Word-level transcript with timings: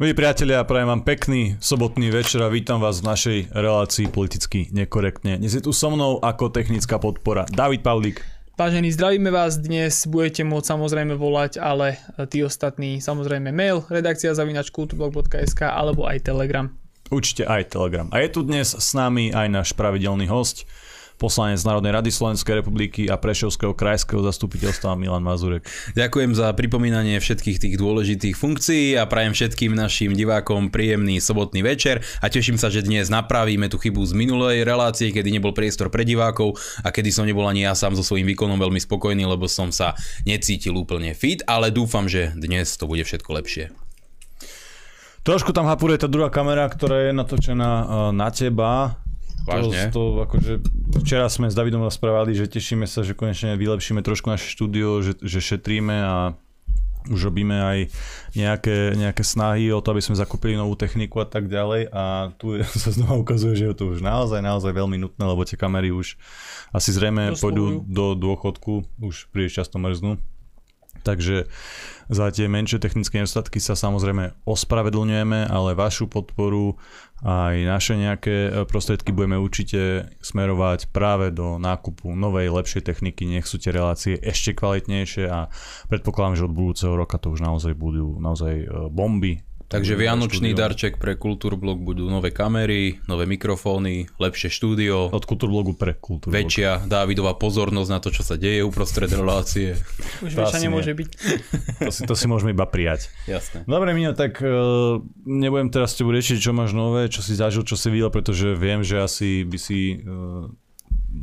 Milí 0.00 0.16
priatelia, 0.16 0.64
prajem 0.64 0.96
vám 0.96 1.04
pekný 1.04 1.60
sobotný 1.60 2.08
večer 2.08 2.40
a 2.40 2.48
vítam 2.48 2.80
vás 2.80 3.04
v 3.04 3.12
našej 3.12 3.38
relácii 3.52 4.08
politicky 4.08 4.72
nekorektne. 4.72 5.36
Dnes 5.36 5.52
je 5.52 5.60
tu 5.60 5.76
so 5.76 5.92
mnou 5.92 6.16
ako 6.24 6.48
technická 6.48 6.96
podpora 6.96 7.44
David 7.52 7.84
Pavlík. 7.84 8.24
Vážení, 8.56 8.88
zdravíme 8.96 9.28
vás. 9.28 9.60
Dnes 9.60 10.08
budete 10.08 10.40
môcť 10.40 10.72
samozrejme 10.72 11.20
volať, 11.20 11.60
ale 11.60 12.00
tí 12.32 12.40
ostatní 12.40 13.04
samozrejme 13.04 13.52
mail 13.52 13.84
redakcia 13.92 14.32
zavinač 14.32 14.72
kulturblog.sk 14.72 15.68
alebo 15.68 16.08
aj 16.08 16.24
Telegram. 16.24 16.72
Určite 17.12 17.44
aj 17.44 17.76
Telegram. 17.76 18.08
A 18.08 18.24
je 18.24 18.32
tu 18.32 18.40
dnes 18.40 18.64
s 18.72 18.88
nami 18.96 19.36
aj 19.36 19.52
náš 19.52 19.68
pravidelný 19.76 20.32
host, 20.32 20.64
poslanec 21.20 21.60
Národnej 21.60 21.92
rady 21.92 22.08
Slovenskej 22.08 22.64
republiky 22.64 23.12
a 23.12 23.20
Prešovského 23.20 23.76
krajského 23.76 24.24
zastupiteľstva 24.24 24.96
Milan 24.96 25.20
Mazurek. 25.20 25.68
Ďakujem 25.92 26.32
za 26.32 26.48
pripomínanie 26.56 27.20
všetkých 27.20 27.60
tých 27.60 27.74
dôležitých 27.76 28.32
funkcií 28.32 28.96
a 28.96 29.04
prajem 29.04 29.36
všetkým 29.36 29.76
našim 29.76 30.16
divákom 30.16 30.72
príjemný 30.72 31.20
sobotný 31.20 31.60
večer 31.60 32.00
a 32.24 32.32
teším 32.32 32.56
sa, 32.56 32.72
že 32.72 32.80
dnes 32.80 33.12
napravíme 33.12 33.68
tú 33.68 33.76
chybu 33.76 34.00
z 34.00 34.16
minulej 34.16 34.64
relácie, 34.64 35.12
kedy 35.12 35.28
nebol 35.28 35.52
priestor 35.52 35.92
pre 35.92 36.08
divákov 36.08 36.56
a 36.80 36.88
kedy 36.88 37.12
som 37.12 37.28
nebol 37.28 37.44
ani 37.44 37.68
ja 37.68 37.76
sám 37.76 37.92
so 37.92 38.00
svojím 38.00 38.32
výkonom 38.32 38.56
veľmi 38.56 38.80
spokojný, 38.80 39.28
lebo 39.28 39.44
som 39.44 39.68
sa 39.68 39.92
necítil 40.24 40.72
úplne 40.72 41.12
fit, 41.12 41.44
ale 41.44 41.68
dúfam, 41.68 42.08
že 42.08 42.32
dnes 42.32 42.72
to 42.80 42.88
bude 42.88 43.04
všetko 43.04 43.28
lepšie. 43.36 43.68
Trošku 45.20 45.52
tam 45.52 45.68
hapuruje 45.68 46.00
tá 46.00 46.08
druhá 46.08 46.32
kamera, 46.32 46.64
ktorá 46.64 47.04
je 47.04 47.12
natočená 47.12 47.70
eh, 47.76 47.86
na 48.16 48.28
teba. 48.32 48.96
Vážne? 49.48 49.88
To, 49.90 50.20
to 50.20 50.22
akože, 50.26 50.52
včera 51.00 51.26
sme 51.32 51.48
s 51.48 51.56
Davidom 51.56 51.84
rozprávali, 51.84 52.36
že 52.36 52.50
tešíme 52.50 52.84
sa, 52.84 53.00
že 53.00 53.16
konečne 53.16 53.56
vylepšíme 53.56 54.04
trošku 54.04 54.28
naše 54.28 54.48
štúdio, 54.52 55.00
že, 55.00 55.16
že 55.20 55.40
šetríme 55.40 55.96
a 55.96 56.16
už 57.08 57.32
robíme 57.32 57.56
aj 57.56 57.78
nejaké, 58.36 58.92
nejaké 58.92 59.24
snahy 59.24 59.72
o 59.72 59.80
to, 59.80 59.96
aby 59.96 60.04
sme 60.04 60.20
zakúpili 60.20 60.52
novú 60.52 60.76
techniku 60.76 61.24
a 61.24 61.26
tak 61.26 61.48
ďalej 61.48 61.88
a 61.88 62.34
tu 62.36 62.60
sa 62.82 62.92
znova 62.92 63.16
ukazuje, 63.16 63.56
že 63.56 63.72
je 63.72 63.76
to 63.76 63.96
už 63.96 64.04
naozaj, 64.04 64.44
naozaj 64.44 64.72
veľmi 64.76 65.00
nutné, 65.00 65.24
lebo 65.24 65.40
tie 65.48 65.56
kamery 65.56 65.88
už 65.94 66.20
asi 66.74 66.92
zrejme 66.92 67.32
pôjdu 67.40 67.80
do 67.88 68.12
dôchodku, 68.12 68.84
už 69.00 69.32
príliš 69.32 69.64
často 69.64 69.80
mrznú. 69.80 70.20
Takže 71.00 71.48
za 72.10 72.26
tie 72.34 72.50
menšie 72.50 72.82
technické 72.82 73.22
nedostatky 73.22 73.62
sa 73.62 73.78
samozrejme 73.78 74.42
ospravedlňujeme, 74.42 75.46
ale 75.46 75.78
vašu 75.78 76.10
podporu 76.10 76.74
aj 77.20 77.54
naše 77.68 77.94
nejaké 78.00 78.36
e, 78.48 78.50
prostriedky 78.64 79.12
budeme 79.12 79.36
určite 79.36 80.08
smerovať 80.24 80.88
práve 80.88 81.28
do 81.30 81.60
nákupu 81.60 82.10
novej, 82.16 82.48
lepšej 82.48 82.82
techniky, 82.82 83.28
nech 83.28 83.44
sú 83.44 83.60
tie 83.60 83.76
relácie 83.76 84.16
ešte 84.16 84.56
kvalitnejšie 84.56 85.28
a 85.28 85.52
predpokladám, 85.92 86.40
že 86.40 86.46
od 86.48 86.56
budúceho 86.56 86.96
roka 86.96 87.20
to 87.20 87.28
už 87.30 87.44
naozaj 87.44 87.76
budú 87.76 88.16
naozaj 88.18 88.54
e, 88.64 88.66
bomby, 88.88 89.44
Takže 89.70 89.94
vianočný 89.94 90.50
štúdio. 90.50 90.62
darček 90.66 90.98
pre 90.98 91.14
Kultúrblog 91.14 91.78
budú 91.78 92.10
nové 92.10 92.34
kamery, 92.34 92.98
nové 93.06 93.22
mikrofóny, 93.30 94.10
lepšie 94.18 94.50
štúdio. 94.50 95.14
Od 95.14 95.22
Kultúrblogu 95.22 95.78
pre 95.78 95.94
Kultúrblog. 95.94 96.34
Väčšia 96.34 96.90
Dávidová 96.90 97.38
pozornosť 97.38 97.90
na 97.94 98.02
to, 98.02 98.10
čo 98.10 98.26
sa 98.26 98.34
deje 98.34 98.66
uprostred 98.66 99.06
relácie. 99.14 99.78
Už 100.26 100.34
väčšia 100.34 100.66
nemôže 100.66 100.90
byť. 100.90 101.08
To 101.86 101.92
si, 101.94 102.02
to 102.02 102.14
si 102.18 102.26
môžeme 102.26 102.50
iba 102.50 102.66
prijať. 102.66 103.14
Jasné. 103.30 103.62
Dobre, 103.62 103.94
Mino, 103.94 104.10
tak 104.10 104.42
uh, 104.42 104.98
nebudem 105.22 105.70
teraz 105.70 105.94
s 105.94 106.02
tebou 106.02 106.10
riešiť, 106.18 106.42
čo 106.42 106.50
máš 106.50 106.74
nové, 106.74 107.06
čo 107.06 107.22
si 107.22 107.38
zažil, 107.38 107.62
čo 107.62 107.78
si 107.78 107.94
videl, 107.94 108.10
pretože 108.10 108.58
viem, 108.58 108.82
že 108.82 108.98
asi 108.98 109.46
by 109.46 109.58
si 109.62 110.02
uh, 110.02 110.50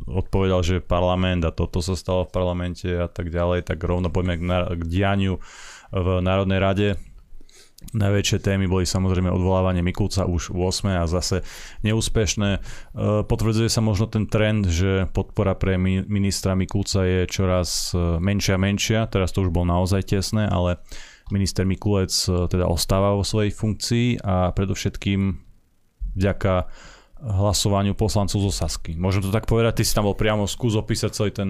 odpovedal, 0.08 0.64
že 0.64 0.80
parlament 0.80 1.44
a 1.44 1.52
toto 1.52 1.84
sa 1.84 2.00
stalo 2.00 2.24
v 2.24 2.32
parlamente 2.32 2.88
a 2.88 3.12
tak 3.12 3.28
ďalej, 3.28 3.68
tak 3.68 3.84
rovno 3.84 4.08
poďme 4.08 4.40
k, 4.40 4.44
na, 4.48 4.60
k 4.72 4.84
dianiu 4.88 5.44
v 5.92 6.08
Národnej 6.24 6.64
rade 6.64 6.90
Najväčšie 7.78 8.42
témy 8.42 8.66
boli 8.66 8.90
samozrejme 8.90 9.30
odvolávanie 9.30 9.86
Mikulca 9.86 10.26
už 10.26 10.50
8 10.50 10.98
a 10.98 11.06
zase 11.06 11.46
neúspešné. 11.86 12.50
E, 12.58 12.60
potvrdzuje 13.22 13.70
sa 13.70 13.86
možno 13.86 14.10
ten 14.10 14.26
trend, 14.26 14.66
že 14.66 15.06
podpora 15.14 15.54
pre 15.54 15.78
ministra 16.10 16.58
Mikulca 16.58 17.06
je 17.06 17.30
čoraz 17.30 17.94
e, 17.94 18.18
menšia 18.18 18.58
a 18.58 18.64
menšia. 18.66 19.00
Teraz 19.06 19.30
to 19.30 19.46
už 19.46 19.54
bolo 19.54 19.70
naozaj 19.70 20.10
tesné, 20.10 20.50
ale 20.50 20.82
minister 21.30 21.70
Mikulec 21.70 22.10
e, 22.26 22.50
teda 22.50 22.66
ostáva 22.66 23.14
vo 23.14 23.22
svojej 23.22 23.54
funkcii 23.54 24.26
a 24.26 24.58
predovšetkým 24.58 25.38
vďaka 26.18 26.54
hlasovaniu 27.22 27.98
poslancov 27.98 28.38
zo 28.38 28.52
Sasky. 28.54 28.94
Môžem 28.94 29.26
to 29.26 29.34
tak 29.34 29.50
povedať, 29.50 29.82
ty 29.82 29.84
si 29.84 29.94
tam 29.94 30.06
bol 30.06 30.18
priamo 30.18 30.46
skús 30.46 30.78
opísať 30.78 31.12
celý 31.14 31.32
ten 31.34 31.50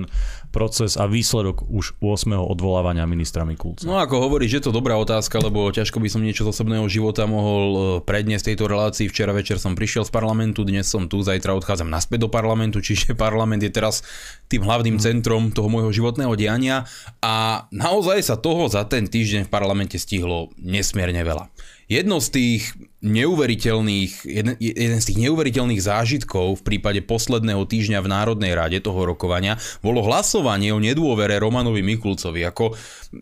proces 0.55 0.95
a 0.95 1.05
výsledok 1.05 1.67
už 1.67 1.99
8. 1.99 2.31
odvolávania 2.39 3.03
ministra 3.03 3.43
Mikulca. 3.43 3.83
No 3.83 3.99
ako 3.99 4.27
hovoríš, 4.27 4.59
je 4.59 4.63
to 4.67 4.71
dobrá 4.71 4.95
otázka, 4.95 5.43
lebo 5.43 5.67
ťažko 5.69 5.99
by 5.99 6.07
som 6.07 6.23
niečo 6.23 6.47
z 6.47 6.55
osobného 6.55 6.87
života 6.87 7.27
mohol 7.27 7.65
e, 7.67 7.79
predniesť 8.03 8.53
tejto 8.53 8.65
relácii. 8.71 9.11
Včera 9.11 9.35
večer 9.35 9.59
som 9.59 9.75
prišiel 9.75 10.07
z 10.07 10.11
parlamentu, 10.11 10.63
dnes 10.63 10.87
som 10.87 11.11
tu, 11.11 11.19
zajtra 11.19 11.51
odchádzam 11.55 11.91
naspäť 11.91 12.27
do 12.27 12.29
parlamentu, 12.31 12.79
čiže 12.79 13.17
parlament 13.19 13.59
je 13.59 13.71
teraz 13.71 14.01
tým 14.47 14.63
hlavným 14.63 14.97
mm. 14.97 15.03
centrom 15.03 15.51
toho 15.51 15.67
môjho 15.67 15.91
životného 15.91 16.31
diania 16.39 16.87
a 17.19 17.67
naozaj 17.75 18.23
sa 18.23 18.35
toho 18.39 18.71
za 18.71 18.87
ten 18.87 19.05
týždeň 19.05 19.47
v 19.47 19.53
parlamente 19.53 19.99
stihlo 19.99 20.51
nesmierne 20.55 21.21
veľa. 21.27 21.51
Jedno 21.87 22.19
z 22.19 22.27
tých 22.35 22.75
neuveriteľných, 22.99 24.27
jeden, 24.27 24.59
jeden 24.59 24.99
z 24.99 25.07
tých 25.07 25.19
neuveriteľných 25.23 25.79
zážitkov 25.79 26.59
v 26.59 26.65
prípade 26.67 26.99
posledného 26.99 27.63
týždňa 27.63 28.03
v 28.03 28.11
Národnej 28.11 28.51
rade 28.59 28.83
toho 28.83 29.07
rokovania 29.07 29.55
bolo 29.79 30.03
hlasovanie 30.03 30.75
o 30.75 30.83
nedôvere 30.83 31.39
Romanovi 31.39 31.79
Mikulcovi. 31.79 32.43
Ako 32.43 32.75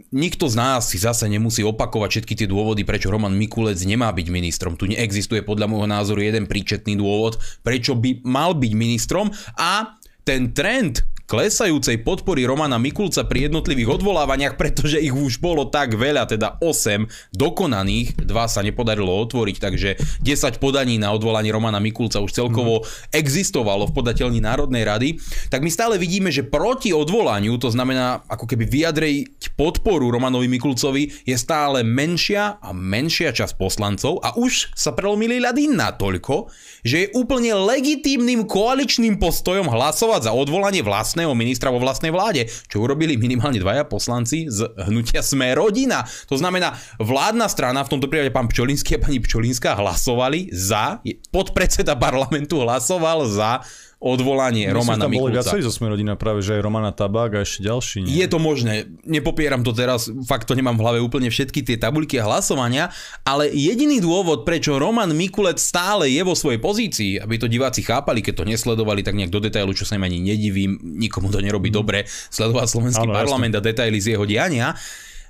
nikto 0.10 0.50
z 0.50 0.58
nás 0.58 0.90
si 0.90 0.98
zase 0.98 1.30
nemusí 1.30 1.62
opakovať 1.62 2.10
všetky 2.18 2.34
tie 2.42 2.48
dôvody, 2.50 2.82
prečo 2.82 3.14
Roman 3.14 3.38
Mikulec 3.38 3.78
nemá 3.86 4.10
byť 4.10 4.28
ministrom. 4.34 4.74
Tu 4.74 4.90
neexistuje 4.90 5.46
podľa 5.46 5.70
môjho 5.70 5.86
názoru 5.86 6.26
jeden 6.26 6.50
príčetný 6.50 6.98
dôvod, 6.98 7.38
prečo 7.62 7.94
by 7.94 8.26
mal 8.26 8.58
byť 8.58 8.72
ministrom 8.74 9.30
a 9.62 9.94
ten 10.26 10.58
trend 10.58 11.06
klesajúcej 11.26 12.06
podpory 12.06 12.46
Romana 12.46 12.78
Mikulca 12.78 13.26
pri 13.26 13.50
jednotlivých 13.50 13.98
odvolávaniach, 14.00 14.56
pretože 14.62 15.02
ich 15.02 15.14
už 15.14 15.42
bolo 15.42 15.68
tak 15.68 15.98
veľa, 15.98 16.30
teda 16.30 16.62
8 16.62 17.34
dokonaných, 17.34 18.14
dva 18.30 18.46
sa 18.46 18.62
nepodarilo 18.62 19.10
otvoriť, 19.10 19.58
takže 19.58 19.90
10 20.22 20.62
podaní 20.62 21.02
na 21.02 21.10
odvolanie 21.12 21.50
Romana 21.50 21.82
Mikulca 21.82 22.22
už 22.22 22.32
celkovo 22.32 22.86
mm. 22.86 23.18
existovalo 23.18 23.90
v 23.90 23.96
podateľni 23.98 24.40
Národnej 24.40 24.86
rady, 24.86 25.10
tak 25.50 25.66
my 25.66 25.70
stále 25.74 25.98
vidíme, 25.98 26.30
že 26.30 26.46
proti 26.46 26.94
odvolaniu, 26.94 27.58
to 27.58 27.74
znamená 27.74 28.22
ako 28.30 28.46
keby 28.46 28.70
vyjadriť 28.70 29.58
podporu 29.58 30.14
Romanovi 30.14 30.46
Mikulcovi, 30.46 31.26
je 31.26 31.36
stále 31.36 31.82
menšia 31.82 32.62
a 32.62 32.70
menšia 32.70 33.34
časť 33.34 33.58
poslancov 33.58 34.22
a 34.22 34.38
už 34.38 34.78
sa 34.78 34.94
prelomili 34.94 35.42
ľady 35.42 35.74
natoľko, 35.74 36.54
že 36.86 37.10
je 37.10 37.12
úplne 37.18 37.58
legitímnym 37.58 38.46
koaličným 38.46 39.18
postojom 39.18 39.74
hlasovať 39.74 40.30
za 40.30 40.32
odvolanie 40.32 40.86
vlastného 40.86 41.15
vlastného 41.16 41.32
ministra 41.32 41.72
vo 41.72 41.80
vlastnej 41.80 42.12
vláde, 42.12 42.44
čo 42.68 42.84
urobili 42.84 43.16
minimálne 43.16 43.56
dvaja 43.56 43.88
poslanci 43.88 44.52
z 44.52 44.68
hnutia 44.84 45.24
Sme 45.24 45.56
rodina. 45.56 46.04
To 46.28 46.36
znamená, 46.36 46.76
vládna 47.00 47.48
strana, 47.48 47.88
v 47.88 47.96
tomto 47.96 48.12
prípade 48.12 48.36
pán 48.36 48.52
Pčolinský 48.52 49.00
a 49.00 49.04
pani 49.08 49.24
Pčolinská 49.24 49.80
hlasovali 49.80 50.52
za, 50.52 51.00
podpredseda 51.32 51.96
parlamentu 51.96 52.60
hlasoval 52.60 53.32
za 53.32 53.64
odvolanie 54.06 54.70
Myslím, 54.70 54.78
Romana 54.78 55.02
tam 55.02 55.12
boli 55.18 55.34
viacerí 55.34 55.66
zo 55.66 55.74
Sme 55.74 55.90
rodina, 55.90 56.14
práve 56.14 56.46
že 56.46 56.54
aj 56.54 56.62
Romana 56.62 56.94
Tabák 56.94 57.32
a 57.34 57.40
ešte 57.42 57.66
ďalší. 57.66 58.06
Nie? 58.06 58.22
Je 58.22 58.28
to 58.30 58.38
možné, 58.38 58.86
nepopieram 59.02 59.66
to 59.66 59.74
teraz, 59.74 60.06
fakt 60.30 60.46
to 60.46 60.54
nemám 60.54 60.78
v 60.78 60.86
hlave 60.86 61.00
úplne 61.02 61.34
všetky 61.34 61.66
tie 61.66 61.82
tabuľky 61.82 62.22
a 62.22 62.30
hlasovania, 62.30 62.94
ale 63.26 63.50
jediný 63.50 63.98
dôvod, 63.98 64.46
prečo 64.46 64.78
Roman 64.78 65.10
Mikulec 65.10 65.58
stále 65.58 66.14
je 66.14 66.22
vo 66.22 66.38
svojej 66.38 66.62
pozícii, 66.62 67.18
aby 67.18 67.42
to 67.42 67.50
diváci 67.50 67.82
chápali, 67.82 68.22
keď 68.22 68.46
to 68.46 68.46
nesledovali 68.46 69.02
tak 69.02 69.18
nejak 69.18 69.34
do 69.34 69.42
detailu, 69.42 69.74
čo 69.74 69.90
sa 69.90 69.98
im 69.98 70.06
ani 70.06 70.22
nedivím, 70.22 70.78
nikomu 71.02 71.34
to 71.34 71.42
nerobí 71.42 71.74
mm. 71.74 71.76
dobre, 71.76 72.06
sledovať 72.06 72.68
slovenský 72.70 73.10
ano, 73.10 73.18
parlament 73.18 73.58
jasne. 73.58 73.66
a 73.66 73.68
detaily 73.74 73.98
z 73.98 74.14
jeho 74.14 74.26
diania, 74.30 74.78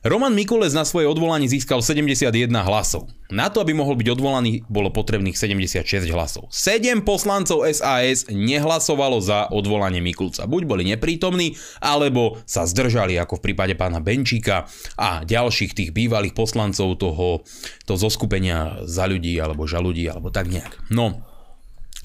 Roman 0.05 0.37
Mikulec 0.37 0.69
na 0.77 0.85
svoje 0.85 1.09
odvolanie 1.09 1.49
získal 1.49 1.81
71 1.81 2.29
hlasov. 2.53 3.09
Na 3.33 3.49
to, 3.49 3.57
aby 3.57 3.73
mohol 3.73 3.97
byť 3.97 4.13
odvolaný, 4.13 4.61
bolo 4.69 4.93
potrebných 4.93 5.33
76 5.33 6.05
hlasov. 6.13 6.45
7 6.53 7.01
poslancov 7.01 7.65
SAS 7.73 8.29
nehlasovalo 8.29 9.17
za 9.17 9.49
odvolanie 9.49 10.05
Mikulca. 10.05 10.45
Buď 10.45 10.69
boli 10.69 10.85
neprítomní, 10.85 11.57
alebo 11.81 12.37
sa 12.45 12.69
zdržali, 12.69 13.17
ako 13.17 13.41
v 13.41 13.49
prípade 13.49 13.73
pána 13.73 13.97
Benčíka 13.97 14.69
a 14.93 15.25
ďalších 15.25 15.73
tých 15.73 15.89
bývalých 15.89 16.37
poslancov 16.37 17.01
toho, 17.01 17.41
toho 17.89 17.97
zoskupenia 17.97 18.85
za 18.85 19.09
ľudí, 19.09 19.33
alebo 19.41 19.65
ža 19.65 19.81
ľudí, 19.81 20.05
alebo 20.05 20.29
tak 20.29 20.53
nejak. 20.53 20.85
No, 20.93 21.25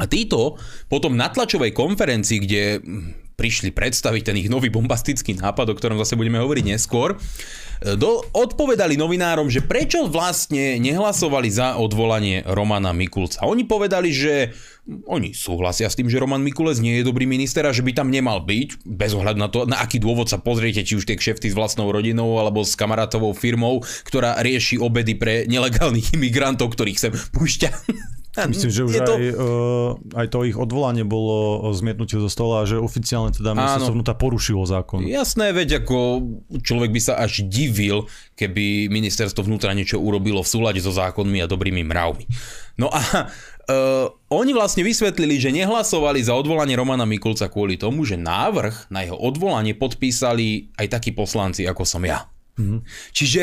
a 0.00 0.08
títo 0.08 0.56
potom 0.88 1.20
na 1.20 1.28
tlačovej 1.28 1.76
konferencii, 1.76 2.38
kde 2.40 2.62
prišli 3.40 3.72
predstaviť 3.72 4.22
ten 4.28 4.36
ich 4.36 4.52
nový 4.52 4.68
bombastický 4.68 5.32
nápad, 5.40 5.72
o 5.72 5.78
ktorom 5.80 5.96
zase 5.96 6.20
budeme 6.20 6.36
hovoriť 6.36 6.64
neskôr, 6.76 7.16
do, 7.80 8.20
odpovedali 8.36 9.00
novinárom, 9.00 9.48
že 9.48 9.64
prečo 9.64 10.04
vlastne 10.04 10.76
nehlasovali 10.76 11.48
za 11.48 11.80
odvolanie 11.80 12.44
Romana 12.44 12.92
Mikulca. 12.92 13.48
Oni 13.48 13.64
povedali, 13.64 14.12
že 14.12 14.52
oni 15.08 15.32
súhlasia 15.32 15.88
s 15.88 15.96
tým, 15.96 16.12
že 16.12 16.20
Roman 16.20 16.44
Mikulec 16.44 16.76
nie 16.84 17.00
je 17.00 17.08
dobrý 17.08 17.24
minister 17.24 17.64
a 17.64 17.72
že 17.72 17.80
by 17.80 17.96
tam 17.96 18.12
nemal 18.12 18.44
byť, 18.44 18.84
bez 18.84 19.16
ohľadu 19.16 19.38
na 19.40 19.48
to, 19.48 19.64
na 19.64 19.80
aký 19.80 19.96
dôvod 19.96 20.28
sa 20.28 20.36
pozriete, 20.36 20.84
či 20.84 21.00
už 21.00 21.08
tie 21.08 21.16
kšefty 21.16 21.48
s 21.48 21.56
vlastnou 21.56 21.88
rodinou 21.88 22.36
alebo 22.36 22.60
s 22.60 22.76
kamarátovou 22.76 23.32
firmou, 23.32 23.80
ktorá 24.04 24.36
rieši 24.44 24.76
obedy 24.76 25.16
pre 25.16 25.48
nelegálnych 25.48 26.12
imigrantov, 26.12 26.76
ktorých 26.76 27.00
sem 27.00 27.12
púšťa 27.32 27.70
Myslím, 28.30 28.70
že 28.70 28.82
už 28.86 28.94
to... 29.02 29.12
aj, 29.18 29.24
uh, 29.34 29.90
aj 30.14 30.26
to 30.30 30.46
ich 30.46 30.54
odvolanie 30.54 31.02
bolo 31.02 31.66
zmietnutie 31.74 32.22
zo 32.22 32.30
stola, 32.30 32.62
že 32.62 32.78
oficiálne 32.78 33.34
teda 33.34 33.58
ministerstvo 33.58 33.94
vnútra 33.98 34.14
porušilo 34.14 34.62
zákon. 34.62 35.02
Jasné, 35.02 35.50
veď 35.50 35.82
ako 35.82 36.22
človek 36.62 36.94
by 36.94 37.00
sa 37.02 37.18
až 37.18 37.42
divil, 37.50 38.06
keby 38.38 38.86
ministerstvo 38.86 39.42
vnútra 39.42 39.74
niečo 39.74 39.98
urobilo 39.98 40.46
v 40.46 40.48
súlade 40.48 40.78
so 40.78 40.94
zákonmi 40.94 41.42
a 41.42 41.50
dobrými 41.50 41.82
mravmi. 41.82 42.30
No 42.78 42.86
a 42.86 43.02
uh, 43.02 44.06
oni 44.30 44.54
vlastne 44.54 44.86
vysvetlili, 44.86 45.42
že 45.42 45.50
nehlasovali 45.50 46.22
za 46.22 46.38
odvolanie 46.38 46.78
Romana 46.78 47.02
Mikulca 47.02 47.50
kvôli 47.50 47.74
tomu, 47.74 48.06
že 48.06 48.14
návrh 48.14 48.94
na 48.94 49.02
jeho 49.04 49.18
odvolanie 49.18 49.74
podpísali 49.74 50.70
aj 50.78 50.86
takí 50.86 51.10
poslanci, 51.10 51.66
ako 51.66 51.82
som 51.82 52.06
ja. 52.06 52.30
Mm-hmm. 52.56 52.80
Čiže 53.10 53.42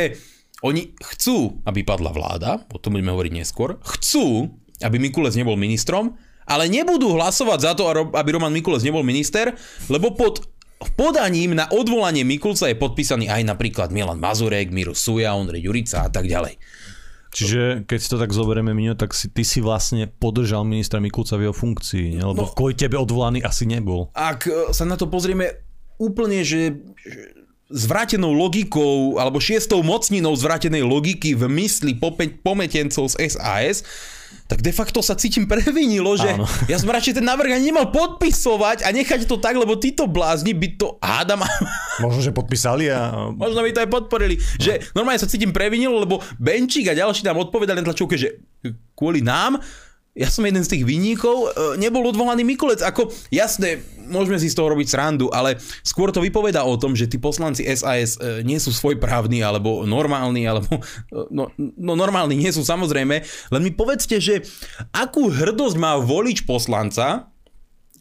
oni 0.66 0.98
chcú, 0.98 1.62
aby 1.70 1.86
padla 1.86 2.10
vláda, 2.10 2.66
o 2.74 2.82
tom 2.82 2.98
budeme 2.98 3.14
hovoriť 3.14 3.34
neskôr, 3.36 3.78
chcú, 3.86 4.58
aby 4.84 4.98
Mikulec 5.02 5.34
nebol 5.34 5.58
ministrom, 5.58 6.18
ale 6.48 6.72
nebudú 6.72 7.18
hlasovať 7.18 7.60
za 7.60 7.72
to, 7.76 7.92
aby 7.92 8.30
Roman 8.32 8.54
Mikulec 8.54 8.82
nebol 8.82 9.04
minister, 9.04 9.52
lebo 9.92 10.16
pod 10.16 10.48
podaním 10.94 11.58
na 11.58 11.66
odvolanie 11.74 12.22
Mikulca 12.22 12.70
je 12.70 12.78
podpísaný 12.78 13.28
aj 13.28 13.44
napríklad 13.44 13.90
Milan 13.90 14.22
Mazurek, 14.22 14.70
Miro 14.70 14.94
Suja, 14.94 15.34
Ondrej 15.34 15.66
Jurica 15.66 16.06
a 16.06 16.10
tak 16.10 16.30
ďalej. 16.30 16.62
Čiže 17.28 17.86
keď 17.86 18.00
si 18.00 18.08
to 18.10 18.18
tak 18.18 18.32
zoberieme, 18.32 18.72
Minio, 18.72 18.96
tak 18.96 19.12
si, 19.12 19.30
ty 19.30 19.44
si 19.44 19.60
vlastne 19.60 20.08
podržal 20.08 20.64
ministra 20.64 21.04
Mikulca 21.04 21.36
v 21.38 21.50
jeho 21.50 21.56
funkcii, 21.56 22.18
ne? 22.18 22.24
lebo 22.24 22.50
no, 22.50 22.54
kvôli 22.56 22.74
tebe 22.74 22.96
odvolaný 22.98 23.44
asi 23.44 23.68
nebol. 23.68 24.10
Ak 24.16 24.48
e, 24.48 24.72
sa 24.74 24.88
na 24.88 24.96
to 24.96 25.06
pozrieme 25.12 25.60
úplne, 26.02 26.42
že 26.42 26.82
zvrátenou 27.68 28.32
logikou 28.32 29.20
alebo 29.20 29.44
šiestou 29.44 29.84
mocninou 29.84 30.32
zvrátenej 30.34 30.88
logiky 30.88 31.36
v 31.36 31.52
mysli 31.52 32.00
pometencov 32.42 33.12
z 33.12 33.16
SAS, 33.28 33.84
tak 34.48 34.64
de 34.64 34.72
facto 34.72 35.04
sa 35.04 35.20
cítim 35.20 35.44
previnilo, 35.44 36.16
že 36.16 36.32
Áno. 36.32 36.48
ja 36.72 36.80
som 36.80 36.88
radšej 36.88 37.20
ten 37.20 37.26
návrh 37.28 37.60
ani 37.60 37.70
nemal 37.70 37.92
podpisovať 37.92 38.88
a 38.88 38.96
nechať 38.96 39.28
to 39.28 39.38
tak, 39.44 39.60
lebo 39.60 39.76
títo 39.76 40.08
blázni 40.08 40.56
by 40.56 40.68
to 40.80 40.96
hádam. 41.04 41.44
Možno, 42.04 42.24
že 42.24 42.32
podpísali 42.32 42.88
a... 42.88 43.28
Možno 43.36 43.60
by 43.60 43.72
to 43.76 43.84
aj 43.84 43.90
podporili. 43.92 44.40
No. 44.40 44.64
Že 44.64 44.74
normálne 44.96 45.20
sa 45.20 45.28
cítim 45.28 45.52
previnilo, 45.52 46.00
lebo 46.00 46.24
Benčík 46.40 46.88
a 46.88 46.96
ďalší 46.96 47.28
nám 47.28 47.44
odpovedali 47.44 47.84
na 47.84 47.88
tlačovke, 47.92 48.16
že 48.16 48.40
kvôli 48.96 49.20
nám 49.20 49.60
ja 50.18 50.34
som 50.34 50.42
jeden 50.42 50.66
z 50.66 50.74
tých 50.74 50.84
vinníkov, 50.84 51.36
e, 51.38 51.48
nebol 51.78 52.02
odvolaný 52.10 52.42
Mikulec. 52.42 52.82
Ako, 52.82 53.14
jasné, 53.30 53.86
môžeme 54.10 54.42
si 54.42 54.50
z 54.50 54.58
toho 54.58 54.74
robiť 54.74 54.88
srandu, 54.90 55.30
ale 55.30 55.62
skôr 55.86 56.10
to 56.10 56.24
vypoveda 56.24 56.66
o 56.66 56.74
tom, 56.76 56.98
že 56.98 57.06
tí 57.06 57.22
poslanci 57.22 57.62
SAS 57.78 58.18
e, 58.18 58.42
nie 58.42 58.58
sú 58.58 58.74
svojprávni, 58.74 59.46
alebo 59.46 59.86
normálni, 59.86 60.50
alebo 60.50 60.82
e, 60.82 60.82
no, 61.30 61.54
no 61.58 61.94
normálni 61.94 62.34
nie 62.34 62.50
sú 62.50 62.66
samozrejme, 62.66 63.22
len 63.54 63.62
mi 63.62 63.70
povedzte, 63.70 64.18
že 64.18 64.42
akú 64.90 65.30
hrdosť 65.30 65.78
má 65.78 66.02
volič 66.02 66.50
poslanca, 66.50 67.30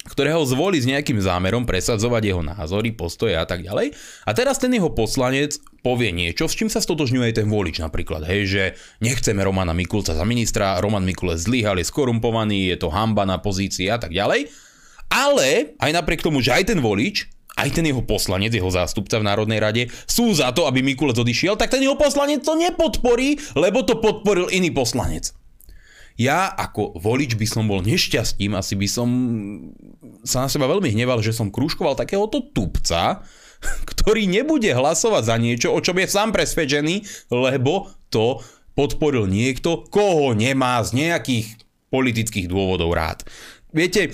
ktorého 0.07 0.43
zvolí 0.47 0.79
s 0.79 0.87
nejakým 0.87 1.19
zámerom 1.19 1.67
presadzovať 1.67 2.23
jeho 2.23 2.43
názory, 2.43 2.95
postoje 2.95 3.35
a 3.35 3.45
tak 3.45 3.67
ďalej. 3.67 3.93
A 4.25 4.31
teraz 4.33 4.63
ten 4.63 4.71
jeho 4.71 4.91
poslanec 4.95 5.59
povie 5.83 6.15
niečo, 6.15 6.47
s 6.47 6.55
čím 6.59 6.71
sa 6.71 6.83
stotožňuje 6.83 7.43
ten 7.43 7.47
volič 7.47 7.83
napríklad, 7.83 8.27
hej, 8.27 8.43
že 8.47 8.63
nechceme 9.03 9.43
Romana 9.43 9.75
Mikulca 9.75 10.15
za 10.15 10.25
ministra, 10.27 10.79
Roman 10.83 11.07
Mikulec 11.07 11.43
zlyhal, 11.43 11.79
je 11.79 11.87
skorumpovaný, 11.87 12.71
je 12.75 12.77
to 12.79 12.89
hamba 12.91 13.27
na 13.27 13.39
pozícii 13.39 13.91
a 13.91 13.99
tak 13.99 14.15
ďalej. 14.15 14.51
Ale 15.07 15.79
aj 15.79 15.91
napriek 15.95 16.27
tomu, 16.27 16.43
že 16.43 16.55
aj 16.55 16.75
ten 16.75 16.83
volič 16.83 17.31
aj 17.57 17.73
ten 17.73 17.89
jeho 17.89 18.05
poslanec, 18.05 18.53
jeho 18.53 18.69
zástupca 18.69 19.17
v 19.17 19.33
Národnej 19.33 19.57
rade 19.65 19.83
sú 20.05 20.29
za 20.37 20.53
to, 20.53 20.69
aby 20.69 20.85
Mikulec 20.85 21.17
odišiel, 21.17 21.57
tak 21.57 21.73
ten 21.73 21.81
jeho 21.81 21.97
poslanec 21.97 22.45
to 22.45 22.53
nepodporí, 22.53 23.41
lebo 23.57 23.81
to 23.81 23.97
podporil 23.97 24.53
iný 24.53 24.69
poslanec 24.77 25.33
ja 26.17 26.49
ako 26.49 26.97
volič 26.97 27.37
by 27.37 27.47
som 27.49 27.69
bol 27.69 27.85
nešťastím, 27.85 28.57
asi 28.57 28.75
by 28.75 28.89
som 28.89 29.09
sa 30.25 30.45
na 30.45 30.49
seba 30.49 30.65
veľmi 30.65 30.97
hneval, 30.97 31.21
že 31.21 31.37
som 31.37 31.53
krúžkoval 31.53 31.97
takéhoto 31.97 32.41
tupca, 32.41 33.21
ktorý 33.91 34.25
nebude 34.25 34.73
hlasovať 34.73 35.23
za 35.29 35.37
niečo, 35.37 35.69
o 35.73 35.81
čom 35.85 36.01
je 36.01 36.09
sám 36.09 36.33
presvedčený, 36.33 37.29
lebo 37.29 37.93
to 38.09 38.41
podporil 38.77 39.25
niekto, 39.29 39.89
koho 39.89 40.37
nemá 40.37 40.81
z 40.85 41.05
nejakých 41.05 41.47
politických 41.89 42.49
dôvodov 42.49 42.93
rád. 42.93 43.25
Viete, 43.73 44.13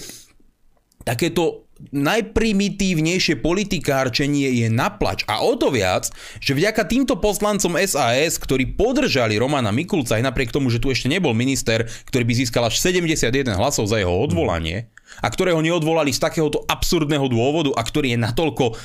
takéto 1.02 1.62
najprimitívnejšie 1.90 3.43
politikárčenie 3.43 4.62
je 4.62 4.69
naplač. 4.70 5.26
A 5.26 5.43
o 5.43 5.58
to 5.58 5.75
viac, 5.75 6.06
že 6.38 6.55
vďaka 6.55 6.87
týmto 6.87 7.19
poslancom 7.19 7.75
SAS, 7.82 8.38
ktorí 8.38 8.79
podržali 8.79 9.34
Romana 9.40 9.75
Mikulca 9.75 10.20
aj 10.20 10.31
napriek 10.31 10.55
tomu, 10.55 10.70
že 10.70 10.79
tu 10.79 10.94
ešte 10.94 11.11
nebol 11.11 11.34
minister, 11.34 11.88
ktorý 12.06 12.23
by 12.23 12.34
získal 12.38 12.62
až 12.70 12.79
71 12.79 13.58
hlasov 13.58 13.90
za 13.90 13.99
jeho 13.99 14.14
odvolanie 14.14 14.93
a 15.20 15.29
ktorého 15.29 15.58
neodvolali 15.58 16.14
z 16.14 16.23
takéhoto 16.23 16.62
absurdného 16.70 17.26
dôvodu 17.26 17.75
a 17.75 17.82
ktorý 17.82 18.14
je 18.14 18.19
natoľko 18.20 18.78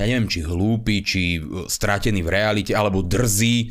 ja 0.00 0.08
neviem, 0.08 0.32
či 0.32 0.40
hlúpy, 0.40 1.04
či 1.04 1.38
stratený 1.68 2.24
v 2.24 2.32
realite, 2.32 2.72
alebo 2.72 3.04
drzý, 3.04 3.68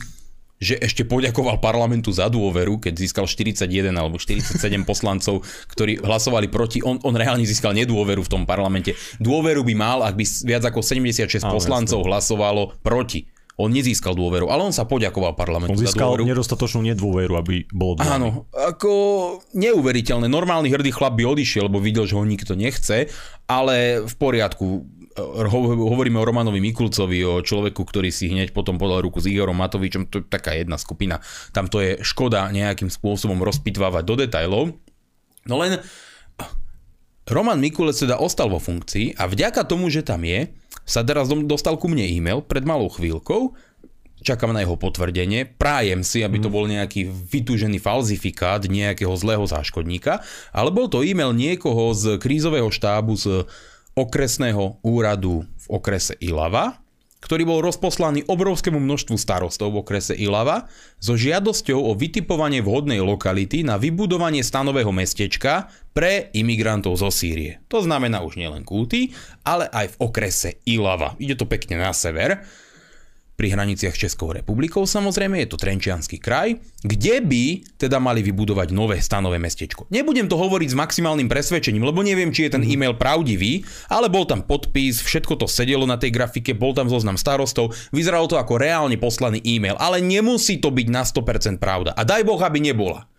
že 0.62 0.78
ešte 0.78 1.02
poďakoval 1.10 1.58
parlamentu 1.58 2.14
za 2.14 2.30
dôveru, 2.30 2.78
keď 2.78 2.94
získal 3.02 3.26
41 3.26 3.66
alebo 3.98 4.22
47 4.22 4.62
poslancov, 4.86 5.42
ktorí 5.74 5.98
hlasovali 6.06 6.48
proti. 6.54 6.86
On, 6.86 7.02
on 7.02 7.18
reálne 7.18 7.42
získal 7.42 7.74
nedôveru 7.74 8.22
v 8.22 8.30
tom 8.30 8.44
parlamente. 8.46 8.94
Dôveru 9.18 9.66
by 9.66 9.74
mal, 9.74 10.06
ak 10.06 10.14
by 10.14 10.26
viac 10.46 10.64
ako 10.70 10.86
76 10.86 11.42
Áno, 11.42 11.58
poslancov 11.58 12.06
jasne. 12.06 12.10
hlasovalo 12.14 12.78
proti. 12.86 13.26
On 13.60 13.70
nezískal 13.70 14.18
dôveru, 14.18 14.50
ale 14.50 14.66
on 14.66 14.74
sa 14.74 14.88
poďakoval 14.90 15.38
parlamentu 15.38 15.76
on 15.76 15.82
získal 15.82 16.14
za 16.14 16.24
dôveru. 16.24 16.30
nedostatočnú 16.34 16.82
nedôveru, 16.94 17.34
aby 17.36 17.66
bol 17.70 17.94
dôveru. 17.94 18.10
Áno, 18.10 18.30
ako 18.54 18.92
neuveriteľné. 19.54 20.26
Normálny 20.30 20.72
hrdý 20.72 20.90
chlap 20.90 21.18
by 21.20 21.26
odišiel, 21.26 21.70
lebo 21.70 21.78
videl, 21.78 22.10
že 22.10 22.18
ho 22.18 22.26
nikto 22.26 22.58
nechce, 22.58 23.12
ale 23.46 24.02
v 24.02 24.14
poriadku 24.18 24.88
hovoríme 25.18 26.18
o 26.20 26.28
Romanovi 26.28 26.64
Mikulcovi, 26.64 27.20
o 27.28 27.44
človeku, 27.44 27.84
ktorý 27.84 28.10
si 28.10 28.32
hneď 28.32 28.56
potom 28.56 28.80
podal 28.80 29.04
ruku 29.04 29.20
s 29.20 29.28
Igorom 29.28 29.60
Matovičom, 29.60 30.08
to 30.08 30.24
je 30.24 30.26
taká 30.28 30.56
jedna 30.56 30.80
skupina. 30.80 31.20
Tam 31.52 31.68
to 31.68 31.84
je 31.84 32.00
škoda 32.02 32.48
nejakým 32.52 32.88
spôsobom 32.88 33.40
rozpitvávať 33.44 34.04
do 34.08 34.16
detajlov. 34.16 34.64
No 35.48 35.56
len 35.60 35.82
Roman 37.28 37.60
Mikulec 37.60 37.96
teda 37.96 38.20
ostal 38.20 38.52
vo 38.52 38.60
funkcii 38.60 39.16
a 39.20 39.28
vďaka 39.30 39.64
tomu, 39.64 39.88
že 39.88 40.04
tam 40.04 40.26
je, 40.28 40.52
sa 40.84 41.06
teraz 41.06 41.30
dostal 41.48 41.78
ku 41.78 41.88
mne 41.88 42.04
e-mail 42.04 42.44
pred 42.44 42.66
malou 42.66 42.90
chvíľkou, 42.90 43.56
čakám 44.22 44.54
na 44.54 44.62
jeho 44.62 44.78
potvrdenie, 44.78 45.50
prájem 45.58 46.06
si, 46.06 46.22
aby 46.22 46.38
to 46.38 46.50
mhm. 46.50 46.56
bol 46.56 46.66
nejaký 46.70 47.10
vytúžený 47.10 47.82
falzifikát 47.82 48.62
nejakého 48.70 49.14
zlého 49.18 49.44
záškodníka, 49.46 50.22
ale 50.54 50.70
bol 50.70 50.88
to 50.88 51.02
e-mail 51.02 51.34
niekoho 51.34 51.92
z 51.98 52.22
krízového 52.22 52.70
štábu 52.70 53.18
z 53.18 53.26
okresného 54.02 54.82
úradu 54.82 55.46
v 55.46 55.66
okrese 55.70 56.18
Ilava, 56.18 56.82
ktorý 57.22 57.46
bol 57.46 57.60
rozposlaný 57.62 58.26
obrovskému 58.26 58.82
množstvu 58.82 59.14
starostov 59.14 59.78
v 59.78 59.86
okrese 59.86 60.18
Ilava 60.18 60.66
so 60.98 61.14
žiadosťou 61.14 61.78
o 61.78 61.94
vytipovanie 61.94 62.66
vhodnej 62.66 62.98
lokality 62.98 63.62
na 63.62 63.78
vybudovanie 63.78 64.42
stanového 64.42 64.90
mestečka 64.90 65.70
pre 65.94 66.34
imigrantov 66.34 66.98
zo 66.98 67.14
Sýrie. 67.14 67.62
To 67.70 67.86
znamená 67.86 68.26
už 68.26 68.42
nielen 68.42 68.66
Kúty, 68.66 69.14
ale 69.46 69.70
aj 69.70 69.94
v 69.96 70.00
okrese 70.02 70.50
Ilava. 70.66 71.14
Ide 71.22 71.38
to 71.38 71.46
pekne 71.46 71.78
na 71.78 71.94
sever 71.94 72.42
pri 73.36 73.58
hraniciach 73.58 73.98
s 73.98 74.02
Českou 74.06 74.30
republikou 74.36 74.86
samozrejme, 74.86 75.42
je 75.42 75.50
to 75.50 75.58
Trenčianský 75.58 76.22
kraj, 76.22 76.62
kde 76.86 77.16
by 77.26 77.44
teda 77.82 77.98
mali 77.98 78.22
vybudovať 78.22 78.70
nové 78.70 79.02
stanové 79.02 79.42
mestečko. 79.42 79.90
Nebudem 79.90 80.30
to 80.30 80.38
hovoriť 80.38 80.70
s 80.70 80.80
maximálnym 80.80 81.26
presvedčením, 81.26 81.82
lebo 81.82 82.06
neviem, 82.06 82.30
či 82.30 82.46
je 82.46 82.54
ten 82.54 82.64
mhm. 82.64 82.70
e-mail 82.70 82.94
pravdivý, 83.00 83.66
ale 83.90 84.14
bol 84.14 84.30
tam 84.30 84.46
podpis, 84.46 85.02
všetko 85.02 85.42
to 85.42 85.48
sedelo 85.50 85.90
na 85.90 85.98
tej 85.98 86.14
grafike, 86.14 86.54
bol 86.54 86.78
tam 86.78 86.86
zoznam 86.86 87.18
starostov, 87.18 87.74
vyzeralo 87.90 88.30
to 88.30 88.38
ako 88.38 88.62
reálne 88.62 88.96
poslaný 89.02 89.42
e-mail, 89.42 89.74
ale 89.82 90.04
nemusí 90.04 90.62
to 90.62 90.70
byť 90.70 90.88
na 90.92 91.02
100% 91.02 91.58
pravda. 91.58 91.98
A 91.98 92.06
daj 92.06 92.22
Boh, 92.22 92.40
aby 92.40 92.62
nebola. 92.62 93.10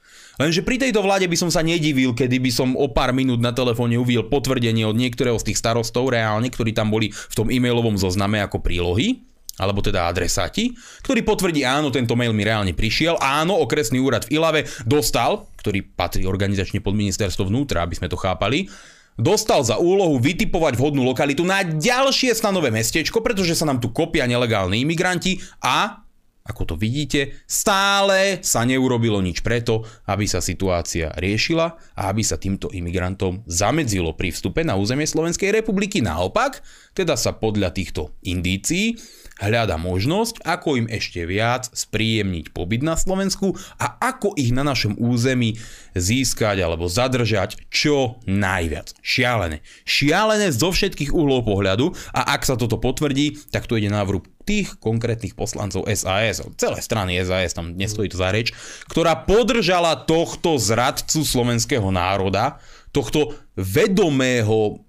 Lenže 0.40 0.64
pri 0.64 0.80
tejto 0.80 1.04
vláde 1.04 1.28
by 1.28 1.36
som 1.36 1.50
sa 1.52 1.60
nedivil, 1.60 2.16
kedy 2.16 2.40
by 2.40 2.48
som 2.48 2.72
o 2.72 2.88
pár 2.88 3.12
minút 3.12 3.44
na 3.44 3.52
telefóne 3.52 4.00
uviel 4.00 4.24
potvrdenie 4.24 4.88
od 4.88 4.96
niektorého 4.96 5.36
z 5.36 5.52
tých 5.52 5.60
starostov 5.60 6.08
reálne, 6.08 6.48
ktorí 6.48 6.72
tam 6.72 6.88
boli 6.88 7.12
v 7.12 7.34
tom 7.36 7.52
e-mailovom 7.52 8.00
zozname 8.00 8.40
ako 8.40 8.64
prílohy 8.64 9.31
alebo 9.62 9.78
teda 9.78 10.10
adresáti, 10.10 10.74
ktorý 11.06 11.22
potvrdí, 11.22 11.62
áno, 11.62 11.94
tento 11.94 12.18
mail 12.18 12.34
mi 12.34 12.42
reálne 12.42 12.74
prišiel, 12.74 13.22
áno, 13.22 13.54
okresný 13.62 14.02
úrad 14.02 14.26
v 14.26 14.42
Ilave 14.42 14.66
dostal, 14.82 15.46
ktorý 15.62 15.86
patrí 15.94 16.26
organizačne 16.26 16.82
pod 16.82 16.98
ministerstvo 16.98 17.46
vnútra, 17.46 17.86
aby 17.86 17.94
sme 17.94 18.10
to 18.10 18.18
chápali, 18.18 18.66
dostal 19.14 19.62
za 19.62 19.78
úlohu 19.78 20.18
vytipovať 20.18 20.74
vhodnú 20.74 21.06
lokalitu 21.06 21.46
na 21.46 21.62
ďalšie 21.62 22.34
stanové 22.34 22.74
mestečko, 22.74 23.22
pretože 23.22 23.54
sa 23.54 23.68
nám 23.70 23.78
tu 23.78 23.94
kopia 23.94 24.26
nelegálni 24.26 24.82
imigranti 24.82 25.38
a 25.62 26.02
ako 26.42 26.74
to 26.74 26.74
vidíte, 26.74 27.38
stále 27.46 28.42
sa 28.42 28.66
neurobilo 28.66 29.22
nič 29.22 29.46
preto, 29.46 29.86
aby 30.10 30.26
sa 30.26 30.42
situácia 30.42 31.14
riešila 31.14 31.66
a 31.94 32.10
aby 32.10 32.26
sa 32.26 32.34
týmto 32.34 32.66
imigrantom 32.74 33.46
zamedzilo 33.46 34.18
pri 34.18 34.34
vstupe 34.34 34.66
na 34.66 34.74
územie 34.74 35.06
Slovenskej 35.06 35.54
republiky. 35.54 36.02
Naopak, 36.02 36.58
teda 36.98 37.14
sa 37.14 37.38
podľa 37.38 37.70
týchto 37.70 38.18
indícií 38.26 38.98
hľada 39.40 39.80
možnosť, 39.80 40.44
ako 40.44 40.84
im 40.84 40.86
ešte 40.90 41.24
viac 41.24 41.70
spríjemniť 41.72 42.52
pobyt 42.52 42.84
na 42.84 42.98
Slovensku 42.98 43.56
a 43.80 43.96
ako 44.00 44.36
ich 44.36 44.52
na 44.52 44.66
našom 44.66 44.98
území 44.98 45.56
získať 45.96 46.60
alebo 46.64 46.88
zadržať 46.88 47.56
čo 47.72 48.20
najviac. 48.28 48.92
Šialené. 49.00 49.64
Šialené 49.88 50.52
zo 50.52 50.72
všetkých 50.72 51.12
uhlov 51.14 51.48
pohľadu 51.48 51.92
a 52.12 52.36
ak 52.36 52.44
sa 52.44 52.58
toto 52.58 52.76
potvrdí, 52.76 53.38
tak 53.48 53.64
to 53.64 53.78
ide 53.80 53.88
na 53.88 54.04
vrúb 54.04 54.28
tých 54.42 54.74
konkrétnych 54.82 55.38
poslancov 55.38 55.86
SAS, 55.86 56.42
celé 56.58 56.78
strany 56.82 57.14
SAS, 57.22 57.54
tam 57.54 57.78
nestojí 57.78 58.10
to 58.10 58.18
za 58.18 58.34
reč, 58.34 58.50
ktorá 58.90 59.22
podržala 59.22 59.94
tohto 60.02 60.58
zradcu 60.58 61.22
slovenského 61.22 61.86
národa, 61.94 62.58
tohto 62.90 63.38
vedomého 63.54 64.82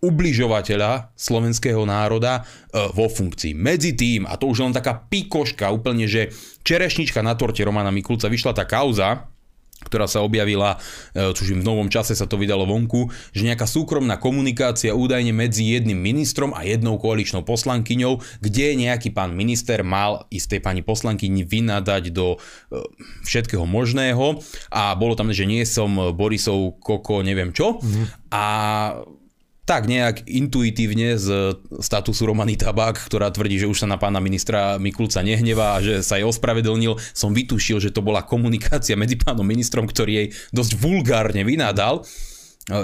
ubližovateľa 0.00 1.12
slovenského 1.12 1.84
národa 1.84 2.40
e, 2.40 2.82
vo 2.96 3.06
funkcii. 3.06 3.52
Medzi 3.52 3.92
tým, 3.92 4.24
a 4.24 4.36
to 4.40 4.48
už 4.48 4.64
len 4.64 4.74
taká 4.74 4.96
pikoška 4.96 5.68
úplne, 5.68 6.08
že 6.08 6.32
čerešnička 6.64 7.20
na 7.20 7.36
torte 7.36 7.60
Romana 7.64 7.92
Mikulca 7.92 8.32
vyšla 8.32 8.56
tá 8.56 8.64
kauza, 8.64 9.28
ktorá 9.80 10.04
sa 10.04 10.20
objavila, 10.20 10.76
e, 11.16 11.32
tuším 11.32 11.64
v 11.64 11.68
novom 11.68 11.88
čase 11.88 12.12
sa 12.12 12.28
to 12.28 12.36
vydalo 12.36 12.68
vonku, 12.68 13.08
že 13.32 13.48
nejaká 13.48 13.64
súkromná 13.64 14.20
komunikácia 14.20 14.92
údajne 14.92 15.32
medzi 15.32 15.72
jedným 15.72 15.96
ministrom 15.96 16.52
a 16.52 16.68
jednou 16.68 17.00
koaličnou 17.00 17.48
poslankyňou, 17.48 18.20
kde 18.44 18.76
nejaký 18.76 19.08
pán 19.16 19.32
minister 19.32 19.80
mal 19.80 20.28
istej 20.28 20.60
pani 20.60 20.84
poslankyni 20.84 21.48
vynadať 21.48 22.12
do 22.12 22.36
e, 22.36 22.38
všetkého 23.24 23.64
možného 23.64 24.44
a 24.68 24.92
bolo 24.96 25.16
tam, 25.16 25.32
že 25.32 25.48
nie 25.48 25.64
som 25.64 26.12
Borisov 26.12 26.76
koko 26.84 27.24
neviem 27.24 27.56
čo 27.56 27.80
mm. 27.80 28.32
a 28.36 28.44
tak 29.70 29.86
nejak 29.86 30.26
intuitívne 30.26 31.14
z 31.14 31.54
statusu 31.78 32.26
Romany 32.26 32.58
Tabák, 32.58 33.06
ktorá 33.06 33.30
tvrdí, 33.30 33.62
že 33.62 33.70
už 33.70 33.86
sa 33.86 33.86
na 33.86 34.02
pána 34.02 34.18
ministra 34.18 34.82
Mikulca 34.82 35.22
nehnevá 35.22 35.78
a 35.78 35.82
že 35.84 36.02
sa 36.02 36.18
jej 36.18 36.26
ospravedlnil, 36.26 36.98
som 37.14 37.30
vytušil, 37.30 37.78
že 37.78 37.94
to 37.94 38.02
bola 38.02 38.26
komunikácia 38.26 38.98
medzi 38.98 39.14
pánom 39.14 39.46
ministrom, 39.46 39.86
ktorý 39.86 40.10
jej 40.10 40.28
dosť 40.50 40.74
vulgárne 40.74 41.46
vynádal. 41.46 42.02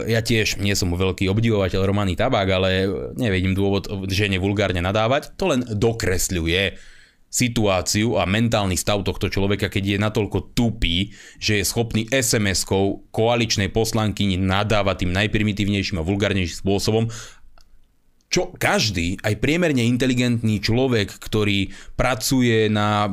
Ja 0.06 0.22
tiež 0.22 0.62
nie 0.62 0.78
som 0.78 0.94
veľký 0.94 1.26
obdivovateľ 1.26 1.82
Romany 1.82 2.14
Tabák, 2.14 2.48
ale 2.54 2.70
nevidím 3.18 3.58
dôvod, 3.58 3.90
že 4.06 4.30
nevulgárne 4.30 4.78
nadávať. 4.78 5.34
To 5.42 5.50
len 5.50 5.66
dokresľuje 5.66 6.94
situáciu 7.26 8.16
a 8.16 8.24
mentálny 8.24 8.78
stav 8.78 9.04
tohto 9.04 9.28
človeka, 9.28 9.68
keď 9.68 9.84
je 9.84 9.98
natoľko 10.00 10.56
tupý, 10.56 11.12
že 11.36 11.60
je 11.60 11.68
schopný 11.68 12.08
SMS-kou 12.08 13.12
koaličnej 13.12 13.68
poslankyni 13.68 14.40
nadávať 14.40 15.04
tým 15.04 15.12
najprimitívnejším 15.12 16.00
a 16.00 16.06
vulgárnejším 16.06 16.58
spôsobom 16.64 17.04
čo 18.26 18.50
každý, 18.58 19.22
aj 19.22 19.38
priemerne 19.38 19.86
inteligentný 19.86 20.58
človek, 20.58 21.14
ktorý 21.14 21.70
pracuje 21.94 22.66
na... 22.66 23.06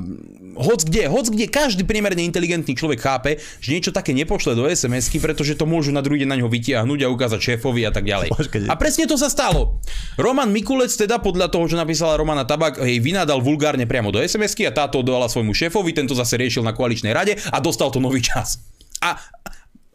Hoc 0.57 0.89
kde, 0.89 1.05
hoc 1.05 1.29
kde, 1.29 1.45
každý 1.45 1.85
priemerne 1.85 2.25
inteligentný 2.25 2.73
človek 2.73 2.99
chápe, 2.99 3.37
že 3.61 3.77
niečo 3.77 3.93
také 3.93 4.11
nepošle 4.17 4.57
do 4.57 4.65
SMS-ky, 4.65 5.21
pretože 5.21 5.53
to 5.53 5.69
môžu 5.69 5.93
na 5.93 6.01
druhý 6.01 6.25
deň 6.25 6.29
na 6.33 6.37
ňo 6.41 6.49
vytiahnuť 6.49 6.99
a 7.05 7.11
ukázať 7.13 7.39
šéfovi 7.39 7.85
a 7.85 7.91
tak 7.93 8.09
ďalej. 8.09 8.33
A 8.65 8.73
presne 8.73 9.05
to 9.05 9.13
sa 9.13 9.29
stalo. 9.29 9.77
Roman 10.17 10.49
Mikulec 10.49 10.89
teda 10.89 11.21
podľa 11.21 11.53
toho, 11.53 11.69
čo 11.69 11.77
napísala 11.77 12.17
Romana 12.17 12.45
Tabak, 12.45 12.81
jej 12.81 12.97
vynadal 12.97 13.37
vulgárne 13.37 13.85
priamo 13.85 14.09
do 14.09 14.17
SMS-ky 14.17 14.65
a 14.65 14.73
táto 14.73 15.05
dala 15.05 15.29
svojmu 15.29 15.53
šéfovi, 15.53 15.93
tento 15.93 16.17
zase 16.17 16.41
riešil 16.41 16.65
na 16.65 16.73
koaličnej 16.73 17.13
rade 17.13 17.37
a 17.53 17.57
dostal 17.61 17.93
to 17.93 18.01
nový 18.01 18.17
čas. 18.17 18.57
A 18.97 19.21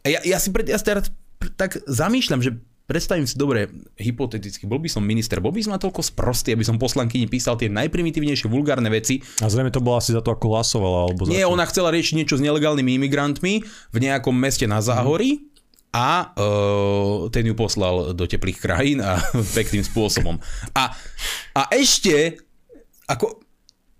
ja, 0.07 0.23
ja 0.23 0.39
si 0.39 0.55
pred, 0.55 0.71
ja 0.71 0.79
teraz 0.79 1.11
tak 1.59 1.79
zamýšľam, 1.87 2.41
že 2.43 2.51
Predstavím 2.88 3.28
si 3.28 3.37
dobre, 3.37 3.68
hypoteticky, 4.00 4.64
bol 4.64 4.80
by 4.80 4.88
som 4.88 5.04
minister, 5.04 5.45
bol 5.45 5.52
by 5.52 5.61
som 5.61 5.76
natoľko 5.76 6.00
sprostý, 6.00 6.57
aby 6.57 6.64
som 6.64 6.80
poslankyni 6.80 7.28
písal 7.28 7.61
tie 7.61 7.68
najprimitívnejšie 7.68 8.49
vulgárne 8.49 8.88
veci. 8.88 9.21
A 9.45 9.52
zrejme 9.52 9.68
to 9.68 9.85
bolo 9.85 10.00
asi 10.00 10.16
za 10.16 10.25
to, 10.25 10.33
ako 10.33 10.57
hlasovala. 10.57 10.99
Alebo 11.04 11.28
Nie, 11.28 11.45
ona 11.45 11.68
chcela 11.68 11.92
riešiť 11.92 12.16
niečo 12.16 12.40
s 12.40 12.45
nelegálnymi 12.49 12.97
imigrantmi 12.97 13.61
v 13.92 13.99
nejakom 14.00 14.33
meste 14.33 14.64
na 14.64 14.80
Záhorí. 14.80 15.52
A 15.92 16.33
uh, 16.33 17.28
ten 17.28 17.45
ju 17.45 17.52
poslal 17.52 18.16
do 18.16 18.25
teplých 18.25 18.57
krajín 18.57 19.04
a 19.04 19.21
pekným 19.61 19.85
spôsobom. 19.85 20.40
A, 20.73 20.97
a 21.52 21.62
ešte, 21.76 22.40
ako, 23.04 23.45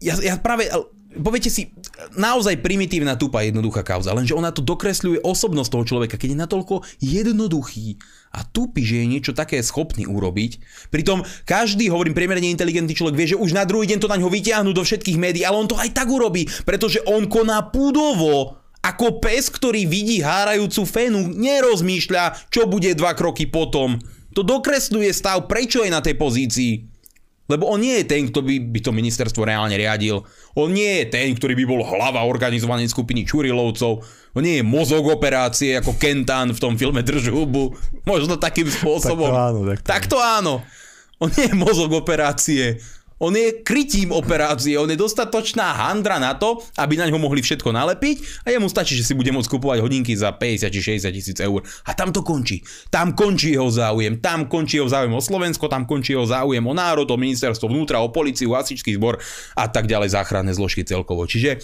ja, 0.00 0.16
ja 0.16 0.40
práve, 0.40 0.64
poviete 1.12 1.52
si, 1.52 1.76
naozaj 2.16 2.61
primitívna, 2.64 3.21
tupá, 3.21 3.45
jednoduchá 3.45 3.85
kauza, 3.85 4.16
lenže 4.16 4.37
ona 4.37 4.52
to 4.52 4.64
dokresľuje 4.64 5.25
osobnosť 5.25 5.71
toho 5.76 5.85
človeka, 5.85 6.16
keď 6.21 6.28
je 6.33 6.42
natoľko 6.45 6.75
jednoduchý 7.00 8.00
a 8.33 8.45
tupý, 8.45 8.85
že 8.85 9.01
je 9.01 9.07
niečo 9.09 9.33
také 9.33 9.61
schopný 9.65 10.05
urobiť. 10.05 10.61
Pritom 10.93 11.25
každý, 11.49 11.89
hovorím, 11.89 12.13
priemerne 12.13 12.53
inteligentný 12.53 12.93
človek 12.93 13.17
vie, 13.17 13.33
že 13.33 13.41
už 13.41 13.57
na 13.57 13.65
druhý 13.65 13.89
deň 13.89 13.99
to 14.05 14.11
na 14.13 14.21
ňo 14.21 14.29
vyťahnú 14.29 14.71
do 14.77 14.85
všetkých 14.85 15.17
médií, 15.17 15.45
ale 15.49 15.57
on 15.57 15.69
to 15.69 15.81
aj 15.81 15.91
tak 15.97 16.09
urobí, 16.13 16.45
pretože 16.69 17.01
on 17.09 17.27
koná 17.27 17.73
púdovo. 17.73 18.61
Ako 18.79 19.19
pes, 19.19 19.51
ktorý 19.51 19.91
vidí 19.91 20.23
hárajúcu 20.23 20.87
fénu, 20.87 21.35
nerozmýšľa, 21.35 22.47
čo 22.53 22.71
bude 22.71 22.95
dva 22.95 23.13
kroky 23.19 23.51
potom. 23.51 23.99
To 24.39 24.47
dokresľuje 24.47 25.11
stav, 25.11 25.51
prečo 25.51 25.83
je 25.83 25.91
na 25.91 25.99
tej 25.99 26.15
pozícii. 26.15 26.98
Lebo 27.49 27.64
on 27.73 27.81
nie 27.81 28.05
je 28.05 28.05
ten, 28.05 28.28
kto 28.28 28.45
by, 28.45 28.61
by 28.61 28.81
to 28.85 28.93
ministerstvo 28.93 29.40
reálne 29.49 29.73
riadil. 29.73 30.21
On 30.52 30.69
nie 30.69 31.00
je 31.00 31.05
ten, 31.09 31.33
ktorý 31.33 31.57
by 31.57 31.64
bol 31.64 31.81
hlava 31.81 32.21
organizovanej 32.28 32.93
skupiny 32.93 33.25
Čurilovcov. 33.25 34.05
On 34.37 34.45
nie 34.45 34.61
je 34.61 34.64
mozog 34.69 35.09
operácie 35.09 35.81
ako 35.81 35.97
Kentan 35.97 36.52
v 36.52 36.61
tom 36.61 36.76
filme 36.76 37.00
Drž 37.00 37.33
hubu. 37.33 37.73
Možno 38.05 38.37
takým 38.37 38.69
spôsobom. 38.69 39.33
tak 39.33 39.33
to 39.33 39.49
áno. 39.49 39.61
Tak 39.64 39.81
to, 39.81 39.88
tak 39.88 40.02
to 40.12 40.17
áno. 40.21 40.55
On 41.25 41.33
nie 41.33 41.49
je 41.49 41.57
mozog 41.57 41.90
operácie. 41.97 42.78
On 43.19 43.35
je 43.35 43.67
krytím 43.67 44.15
operácie, 44.15 44.79
on 44.79 44.87
je 44.87 44.95
dostatočná 44.95 45.75
handra 45.75 46.23
na 46.23 46.39
to, 46.39 46.63
aby 46.79 46.95
na 46.95 47.11
ňo 47.11 47.19
mohli 47.19 47.43
všetko 47.43 47.75
nalepiť 47.75 48.47
a 48.47 48.55
jemu 48.55 48.71
stačí, 48.71 48.95
že 48.95 49.03
si 49.03 49.19
bude 49.19 49.35
môcť 49.35 49.51
kupovať 49.51 49.83
hodinky 49.83 50.15
za 50.15 50.31
50 50.31 50.71
či 50.71 50.81
60 51.03 51.11
tisíc 51.11 51.39
eur. 51.43 51.67
A 51.87 51.95
tam 51.99 52.15
to 52.15 52.23
končí. 52.23 52.63
Tam 52.95 53.19
končí 53.19 53.59
jeho 53.59 53.67
záujem, 53.67 54.23
tam 54.23 54.47
končí 54.47 54.79
jeho 54.79 54.87
záujem 54.87 55.15
o 55.15 55.23
Slovensko, 55.23 55.67
tam 55.67 55.83
končí 55.83 56.15
jeho 56.15 56.27
záujem 56.27 56.63
o 56.63 56.75
národ, 56.75 57.11
o 57.11 57.17
ministerstvo 57.19 57.67
vnútra, 57.67 57.99
o 57.99 58.15
policiu, 58.15 58.55
o 58.55 58.59
asičský 58.59 58.95
zbor 58.95 59.19
a 59.59 59.67
tak 59.67 59.91
ďalej 59.91 60.15
záchranné 60.15 60.55
zložky 60.55 60.87
celkovo. 60.87 61.27
Čiže 61.27 61.59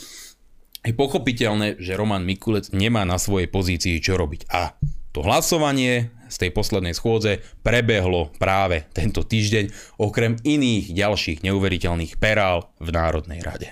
je 0.84 0.92
pochopiteľné, 0.92 1.80
že 1.80 1.96
Roman 1.96 2.26
Mikulec 2.26 2.74
nemá 2.76 3.08
na 3.08 3.16
svojej 3.16 3.48
pozícii 3.48 4.04
čo 4.04 4.20
robiť. 4.20 4.52
A 4.52 4.76
to 5.14 5.22
hlasovanie 5.22 6.12
z 6.34 6.42
tej 6.42 6.50
poslednej 6.50 6.98
schôdze 6.98 7.38
prebehlo 7.62 8.34
práve 8.42 8.90
tento 8.90 9.22
týždeň, 9.22 9.70
okrem 10.02 10.34
iných 10.42 10.90
ďalších 10.90 11.46
neuveriteľných 11.46 12.18
perál 12.18 12.74
v 12.82 12.90
Národnej 12.90 13.38
rade. 13.46 13.70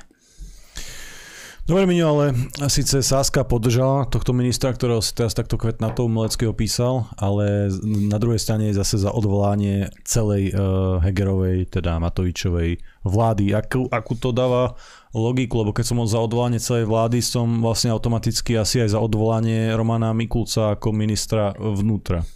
Dobre, 1.63 1.87
Miňo, 1.87 2.07
ale 2.11 2.25
síce 2.67 3.07
Sáska 3.07 3.47
podržala 3.47 4.11
tohto 4.11 4.35
ministra, 4.35 4.75
ktorého 4.75 4.99
si 4.99 5.15
teraz 5.15 5.31
takto 5.31 5.55
kvetnatou 5.55 6.11
Meleckého 6.11 6.51
písal, 6.51 7.07
ale 7.15 7.71
na 7.87 8.19
druhej 8.19 8.43
strane 8.43 8.75
je 8.75 8.83
zase 8.83 8.99
za 8.99 9.15
odvolanie 9.15 9.87
celej 10.03 10.51
uh, 10.51 10.99
Hegerovej, 10.99 11.71
teda 11.71 12.03
Matovičovej 12.03 12.83
vlády. 13.07 13.55
Akú, 13.55 13.87
akú 13.95 14.19
to 14.19 14.35
dáva 14.35 14.75
logiku, 15.15 15.63
lebo 15.63 15.71
keď 15.71 15.87
som 15.87 16.03
za 16.03 16.19
odvolanie 16.19 16.59
celej 16.59 16.91
vlády, 16.91 17.23
som 17.23 17.63
vlastne 17.63 17.95
automaticky 17.95 18.59
asi 18.59 18.83
aj 18.83 18.93
za 18.93 19.01
odvolanie 19.01 19.71
Romana 19.79 20.11
Mikulca 20.11 20.75
ako 20.75 20.91
ministra 20.91 21.55
vnútra. 21.55 22.27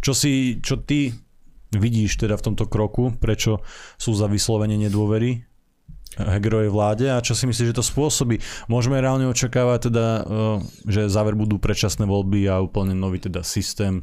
Čo 0.00 0.12
si, 0.12 0.62
čo 0.62 0.80
ty 0.80 1.12
vidíš 1.74 2.22
teda 2.22 2.38
v 2.38 2.44
tomto 2.52 2.70
kroku, 2.70 3.14
prečo 3.18 3.60
sú 3.96 4.14
za 4.14 4.30
vyslovenie 4.30 4.78
nedôvery 4.86 5.44
Hegerovej 6.16 6.72
vláde 6.72 7.06
a 7.12 7.20
čo 7.20 7.36
si 7.36 7.44
myslíš, 7.44 7.76
že 7.76 7.78
to 7.78 7.84
spôsobí? 7.84 8.40
Môžeme 8.72 8.96
reálne 8.96 9.28
očakávať 9.28 9.92
teda, 9.92 10.06
eh, 10.06 10.24
že 10.88 11.12
záver 11.12 11.36
budú 11.36 11.60
predčasné 11.60 12.08
voľby 12.08 12.48
a 12.48 12.64
úplne 12.64 12.96
nový 12.96 13.20
teda 13.20 13.44
systém 13.44 14.00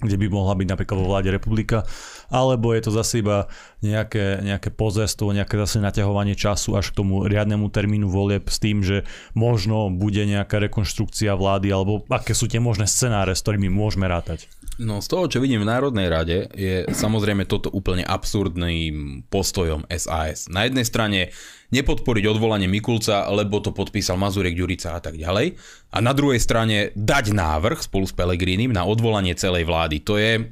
kde 0.00 0.16
by 0.18 0.26
mohla 0.32 0.54
byť 0.58 0.68
napríklad 0.68 0.96
vo 0.98 1.10
vláde 1.10 1.30
republika, 1.30 1.86
alebo 2.32 2.74
je 2.74 2.82
to 2.82 2.90
zase 2.92 3.22
iba 3.22 3.46
nejaké, 3.84 4.42
nejaké 4.42 4.72
pozerstvo, 4.74 5.30
nejaké 5.30 5.54
zase 5.60 5.78
naťahovanie 5.78 6.34
času 6.34 6.74
až 6.74 6.90
k 6.90 6.98
tomu 7.04 7.24
riadnemu 7.28 7.68
termínu 7.70 8.10
volieb 8.10 8.48
s 8.48 8.58
tým, 8.58 8.82
že 8.82 9.06
možno 9.36 9.92
bude 9.92 10.24
nejaká 10.24 10.58
rekonštrukcia 10.58 11.36
vlády, 11.36 11.70
alebo 11.70 12.02
aké 12.10 12.34
sú 12.34 12.50
tie 12.50 12.58
možné 12.58 12.88
scenáre, 12.90 13.36
s 13.36 13.44
ktorými 13.44 13.70
môžeme 13.70 14.08
rátať? 14.10 14.50
No 14.74 14.98
z 14.98 15.06
toho, 15.06 15.30
čo 15.30 15.38
vidím 15.38 15.62
v 15.62 15.70
Národnej 15.70 16.10
rade, 16.10 16.50
je 16.50 16.90
samozrejme 16.90 17.46
toto 17.46 17.70
úplne 17.70 18.02
absurdným 18.02 19.22
postojom 19.30 19.86
SAS. 19.86 20.50
Na 20.50 20.66
jednej 20.66 20.82
strane 20.82 21.30
nepodporiť 21.72 22.24
odvolanie 22.28 22.68
Mikulca, 22.68 23.28
lebo 23.32 23.62
to 23.62 23.72
podpísal 23.72 24.20
Mazurek, 24.20 24.58
Ďurica 24.58 24.98
a 24.98 25.00
tak 25.00 25.16
ďalej. 25.16 25.56
A 25.94 25.98
na 26.02 26.12
druhej 26.12 26.42
strane 26.42 26.92
dať 26.92 27.32
návrh 27.32 27.86
spolu 27.86 28.04
s 28.04 28.12
Pelegrínim 28.12 28.74
na 28.74 28.84
odvolanie 28.84 29.32
celej 29.38 29.64
vlády. 29.64 30.02
To 30.04 30.20
je 30.20 30.44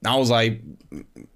naozaj, 0.00 0.64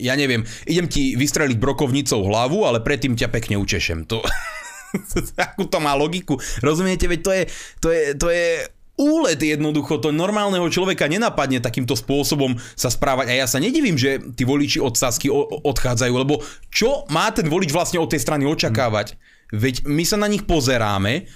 ja 0.00 0.14
neviem, 0.16 0.42
idem 0.64 0.88
ti 0.88 1.14
vystreliť 1.14 1.60
brokovnicou 1.60 2.24
hlavu, 2.24 2.64
ale 2.64 2.80
predtým 2.80 3.14
ťa 3.14 3.28
pekne 3.28 3.60
učešem. 3.60 4.08
To, 4.08 4.24
akú 5.44 5.68
to 5.68 5.78
má 5.78 5.92
logiku. 5.94 6.40
Rozumiete, 6.64 7.04
veď 7.06 7.20
to 7.20 7.30
je, 7.32 7.42
to 7.80 7.88
je, 7.92 8.02
to 8.16 8.28
je 8.32 8.46
úlet 8.94 9.38
jednoducho, 9.38 9.98
to 9.98 10.14
normálneho 10.14 10.66
človeka 10.70 11.10
nenapadne 11.10 11.58
takýmto 11.58 11.98
spôsobom 11.98 12.54
sa 12.78 12.90
správať. 12.90 13.34
A 13.34 13.34
ja 13.42 13.46
sa 13.50 13.58
nedivím, 13.58 13.98
že 13.98 14.22
tí 14.38 14.46
voliči 14.46 14.78
od 14.78 14.94
Sasky 14.94 15.26
odchádzajú, 15.62 16.14
lebo 16.14 16.42
čo 16.70 17.02
má 17.10 17.30
ten 17.34 17.50
volič 17.50 17.74
vlastne 17.74 17.98
od 17.98 18.10
tej 18.10 18.22
strany 18.22 18.46
očakávať? 18.46 19.18
Veď 19.50 19.86
my 19.86 20.04
sa 20.06 20.18
na 20.18 20.30
nich 20.30 20.46
pozeráme 20.46 21.26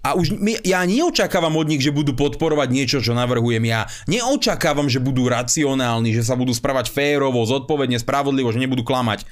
a 0.00 0.16
už 0.16 0.32
my, 0.32 0.64
ja 0.64 0.80
neočakávam 0.88 1.60
od 1.60 1.68
nich, 1.68 1.84
že 1.84 1.92
budú 1.92 2.16
podporovať 2.16 2.68
niečo, 2.72 2.98
čo 3.04 3.12
navrhujem 3.12 3.60
ja. 3.68 3.84
Neočakávam, 4.08 4.88
že 4.88 4.96
budú 4.96 5.28
racionálni, 5.28 6.16
že 6.16 6.24
sa 6.24 6.40
budú 6.40 6.56
správať 6.56 6.88
férovo, 6.88 7.44
zodpovedne, 7.44 8.00
spravodlivo, 8.00 8.48
že 8.48 8.64
nebudú 8.64 8.80
klamať 8.80 9.28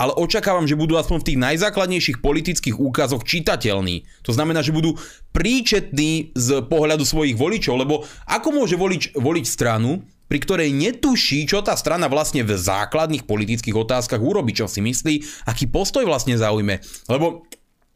ale 0.00 0.12
očakávam, 0.16 0.66
že 0.66 0.78
budú 0.78 0.96
aspoň 0.96 1.18
v 1.20 1.26
tých 1.32 1.38
najzákladnejších 1.38 2.18
politických 2.24 2.76
úkazoch 2.76 3.22
čitateľní. 3.22 4.08
To 4.26 4.32
znamená, 4.34 4.64
že 4.64 4.74
budú 4.74 4.96
príčetní 5.36 6.32
z 6.34 6.48
pohľadu 6.66 7.04
svojich 7.04 7.36
voličov, 7.36 7.78
lebo 7.78 8.02
ako 8.26 8.48
môže 8.50 8.74
volič 8.74 9.14
voliť 9.14 9.44
stranu, 9.46 10.02
pri 10.32 10.38
ktorej 10.40 10.72
netuší, 10.72 11.44
čo 11.44 11.60
tá 11.60 11.76
strana 11.76 12.08
vlastne 12.08 12.40
v 12.40 12.56
základných 12.56 13.28
politických 13.28 13.76
otázkach 13.76 14.24
urobí, 14.24 14.56
čo 14.56 14.64
si 14.64 14.80
myslí, 14.80 15.44
aký 15.44 15.68
postoj 15.68 16.08
vlastne 16.08 16.40
zaujme. 16.40 16.80
Lebo 17.12 17.44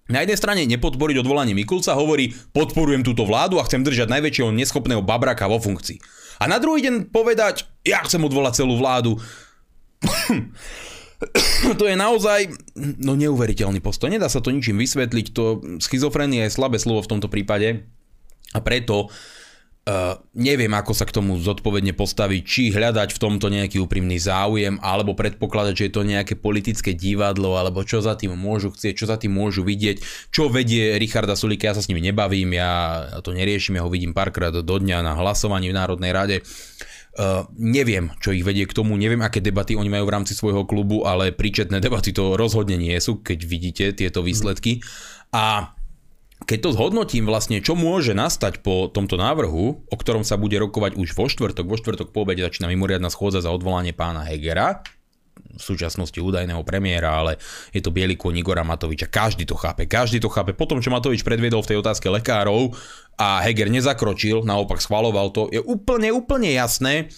na 0.06 0.22
jednej 0.22 0.38
strane 0.38 0.62
nepodporiť 0.68 1.18
odvolanie 1.24 1.56
Mikulca 1.56 1.96
hovorí, 1.96 2.30
podporujem 2.54 3.02
túto 3.02 3.26
vládu 3.26 3.58
a 3.58 3.66
chcem 3.66 3.82
držať 3.82 4.12
najväčšieho 4.12 4.54
neschopného 4.54 5.02
babraka 5.02 5.50
vo 5.50 5.58
funkcii. 5.58 5.98
A 6.38 6.46
na 6.46 6.60
druhý 6.60 6.84
deň 6.84 7.08
povedať, 7.08 7.64
ja 7.82 8.04
chcem 8.04 8.20
odvolať 8.22 8.62
celú 8.62 8.76
vládu. 8.76 9.16
to 11.80 11.84
je 11.86 11.96
naozaj 11.96 12.52
no, 12.76 13.18
neuveriteľný 13.18 13.80
postoj. 13.80 14.12
Nedá 14.12 14.30
sa 14.30 14.42
to 14.42 14.52
ničím 14.52 14.78
vysvetliť. 14.80 15.26
To 15.34 15.44
schizofrenia 15.82 16.46
je 16.46 16.56
slabé 16.56 16.78
slovo 16.78 17.02
v 17.02 17.10
tomto 17.16 17.28
prípade. 17.30 17.86
A 18.54 18.58
preto 18.62 19.10
Uh, 19.86 20.18
neviem, 20.34 20.74
ako 20.74 20.98
sa 20.98 21.06
k 21.06 21.14
tomu 21.14 21.38
zodpovedne 21.38 21.94
postaviť, 21.94 22.42
či 22.42 22.74
hľadať 22.74 23.14
v 23.14 23.22
tomto 23.22 23.46
nejaký 23.46 23.78
úprimný 23.78 24.18
záujem, 24.18 24.82
alebo 24.82 25.14
predpokladať, 25.14 25.74
že 25.78 25.84
je 25.86 25.92
to 25.94 26.02
nejaké 26.02 26.34
politické 26.34 26.90
divadlo, 26.90 27.54
alebo 27.54 27.86
čo 27.86 28.02
za 28.02 28.18
tým 28.18 28.34
môžu 28.34 28.74
chcieť, 28.74 28.98
čo 28.98 29.06
za 29.06 29.14
tým 29.14 29.38
môžu 29.38 29.62
vidieť, 29.62 30.02
čo 30.34 30.50
vedie 30.50 30.98
Richarda 30.98 31.38
Sulika, 31.38 31.70
ja 31.70 31.78
sa 31.78 31.86
s 31.86 31.90
nimi 31.94 32.02
nebavím, 32.02 32.58
ja 32.58 33.06
to 33.22 33.30
neriešim, 33.30 33.78
ja 33.78 33.86
ho 33.86 33.90
vidím 33.94 34.10
párkrát 34.10 34.50
do 34.50 34.74
dňa 34.74 35.06
na 35.06 35.14
hlasovaní 35.22 35.70
v 35.70 35.78
Národnej 35.78 36.10
rade. 36.10 36.36
Uh, 36.42 36.95
neviem, 37.56 38.12
čo 38.20 38.32
ich 38.36 38.44
vedie 38.44 38.68
k 38.68 38.76
tomu, 38.76 38.96
neviem, 39.00 39.24
aké 39.24 39.40
debaty 39.40 39.72
oni 39.72 39.88
majú 39.88 40.04
v 40.08 40.14
rámci 40.20 40.36
svojho 40.36 40.68
klubu, 40.68 41.08
ale 41.08 41.32
príčetné 41.32 41.80
debaty 41.80 42.12
to 42.12 42.36
rozhodne 42.36 42.76
nie 42.76 42.96
sú, 43.00 43.24
keď 43.24 43.38
vidíte 43.44 43.84
tieto 43.96 44.20
výsledky. 44.20 44.84
A 45.32 45.72
keď 46.44 46.68
to 46.68 46.74
zhodnotím 46.76 47.24
vlastne, 47.24 47.64
čo 47.64 47.72
môže 47.72 48.12
nastať 48.12 48.60
po 48.60 48.92
tomto 48.92 49.16
návrhu, 49.16 49.88
o 49.88 49.96
ktorom 49.96 50.20
sa 50.20 50.36
bude 50.36 50.60
rokovať 50.60 51.00
už 51.00 51.16
vo 51.16 51.32
štvrtok, 51.32 51.64
vo 51.64 51.80
štvrtok 51.80 52.12
po 52.12 52.28
obede 52.28 52.44
začína 52.44 52.68
mimoriadná 52.68 53.08
schôdza 53.08 53.40
za 53.40 53.48
odvolanie 53.48 53.96
pána 53.96 54.20
Hegera, 54.28 54.84
v 55.56 55.62
súčasnosti 55.62 56.16
údajného 56.20 56.60
premiéra, 56.62 57.24
ale 57.24 57.40
je 57.72 57.80
to 57.80 57.88
biely 57.88 58.16
kôň 58.16 58.44
Igora 58.44 58.64
Matoviča. 58.64 59.08
Každý 59.08 59.48
to 59.48 59.56
chápe, 59.56 59.88
každý 59.88 60.20
to 60.20 60.28
chápe. 60.28 60.52
Potom, 60.52 60.84
čo 60.84 60.92
Matovič 60.92 61.24
predviedol 61.24 61.64
v 61.64 61.70
tej 61.72 61.78
otázke 61.80 62.12
lekárov 62.12 62.76
a 63.16 63.40
Heger 63.40 63.72
nezakročil, 63.72 64.44
naopak 64.44 64.84
schvaloval 64.84 65.32
to, 65.32 65.48
je 65.48 65.60
úplne, 65.64 66.12
úplne 66.12 66.52
jasné, 66.52 67.08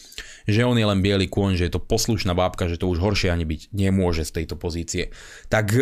že 0.48 0.64
on 0.64 0.78
je 0.78 0.86
len 0.86 1.04
biely 1.04 1.28
kôň, 1.28 1.60
že 1.60 1.68
je 1.68 1.76
to 1.76 1.82
poslušná 1.82 2.32
bábka, 2.32 2.70
že 2.70 2.80
to 2.80 2.88
už 2.88 3.02
horšie 3.02 3.28
ani 3.28 3.44
byť 3.44 3.74
nemôže 3.74 4.24
z 4.24 4.42
tejto 4.42 4.56
pozície. 4.56 5.12
Tak 5.52 5.66
e, 5.76 5.80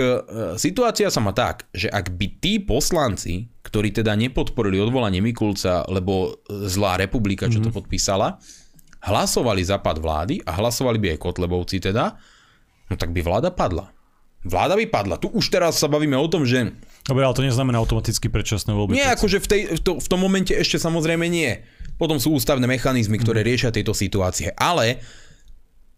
situácia 0.58 1.06
sa 1.12 1.22
má 1.22 1.30
tak, 1.30 1.70
že 1.70 1.86
ak 1.86 2.10
by 2.16 2.26
tí 2.42 2.58
poslanci, 2.58 3.46
ktorí 3.62 3.94
teda 3.94 4.18
nepodporili 4.18 4.82
odvolanie 4.82 5.22
Mikulca, 5.22 5.86
lebo 5.86 6.42
zlá 6.50 6.98
republika, 6.98 7.46
čo 7.46 7.62
to 7.62 7.70
mm-hmm. 7.70 7.78
Hlasovali 9.06 9.62
za 9.62 9.78
pad 9.78 10.02
vlády 10.02 10.42
a 10.42 10.58
hlasovali 10.58 10.98
by 10.98 11.06
aj 11.14 11.18
Kotlebovci 11.22 11.78
teda, 11.78 12.18
no 12.90 12.94
tak 12.98 13.14
by 13.14 13.22
vláda 13.22 13.54
padla. 13.54 13.94
Vláda 14.46 14.78
by 14.78 14.86
padla. 14.86 15.18
Tu 15.18 15.26
už 15.30 15.50
teraz 15.50 15.78
sa 15.78 15.90
bavíme 15.90 16.14
o 16.14 16.26
tom, 16.30 16.46
že... 16.46 16.70
Dobre, 17.06 17.26
ale 17.26 17.34
to 17.34 17.42
neznamená 17.42 17.82
automaticky 17.82 18.30
predčasné 18.30 18.74
voľby. 18.74 18.94
Nie, 18.94 19.10
akože 19.14 19.42
v, 19.42 19.46
tej, 19.46 19.60
v, 19.78 19.80
to, 19.82 19.98
v 19.98 20.06
tom 20.06 20.22
momente 20.22 20.54
ešte 20.54 20.78
samozrejme 20.78 21.26
nie. 21.26 21.50
Potom 21.98 22.22
sú 22.22 22.34
ústavné 22.38 22.66
mechanizmy, 22.66 23.18
ktoré 23.18 23.42
mhm. 23.42 23.46
riešia 23.46 23.70
tieto 23.74 23.90
situácie. 23.94 24.54
Ale 24.54 25.02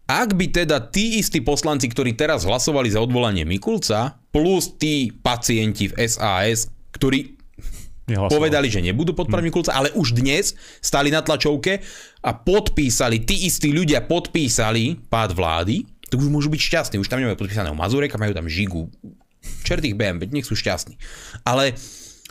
ak 0.09 0.33
by 0.33 0.45
teda 0.49 0.89
tí 0.89 1.21
istí 1.21 1.45
poslanci, 1.45 1.85
ktorí 1.85 2.17
teraz 2.17 2.41
hlasovali 2.41 2.89
za 2.89 3.05
odvolanie 3.05 3.45
Mikulca, 3.45 4.17
plus 4.33 4.73
tí 4.81 5.13
pacienti 5.13 5.93
v 5.93 6.09
SAS, 6.09 6.73
ktorí 6.97 7.38
povedali, 8.15 8.67
že 8.71 8.81
nebudú 8.81 9.13
podporovať 9.13 9.43
hmm. 9.43 9.51
Mikulca, 9.53 9.71
ale 9.75 9.93
už 9.93 10.17
dnes 10.17 10.57
stali 10.79 11.13
na 11.13 11.21
tlačovke 11.21 11.83
a 12.25 12.31
podpísali, 12.33 13.21
tí 13.21 13.45
istí 13.45 13.69
ľudia 13.69 14.05
podpísali 14.05 14.97
pád 15.11 15.35
vlády, 15.35 15.85
tak 16.09 16.17
už 16.17 16.29
môžu 16.33 16.49
byť 16.49 16.61
šťastní. 16.61 16.95
Už 16.97 17.07
tam 17.07 17.21
nemajú 17.21 17.37
podpísaného 17.37 17.77
Mazureka, 17.77 18.17
majú 18.17 18.33
tam 18.33 18.49
Žigu. 18.49 18.89
Čert 19.61 19.85
ich 19.85 19.93
BM, 19.93 20.17
nech 20.19 20.47
sú 20.47 20.57
šťastní. 20.57 20.97
Ale 21.45 21.77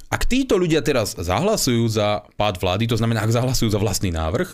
ak 0.09 0.27
títo 0.27 0.59
ľudia 0.59 0.83
teraz 0.83 1.14
zahlasujú 1.14 1.87
za 1.87 2.27
pád 2.35 2.59
vlády, 2.59 2.91
to 2.91 2.99
znamená, 2.99 3.23
ak 3.23 3.33
zahlasujú 3.33 3.71
za 3.71 3.79
vlastný 3.79 4.11
návrh, 4.11 4.51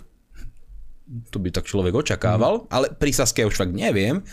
to 1.30 1.38
by 1.40 1.52
tak 1.52 1.68
človek 1.68 1.94
očakával, 1.94 2.64
mm. 2.64 2.72
ale 2.72 2.87
pri 2.92 3.12
Saske 3.12 3.44
už 3.44 3.56
fakt 3.56 3.72
neviem, 3.72 4.24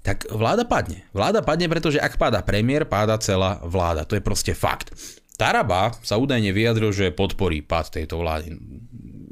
tak 0.00 0.24
vláda 0.32 0.64
padne. 0.64 1.04
Vláda 1.12 1.44
padne, 1.44 1.68
pretože 1.68 2.00
ak 2.00 2.16
páda 2.16 2.40
premiér, 2.40 2.88
páda 2.88 3.20
celá 3.20 3.60
vláda. 3.60 4.08
To 4.08 4.16
je 4.16 4.24
proste 4.24 4.52
fakt. 4.56 4.92
Taraba 5.40 5.96
sa 6.04 6.20
údajne 6.20 6.52
vyjadril, 6.52 6.92
že 6.92 7.16
podporí 7.16 7.64
pád 7.64 7.96
tejto 7.96 8.20
vlády. 8.20 8.60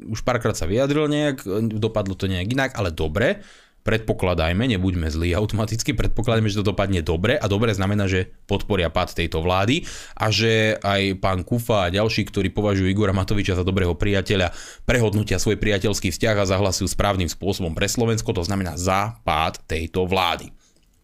Už 0.09 0.25
párkrát 0.25 0.57
sa 0.57 0.65
vyjadril 0.65 1.05
nejak, 1.05 1.45
dopadlo 1.77 2.17
to 2.17 2.25
nejak 2.25 2.49
inak, 2.49 2.73
ale 2.73 2.89
dobre 2.89 3.45
predpokladajme, 3.79 4.69
nebuďme 4.75 5.07
zlí 5.07 5.31
automaticky, 5.33 5.95
predpokladajme, 5.95 6.51
že 6.51 6.59
to 6.59 6.69
dopadne 6.73 6.99
dobre 6.99 7.39
a 7.39 7.45
dobre 7.47 7.71
znamená, 7.71 8.11
že 8.11 8.27
podporia 8.45 8.91
pad 8.91 9.15
tejto 9.15 9.39
vlády 9.39 9.87
a 10.19 10.29
že 10.29 10.75
aj 10.83 11.17
pán 11.23 11.47
Kufa 11.47 11.87
a 11.87 11.93
ďalší, 11.93 12.27
ktorí 12.27 12.51
považujú 12.51 12.89
Igora 12.91 13.15
Matoviča 13.15 13.55
za 13.55 13.63
dobrého 13.63 13.95
priateľa, 13.95 14.51
prehodnutia 14.83 15.39
svoj 15.39 15.57
priateľský 15.57 16.11
vzťah 16.11 16.35
a 16.37 16.49
zahlasujú 16.49 16.91
správnym 16.91 17.31
spôsobom 17.31 17.71
pre 17.71 17.87
Slovensko, 17.87 18.35
to 18.35 18.43
znamená 18.43 18.75
za 18.75 19.15
pád 19.23 19.63
tejto 19.63 20.03
vlády. 20.03 20.51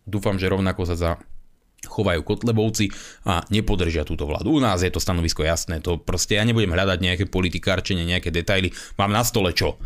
Dúfam, 0.06 0.36
že 0.38 0.52
rovnako 0.52 0.84
sa 0.86 0.96
za 1.00 1.12
chovajú 1.86 2.22
Kotlebovci 2.26 2.92
a 3.30 3.46
nepodržia 3.54 4.04
túto 4.04 4.26
vládu. 4.26 4.58
U 4.58 4.60
nás 4.60 4.82
je 4.82 4.92
to 4.92 5.00
stanovisko 5.00 5.46
jasné, 5.46 5.80
to 5.80 6.02
proste 6.02 6.36
ja 6.36 6.44
nebudem 6.44 6.74
hľadať 6.74 7.00
nejaké 7.00 7.26
politikárčenie, 7.30 8.04
nejaké 8.04 8.34
detaily, 8.34 8.74
mám 8.98 9.14
na 9.14 9.24
stole 9.24 9.54
čo 9.54 9.78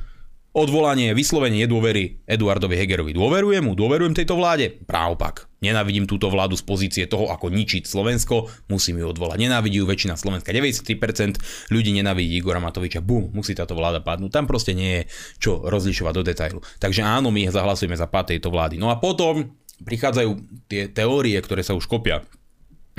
odvolanie, 0.50 1.14
vyslovenie 1.14 1.66
nedôvery 1.66 2.26
Eduardovi 2.26 2.74
Hegerovi. 2.74 3.14
Dôverujem 3.14 3.62
mu, 3.70 3.78
dôverujem 3.78 4.18
tejto 4.18 4.34
vláde? 4.34 4.74
Práopak. 4.90 5.46
Nenávidím 5.60 6.08
túto 6.08 6.32
vládu 6.32 6.56
z 6.56 6.64
pozície 6.64 7.04
toho, 7.06 7.30
ako 7.30 7.52
ničiť 7.52 7.84
Slovensko, 7.84 8.48
musím 8.72 9.04
ju 9.04 9.12
odvolať. 9.12 9.44
Nenávidí 9.44 9.84
ju 9.84 9.86
väčšina 9.86 10.16
Slovenska, 10.16 10.56
93% 10.56 11.70
ľudí 11.70 11.92
nenávidí 11.92 12.40
Igora 12.40 12.64
Matoviča, 12.64 13.04
bum, 13.04 13.30
musí 13.36 13.54
táto 13.54 13.76
vláda 13.76 14.00
padnúť. 14.00 14.32
Tam 14.32 14.48
proste 14.48 14.72
nie 14.72 15.04
je 15.04 15.08
čo 15.38 15.60
rozlišovať 15.68 16.14
do 16.16 16.24
detailu. 16.24 16.60
Takže 16.80 17.04
áno, 17.04 17.30
my 17.30 17.52
zahlasujeme 17.52 18.00
za 18.00 18.08
pád 18.08 18.34
tejto 18.36 18.50
vlády. 18.50 18.80
No 18.80 18.88
a 18.88 18.98
potom 18.98 19.59
prichádzajú 19.84 20.32
tie 20.68 20.88
teórie, 20.92 21.38
ktoré 21.40 21.64
sa 21.64 21.76
už 21.76 21.88
kopia. 21.88 22.24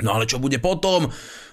No 0.01 0.17
ale 0.17 0.25
čo 0.25 0.41
bude 0.41 0.57
potom? 0.57 1.09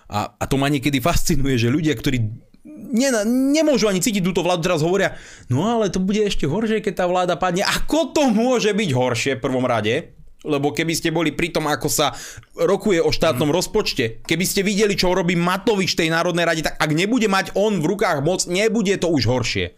A, 0.08 0.18
a 0.32 0.44
to 0.48 0.56
ma 0.56 0.72
niekedy 0.72 1.04
fascinuje, 1.04 1.60
že 1.60 1.68
ľudia, 1.68 1.92
ktorí 1.92 2.48
ne, 2.68 3.08
nemôžu 3.52 3.88
ani 3.88 4.00
cítiť 4.00 4.24
túto 4.24 4.40
vládu, 4.40 4.64
teraz 4.64 4.80
hovoria, 4.80 5.16
no 5.52 5.68
ale 5.68 5.92
to 5.92 6.00
bude 6.00 6.24
ešte 6.24 6.48
horšie, 6.48 6.80
keď 6.80 7.04
tá 7.04 7.06
vláda 7.08 7.36
padne. 7.36 7.64
Ako 7.64 8.16
to 8.16 8.32
môže 8.32 8.72
byť 8.72 8.90
horšie 8.92 9.32
v 9.36 9.44
prvom 9.44 9.68
rade? 9.68 10.16
Lebo 10.46 10.70
keby 10.70 10.94
ste 10.94 11.10
boli 11.10 11.34
pri 11.34 11.50
tom, 11.50 11.66
ako 11.66 11.90
sa 11.90 12.14
rokuje 12.54 13.02
o 13.02 13.10
štátnom 13.10 13.50
mm. 13.50 13.58
rozpočte, 13.58 14.22
keby 14.22 14.44
ste 14.46 14.62
videli, 14.62 14.94
čo 14.94 15.10
robí 15.10 15.34
Matovič 15.34 15.98
tej 15.98 16.14
Národnej 16.14 16.46
rade, 16.46 16.62
tak 16.62 16.78
ak 16.78 16.90
nebude 16.94 17.26
mať 17.26 17.58
on 17.58 17.82
v 17.82 17.88
rukách 17.90 18.22
moc, 18.22 18.46
nebude 18.46 18.94
to 19.02 19.10
už 19.10 19.26
horšie. 19.26 19.74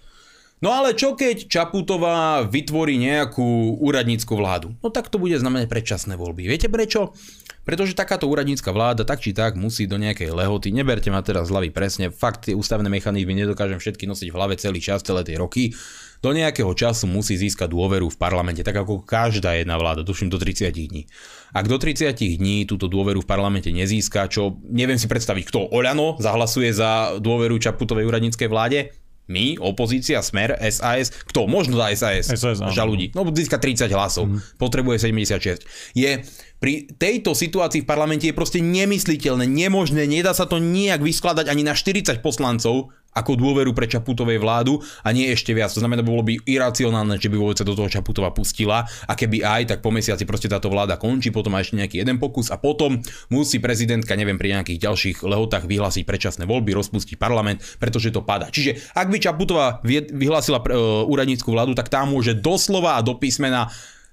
No 0.61 0.77
ale 0.77 0.93
čo 0.93 1.17
keď 1.17 1.49
Čaputová 1.49 2.45
vytvorí 2.45 3.01
nejakú 3.01 3.81
úradnícku 3.81 4.29
vládu? 4.37 4.77
No 4.85 4.93
tak 4.93 5.09
to 5.09 5.17
bude 5.17 5.33
znamenať 5.41 5.73
predčasné 5.73 6.21
voľby. 6.21 6.45
Viete 6.45 6.69
prečo? 6.69 7.17
Pretože 7.65 7.97
takáto 7.97 8.29
úradnícka 8.29 8.69
vláda 8.69 9.09
tak 9.09 9.25
či 9.25 9.33
tak 9.33 9.57
musí 9.57 9.89
do 9.89 9.97
nejakej 9.97 10.37
lehoty, 10.37 10.69
neberte 10.69 11.09
ma 11.09 11.25
teraz 11.25 11.49
z 11.49 11.57
hlavy 11.57 11.71
presne, 11.73 12.13
fakt 12.13 12.49
tie 12.49 12.53
ústavné 12.53 12.93
mechanizmy 12.93 13.33
nedokážem 13.33 13.81
všetky 13.81 14.05
nosiť 14.05 14.29
v 14.29 14.37
hlave 14.37 14.55
celý 14.61 14.85
čas, 14.85 15.01
celé 15.01 15.25
tie 15.25 15.41
roky, 15.41 15.73
do 16.21 16.37
nejakého 16.37 16.69
času 16.77 17.09
musí 17.09 17.41
získať 17.41 17.73
dôveru 17.73 18.13
v 18.13 18.21
parlamente, 18.21 18.61
tak 18.61 18.77
ako 18.77 19.01
každá 19.01 19.57
jedna 19.57 19.81
vláda, 19.81 20.05
tuším 20.05 20.29
do 20.29 20.37
30 20.37 20.69
dní. 20.69 21.09
Ak 21.57 21.65
do 21.65 21.81
30 21.81 22.13
dní 22.13 22.69
túto 22.69 22.93
dôveru 22.93 23.25
v 23.25 23.29
parlamente 23.29 23.73
nezíska, 23.73 24.29
čo 24.29 24.61
neviem 24.69 25.01
si 25.01 25.09
predstaviť, 25.09 25.49
kto 25.49 25.73
Oľano 25.73 26.21
zahlasuje 26.21 26.69
za 26.77 27.17
dôveru 27.17 27.57
Čaputovej 27.57 28.05
úradníckej 28.05 28.49
vláde, 28.53 28.93
My, 29.31 29.55
opozícia, 29.63 30.19
Smer, 30.27 30.59
SAS, 30.59 31.15
kto? 31.31 31.47
Možno 31.47 31.79
za 31.79 31.95
SAS, 31.95 32.35
SAS, 32.35 32.59
ža 32.59 32.83
ľudí. 32.83 33.15
No 33.15 33.23
získa 33.31 33.63
30 33.63 33.87
hlasov, 33.95 34.27
mm. 34.27 34.59
potrebuje 34.59 35.07
76. 35.07 35.63
Je 35.95 36.19
pri 36.61 36.91
tejto 36.93 37.33
situácii 37.33 37.87
v 37.87 37.89
parlamente 37.89 38.29
je 38.29 38.37
proste 38.37 38.61
nemysliteľné, 38.61 39.49
nemožné, 39.49 40.05
nedá 40.05 40.37
sa 40.37 40.45
to 40.45 40.61
nijak 40.61 41.01
vyskladať 41.01 41.49
ani 41.49 41.65
na 41.65 41.73
40 41.73 42.21
poslancov, 42.21 42.93
ako 43.11 43.35
dôveru 43.35 43.75
pre 43.75 43.91
Čaputovej 43.91 44.39
vládu 44.39 44.79
a 45.03 45.11
nie 45.11 45.27
ešte 45.31 45.51
viac. 45.51 45.75
To 45.75 45.83
znamená, 45.83 46.07
bolo 46.07 46.23
by 46.23 46.39
iracionálne, 46.47 47.19
že 47.19 47.27
by 47.27 47.37
vôbec 47.37 47.59
sa 47.59 47.67
do 47.67 47.75
toho 47.75 47.91
Čaputova 47.91 48.31
pustila 48.31 48.87
a 48.87 49.13
keby 49.19 49.43
aj, 49.43 49.63
tak 49.75 49.79
po 49.83 49.91
mesiaci 49.91 50.23
proste 50.23 50.47
táto 50.47 50.71
vláda 50.71 50.95
končí, 50.95 51.35
potom 51.35 51.55
má 51.55 51.63
ešte 51.63 51.79
nejaký 51.79 51.97
jeden 52.03 52.23
pokus 52.23 52.55
a 52.55 52.57
potom 52.59 53.03
musí 53.33 53.59
prezidentka, 53.59 54.15
neviem, 54.15 54.39
pri 54.39 54.61
nejakých 54.61 54.79
ďalších 54.79 55.17
lehotách 55.27 55.67
vyhlásiť 55.67 56.07
predčasné 56.07 56.45
voľby, 56.47 56.71
rozpustiť 56.75 57.19
parlament, 57.19 57.63
pretože 57.83 58.15
to 58.15 58.23
padá. 58.23 58.49
Čiže 58.49 58.95
ak 58.95 59.11
by 59.11 59.19
Čaputová 59.19 59.83
vyhlásila 60.11 60.63
uh, 60.63 61.05
úradnícku 61.07 61.51
vládu, 61.51 61.75
tak 61.75 61.91
tá 61.91 62.07
môže 62.07 62.39
doslova 62.39 62.97
a 62.97 63.05
do 63.05 63.19
písmena 63.19 63.71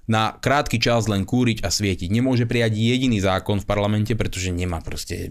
na 0.08 0.32
krátky 0.40 0.80
čas 0.80 1.04
len 1.04 1.28
kúriť 1.28 1.60
a 1.62 1.68
svietiť. 1.68 2.08
Nemôže 2.08 2.48
prijať 2.48 2.80
jediný 2.80 3.20
zákon 3.20 3.60
v 3.60 3.68
parlamente, 3.68 4.16
pretože 4.16 4.48
nemá 4.48 4.80
proste 4.80 5.28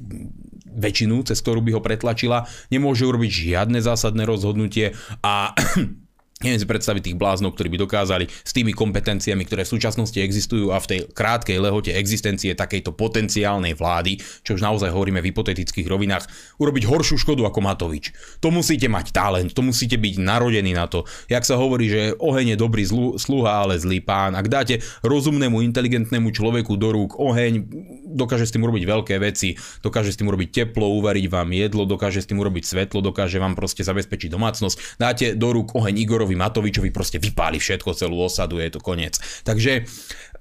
väčšinu, 0.78 1.26
cez 1.26 1.42
ktorú 1.42 1.66
by 1.66 1.72
ho 1.76 1.82
pretlačila. 1.82 2.46
Nemôže 2.70 3.04
urobiť 3.04 3.32
žiadne 3.52 3.82
zásadné 3.82 4.24
rozhodnutie 4.24 4.94
a 5.26 5.52
Neviem 6.38 6.62
si 6.62 6.70
predstaviť 6.70 7.02
tých 7.02 7.18
bláznov, 7.18 7.58
ktorí 7.58 7.74
by 7.74 7.90
dokázali 7.90 8.30
s 8.30 8.54
tými 8.54 8.70
kompetenciami, 8.70 9.42
ktoré 9.42 9.66
v 9.66 9.74
súčasnosti 9.74 10.22
existujú 10.22 10.70
a 10.70 10.78
v 10.78 10.86
tej 10.86 11.00
krátkej 11.10 11.58
lehote 11.58 11.90
existencie 11.90 12.54
takejto 12.54 12.94
potenciálnej 12.94 13.74
vlády, 13.74 14.22
čo 14.46 14.54
už 14.54 14.62
naozaj 14.62 14.94
hovoríme 14.94 15.18
v 15.26 15.34
hypotetických 15.34 15.90
rovinách, 15.90 16.30
urobiť 16.62 16.86
horšiu 16.86 17.18
škodu 17.18 17.42
ako 17.42 17.60
Matovič. 17.66 18.14
To 18.46 18.54
musíte 18.54 18.86
mať 18.86 19.18
talent, 19.18 19.50
to 19.50 19.66
musíte 19.66 19.98
byť 19.98 20.22
narodení 20.22 20.78
na 20.78 20.86
to. 20.86 21.10
Jak 21.26 21.42
sa 21.42 21.58
hovorí, 21.58 21.90
že 21.90 22.14
oheň 22.22 22.54
je 22.54 22.58
dobrý 22.62 22.86
zlu, 22.86 23.18
sluha, 23.18 23.66
ale 23.66 23.82
zlý 23.82 24.06
pán. 24.06 24.38
Ak 24.38 24.46
dáte 24.46 24.86
rozumnému, 25.02 25.66
inteligentnému 25.66 26.30
človeku 26.30 26.78
do 26.78 26.94
rúk 26.94 27.18
oheň, 27.18 27.66
dokáže 28.14 28.46
s 28.46 28.54
tým 28.54 28.62
urobiť 28.62 28.86
veľké 28.86 29.18
veci, 29.18 29.58
dokáže 29.82 30.14
s 30.14 30.22
tým 30.22 30.30
urobiť 30.30 30.54
teplo, 30.54 31.02
uvariť 31.02 31.26
vám 31.34 31.50
jedlo, 31.50 31.90
dokáže 31.90 32.22
s 32.22 32.30
tým 32.30 32.38
urobiť 32.38 32.62
svetlo, 32.62 33.02
dokáže 33.02 33.42
vám 33.42 33.58
proste 33.58 33.82
zabezpečiť 33.82 34.30
domácnosť. 34.30 35.02
Dáte 35.02 35.26
do 35.34 35.50
rúk 35.50 35.74
oheň 35.74 36.06
Igorovi 36.06 36.27
Igorovi 36.28 36.36
Matovičovi 36.36 36.92
proste 36.92 37.18
vypáli 37.24 37.56
všetko, 37.56 37.96
celú 37.96 38.20
osadu, 38.20 38.60
je 38.60 38.68
to 38.68 38.84
koniec. 38.84 39.16
Takže 39.48 39.88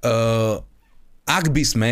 uh, 0.03 0.59
ak 1.27 1.55
by 1.55 1.62
sme 1.62 1.90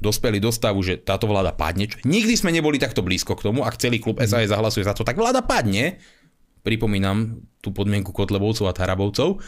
dospeli 0.00 0.40
do 0.40 0.52
stavu, 0.52 0.80
že 0.84 1.00
táto 1.00 1.24
vláda 1.24 1.56
padne, 1.56 1.88
čo, 1.88 1.96
nikdy 2.04 2.36
sme 2.36 2.52
neboli 2.52 2.76
takto 2.76 3.00
blízko 3.00 3.36
k 3.36 3.48
tomu, 3.48 3.64
ak 3.64 3.80
celý 3.80 4.00
klub 4.00 4.20
SAS 4.20 4.52
zahlasuje 4.52 4.84
za 4.84 4.92
to, 4.92 5.04
tak 5.04 5.16
vláda 5.16 5.40
padne, 5.40 6.00
pripomínam 6.60 7.40
tú 7.64 7.72
podmienku 7.72 8.12
Kotlebovcov 8.12 8.68
a 8.68 8.76
Tarabovcov, 8.76 9.40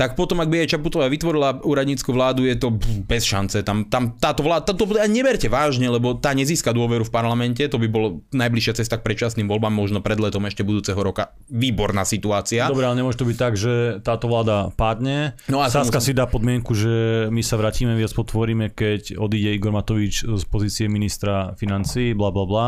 tak 0.00 0.16
potom, 0.16 0.40
ak 0.40 0.48
by 0.48 0.64
aj 0.64 0.80
Čaputová 0.80 1.12
vytvorila 1.12 1.60
úradnícku 1.60 2.08
vládu, 2.08 2.48
je 2.48 2.56
to 2.56 2.72
bez 3.04 3.28
šance. 3.28 3.60
Tam, 3.60 3.84
tam 3.84 4.16
táto 4.16 4.40
vláda, 4.40 4.72
to 4.72 4.88
neberte 5.04 5.44
vážne, 5.52 5.92
lebo 5.92 6.16
tá 6.16 6.32
nezíska 6.32 6.72
dôveru 6.72 7.04
v 7.04 7.12
parlamente, 7.12 7.60
to 7.68 7.76
by 7.76 7.84
bolo 7.84 8.24
najbližšia 8.32 8.80
cesta 8.80 8.96
k 8.96 9.04
predčasným 9.04 9.44
voľbám, 9.44 9.68
možno 9.68 10.00
pred 10.00 10.16
letom 10.16 10.48
ešte 10.48 10.64
budúceho 10.64 10.96
roka. 10.96 11.36
Výborná 11.52 12.08
situácia. 12.08 12.64
Dobre, 12.72 12.88
ale 12.88 12.96
nemôže 12.96 13.20
to 13.20 13.28
byť 13.28 13.36
tak, 13.36 13.60
že 13.60 14.00
táto 14.00 14.24
vláda 14.32 14.72
padne. 14.72 15.36
No 15.52 15.60
a 15.60 15.68
Saska 15.68 16.00
musím... 16.00 16.16
si 16.16 16.16
dá 16.16 16.24
podmienku, 16.24 16.72
že 16.72 17.28
my 17.28 17.44
sa 17.44 17.60
vrátime, 17.60 17.92
viac 17.92 18.16
potvoríme, 18.16 18.72
keď 18.72 19.20
odíde 19.20 19.52
Igor 19.52 19.76
Matovič 19.76 20.24
z 20.24 20.42
pozície 20.48 20.88
ministra 20.88 21.52
financí, 21.60 22.16
bla 22.16 22.32
bla 22.32 22.48
bla 22.48 22.66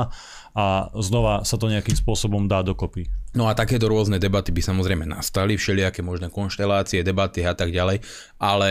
a 0.52 0.92
znova 1.00 1.48
sa 1.48 1.56
to 1.56 1.72
nejakým 1.72 1.96
spôsobom 1.96 2.44
dá 2.44 2.60
dokopy. 2.60 3.08
No 3.32 3.48
a 3.48 3.56
takéto 3.56 3.88
rôzne 3.88 4.20
debaty 4.20 4.52
by 4.52 4.60
samozrejme 4.60 5.08
nastali, 5.08 5.56
všelijaké 5.56 6.04
možné 6.04 6.28
konštelácie, 6.28 7.00
debaty 7.00 7.40
a 7.48 7.56
tak 7.56 7.72
ďalej, 7.72 8.04
ale 8.36 8.70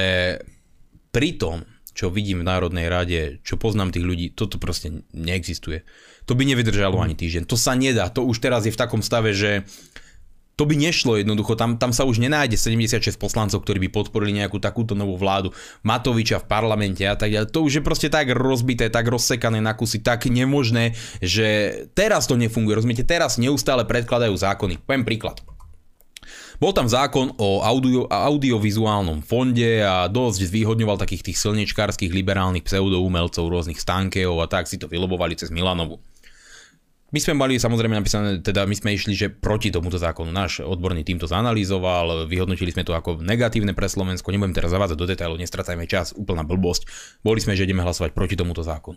pri 1.09 1.29
tom, 1.41 1.65
čo 1.91 2.13
vidím 2.13 2.45
v 2.45 2.47
Národnej 2.47 2.87
rade, 2.87 3.19
čo 3.43 3.59
poznám 3.59 3.91
tých 3.91 4.05
ľudí, 4.05 4.27
toto 4.31 4.61
proste 4.61 5.03
neexistuje. 5.11 5.83
To 6.29 6.37
by 6.37 6.45
nevydržalo 6.47 7.01
ani 7.01 7.17
týždeň. 7.17 7.49
To 7.49 7.57
sa 7.59 7.75
nedá. 7.75 8.07
To 8.13 8.23
už 8.23 8.39
teraz 8.39 8.63
je 8.63 8.71
v 8.71 8.79
takom 8.79 9.03
stave, 9.03 9.35
že 9.35 9.67
to 10.59 10.67
by 10.67 10.75
nešlo 10.77 11.17
jednoducho, 11.17 11.57
tam, 11.57 11.79
tam 11.81 11.95
sa 11.95 12.05
už 12.05 12.21
nenájde 12.21 12.59
76 12.59 13.17
poslancov, 13.17 13.63
ktorí 13.65 13.87
by 13.87 13.89
podporili 13.89 14.35
nejakú 14.35 14.61
takúto 14.61 14.93
novú 14.93 15.17
vládu, 15.17 15.49
Matoviča 15.81 16.43
v 16.43 16.49
parlamente 16.49 17.01
a 17.07 17.17
tak 17.17 17.33
ďalej. 17.33 17.49
To 17.49 17.65
už 17.65 17.81
je 17.81 17.83
proste 17.83 18.07
tak 18.11 18.29
rozbité, 18.29 18.91
tak 18.91 19.09
rozsekané 19.09 19.63
na 19.63 19.73
kusy, 19.73 20.03
tak 20.03 20.29
nemožné, 20.29 20.93
že 21.23 21.81
teraz 21.97 22.29
to 22.29 22.37
nefunguje. 22.37 22.77
Rozumiete, 22.77 23.07
teraz 23.07 23.41
neustále 23.41 23.87
predkladajú 23.87 24.35
zákony. 24.37 24.83
Poviem 24.85 25.07
príklad. 25.07 25.41
Bol 26.61 26.77
tam 26.77 26.85
zákon 26.85 27.33
o 27.41 27.65
audio, 27.65 28.05
audiovizuálnom 28.05 29.25
fonde 29.25 29.81
a 29.81 30.05
dosť 30.05 30.45
zvýhodňoval 30.45 31.01
takých 31.01 31.33
tých 31.33 31.41
slnečkárskych 31.41 32.13
liberálnych 32.13 32.61
pseudoumelcov, 32.61 33.49
rôznych 33.49 33.81
stánkejov 33.81 34.37
a 34.37 34.45
tak 34.45 34.69
si 34.69 34.77
to 34.77 34.85
vylobovali 34.85 35.33
cez 35.33 35.49
Milanovu. 35.49 35.97
My 37.11 37.19
sme 37.19 37.35
mali 37.35 37.59
samozrejme 37.59 37.91
napísané, 37.91 38.39
teda 38.39 38.63
my 38.63 38.71
sme 38.71 38.95
išli, 38.95 39.11
že 39.11 39.27
proti 39.27 39.67
tomuto 39.67 39.99
zákonu. 39.99 40.31
Náš 40.31 40.63
odborný 40.63 41.03
tým 41.03 41.19
to 41.19 41.27
zanalýzoval, 41.27 42.23
vyhodnotili 42.23 42.71
sme 42.71 42.87
to 42.87 42.95
ako 42.95 43.19
negatívne 43.19 43.75
pre 43.75 43.91
Slovensko. 43.91 44.31
Nebudem 44.31 44.55
teraz 44.55 44.71
zavádzať 44.71 44.95
do 44.95 45.07
detailov, 45.11 45.35
nestracajme 45.43 45.83
čas, 45.91 46.15
úplná 46.15 46.47
blbosť. 46.47 46.87
Boli 47.19 47.43
sme, 47.43 47.59
že 47.59 47.67
ideme 47.67 47.83
hlasovať 47.83 48.15
proti 48.15 48.39
tomuto 48.39 48.63
zákonu. 48.63 48.95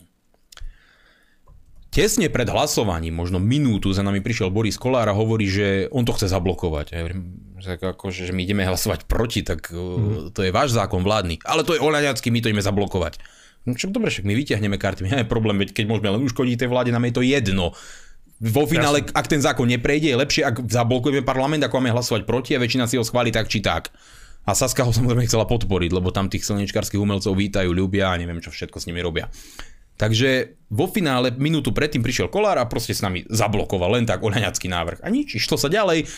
Tesne 1.91 2.27
pred 2.27 2.47
hlasovaním, 2.51 3.15
možno 3.15 3.39
minútu, 3.39 3.91
za 3.95 4.03
nami 4.03 4.19
prišiel 4.19 4.51
Boris 4.51 4.75
Kolár 4.79 5.07
a 5.07 5.15
hovorí, 5.15 5.47
že 5.47 5.87
on 5.95 6.03
to 6.03 6.15
chce 6.15 6.31
zablokovať. 6.31 6.95
Ja 6.95 7.03
hovorím, 7.03 7.55
že, 7.59 7.79
ako, 7.79 8.11
že 8.15 8.35
my 8.35 8.43
ideme 8.47 8.67
hlasovať 8.67 9.07
proti, 9.07 9.47
tak 9.47 9.71
mm. 9.71 10.35
to 10.35 10.43
je 10.43 10.51
váš 10.55 10.75
zákon 10.75 11.07
vládny. 11.07 11.43
Ale 11.47 11.63
to 11.63 11.75
je 11.75 11.83
oľaňacký, 11.83 12.35
my 12.35 12.43
to 12.43 12.51
ideme 12.51 12.67
zablokovať. 12.67 13.23
No 13.65 13.79
čo 13.79 13.89
dobre, 13.89 14.11
však 14.11 14.27
my 14.27 14.35
vyťahneme 14.35 14.77
karty, 14.77 15.07
my 15.07 15.11
máme 15.19 15.27
problém, 15.31 15.57
veď 15.57 15.71
keď 15.71 15.85
môžeme 15.87 16.13
len 16.13 16.27
uškodiť 16.27 16.67
tej 16.67 16.69
vláde, 16.69 16.91
nám 16.91 17.07
je 17.09 17.15
to 17.15 17.23
jedno 17.23 17.73
vo 18.43 18.65
finále, 18.67 19.05
Jasne. 19.05 19.15
ak 19.15 19.27
ten 19.31 19.41
zákon 19.43 19.67
neprejde, 19.69 20.11
je 20.11 20.19
lepšie, 20.19 20.43
ak 20.43 20.67
zablokujeme 20.67 21.23
parlament, 21.23 21.63
ako 21.63 21.79
máme 21.79 21.95
hlasovať 21.95 22.23
proti 22.27 22.57
a 22.57 22.63
väčšina 22.63 22.91
si 22.91 22.99
ho 22.99 23.05
schváli 23.07 23.31
tak 23.31 23.47
či 23.47 23.63
tak. 23.63 23.95
A 24.45 24.53
Saska 24.53 24.85
ho 24.85 24.93
samozrejme 24.97 25.29
chcela 25.29 25.47
podporiť, 25.47 25.91
lebo 25.95 26.11
tam 26.11 26.29
tých 26.29 26.45
slnečkárskych 26.45 27.01
umelcov 27.01 27.37
vítajú, 27.37 27.71
ľubia 27.71 28.11
a 28.11 28.19
neviem, 28.19 28.43
čo 28.43 28.51
všetko 28.51 28.81
s 28.83 28.87
nimi 28.91 29.01
robia. 29.01 29.31
Takže 29.95 30.59
vo 30.75 30.91
finále 30.91 31.31
minútu 31.39 31.71
predtým 31.71 32.03
prišiel 32.03 32.27
Kolár 32.27 32.59
a 32.59 32.67
proste 32.67 32.91
s 32.91 32.99
nami 32.99 33.23
zablokoval 33.31 33.95
len 33.95 34.11
tak 34.11 34.27
oľaňacký 34.27 34.67
návrh. 34.67 34.99
A 35.07 35.09
nič, 35.13 35.39
išlo 35.39 35.55
sa 35.55 35.71
ďalej, 35.71 36.11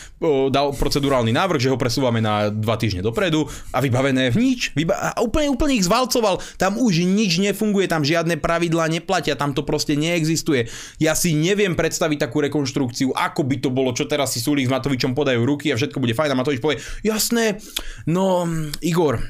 dal 0.49 0.73
procedurálny 0.73 1.29
návrh, 1.29 1.61
že 1.61 1.69
ho 1.69 1.77
presúvame 1.77 2.17
na 2.17 2.49
dva 2.49 2.73
týždne 2.73 3.05
dopredu 3.05 3.45
a 3.69 3.77
vybavené 3.77 4.33
nič. 4.33 4.73
Vyba- 4.73 5.13
a 5.13 5.21
úplne, 5.21 5.53
úplne 5.53 5.77
ich 5.77 5.85
zvalcoval. 5.85 6.41
Tam 6.57 6.81
už 6.81 7.05
nič 7.05 7.37
nefunguje, 7.37 7.85
tam 7.85 8.01
žiadne 8.01 8.41
pravidlá 8.41 8.89
neplatia, 8.89 9.37
tam 9.37 9.53
to 9.53 9.61
proste 9.61 9.93
neexistuje. 9.93 10.73
Ja 10.97 11.13
si 11.13 11.37
neviem 11.37 11.77
predstaviť 11.77 12.17
takú 12.17 12.41
rekonštrukciu, 12.41 13.13
ako 13.13 13.45
by 13.45 13.61
to 13.61 13.69
bolo, 13.69 13.93
čo 13.93 14.09
teraz 14.09 14.33
si 14.33 14.41
Sulík 14.41 14.65
s 14.65 14.73
Matovičom 14.73 15.13
podajú 15.13 15.45
ruky 15.45 15.69
a 15.69 15.77
všetko 15.77 16.01
bude 16.01 16.17
fajn 16.17 16.33
a 16.33 16.39
Matovič 16.39 16.65
povie, 16.65 16.81
jasné, 17.05 17.61
no 18.09 18.49
Igor, 18.81 19.21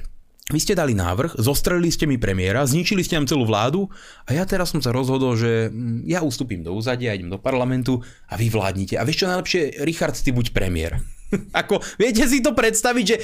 vy 0.48 0.60
ste 0.64 0.80
dali 0.80 0.96
návrh, 0.96 1.36
zostrelili 1.44 1.92
ste 1.92 2.08
mi 2.08 2.16
premiéra, 2.16 2.64
zničili 2.64 3.04
ste 3.04 3.20
nám 3.20 3.28
celú 3.28 3.44
vládu 3.44 3.92
a 4.24 4.32
ja 4.32 4.48
teraz 4.48 4.72
som 4.72 4.80
sa 4.80 4.96
rozhodol, 4.96 5.36
že 5.36 5.68
mm, 5.68 6.08
ja 6.08 6.24
ustúpim 6.24 6.64
do 6.64 6.72
úzadia, 6.72 7.12
idem 7.12 7.28
do 7.28 7.36
parlamentu 7.36 8.00
a 8.32 8.40
vy 8.40 8.48
vládnite. 8.48 8.96
A 8.96 9.04
vieš 9.04 9.28
čo 9.28 9.28
najlepšie, 9.28 9.84
Richard, 9.84 10.16
ty 10.16 10.32
buď 10.32 10.56
premiér. 10.56 11.04
Ako, 11.60 11.84
viete 12.00 12.24
si 12.32 12.40
to 12.40 12.56
predstaviť, 12.56 13.04
že 13.04 13.18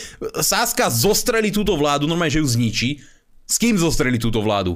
Saska 0.43 0.91
zostreli 0.91 1.47
túto 1.47 1.79
vládu, 1.79 2.11
normálne, 2.11 2.35
že 2.35 2.43
ju 2.43 2.47
zničí. 2.59 2.99
S 3.47 3.55
kým 3.55 3.79
zostreli 3.79 4.19
túto 4.19 4.43
vládu? 4.43 4.75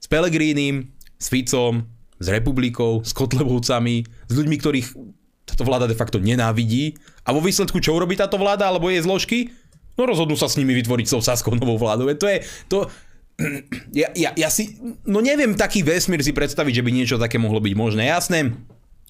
S 0.00 0.08
Pelegrínim, 0.08 0.88
s 1.20 1.28
Ficom, 1.28 1.84
s 2.16 2.26
Republikou, 2.32 3.04
s 3.04 3.12
Kotlebovcami, 3.12 4.08
s 4.08 4.32
ľuďmi, 4.32 4.56
ktorých 4.56 4.88
táto 5.44 5.68
vláda 5.68 5.84
de 5.84 5.96
facto 5.96 6.16
nenávidí. 6.16 6.96
A 7.28 7.36
vo 7.36 7.44
výsledku 7.44 7.76
čo 7.80 7.92
urobí 7.92 8.16
táto 8.16 8.40
vláda 8.40 8.64
alebo 8.64 8.88
jej 8.88 9.04
zložky? 9.04 9.52
No 9.94 10.06
rozhodnú 10.06 10.34
sa 10.34 10.50
s 10.50 10.58
nimi 10.58 10.74
vytvoriť 10.74 11.06
tou 11.06 11.22
Saskou 11.22 11.54
novou 11.54 11.78
vládou. 11.78 12.10
To 12.14 12.26
je, 12.26 12.38
to, 12.66 12.78
ja, 14.00 14.10
ja, 14.14 14.30
ja 14.34 14.48
si, 14.50 14.78
no 15.06 15.18
neviem 15.22 15.54
taký 15.54 15.82
vesmír 15.82 16.22
si 16.22 16.34
predstaviť, 16.34 16.82
že 16.82 16.84
by 16.84 16.90
niečo 16.90 17.16
také 17.18 17.38
mohlo 17.38 17.62
byť 17.62 17.74
možné. 17.74 18.10
Jasné, 18.10 18.54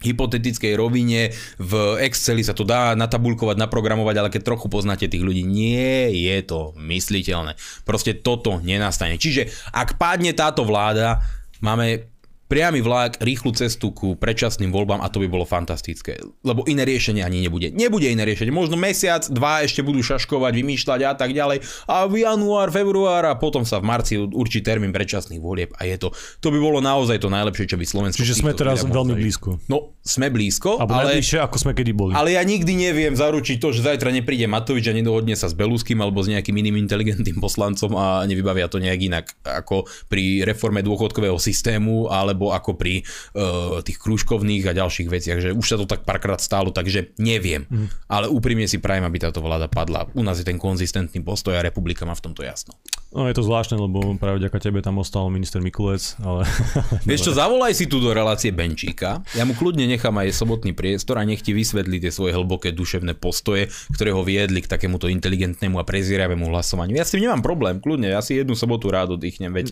hypotetickej 0.05 0.75
rovine, 0.77 1.33
v 1.57 1.73
Exceli 2.05 2.45
sa 2.45 2.53
to 2.53 2.67
dá 2.67 2.93
natabulkovať, 2.99 3.57
naprogramovať, 3.57 4.17
ale 4.21 4.33
keď 4.33 4.43
trochu 4.45 4.67
poznáte 4.69 5.09
tých 5.09 5.25
ľudí, 5.25 5.47
nie 5.47 6.13
je 6.13 6.39
to 6.45 6.77
mysliteľné. 6.77 7.57
Proste 7.89 8.13
toto 8.19 8.61
nenastane. 8.61 9.17
Čiže 9.17 9.49
ak 9.73 9.97
padne 9.97 10.37
táto 10.37 10.67
vláda, 10.67 11.25
máme 11.65 12.14
priamy 12.47 12.85
vlák, 12.85 13.19
rýchlu 13.21 13.57
cestu 13.57 13.91
ku 13.91 14.15
predčasným 14.15 14.69
voľbám 14.69 15.01
a 15.01 15.09
to 15.09 15.21
by 15.21 15.29
bolo 15.29 15.49
fantastické. 15.49 16.21
Lebo 16.45 16.63
iné 16.69 16.85
riešenie 16.85 17.25
ani 17.25 17.41
nebude. 17.45 17.73
Nebude 17.73 18.09
iné 18.09 18.23
riešenie. 18.29 18.53
Možno 18.53 18.77
mesiac, 18.77 19.25
dva 19.33 19.65
ešte 19.65 19.81
budú 19.81 20.05
šaškovať, 20.05 20.53
vymýšľať 20.55 21.01
a 21.09 21.13
tak 21.17 21.33
ďalej. 21.33 21.65
A 21.89 22.05
v 22.05 22.25
január, 22.25 22.69
február 22.69 23.25
a 23.27 23.35
potom 23.35 23.65
sa 23.65 23.81
v 23.81 23.89
marci 23.89 24.15
určí 24.21 24.61
termín 24.61 24.93
predčasných 24.93 25.41
volieb 25.41 25.71
a 25.77 25.89
je 25.89 25.97
to. 25.97 26.09
To 26.45 26.49
by 26.53 26.59
bolo 26.61 26.79
naozaj 26.85 27.21
to 27.21 27.33
najlepšie, 27.33 27.71
čo 27.71 27.77
by 27.81 27.85
Slovensko... 27.89 28.21
Čiže 28.21 28.45
sme 28.45 28.53
teraz 28.53 28.85
veľmi 28.85 29.17
blízko. 29.17 29.59
No, 29.67 29.97
sme 30.05 30.29
blízko, 30.29 30.85
Alebo 30.85 31.01
ale... 31.01 31.17
najbližšie, 31.17 31.39
ako 31.41 31.57
sme 31.57 31.73
kedy 31.73 31.93
boli. 31.97 32.13
Ale 32.13 32.37
ja 32.37 32.43
nikdy 32.45 32.77
neviem 32.77 33.17
zaručiť 33.17 33.57
to, 33.57 33.73
že 33.73 33.81
zajtra 33.89 34.13
nepríde 34.13 34.45
Matovič 34.45 34.85
a 34.91 34.95
nedohodne 34.95 35.33
sa 35.33 35.49
s 35.49 35.57
Beluským 35.57 35.97
alebo 36.05 36.21
s 36.21 36.29
nejakým 36.29 36.53
iným 36.53 36.77
inteligentným 36.85 37.41
poslancom 37.41 37.97
a 37.97 38.23
nevybavia 38.29 38.69
to 38.69 38.77
nejak 38.77 39.01
inak 39.01 39.27
ako 39.43 39.89
pri 40.13 40.45
reforme 40.45 40.85
dôchodkového 40.85 41.41
systému 41.41 42.13
alebo 42.35 42.51
ako 42.51 42.75
pri 42.75 43.07
uh, 43.39 43.79
tých 43.87 44.03
krúžkovných 44.03 44.67
a 44.67 44.75
ďalších 44.75 45.07
veciach, 45.07 45.39
že 45.39 45.51
už 45.55 45.63
sa 45.63 45.79
to 45.79 45.87
tak 45.87 46.03
párkrát 46.03 46.43
stálo, 46.43 46.75
takže 46.75 47.15
neviem. 47.23 47.71
Mm. 47.71 47.87
Ale 48.11 48.27
úprimne 48.27 48.67
si 48.67 48.83
prajem, 48.83 49.07
aby 49.07 49.23
táto 49.23 49.39
vláda 49.39 49.71
padla. 49.71 50.11
U 50.19 50.27
nás 50.27 50.43
je 50.43 50.45
ten 50.45 50.59
konzistentný 50.59 51.23
postoj 51.23 51.55
a 51.55 51.63
republika 51.63 52.03
má 52.03 52.19
v 52.19 52.27
tomto 52.27 52.43
jasno. 52.43 52.75
No 53.15 53.31
je 53.31 53.39
to 53.39 53.47
zvláštne, 53.47 53.79
lebo 53.79 54.19
práve 54.19 54.43
vďaka 54.43 54.59
tebe 54.59 54.83
tam 54.83 54.99
ostal 54.99 55.31
minister 55.31 55.63
Mikulec, 55.63 56.19
ale... 56.19 56.43
Vieš 57.09 57.31
čo, 57.31 57.33
zavolaj 57.39 57.71
si 57.71 57.87
tu 57.87 58.03
do 58.03 58.11
relácie 58.11 58.51
Benčíka, 58.51 59.23
ja 59.39 59.47
mu 59.47 59.55
kľudne 59.55 59.87
nechám 59.87 60.19
aj 60.19 60.35
sobotný 60.35 60.75
priestor 60.75 61.23
a 61.23 61.27
nech 61.27 61.39
ti 61.39 61.55
vysvetlí 61.55 62.03
tie 62.03 62.11
svoje 62.11 62.35
hlboké 62.35 62.75
duševné 62.75 63.15
postoje, 63.15 63.71
ktoré 63.95 64.11
ho 64.11 64.27
viedli 64.27 64.59
k 64.59 64.67
takémuto 64.67 65.07
inteligentnému 65.07 65.79
a 65.79 65.87
prezieravému 65.87 66.51
hlasovaniu. 66.51 66.99
Ja 66.99 67.07
s 67.07 67.15
tým 67.15 67.31
nemám 67.31 67.47
problém, 67.47 67.79
kľudne, 67.79 68.11
ja 68.11 68.19
si 68.19 68.35
jednu 68.35 68.59
sobotu 68.59 68.91
rád 68.91 69.15
oddychnem, 69.15 69.55
veď 69.55 69.71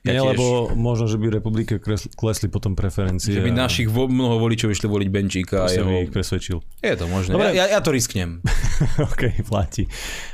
ja 0.00 0.16
Nie, 0.16 0.20
tiež... 0.24 0.32
lebo 0.32 0.44
možno, 0.80 1.04
že 1.04 1.20
by 1.20 1.28
republike 1.28 1.76
klesli 2.16 2.48
potom 2.48 2.72
preferencie. 2.72 3.36
Že 3.36 3.44
by 3.44 3.52
a... 3.52 3.58
našich 3.68 3.88
vo, 3.92 4.08
mnoho 4.08 4.40
voličov 4.40 4.72
išli 4.72 4.88
voliť 4.88 5.08
Benčíka. 5.12 5.64
A 5.64 5.68
jeho... 5.68 5.92
ich 6.00 6.08
presvedčil. 6.08 6.64
Je 6.80 6.94
to 6.96 7.04
možné. 7.04 7.36
Dobre. 7.36 7.52
Ja, 7.52 7.68
ja 7.68 7.84
to 7.84 7.92
risknem. 7.92 8.40
OK, 9.12 9.44
platí. 9.44 9.84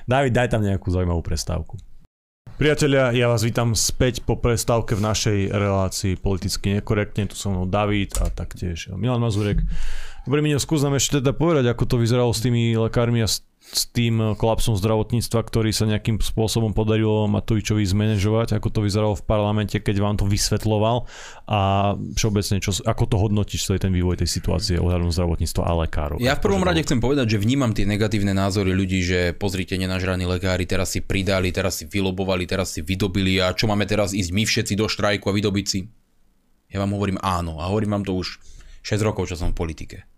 David, 0.07 0.39
daj 0.39 0.55
tam 0.55 0.63
nejakú 0.63 0.87
zaujímavú 0.95 1.19
prestávku. 1.19 1.75
Priatelia, 2.57 3.13
ja 3.13 3.29
vás 3.29 3.45
vítam 3.45 3.77
späť 3.77 4.25
po 4.25 4.39
prestávke 4.39 4.97
v 4.97 5.03
našej 5.05 5.39
relácii 5.53 6.15
politicky 6.17 6.79
nekorektne. 6.79 7.27
Tu 7.27 7.35
som 7.35 7.53
mnou 7.53 7.67
David 7.67 8.17
a 8.23 8.31
taktiež 8.31 8.89
Milan 8.95 9.21
Mazurek. 9.21 9.61
Dobre, 10.27 10.43
Miňo, 10.43 10.59
skús 10.59 10.83
nám 10.83 10.99
ešte 10.99 11.23
teda 11.23 11.31
povedať, 11.31 11.71
ako 11.71 11.85
to 11.87 11.97
vyzeralo 12.03 12.35
s 12.35 12.43
tými 12.43 12.75
lekármi 12.75 13.23
a 13.23 13.31
s 13.31 13.47
s 13.67 13.91
tým 13.91 14.39
kolapsom 14.39 14.79
zdravotníctva, 14.79 15.43
ktorý 15.43 15.75
sa 15.75 15.91
nejakým 15.91 16.23
spôsobom 16.23 16.71
podarilo 16.71 17.27
Matovičovi 17.27 17.83
zmanéžovať, 17.83 18.55
ako 18.55 18.69
to 18.71 18.81
vyzeralo 18.87 19.19
v 19.19 19.27
parlamente, 19.27 19.83
keď 19.83 19.97
vám 19.99 20.15
to 20.15 20.23
vysvetloval 20.23 21.11
a 21.51 21.93
všeobecne, 22.15 22.63
čo, 22.63 22.71
ako 22.87 23.05
to 23.11 23.17
hodnotíš 23.19 23.67
celý 23.67 23.83
ten 23.83 23.91
vývoj 23.91 24.23
tej 24.23 24.31
situácie 24.31 24.79
ohľadom 24.79 25.11
zdravotníctva 25.11 25.63
a 25.67 25.73
lekárov. 25.83 26.23
Ja 26.23 26.39
v 26.39 26.47
prvom 26.47 26.63
rade 26.63 26.87
chcem 26.87 27.03
povedať, 27.03 27.35
že 27.35 27.43
vnímam 27.43 27.75
tie 27.75 27.91
negatívne 27.91 28.31
názory 28.31 28.71
ľudí, 28.71 29.03
že 29.03 29.35
pozrite, 29.35 29.75
nenažraní 29.75 30.31
lekári 30.31 30.63
teraz 30.63 30.95
si 30.95 31.03
pridali, 31.03 31.51
teraz 31.51 31.83
si 31.83 31.91
vylobovali, 31.91 32.47
teraz 32.47 32.71
si 32.71 32.87
vydobili 32.87 33.43
a 33.43 33.51
čo 33.51 33.67
máme 33.67 33.83
teraz 33.83 34.15
ísť 34.15 34.31
my 34.31 34.43
všetci 34.47 34.75
do 34.79 34.87
štrajku 34.87 35.27
a 35.27 35.35
vydobiť 35.35 35.67
si? 35.67 35.91
Ja 36.71 36.79
vám 36.87 36.95
hovorím 36.95 37.19
áno 37.19 37.59
a 37.59 37.67
hovorím 37.67 37.99
vám 37.99 38.07
to 38.07 38.15
už 38.15 38.39
6 38.87 39.03
rokov, 39.03 39.27
čo 39.27 39.35
som 39.35 39.51
v 39.51 39.59
politike. 39.59 40.16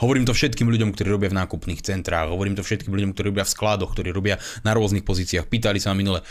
Hovorím 0.00 0.24
to 0.28 0.36
všetkým 0.36 0.68
ľuďom, 0.68 0.92
ktorí 0.92 1.08
robia 1.08 1.30
v 1.30 1.38
nákupných 1.40 1.80
centrách, 1.80 2.32
hovorím 2.32 2.58
to 2.58 2.66
všetkým 2.66 2.92
ľuďom, 2.92 3.12
ktorí 3.14 3.26
robia 3.32 3.46
v 3.46 3.54
skladoch, 3.54 3.90
ktorí 3.94 4.10
robia 4.10 4.36
na 4.62 4.74
rôznych 4.74 5.06
pozíciách. 5.06 5.48
Pýtali 5.48 5.78
sa 5.78 5.92
ma 5.92 6.00
minule 6.00 6.20
e, 6.20 6.24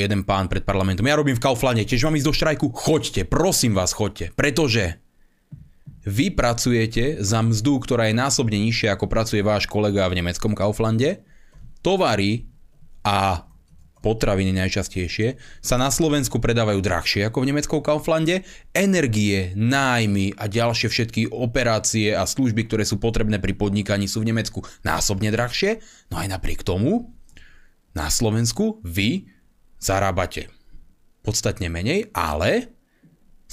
jeden 0.00 0.26
pán 0.26 0.50
pred 0.50 0.64
parlamentom. 0.64 1.06
Ja 1.06 1.18
robím 1.18 1.36
v 1.36 1.44
Kauflande, 1.44 1.84
tiež 1.84 2.06
mám 2.08 2.16
ísť 2.18 2.28
do 2.28 2.34
štrajku? 2.34 2.66
Choďte, 2.74 3.22
prosím 3.28 3.76
vás, 3.76 3.94
choďte. 3.94 4.32
Pretože 4.34 4.98
vy 6.04 6.28
pracujete 6.36 7.24
za 7.24 7.40
mzdu, 7.40 7.80
ktorá 7.80 8.12
je 8.12 8.16
násobne 8.16 8.60
nižšia, 8.60 8.92
ako 8.92 9.08
pracuje 9.08 9.40
váš 9.40 9.64
kolega 9.64 10.04
v 10.12 10.20
nemeckom 10.20 10.52
Kauflande. 10.52 11.24
Tovary 11.80 12.44
a 13.04 13.48
potraviny 14.04 14.52
najčastejšie, 14.52 15.40
sa 15.64 15.80
na 15.80 15.88
Slovensku 15.88 16.36
predávajú 16.36 16.84
drahšie 16.84 17.24
ako 17.32 17.40
v 17.40 17.48
nemeckom 17.56 17.80
Kauflande, 17.80 18.44
energie, 18.76 19.56
nájmy 19.56 20.36
a 20.36 20.44
ďalšie 20.44 20.92
všetky 20.92 21.32
operácie 21.32 22.12
a 22.12 22.28
služby, 22.28 22.68
ktoré 22.68 22.84
sú 22.84 23.00
potrebné 23.00 23.40
pri 23.40 23.56
podnikaní 23.56 24.04
sú 24.04 24.20
v 24.20 24.28
Nemecku 24.28 24.60
násobne 24.84 25.32
drahšie, 25.32 25.80
no 26.12 26.20
aj 26.20 26.28
napriek 26.36 26.60
tomu 26.60 27.16
na 27.96 28.12
Slovensku 28.12 28.84
vy 28.84 29.32
zarábate 29.80 30.52
podstatne 31.24 31.72
menej, 31.72 32.12
ale 32.12 32.73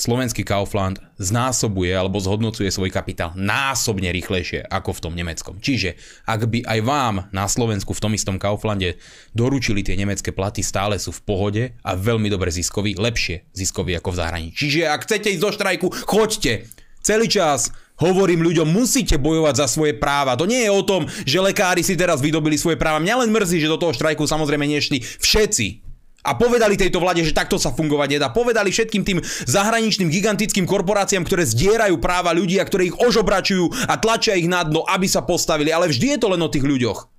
slovenský 0.02 0.42
Kaufland 0.42 0.98
znásobuje 1.22 1.94
alebo 1.94 2.18
zhodnocuje 2.18 2.74
svoj 2.74 2.90
kapitál 2.90 3.38
násobne 3.38 4.10
rýchlejšie 4.10 4.66
ako 4.66 4.98
v 4.98 5.04
tom 5.06 5.14
nemeckom. 5.14 5.62
Čiže 5.62 5.94
ak 6.26 6.50
by 6.50 6.66
aj 6.66 6.80
vám 6.82 7.16
na 7.30 7.46
Slovensku 7.46 7.94
v 7.94 8.02
tom 8.02 8.18
istom 8.18 8.42
Kauflande 8.42 8.98
doručili 9.38 9.86
tie 9.86 9.94
nemecké 9.94 10.34
platy, 10.34 10.66
stále 10.66 10.98
sú 10.98 11.14
v 11.14 11.22
pohode 11.22 11.64
a 11.86 11.94
veľmi 11.94 12.34
dobre 12.34 12.50
ziskoví, 12.50 12.98
lepšie 12.98 13.54
ziskoví 13.54 13.94
ako 13.94 14.10
v 14.10 14.18
zahraničí. 14.18 14.58
Čiže 14.58 14.90
ak 14.90 15.06
chcete 15.06 15.30
ísť 15.38 15.44
do 15.46 15.52
štrajku, 15.54 15.88
choďte. 16.10 16.66
Celý 17.06 17.30
čas 17.30 17.70
hovorím 18.02 18.42
ľuďom, 18.42 18.66
musíte 18.66 19.22
bojovať 19.22 19.54
za 19.62 19.68
svoje 19.70 19.94
práva. 19.94 20.34
To 20.34 20.50
nie 20.50 20.66
je 20.66 20.74
o 20.74 20.82
tom, 20.82 21.06
že 21.06 21.38
lekári 21.38 21.86
si 21.86 21.94
teraz 21.94 22.18
vydobili 22.18 22.58
svoje 22.58 22.78
práva. 22.78 22.98
Mňa 22.98 23.26
len 23.26 23.30
mrzí, 23.30 23.62
že 23.62 23.70
do 23.70 23.78
toho 23.78 23.94
štrajku 23.94 24.26
samozrejme 24.26 24.66
nešli 24.66 25.02
všetci 25.02 25.91
a 26.22 26.38
povedali 26.38 26.78
tejto 26.78 27.02
vláde, 27.02 27.26
že 27.26 27.34
takto 27.34 27.58
sa 27.58 27.74
fungovať 27.74 28.18
nedá. 28.18 28.28
Povedali 28.30 28.70
všetkým 28.70 29.04
tým 29.06 29.20
zahraničným 29.50 30.10
gigantickým 30.10 30.70
korporáciám, 30.70 31.26
ktoré 31.26 31.50
zdierajú 31.50 31.98
práva 31.98 32.30
ľudí 32.32 32.62
a 32.62 32.68
ktoré 32.68 32.94
ich 32.94 32.98
ožobračujú 32.98 33.90
a 33.90 33.98
tlačia 33.98 34.38
ich 34.38 34.46
na 34.46 34.62
dno, 34.62 34.86
aby 34.86 35.10
sa 35.10 35.26
postavili. 35.26 35.74
Ale 35.74 35.90
vždy 35.90 36.18
je 36.18 36.20
to 36.22 36.28
len 36.30 36.42
o 36.42 36.50
tých 36.50 36.66
ľuďoch. 36.66 37.10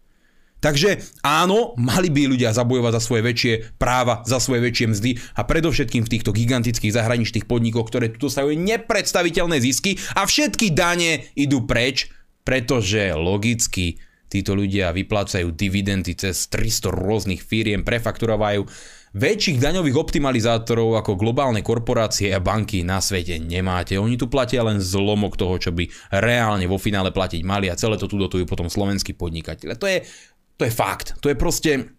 Takže 0.63 1.03
áno, 1.27 1.75
mali 1.75 2.07
by 2.07 2.31
ľudia 2.31 2.55
zabojovať 2.55 2.93
za 2.95 3.03
svoje 3.03 3.23
väčšie 3.27 3.53
práva, 3.83 4.23
za 4.23 4.39
svoje 4.39 4.63
väčšie 4.63 4.95
mzdy 4.95 5.11
a 5.35 5.43
predovšetkým 5.43 6.07
v 6.07 6.13
týchto 6.15 6.31
gigantických 6.31 6.95
zahraničných 6.95 7.51
podnikoch, 7.51 7.91
ktoré 7.91 8.15
tu 8.15 8.31
dosahujú 8.31 8.55
nepredstaviteľné 8.55 9.59
zisky 9.59 9.99
a 10.15 10.23
všetky 10.23 10.71
dane 10.71 11.27
idú 11.35 11.67
preč, 11.67 12.15
pretože 12.47 13.11
logicky 13.19 13.99
Títo 14.33 14.57
ľudia 14.57 14.97
vyplácajú 14.97 15.53
dividendy 15.53 16.17
cez 16.17 16.49
300 16.49 16.89
rôznych 16.89 17.45
firiem, 17.45 17.85
prefakturovajú 17.85 18.65
väčších 19.13 19.61
daňových 19.61 20.01
optimalizátorov 20.01 20.97
ako 20.97 21.21
globálne 21.21 21.61
korporácie 21.61 22.33
a 22.33 22.41
banky 22.41 22.81
na 22.81 22.97
svete 23.05 23.37
nemáte. 23.37 24.01
Oni 24.01 24.17
tu 24.17 24.33
platia 24.33 24.65
len 24.65 24.81
zlomok 24.81 25.37
toho, 25.37 25.61
čo 25.61 25.69
by 25.77 25.85
reálne 26.17 26.65
vo 26.65 26.81
finále 26.81 27.13
platiť 27.13 27.45
mali 27.45 27.69
a 27.69 27.77
celé 27.77 28.01
to 28.01 28.09
tu 28.09 28.17
dotujú 28.17 28.49
potom 28.49 28.73
slovenskí 28.73 29.13
podnikateľe. 29.13 29.77
To 29.77 29.85
je, 29.85 30.09
to 30.57 30.65
je 30.65 30.73
fakt. 30.73 31.21
To 31.21 31.29
je 31.29 31.37
proste 31.37 31.93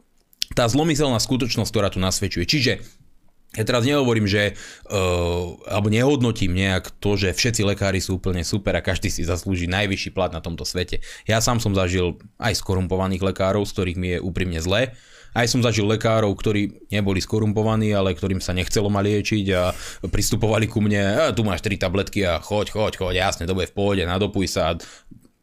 tá 0.57 0.65
zlomyselná 0.65 1.21
skutočnosť, 1.21 1.69
ktorá 1.69 1.93
tu 1.93 2.01
nasvedčuje. 2.01 2.49
Čiže 2.49 2.73
ja 3.53 3.63
teraz 3.63 3.85
nehovorím, 3.85 4.25
že 4.25 4.57
uh, 4.89 5.61
alebo 5.69 5.93
nehodnotím 5.93 6.57
nejak 6.57 6.89
to, 6.97 7.13
že 7.13 7.37
všetci 7.37 7.61
lekári 7.61 8.01
sú 8.01 8.17
úplne 8.17 8.41
super 8.41 8.73
a 8.73 8.81
každý 8.81 9.13
si 9.13 9.21
zaslúži 9.21 9.69
najvyšší 9.69 10.09
plat 10.09 10.33
na 10.33 10.41
tomto 10.41 10.65
svete. 10.65 11.05
Ja 11.29 11.37
sám 11.37 11.61
som 11.61 11.77
zažil 11.77 12.17
aj 12.41 12.57
skorumpovaných 12.57 13.21
lekárov, 13.21 13.61
z 13.69 13.73
ktorých 13.77 13.97
mi 13.97 14.07
je 14.17 14.19
úprimne 14.19 14.57
zle. 14.57 14.97
Aj 15.33 15.49
som 15.49 15.65
zažil 15.65 15.89
lekárov, 15.89 16.29
ktorí 16.37 16.93
neboli 16.93 17.17
skorumpovaní, 17.17 17.89
ale 17.89 18.13
ktorým 18.13 18.37
sa 18.37 18.53
nechcelo 18.53 18.89
ma 18.93 19.01
liečiť 19.01 19.45
a 19.57 19.73
pristupovali 20.05 20.69
ku 20.69 20.77
mne, 20.77 21.33
tu 21.33 21.41
máš 21.41 21.65
tri 21.65 21.73
tabletky 21.73 22.21
a 22.21 22.37
choď, 22.37 22.69
choď, 22.69 22.93
choď, 23.01 23.13
jasne, 23.17 23.49
to 23.49 23.57
bude 23.57 23.69
v 23.69 23.73
pohode, 23.73 24.03
nadopuj 24.05 24.45
sa 24.45 24.77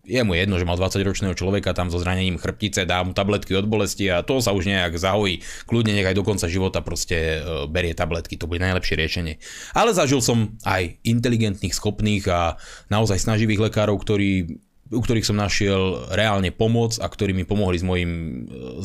je 0.05 0.21
mu 0.25 0.33
jedno, 0.33 0.57
že 0.57 0.65
mal 0.65 0.81
20-ročného 0.81 1.37
človeka 1.37 1.77
tam 1.77 1.93
so 1.93 2.01
zranením 2.01 2.41
chrbtice, 2.41 2.89
dá 2.89 3.05
mu 3.05 3.13
tabletky 3.13 3.53
od 3.53 3.69
bolesti 3.69 4.09
a 4.09 4.25
to 4.25 4.41
sa 4.41 4.57
už 4.57 4.65
nejak 4.65 4.97
zahojí. 4.97 5.45
Kľudne 5.69 5.93
nech 5.93 6.09
aj 6.09 6.17
do 6.17 6.25
konca 6.25 6.49
života 6.49 6.81
proste 6.81 7.41
e, 7.41 7.69
berie 7.69 7.93
tabletky, 7.93 8.41
to 8.41 8.49
bude 8.49 8.65
najlepšie 8.65 8.97
riešenie. 8.97 9.35
Ale 9.77 9.93
zažil 9.93 10.25
som 10.25 10.57
aj 10.65 10.99
inteligentných, 11.05 11.77
schopných 11.77 12.25
a 12.33 12.57
naozaj 12.89 13.21
snaživých 13.21 13.71
lekárov, 13.71 14.01
ktorí 14.01 14.59
u 14.91 14.99
ktorých 14.99 15.23
som 15.23 15.39
našiel 15.39 16.11
reálne 16.11 16.51
pomoc 16.51 16.99
a 16.99 17.07
ktorí 17.07 17.31
mi 17.31 17.47
pomohli 17.47 17.79
s 17.79 17.87
mojim 17.87 18.11
e, 18.11 18.83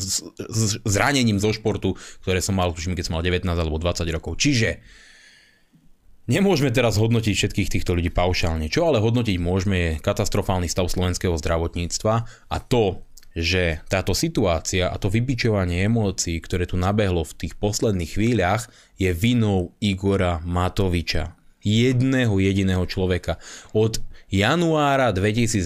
zranením 0.86 1.42
zo 1.42 1.50
športu, 1.50 1.98
ktoré 2.22 2.38
som 2.38 2.54
mal, 2.54 2.70
tuším, 2.70 2.94
keď 2.94 3.10
som 3.10 3.18
mal 3.18 3.26
19 3.26 3.42
alebo 3.50 3.82
20 3.82 4.06
rokov. 4.14 4.38
Čiže 4.38 4.78
Nemôžeme 6.26 6.74
teraz 6.74 6.98
hodnotiť 6.98 7.34
všetkých 7.38 7.70
týchto 7.78 7.94
ľudí 7.94 8.10
paušálne. 8.10 8.66
Čo 8.66 8.90
ale 8.90 8.98
hodnotiť 8.98 9.38
môžeme 9.38 9.76
je 9.78 9.90
katastrofálny 10.02 10.66
stav 10.66 10.90
slovenského 10.90 11.38
zdravotníctva 11.38 12.14
a 12.50 12.56
to, 12.58 13.06
že 13.30 13.78
táto 13.86 14.10
situácia 14.10 14.90
a 14.90 14.98
to 14.98 15.06
vybičovanie 15.06 15.86
emócií, 15.86 16.42
ktoré 16.42 16.66
tu 16.66 16.74
nabehlo 16.74 17.22
v 17.22 17.46
tých 17.46 17.54
posledných 17.54 18.18
chvíľach, 18.18 18.66
je 18.98 19.14
vinou 19.14 19.70
Igora 19.78 20.42
Matoviča. 20.42 21.38
Jedného 21.62 22.34
jediného 22.42 22.82
človeka. 22.90 23.38
Od 23.70 24.02
januára 24.26 25.14
2022 25.14 25.62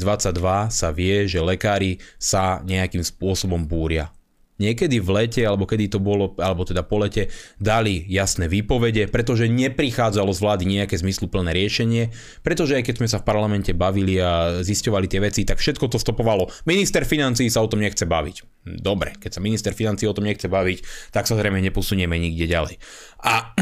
sa 0.69 0.89
vie, 0.93 1.25
že 1.25 1.41
lekári 1.41 2.05
sa 2.21 2.61
nejakým 2.69 3.01
spôsobom 3.01 3.65
búria. 3.65 4.13
Niekedy 4.61 5.01
v 5.01 5.09
lete, 5.11 5.43
alebo 5.43 5.65
kedy 5.65 5.89
to 5.89 5.99
bolo, 5.99 6.37
alebo 6.37 6.69
teda 6.69 6.85
po 6.85 7.01
lete, 7.01 7.33
dali 7.57 8.05
jasné 8.07 8.47
výpovede, 8.47 9.09
pretože 9.09 9.49
neprichádzalo 9.49 10.31
z 10.31 10.41
vlády 10.45 10.65
nejaké 10.69 11.01
zmysluplné 11.01 11.57
riešenie, 11.57 12.13
pretože 12.45 12.77
aj 12.77 12.85
keď 12.85 12.95
sme 13.01 13.09
sa 13.09 13.19
v 13.19 13.27
parlamente 13.27 13.73
bavili 13.73 14.21
a 14.21 14.61
zisťovali 14.61 15.07
tie 15.09 15.21
veci, 15.25 15.43
tak 15.49 15.59
všetko 15.59 15.89
to 15.89 15.97
stopovalo. 15.97 16.53
Minister 16.69 17.09
financí 17.09 17.49
sa 17.49 17.65
o 17.65 17.71
tom 17.73 17.81
nechce 17.81 18.05
baviť. 18.05 18.69
Dobre, 18.79 19.17
keď 19.17 19.41
sa 19.41 19.41
minister 19.41 19.73
financí 19.73 20.05
o 20.05 20.13
tom 20.13 20.29
nechce 20.29 20.45
baviť, 20.45 21.11
tak 21.17 21.25
sa 21.25 21.35
zrejme 21.35 21.65
neposunieme 21.65 22.21
nikde 22.21 22.45
ďalej. 22.45 22.77
A 23.25 23.57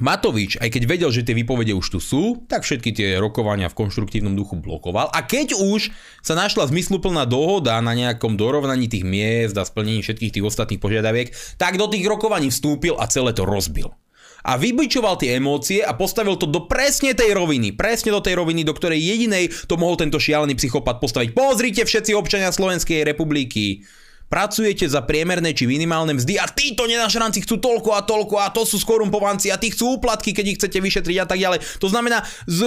Matovič, 0.00 0.56
aj 0.56 0.72
keď 0.72 0.82
vedel, 0.88 1.10
že 1.12 1.20
tie 1.20 1.36
výpovede 1.36 1.76
už 1.76 1.84
tu 1.92 2.00
sú, 2.00 2.48
tak 2.48 2.64
všetky 2.64 2.96
tie 2.96 3.08
rokovania 3.20 3.68
v 3.68 3.76
konštruktívnom 3.76 4.32
duchu 4.32 4.56
blokoval 4.56 5.12
a 5.12 5.20
keď 5.20 5.52
už 5.52 5.92
sa 6.24 6.32
našla 6.32 6.64
zmysluplná 6.72 7.28
dohoda 7.28 7.76
na 7.84 7.92
nejakom 7.92 8.40
dorovnaní 8.40 8.88
tých 8.88 9.04
miest 9.04 9.52
a 9.60 9.68
splnení 9.68 10.00
všetkých 10.00 10.32
tých 10.32 10.46
ostatných 10.48 10.80
požiadaviek, 10.80 11.36
tak 11.60 11.76
do 11.76 11.92
tých 11.92 12.08
rokovaní 12.08 12.48
vstúpil 12.48 12.96
a 12.96 13.04
celé 13.04 13.36
to 13.36 13.44
rozbil. 13.44 13.92
A 14.42 14.56
vybičoval 14.58 15.20
tie 15.20 15.38
emócie 15.38 15.84
a 15.84 15.94
postavil 15.94 16.34
to 16.34 16.48
do 16.48 16.66
presne 16.66 17.12
tej 17.14 17.36
roviny, 17.36 17.76
presne 17.76 18.10
do 18.10 18.24
tej 18.24 18.34
roviny, 18.34 18.66
do 18.66 18.74
ktorej 18.74 18.98
jedinej 18.98 19.52
to 19.68 19.76
mohol 19.78 19.94
tento 19.94 20.18
šialený 20.18 20.56
psychopat 20.58 20.98
postaviť. 20.98 21.30
Pozrite 21.36 21.84
všetci 21.84 22.16
občania 22.16 22.50
Slovenskej 22.50 23.06
republiky, 23.06 23.84
pracujete 24.32 24.88
za 24.88 25.04
priemerné 25.04 25.52
či 25.52 25.68
minimálne 25.68 26.16
mzdy 26.16 26.40
a 26.40 26.48
títo 26.48 26.88
nenažranci 26.88 27.44
chcú 27.44 27.60
toľko 27.60 27.92
a 27.92 28.00
toľko 28.00 28.40
a 28.40 28.48
to 28.48 28.64
sú 28.64 28.80
skorumpovanci 28.80 29.52
a 29.52 29.60
tí 29.60 29.68
chcú 29.68 30.00
úplatky, 30.00 30.32
keď 30.32 30.44
ich 30.48 30.56
chcete 30.56 30.80
vyšetriť 30.80 31.16
a 31.20 31.26
tak 31.28 31.36
ďalej. 31.36 31.60
To 31.84 31.92
znamená, 31.92 32.24
z 32.48 32.64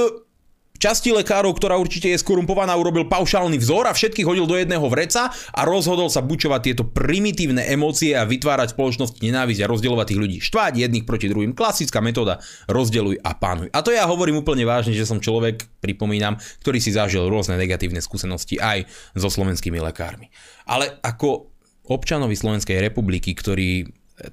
časti 0.78 1.10
lekárov, 1.16 1.56
ktorá 1.56 1.80
určite 1.80 2.12
je 2.12 2.20
skorumpovaná, 2.20 2.76
urobil 2.76 3.08
paušálny 3.08 3.58
vzor 3.58 3.90
a 3.90 3.96
všetkých 3.96 4.28
hodil 4.28 4.46
do 4.46 4.60
jedného 4.60 4.84
vreca 4.92 5.32
a 5.32 5.62
rozhodol 5.64 6.12
sa 6.12 6.22
bučovať 6.22 6.62
tieto 6.62 6.84
primitívne 6.86 7.64
emócie 7.66 8.14
a 8.14 8.28
vytvárať 8.28 8.76
spoločnosti 8.76 9.20
nenávisť 9.24 9.66
a 9.66 9.72
rozdielovať 9.72 10.06
tých 10.14 10.22
ľudí. 10.22 10.38
Štvať 10.44 10.86
jedných 10.86 11.08
proti 11.08 11.32
druhým. 11.32 11.56
Klasická 11.56 12.04
metóda 12.04 12.44
rozdeluj 12.70 13.24
a 13.24 13.32
pánuj. 13.34 13.72
A 13.72 13.82
to 13.82 13.96
ja 13.96 14.06
hovorím 14.06 14.44
úplne 14.44 14.68
vážne, 14.68 14.94
že 14.94 15.08
som 15.08 15.24
človek, 15.24 15.66
pripomínam, 15.80 16.38
ktorý 16.62 16.78
si 16.84 16.92
zažil 16.92 17.26
rôzne 17.26 17.56
negatívne 17.56 18.04
skúsenosti 18.04 18.60
aj 18.60 18.86
so 19.16 19.32
slovenskými 19.32 19.80
lekármi. 19.80 20.30
Ale 20.68 21.00
ako 21.02 21.55
občanovi 21.90 22.34
Slovenskej 22.38 22.82
republiky, 22.82 23.34
ktorý 23.34 23.90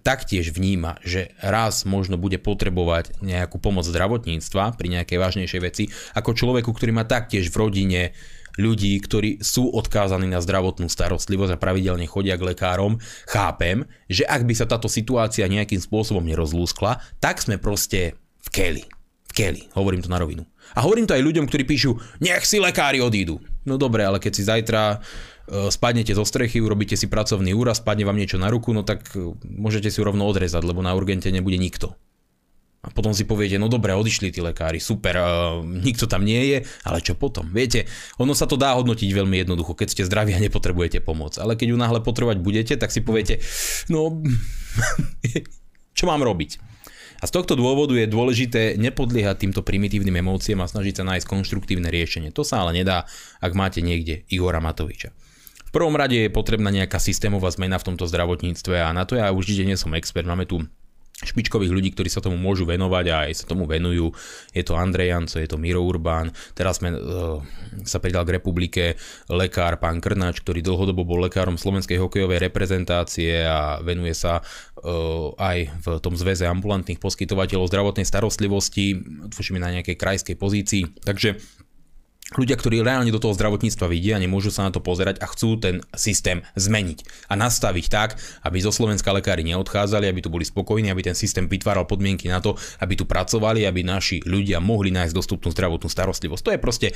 taktiež 0.07 0.55
vníma, 0.55 1.03
že 1.03 1.35
raz 1.43 1.83
možno 1.83 2.15
bude 2.15 2.39
potrebovať 2.39 3.19
nejakú 3.19 3.59
pomoc 3.59 3.83
zdravotníctva 3.83 4.79
pri 4.79 4.89
nejakej 4.99 5.19
vážnejšej 5.19 5.61
veci, 5.61 5.85
ako 6.15 6.39
človeku, 6.39 6.71
ktorý 6.71 6.95
má 6.95 7.03
taktiež 7.03 7.51
v 7.51 7.59
rodine 7.59 8.03
ľudí, 8.61 9.01
ktorí 9.01 9.41
sú 9.41 9.73
odkázaní 9.73 10.29
na 10.29 10.39
zdravotnú 10.39 10.87
starostlivosť 10.87 11.57
a 11.57 11.63
pravidelne 11.63 12.05
chodia 12.05 12.37
k 12.37 12.53
lekárom, 12.53 13.01
chápem, 13.27 13.89
že 14.07 14.29
ak 14.29 14.45
by 14.45 14.55
sa 14.55 14.69
táto 14.69 14.93
situácia 14.93 15.49
nejakým 15.49 15.81
spôsobom 15.81 16.23
nerozlúskla, 16.23 17.01
tak 17.19 17.41
sme 17.41 17.57
proste 17.57 18.21
v 18.45 18.49
keli. 18.53 18.85
V 19.33 19.33
keli, 19.33 19.63
hovorím 19.73 20.05
to 20.05 20.13
na 20.13 20.21
rovinu. 20.21 20.45
A 20.77 20.85
hovorím 20.85 21.09
to 21.09 21.17
aj 21.17 21.25
ľuďom, 21.25 21.49
ktorí 21.49 21.65
píšu, 21.65 21.97
nech 22.21 22.45
si 22.45 22.61
lekári 22.61 23.01
odídu. 23.01 23.41
No 23.65 23.81
dobre, 23.81 24.05
ale 24.05 24.21
keď 24.21 24.33
si 24.37 24.43
zajtra 24.45 25.01
spadnete 25.51 26.15
zo 26.15 26.23
strechy, 26.23 26.63
urobíte 26.63 26.95
si 26.95 27.11
pracovný 27.11 27.51
úraz, 27.53 27.83
spadne 27.83 28.07
vám 28.07 28.19
niečo 28.19 28.39
na 28.39 28.47
ruku, 28.47 28.71
no 28.71 28.87
tak 28.87 29.11
e, 29.19 29.35
môžete 29.43 29.91
si 29.91 29.99
rovno 29.99 30.25
odrezať, 30.31 30.63
lebo 30.63 30.81
na 30.81 30.95
urgente 30.95 31.29
nebude 31.35 31.59
nikto. 31.59 31.99
A 32.83 32.91
potom 32.91 33.15
si 33.15 33.23
poviete, 33.23 33.63
no 33.63 33.71
dobre, 33.71 33.95
odišli 33.95 34.35
tí 34.35 34.43
lekári, 34.43 34.83
super, 34.83 35.15
uh, 35.15 35.63
nikto 35.63 36.11
tam 36.11 36.27
nie 36.27 36.51
je, 36.51 36.59
ale 36.83 36.99
čo 36.99 37.15
potom? 37.15 37.47
Viete, 37.55 37.87
ono 38.19 38.35
sa 38.35 38.51
to 38.51 38.59
dá 38.59 38.75
hodnotiť 38.75 39.07
veľmi 39.07 39.39
jednoducho, 39.47 39.79
keď 39.79 39.89
ste 39.95 40.03
zdraví 40.03 40.35
a 40.35 40.43
nepotrebujete 40.43 40.99
pomoc. 40.99 41.39
Ale 41.39 41.55
keď 41.55 41.71
ju 41.71 41.77
náhle 41.79 42.03
potrebovať 42.03 42.43
budete, 42.43 42.75
tak 42.75 42.91
si 42.91 42.99
poviete, 42.99 43.39
no, 43.87 44.19
čo 45.99 46.11
mám 46.11 46.27
robiť? 46.27 46.59
A 47.23 47.31
z 47.31 47.39
tohto 47.39 47.55
dôvodu 47.55 47.95
je 47.95 48.11
dôležité 48.11 48.75
nepodliehať 48.75 49.47
týmto 49.47 49.63
primitívnym 49.63 50.19
emóciám 50.19 50.67
a 50.67 50.71
snažiť 50.71 50.99
sa 50.99 51.07
nájsť 51.07 51.31
konštruktívne 51.31 51.87
riešenie. 51.87 52.35
To 52.35 52.43
sa 52.43 52.67
ale 52.67 52.75
nedá, 52.75 53.07
ak 53.39 53.55
máte 53.55 53.79
niekde 53.79 54.27
Igora 54.27 54.59
Matoviča 54.59 55.15
prvom 55.73 55.97
rade 55.97 56.15
je 56.15 56.29
potrebná 56.29 56.69
nejaká 56.69 57.01
systémová 57.01 57.49
zmena 57.49 57.81
v 57.81 57.93
tomto 57.93 58.05
zdravotníctve 58.05 58.77
a 58.79 58.93
na 58.93 59.09
to 59.09 59.17
ja 59.17 59.33
určite 59.33 59.65
nie 59.65 59.81
som 59.81 59.97
expert. 59.97 60.29
Máme 60.29 60.45
tu 60.45 60.61
špičkových 61.23 61.71
ľudí, 61.71 61.95
ktorí 61.95 62.11
sa 62.11 62.19
tomu 62.19 62.35
môžu 62.35 62.67
venovať 62.67 63.05
a 63.15 63.17
aj 63.31 63.33
sa 63.39 63.45
tomu 63.47 63.65
venujú. 63.65 64.11
Je 64.51 64.63
to 64.67 64.75
Andrej 64.75 65.15
Janco, 65.15 65.39
je 65.39 65.49
to 65.49 65.61
Miro 65.61 65.85
Urbán. 65.85 66.35
Teraz 66.53 66.83
sme 66.83 66.91
uh, 66.91 67.39
sa 67.87 68.03
pridal 68.03 68.27
k 68.27 68.43
republike 68.43 68.99
lekár 69.31 69.79
pán 69.79 70.03
Krnáč, 70.03 70.43
ktorý 70.43 70.67
dlhodobo 70.67 71.07
bol 71.07 71.23
lekárom 71.23 71.55
slovenskej 71.55 72.03
hokejovej 72.03 72.43
reprezentácie 72.43 73.47
a 73.47 73.79
venuje 73.79 74.19
sa 74.19 74.43
uh, 74.43 75.31
aj 75.39 75.59
v 75.79 75.87
tom 76.03 76.19
zväze 76.19 76.43
ambulantných 76.51 76.99
poskytovateľov 76.99 77.71
zdravotnej 77.71 78.07
starostlivosti, 78.09 78.99
tuším 79.31 79.63
na 79.63 79.79
nejakej 79.79 79.95
krajskej 79.95 80.35
pozícii. 80.35 81.07
Takže 81.07 81.39
ľudia, 82.37 82.57
ktorí 82.57 82.81
reálne 82.81 83.13
do 83.13 83.21
toho 83.21 83.37
zdravotníctva 83.37 83.87
vidia, 83.89 84.21
nemôžu 84.21 84.53
sa 84.53 84.67
na 84.67 84.73
to 84.73 84.81
pozerať 84.81 85.21
a 85.21 85.27
chcú 85.31 85.59
ten 85.61 85.85
systém 85.93 86.45
zmeniť 86.57 87.29
a 87.29 87.35
nastaviť 87.39 87.87
tak, 87.89 88.17
aby 88.45 88.59
zo 88.63 88.73
Slovenska 88.73 89.13
lekári 89.13 89.45
neodchádzali, 89.47 90.09
aby 90.09 90.21
tu 90.25 90.31
boli 90.33 90.47
spokojní, 90.47 90.89
aby 90.89 91.13
ten 91.13 91.17
systém 91.17 91.47
vytváral 91.47 91.85
podmienky 91.85 92.29
na 92.29 92.41
to, 92.41 92.57
aby 92.81 92.97
tu 92.97 93.05
pracovali, 93.05 93.65
aby 93.69 93.85
naši 93.85 94.21
ľudia 94.25 94.63
mohli 94.63 94.95
nájsť 94.95 95.15
dostupnú 95.15 95.53
zdravotnú 95.53 95.89
starostlivosť. 95.89 96.43
To 96.43 96.53
je 96.55 96.61
proste 96.61 96.89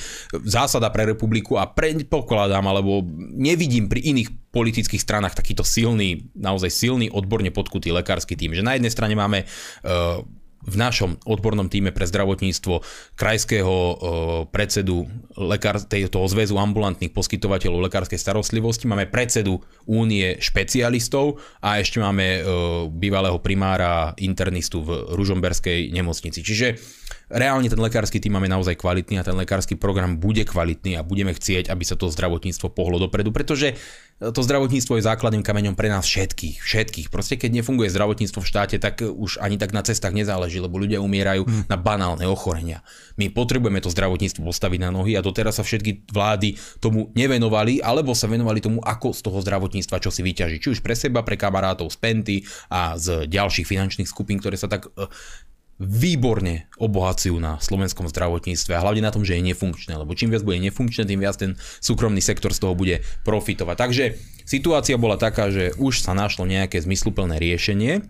zásada 0.46 0.88
pre 0.90 1.08
republiku 1.08 1.60
a 1.60 1.68
predpokladám, 1.68 2.64
alebo 2.64 3.04
nevidím 3.36 3.90
pri 3.90 4.02
iných 4.12 4.52
politických 4.54 5.02
stranách 5.02 5.36
takýto 5.36 5.60
silný, 5.60 6.32
naozaj 6.32 6.72
silný, 6.72 7.12
odborne 7.12 7.52
podkutý 7.52 7.92
lekársky 7.92 8.40
tým, 8.40 8.56
že 8.56 8.64
na 8.64 8.72
jednej 8.72 8.88
strane 8.88 9.12
máme 9.12 9.44
uh, 9.44 10.24
v 10.66 10.76
našom 10.80 11.20
odbornom 11.28 11.68
týme 11.70 11.92
pre 11.92 12.08
zdravotníctvo 12.08 12.82
krajského 13.14 13.74
predsedu 14.50 15.06
lekár, 15.38 15.78
toho 15.86 16.26
zväzu 16.26 16.58
ambulantných 16.58 17.14
poskytovateľov 17.14 17.86
lekárskej 17.86 18.18
starostlivosti, 18.18 18.90
máme 18.90 19.06
predsedu 19.06 19.62
únie 19.86 20.40
špecialistov 20.42 21.38
a 21.62 21.78
ešte 21.78 22.02
máme 22.02 22.42
bývalého 22.96 23.38
primára 23.38 24.16
internistu 24.18 24.82
v 24.82 25.14
Ružomberskej 25.14 25.94
nemocnici. 25.94 26.42
Čiže 26.42 26.80
reálne 27.26 27.66
ten 27.66 27.80
lekársky 27.80 28.22
tým 28.22 28.38
máme 28.38 28.46
naozaj 28.46 28.78
kvalitný 28.78 29.18
a 29.18 29.26
ten 29.26 29.34
lekársky 29.34 29.74
program 29.74 30.18
bude 30.18 30.46
kvalitný 30.46 30.98
a 30.98 31.06
budeme 31.06 31.34
chcieť, 31.34 31.70
aby 31.70 31.82
sa 31.82 31.98
to 31.98 32.10
zdravotníctvo 32.10 32.70
pohlo 32.70 33.02
dopredu, 33.02 33.34
pretože 33.34 33.74
to 34.16 34.40
zdravotníctvo 34.40 34.96
je 34.96 35.04
základným 35.04 35.44
kameňom 35.44 35.76
pre 35.76 35.92
nás 35.92 36.08
všetkých. 36.08 36.64
Všetkých. 36.64 37.06
Proste 37.12 37.36
keď 37.36 37.60
nefunguje 37.60 37.92
zdravotníctvo 37.92 38.40
v 38.40 38.48
štáte, 38.48 38.76
tak 38.80 39.04
už 39.04 39.36
ani 39.44 39.60
tak 39.60 39.76
na 39.76 39.84
cestách 39.84 40.16
nezáleží, 40.16 40.56
lebo 40.56 40.80
ľudia 40.80 41.04
umierajú 41.04 41.44
hmm. 41.44 41.68
na 41.68 41.76
banálne 41.76 42.24
ochorenia. 42.24 42.80
My 43.20 43.28
potrebujeme 43.28 43.84
to 43.84 43.92
zdravotníctvo 43.92 44.40
postaviť 44.40 44.80
na 44.80 44.88
nohy 44.88 45.20
a 45.20 45.20
doteraz 45.20 45.60
sa 45.60 45.64
všetky 45.68 46.08
vlády 46.08 46.56
tomu 46.80 47.12
nevenovali, 47.12 47.84
alebo 47.84 48.16
sa 48.16 48.24
venovali 48.24 48.64
tomu, 48.64 48.80
ako 48.80 49.12
z 49.12 49.20
toho 49.20 49.38
zdravotníctva 49.44 50.00
čo 50.00 50.08
si 50.08 50.24
vyťažiť. 50.24 50.58
Či 50.64 50.68
už 50.72 50.80
pre 50.80 50.96
seba, 50.96 51.20
pre 51.20 51.36
kamarátov 51.36 51.92
z 51.92 52.00
Penty 52.00 52.36
a 52.72 52.96
z 52.96 53.28
ďalších 53.28 53.68
finančných 53.68 54.08
skupín, 54.08 54.40
ktoré 54.40 54.56
sa 54.56 54.72
tak 54.72 54.88
e, 54.96 55.12
výborne 55.76 56.72
obohacujú 56.80 57.36
na 57.36 57.60
slovenskom 57.60 58.08
zdravotníctve 58.08 58.72
a 58.72 58.80
hlavne 58.80 59.04
na 59.04 59.12
tom, 59.12 59.28
že 59.28 59.36
je 59.36 59.44
nefunkčné, 59.52 59.92
lebo 59.92 60.16
čím 60.16 60.32
viac 60.32 60.40
bude 60.40 60.56
nefunkčné, 60.56 61.04
tým 61.04 61.20
viac 61.20 61.36
ten 61.36 61.52
súkromný 61.84 62.24
sektor 62.24 62.56
z 62.56 62.64
toho 62.64 62.72
bude 62.72 63.04
profitovať. 63.28 63.76
Takže 63.76 64.04
situácia 64.48 64.96
bola 64.96 65.20
taká, 65.20 65.52
že 65.52 65.76
už 65.76 66.00
sa 66.00 66.16
našlo 66.16 66.48
nejaké 66.48 66.80
zmysluplné 66.80 67.36
riešenie 67.36 68.08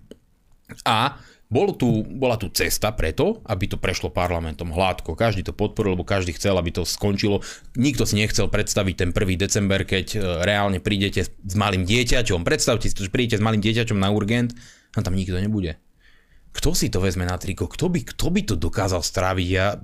a 0.86 1.18
bol 1.46 1.78
tu, 1.78 2.02
bola 2.02 2.34
tu 2.34 2.50
cesta 2.50 2.90
preto, 2.90 3.38
aby 3.46 3.70
to 3.70 3.78
prešlo 3.78 4.10
parlamentom 4.10 4.74
hladko. 4.74 5.14
Každý 5.14 5.46
to 5.46 5.54
podporil, 5.54 5.94
lebo 5.94 6.02
každý 6.02 6.34
chcel, 6.34 6.58
aby 6.58 6.74
to 6.74 6.82
skončilo. 6.82 7.38
Nikto 7.78 8.02
si 8.02 8.18
nechcel 8.18 8.50
predstaviť 8.50 8.94
ten 8.98 9.10
1. 9.14 9.46
december, 9.46 9.86
keď 9.86 10.06
e, 10.10 10.42
reálne 10.42 10.82
prídete 10.82 11.22
s 11.22 11.54
malým 11.54 11.86
dieťaťom. 11.86 12.42
Predstavte 12.42 12.90
si, 12.90 12.98
že 12.98 13.14
prídete 13.14 13.38
s 13.38 13.46
malým 13.46 13.62
dieťaťom 13.62 13.94
na 13.94 14.10
urgent 14.10 14.58
a 14.98 15.06
tam 15.06 15.14
nikto 15.14 15.38
nebude 15.38 15.78
kto 16.56 16.72
si 16.72 16.88
to 16.88 17.04
vezme 17.04 17.28
na 17.28 17.36
triko, 17.36 17.68
kto 17.68 17.92
by, 17.92 18.00
kto 18.16 18.26
by 18.32 18.40
to 18.48 18.54
dokázal 18.56 19.04
stráviť, 19.04 19.48
ja, 19.52 19.76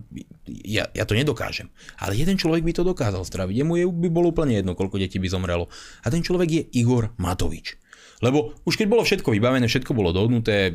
ja, 0.64 0.84
ja 0.88 1.04
to 1.04 1.12
nedokážem. 1.12 1.68
Ale 2.00 2.16
jeden 2.16 2.40
človek 2.40 2.64
by 2.64 2.72
to 2.72 2.82
dokázal 2.88 3.22
stráviť, 3.28 3.60
jemu 3.60 3.72
je, 3.76 3.84
by 3.86 4.08
bolo 4.08 4.32
úplne 4.32 4.56
jedno, 4.56 4.72
koľko 4.72 4.96
detí 4.96 5.20
by 5.20 5.28
zomrelo. 5.28 5.68
A 6.02 6.08
ten 6.08 6.24
človek 6.24 6.48
je 6.48 6.62
Igor 6.80 7.12
Matovič. 7.20 7.76
Lebo 8.22 8.56
už 8.64 8.78
keď 8.78 8.86
bolo 8.88 9.02
všetko 9.02 9.34
vybavené, 9.34 9.66
všetko 9.66 9.92
bolo 9.92 10.14
dohnuté, 10.14 10.72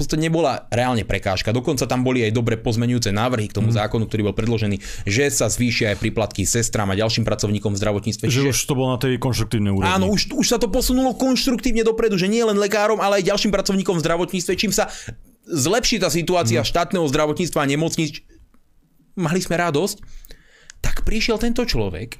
podstate 0.00 0.18
nebola 0.18 0.64
reálne 0.72 1.04
prekážka. 1.04 1.52
Dokonca 1.52 1.84
tam 1.84 2.00
boli 2.00 2.24
aj 2.24 2.32
dobre 2.32 2.56
pozmenujúce 2.56 3.12
návrhy 3.12 3.52
k 3.52 3.56
tomu 3.60 3.68
mm. 3.70 3.76
zákonu, 3.76 4.08
ktorý 4.08 4.32
bol 4.32 4.34
predložený, 4.34 4.80
že 5.04 5.28
sa 5.28 5.52
zvýšia 5.52 5.92
aj 5.92 6.00
príplatky 6.00 6.48
sestrám 6.48 6.88
a 6.90 6.96
ďalším 6.96 7.28
pracovníkom 7.28 7.76
v 7.76 7.78
zdravotníctve. 7.78 8.24
Že 8.32 8.56
už 8.56 8.58
to 8.64 8.72
bolo 8.72 8.96
na 8.96 8.98
tej 8.98 9.20
konštruktívnej 9.20 9.70
úrovni. 9.76 9.92
Áno, 9.92 10.08
už, 10.08 10.32
už 10.32 10.46
sa 10.48 10.56
to 10.56 10.72
posunulo 10.72 11.12
konštruktívne 11.12 11.84
dopredu, 11.84 12.16
že 12.16 12.32
nie 12.32 12.40
len 12.40 12.56
lekárom, 12.56 12.98
ale 12.98 13.20
aj 13.20 13.28
ďalším 13.28 13.52
pracovníkom 13.52 14.00
v 14.00 14.02
zdravotníctve, 14.02 14.52
čím 14.56 14.72
sa 14.72 14.88
zlepší 15.44 16.00
tá 16.00 16.08
situácia 16.08 16.64
mm. 16.64 16.66
štátneho 16.66 17.04
zdravotníctva 17.04 17.60
a 17.60 17.70
nemocníc. 17.70 18.24
Mali 19.20 19.44
sme 19.44 19.60
radosť. 19.60 20.00
Tak 20.80 21.04
prišiel 21.04 21.36
tento 21.36 21.68
človek 21.68 22.16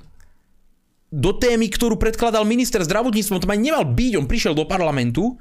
do 1.10 1.34
témy, 1.34 1.66
ktorú 1.66 1.98
predkladal 1.98 2.46
minister 2.46 2.78
zdravotníctva, 2.86 3.34
on 3.34 3.42
tam 3.42 3.54
ani 3.56 3.72
nemal 3.72 3.82
byť, 3.82 4.12
on 4.14 4.30
prišiel 4.30 4.54
do 4.54 4.62
parlamentu, 4.62 5.34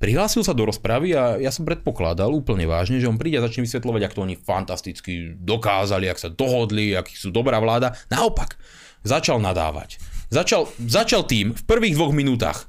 prihlásil 0.00 0.40
sa 0.40 0.56
do 0.56 0.64
rozpravy 0.64 1.12
a 1.12 1.36
ja 1.36 1.52
som 1.52 1.68
predpokladal 1.68 2.32
úplne 2.32 2.64
vážne, 2.64 2.98
že 2.98 3.06
on 3.06 3.20
príde 3.20 3.36
a 3.36 3.44
začne 3.44 3.68
vysvetľovať, 3.68 4.00
ako 4.08 4.16
to 4.16 4.24
oni 4.24 4.36
fantasticky 4.40 5.12
dokázali, 5.36 6.08
ak 6.08 6.18
sa 6.18 6.32
dohodli, 6.32 6.96
aký 6.96 7.12
sú 7.14 7.28
dobrá 7.28 7.60
vláda. 7.60 7.92
Naopak, 8.08 8.56
začal 9.04 9.38
nadávať. 9.38 10.00
Začal, 10.32 10.72
začal 10.80 11.28
tým 11.28 11.52
v 11.52 11.62
prvých 11.68 12.00
dvoch 12.00 12.16
minútach, 12.16 12.64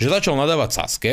že 0.00 0.08
začal 0.08 0.34
nadávať 0.40 0.70
Saske, 0.72 1.12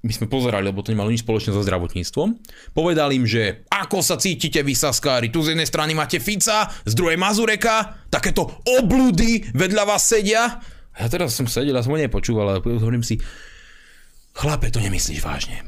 my 0.00 0.12
sme 0.16 0.32
pozerali, 0.32 0.64
lebo 0.64 0.80
to 0.80 0.96
nemalo 0.96 1.12
nič 1.12 1.20
spoločné 1.20 1.52
so 1.52 1.60
zdravotníctvom. 1.60 2.28
Povedal 2.72 3.12
im, 3.12 3.28
že 3.28 3.68
ako 3.68 4.00
sa 4.00 4.16
cítite 4.16 4.64
vy 4.64 4.72
saskári, 4.72 5.28
tu 5.28 5.44
z 5.44 5.52
jednej 5.52 5.68
strany 5.68 5.92
máte 5.92 6.16
Fica, 6.16 6.72
z 6.88 6.92
druhej 6.96 7.20
Mazureka, 7.20 8.08
takéto 8.08 8.64
obludy 8.80 9.44
vedľa 9.52 9.84
vás 9.84 10.08
sedia. 10.08 10.56
Ja 10.96 11.06
teraz 11.12 11.36
som 11.36 11.44
sedel 11.44 11.76
a 11.76 11.84
som 11.84 11.92
ho 11.92 12.00
nepočúval, 12.00 12.48
ale 12.48 12.58
hovorím 12.64 13.04
si, 13.04 13.20
chlape, 14.34 14.70
to 14.70 14.82
nemyslíš 14.82 15.20
vážne. 15.22 15.62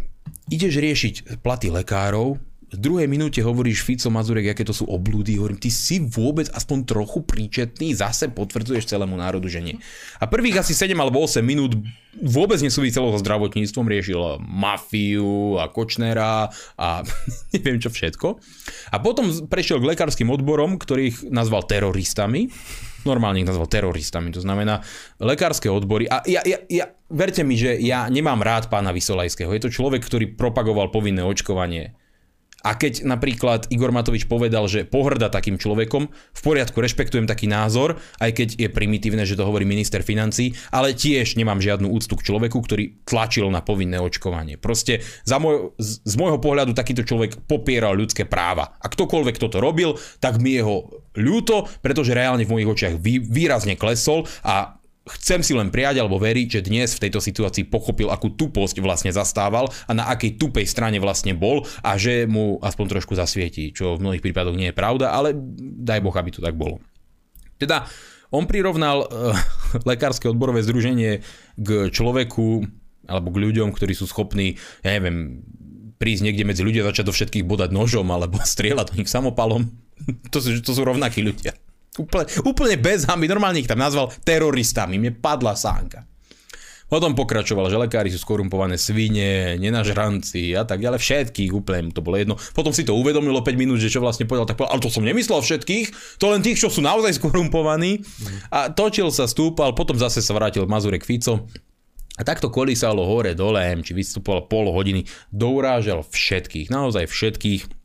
Ideš 0.51 0.79
riešiť 0.79 1.15
platy 1.41 1.73
lekárov, 1.73 2.41
v 2.73 2.81
druhej 2.81 3.05
minúte 3.05 3.45
hovoríš 3.45 3.85
Fico, 3.85 4.09
Mazurek, 4.09 4.57
aké 4.57 4.65
to 4.65 4.73
sú 4.73 4.89
oblúdy, 4.89 5.37
hovorím, 5.37 5.61
ty 5.61 5.69
si 5.69 6.01
vôbec 6.01 6.49
aspoň 6.49 6.89
trochu 6.89 7.21
príčetný, 7.21 7.93
zase 7.93 8.33
potvrdzuješ 8.33 8.89
celému 8.89 9.13
národu, 9.13 9.45
že 9.45 9.61
nie. 9.61 9.77
A 10.17 10.25
prvých 10.25 10.65
asi 10.65 10.73
7 10.73 10.97
alebo 10.97 11.21
8 11.21 11.45
minút 11.45 11.77
vôbec 12.17 12.57
nesúviselo 12.65 13.13
so 13.13 13.21
zdravotníctvom, 13.21 13.85
riešil 13.85 14.41
mafiu 14.41 15.61
a 15.61 15.69
Kočnera 15.69 16.49
a 16.81 17.05
neviem 17.53 17.77
čo 17.77 17.93
všetko. 17.93 18.41
A 18.89 18.97
potom 19.05 19.29
prešiel 19.53 19.77
k 19.77 19.93
lekárskym 19.93 20.33
odborom, 20.33 20.81
ktorých 20.81 21.29
nazval 21.29 21.69
teroristami. 21.69 22.49
Normálne 23.03 23.42
ich 23.42 23.48
nazval 23.48 23.66
teroristami, 23.66 24.30
to 24.30 24.42
znamená 24.42 24.82
lekárske 25.18 25.66
odbory. 25.70 26.07
A 26.07 26.22
ja, 26.26 26.42
ja, 26.46 26.62
ja, 26.70 26.86
verte 27.11 27.42
mi, 27.42 27.59
že 27.59 27.78
ja 27.78 28.07
nemám 28.07 28.40
rád 28.42 28.70
pána 28.70 28.94
Vysolajského. 28.94 29.50
Je 29.53 29.62
to 29.62 29.74
človek, 29.74 30.03
ktorý 30.03 30.34
propagoval 30.38 30.94
povinné 30.94 31.22
očkovanie 31.26 31.98
a 32.62 32.78
keď 32.78 33.03
napríklad 33.03 33.66
Igor 33.74 33.90
Matovič 33.90 34.30
povedal, 34.30 34.70
že 34.70 34.86
pohrda 34.86 35.28
takým 35.28 35.59
človekom, 35.59 36.09
v 36.11 36.40
poriadku, 36.40 36.78
rešpektujem 36.78 37.26
taký 37.26 37.50
názor, 37.50 37.98
aj 38.22 38.30
keď 38.38 38.48
je 38.55 38.68
primitívne, 38.70 39.26
že 39.26 39.34
to 39.34 39.42
hovorí 39.42 39.66
minister 39.66 40.00
financí, 40.07 40.55
ale 40.70 40.94
tiež 40.94 41.34
nemám 41.34 41.59
žiadnu 41.59 41.90
úctu 41.90 42.14
k 42.14 42.26
človeku, 42.30 42.62
ktorý 42.62 43.03
tlačil 43.03 43.50
na 43.50 43.61
povinné 43.61 43.98
očkovanie. 43.98 44.57
Proste 44.57 45.03
za 45.26 45.42
môj, 45.42 45.74
z 45.82 46.14
môjho 46.14 46.38
pohľadu 46.38 46.72
takýto 46.72 47.03
človek 47.03 47.42
popieral 47.50 47.98
ľudské 47.98 48.24
práva. 48.24 48.78
A 48.78 48.86
ktokoľvek 48.86 49.36
toto 49.42 49.59
robil, 49.59 49.98
tak 50.22 50.38
mi 50.38 50.55
jeho 50.55 51.01
ľúto, 51.17 51.69
pretože 51.85 52.17
reálne 52.17 52.45
v 52.47 52.53
mojich 52.59 52.71
očiach 52.71 52.95
vý, 53.01 53.21
výrazne 53.21 53.77
klesol 53.77 54.25
a 54.45 54.83
chcem 55.03 55.43
si 55.43 55.53
len 55.53 55.75
prijať 55.75 55.99
alebo 55.99 56.23
veriť, 56.23 56.49
že 56.61 56.67
dnes 56.67 56.95
v 56.95 57.09
tejto 57.09 57.19
situácii 57.19 57.67
pochopil, 57.67 58.07
akú 58.09 58.31
tuposť 58.31 58.79
vlastne 58.79 59.11
zastával 59.11 59.67
a 59.91 59.93
na 59.93 60.07
akej 60.07 60.39
tupej 60.39 60.67
strane 60.71 61.03
vlastne 61.03 61.35
bol 61.35 61.67
a 61.83 61.99
že 61.99 62.31
mu 62.31 62.63
aspoň 62.63 62.99
trošku 62.99 63.19
zasvietí, 63.19 63.75
čo 63.75 63.99
v 63.99 64.03
mnohých 64.07 64.23
prípadoch 64.23 64.55
nie 64.55 64.71
je 64.71 64.79
pravda, 64.79 65.11
ale 65.11 65.35
daj 65.59 66.01
Boh, 66.07 66.15
aby 66.15 66.31
to 66.31 66.45
tak 66.45 66.55
bolo. 66.55 66.79
Teda 67.59 67.87
on 68.31 68.47
prirovnal 68.47 69.07
uh, 69.07 69.35
lekárske 69.91 70.31
odborové 70.31 70.63
združenie 70.63 71.21
k 71.59 71.69
človeku 71.91 72.67
alebo 73.11 73.35
k 73.35 73.43
ľuďom, 73.43 73.75
ktorí 73.75 73.99
sú 73.99 74.07
schopní, 74.07 74.55
ja 74.87 74.95
neviem, 74.95 75.43
prísť 75.99 76.23
niekde 76.31 76.47
medzi 76.47 76.63
ľudia, 76.63 76.87
začať 76.87 77.11
do 77.11 77.15
všetkých 77.15 77.47
bodať 77.47 77.75
nožom 77.75 78.07
alebo 78.07 78.39
strieľať 78.55 78.95
do 78.95 78.99
nich 79.03 79.11
samopalom. 79.11 79.82
To, 80.32 80.38
sú, 80.42 80.59
to 80.62 80.72
sú 80.72 80.82
rovnakí 80.82 81.22
ľudia. 81.22 81.55
Úplne, 81.92 82.24
úplne 82.48 82.76
bez 82.80 83.05
hamby, 83.05 83.28
normálne 83.28 83.61
ich 83.61 83.68
tam 83.68 83.76
nazval 83.76 84.09
teroristami, 84.24 84.96
mne 84.96 85.12
padla 85.12 85.53
sánka. 85.53 86.09
Potom 86.92 87.16
pokračoval, 87.16 87.72
že 87.72 87.80
lekári 87.80 88.12
sú 88.12 88.20
skorumpované 88.20 88.76
svine, 88.76 89.57
nenažranci 89.57 90.53
a 90.53 90.68
tak 90.68 90.84
ďalej, 90.84 91.00
všetkých 91.00 91.48
úplne 91.57 91.88
to 91.88 92.05
bolo 92.05 92.20
jedno. 92.20 92.36
Potom 92.53 92.68
si 92.68 92.84
to 92.84 92.92
uvedomilo 92.92 93.40
5 93.40 93.57
minút, 93.57 93.80
že 93.80 93.88
čo 93.88 94.05
vlastne 94.05 94.28
povedal, 94.28 94.44
tak 94.44 94.61
povedal, 94.61 94.76
ale 94.76 94.84
to 94.84 94.92
som 94.92 95.00
nemyslel 95.00 95.40
všetkých, 95.40 96.20
to 96.20 96.28
len 96.28 96.44
tých, 96.44 96.61
čo 96.61 96.68
sú 96.68 96.84
naozaj 96.84 97.16
skorumpovaní. 97.16 98.05
A 98.53 98.68
točil 98.68 99.09
sa, 99.09 99.24
stúpal, 99.24 99.72
potom 99.72 99.96
zase 99.96 100.20
sa 100.20 100.36
vrátil 100.36 100.68
Mazurek 100.68 101.09
Fico. 101.09 101.48
A 102.20 102.28
takto 102.28 102.53
kolísalo 102.53 103.09
hore, 103.09 103.32
dole, 103.32 103.64
či 103.80 103.96
vystupoval 103.96 104.44
pol 104.44 104.68
hodiny, 104.68 105.09
dourážal 105.32 106.05
všetkých, 106.05 106.68
naozaj 106.68 107.09
všetkých 107.09 107.82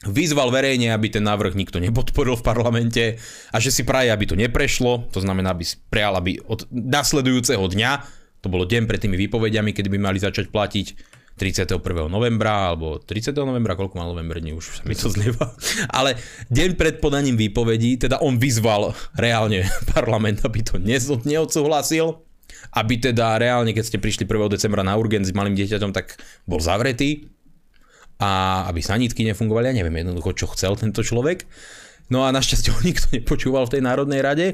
Vyzval 0.00 0.48
verejne, 0.48 0.96
aby 0.96 1.12
ten 1.12 1.20
návrh 1.20 1.52
nikto 1.52 1.76
nepodporil 1.76 2.32
v 2.32 2.46
parlamente 2.46 3.04
a 3.52 3.60
že 3.60 3.68
si 3.68 3.84
praje, 3.84 4.08
aby 4.08 4.24
to 4.24 4.32
neprešlo, 4.32 5.12
to 5.12 5.20
znamená, 5.20 5.52
aby 5.52 5.68
prijal, 5.92 6.16
aby 6.16 6.40
od 6.48 6.64
nasledujúceho 6.72 7.60
dňa, 7.60 7.90
to 8.40 8.48
bolo 8.48 8.64
deň 8.64 8.88
pred 8.88 8.96
tými 8.96 9.20
výpovediami, 9.20 9.76
kedy 9.76 9.92
by 9.92 10.00
mali 10.00 10.16
začať 10.16 10.48
platiť 10.48 10.86
31. 11.36 11.80
novembra, 12.12 12.72
alebo 12.72 13.00
30. 13.00 13.32
novembra, 13.44 13.72
koľko 13.72 13.96
má 13.96 14.04
november 14.04 14.40
dní, 14.40 14.52
už 14.52 14.80
sa 14.80 14.82
mi 14.84 14.92
to 14.92 15.08
zlieva. 15.08 15.52
Ale 15.96 16.16
deň 16.52 16.76
pred 16.76 17.00
podaním 17.00 17.36
výpovedí, 17.40 17.96
teda 17.96 18.20
on 18.20 18.36
vyzval 18.36 18.92
reálne 19.16 19.64
parlament, 19.96 20.44
aby 20.44 20.60
to 20.60 20.76
neodsúhlasil, 21.24 22.20
aby 22.76 22.94
teda 23.00 23.40
reálne, 23.40 23.72
keď 23.72 23.84
ste 23.84 23.98
prišli 24.00 24.28
1. 24.28 24.52
decembra 24.52 24.84
na 24.84 24.96
urgent 25.00 25.24
s 25.24 25.32
malým 25.32 25.56
dieťaťom, 25.56 25.92
tak 25.96 26.20
bol 26.44 26.60
zavretý, 26.60 27.32
a 28.20 28.62
aby 28.68 28.84
sanitky 28.84 29.24
nefungovali, 29.24 29.72
ja 29.72 29.76
neviem 29.80 30.04
jednoducho, 30.04 30.36
čo 30.36 30.46
chcel 30.52 30.76
tento 30.76 31.00
človek. 31.00 31.48
No 32.10 32.26
a 32.26 32.34
našťastie 32.34 32.74
ho 32.74 32.80
nikto 32.82 33.06
nepočúval 33.14 33.70
v 33.70 33.78
tej 33.78 33.82
Národnej 33.86 34.20
rade, 34.20 34.46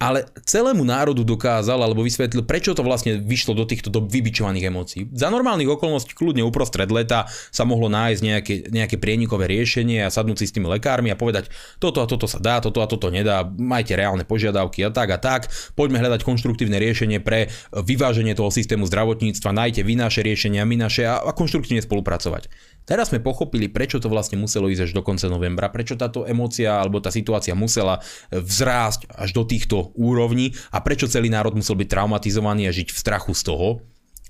ale 0.00 0.28
celému 0.44 0.80
národu 0.84 1.24
dokázal 1.24 1.76
alebo 1.76 2.00
vysvetlil, 2.00 2.44
prečo 2.44 2.72
to 2.72 2.80
vlastne 2.80 3.20
vyšlo 3.20 3.52
do 3.52 3.68
týchto 3.68 3.92
do 3.92 4.04
vybičovaných 4.04 4.64
emócií. 4.68 5.02
Za 5.12 5.28
normálnych 5.28 5.68
okolností 5.72 6.16
kľudne 6.16 6.40
uprostred 6.44 6.88
leta 6.88 7.28
sa 7.28 7.64
mohlo 7.68 7.92
nájsť 7.92 8.20
nejaké, 8.20 8.54
nejaké 8.72 8.96
prienikové 8.96 9.44
riešenie 9.44 10.04
a 10.04 10.12
sadnúť 10.12 10.40
si 10.40 10.46
s 10.48 10.54
tými 10.56 10.68
lekármi 10.72 11.12
a 11.12 11.20
povedať, 11.20 11.52
toto 11.76 12.00
a 12.00 12.08
toto 12.08 12.24
sa 12.24 12.40
dá, 12.40 12.64
toto 12.64 12.80
a 12.80 12.88
toto 12.88 13.12
nedá, 13.12 13.44
majte 13.44 13.92
reálne 13.92 14.24
požiadavky 14.24 14.80
a 14.84 14.88
tak 14.88 15.12
a 15.12 15.18
tak, 15.20 15.52
poďme 15.76 16.00
hľadať 16.00 16.24
konštruktívne 16.24 16.80
riešenie 16.80 17.20
pre 17.20 17.52
vyváženie 17.72 18.32
toho 18.32 18.48
systému 18.48 18.88
zdravotníctva, 18.88 19.52
najte 19.52 19.84
vy 19.84 20.00
naše 20.00 20.24
riešenia, 20.24 20.64
my 20.64 20.76
naše 20.80 21.04
a, 21.04 21.20
a 21.20 21.32
konštruktívne 21.36 21.84
spolupracovať. 21.84 22.48
Teraz 22.86 23.10
sme 23.10 23.18
pochopili, 23.18 23.66
prečo 23.66 23.98
to 23.98 24.06
vlastne 24.06 24.38
muselo 24.38 24.70
ísť 24.70 24.82
až 24.86 24.90
do 24.94 25.02
konca 25.02 25.26
novembra, 25.26 25.74
prečo 25.74 25.98
táto 25.98 26.22
emócia 26.22 26.85
alebo 26.86 27.02
tá 27.02 27.10
situácia 27.10 27.58
musela 27.58 27.98
vzrásť 28.30 29.10
až 29.10 29.34
do 29.34 29.42
týchto 29.42 29.90
úrovní 29.98 30.54
a 30.70 30.78
prečo 30.78 31.10
celý 31.10 31.26
národ 31.26 31.58
musel 31.58 31.74
byť 31.74 31.90
traumatizovaný 31.90 32.70
a 32.70 32.76
žiť 32.76 32.94
v 32.94 33.02
strachu 33.02 33.34
z 33.34 33.42
toho, 33.42 33.68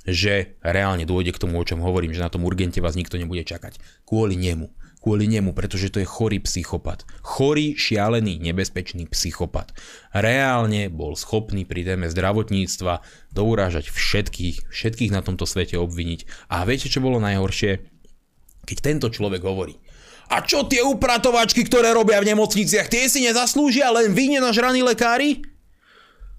že 0.07 0.57
reálne 0.63 1.05
dôjde 1.05 1.35
k 1.35 1.43
tomu, 1.43 1.59
o 1.59 1.67
čom 1.67 1.83
hovorím, 1.83 2.15
že 2.15 2.23
na 2.23 2.31
tom 2.31 2.47
urgente 2.47 2.79
vás 2.79 2.95
nikto 2.95 3.19
nebude 3.19 3.43
čakať. 3.43 3.77
Kvôli 4.07 4.39
nemu. 4.39 4.71
Kvôli 5.03 5.31
nemu, 5.31 5.55
pretože 5.55 5.91
to 5.95 6.03
je 6.03 6.09
chorý 6.09 6.43
psychopat. 6.43 7.07
Chorý, 7.23 7.79
šialený, 7.79 8.43
nebezpečný 8.43 9.07
psychopat. 9.07 9.71
Reálne 10.11 10.91
bol 10.91 11.15
schopný 11.15 11.63
pri 11.63 11.87
téme 11.87 12.11
zdravotníctva 12.11 13.07
dourážať 13.31 13.95
všetkých, 13.95 14.67
všetkých 14.67 15.15
na 15.15 15.23
tomto 15.23 15.47
svete 15.47 15.79
obviniť. 15.79 16.51
A 16.51 16.67
viete, 16.67 16.91
čo 16.91 16.99
bolo 16.99 17.23
najhoršie? 17.23 17.87
Keď 18.67 18.79
tento 18.83 19.07
človek 19.07 19.47
hovorí, 19.47 19.79
a 20.27 20.43
čo 20.43 20.67
tie 20.67 20.83
upratovačky, 20.83 21.63
ktoré 21.63 21.95
robia 21.95 22.19
v 22.19 22.35
nemocniciach, 22.35 22.91
tie 22.91 23.07
si 23.07 23.23
nezaslúžia 23.23 23.95
len 23.95 24.11
vy 24.11 24.39
nenažraní 24.39 24.83
lekári? 24.83 25.43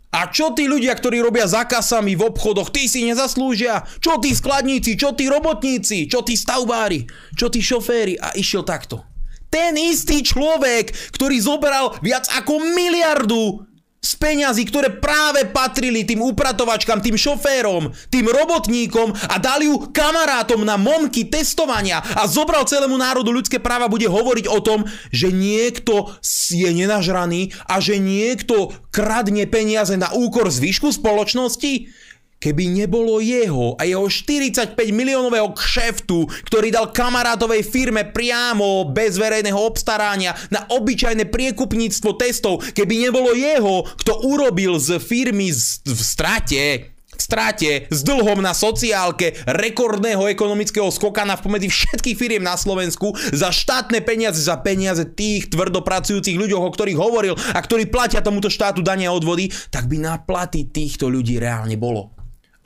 A 0.07 0.31
čo 0.31 0.55
tí 0.55 0.71
ľudia, 0.71 0.95
ktorí 0.95 1.19
robia 1.19 1.43
za 1.45 1.67
v 1.67 2.23
obchodoch, 2.23 2.71
tí 2.71 2.88
si 2.88 3.03
nezaslúžia? 3.03 3.83
Čo 3.99 4.23
tí 4.23 4.31
skladníci, 4.31 4.95
čo 4.95 5.11
tí 5.11 5.27
robotníci, 5.27 6.07
čo 6.07 6.23
tí 6.23 6.39
stavbári, 6.39 7.03
čo 7.35 7.51
tí 7.51 7.59
šoféry? 7.59 8.15
A 8.15 8.31
išiel 8.33 8.63
takto. 8.63 9.03
Ten 9.51 9.75
istý 9.75 10.23
človek, 10.23 10.91
ktorý 11.11 11.39
zobral 11.43 11.95
viac 11.99 12.27
ako 12.35 12.59
miliardu 12.59 13.66
z 13.98 14.14
peňazí, 14.22 14.64
ktoré 14.70 14.93
práve 14.93 15.50
patrili 15.50 16.06
tým 16.06 16.22
upratovačkám, 16.22 17.02
tým 17.02 17.18
šoférom, 17.18 17.89
tým 18.14 18.30
robotníkom 18.30 19.12
a 19.12 19.36
dali 19.41 19.68
ju 19.68 19.89
kamarátom 19.89 20.62
na 20.62 20.78
momky 20.78 21.28
testovania 21.28 22.00
a 22.16 22.30
zobral 22.30 22.64
celému 22.64 22.95
národu 22.95 23.34
ľudské 23.34 23.58
práva, 23.58 23.89
bude 23.89 24.06
hovoriť 24.06 24.45
o 24.48 24.60
tom, 24.62 24.86
že 25.10 25.34
niekto 25.34 26.14
je 26.54 26.70
nenažraný 26.70 27.58
a 27.66 27.82
že 27.82 27.98
niekto 27.98 28.72
kradne 28.93 29.50
peniaze 29.50 29.98
na 29.98 30.14
úkor 30.14 30.48
zvyšku 30.54 30.93
spoločnosti? 30.93 31.89
Keby 32.38 32.69
nebolo 32.69 33.17
jeho 33.17 33.73
a 33.81 33.89
jeho 33.89 34.05
45 34.05 34.77
miliónového 34.93 35.57
kšeftu, 35.57 36.29
ktorý 36.45 36.69
dal 36.69 36.93
kamarátovej 36.93 37.65
firme 37.65 38.05
priamo 38.05 38.85
bez 38.93 39.17
verejného 39.17 39.57
obstarania 39.57 40.38
na 40.53 40.69
obyčajné 40.69 41.33
priekupníctvo 41.33 42.13
testov, 42.13 42.61
keby 42.77 43.09
nebolo 43.09 43.33
jeho, 43.33 43.89
kto 43.97 44.21
urobil 44.29 44.77
z 44.77 45.01
firmy 45.01 45.49
v 45.81 46.01
strate 46.01 46.93
v 47.17 47.21
strate, 47.25 47.71
s 47.89 48.05
dlhom 48.05 48.45
na 48.45 48.53
sociálke, 48.53 49.33
rekordného 49.49 50.29
ekonomického 50.29 50.93
skokana 50.93 51.33
v 51.33 51.49
pomedzi 51.49 51.69
všetkých 51.73 52.13
firiem 52.13 52.45
na 52.45 52.53
Slovensku, 52.53 53.17
za 53.33 53.49
štátne 53.49 54.05
peniaze, 54.05 54.38
za 54.38 54.61
peniaze 54.61 55.01
tých 55.01 55.49
tvrdopracujúcich 55.49 56.38
ľuďoch, 56.38 56.61
o 56.61 56.69
ktorých 56.69 57.01
hovoril 57.01 57.33
a 57.33 57.59
ktorí 57.59 57.89
platia 57.89 58.21
tomuto 58.21 58.53
štátu 58.53 58.85
dania 58.85 59.09
odvody, 59.09 59.49
tak 59.73 59.89
by 59.89 59.97
na 59.97 60.21
platy 60.21 60.69
týchto 60.69 61.09
ľudí 61.09 61.41
reálne 61.41 61.73
bolo 61.73 62.16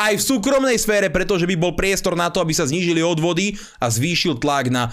aj 0.09 0.17
v 0.17 0.27
súkromnej 0.33 0.77
sfére, 0.81 1.13
pretože 1.13 1.45
by 1.45 1.55
bol 1.59 1.77
priestor 1.77 2.17
na 2.17 2.33
to, 2.33 2.41
aby 2.41 2.53
sa 2.55 2.65
znížili 2.65 3.05
odvody 3.05 3.57
a 3.77 3.87
zvýšil 3.91 4.41
tlak 4.41 4.73
na 4.73 4.89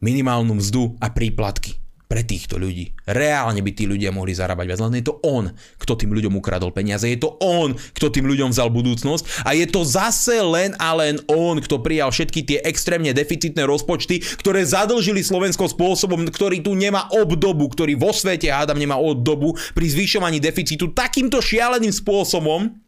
minimálnu 0.00 0.56
mzdu 0.56 0.96
a 1.00 1.12
príplatky 1.12 1.76
pre 2.06 2.22
týchto 2.22 2.54
ľudí. 2.54 2.94
Reálne 3.02 3.58
by 3.66 3.70
tí 3.74 3.82
ľudia 3.82 4.14
mohli 4.14 4.30
zarábať 4.30 4.66
viac, 4.70 4.80
len 4.86 5.02
je 5.02 5.10
to 5.10 5.18
on, 5.26 5.50
kto 5.82 5.98
tým 5.98 6.14
ľuďom 6.14 6.38
ukradol 6.38 6.70
peniaze, 6.70 7.02
je 7.02 7.18
to 7.18 7.34
on, 7.42 7.74
kto 7.74 8.14
tým 8.14 8.30
ľuďom 8.30 8.54
vzal 8.54 8.70
budúcnosť. 8.70 9.42
A 9.42 9.58
je 9.58 9.66
to 9.66 9.82
zase 9.82 10.38
len 10.38 10.78
a 10.78 10.94
len 10.94 11.18
on, 11.26 11.58
kto 11.58 11.82
prijal 11.82 12.14
všetky 12.14 12.46
tie 12.46 12.58
extrémne 12.62 13.10
deficitné 13.10 13.66
rozpočty, 13.66 14.22
ktoré 14.38 14.62
zadlžili 14.62 15.26
Slovensko 15.26 15.66
spôsobom, 15.66 16.22
ktorý 16.30 16.62
tu 16.62 16.78
nemá 16.78 17.10
obdobu, 17.10 17.66
ktorý 17.74 17.98
vo 17.98 18.14
svete, 18.14 18.54
hádam, 18.54 18.78
nemá 18.78 18.94
obdobu 19.02 19.58
pri 19.74 19.86
zvyšovaní 19.90 20.38
deficitu 20.38 20.94
takýmto 20.94 21.42
šialeným 21.42 21.90
spôsobom, 21.90 22.85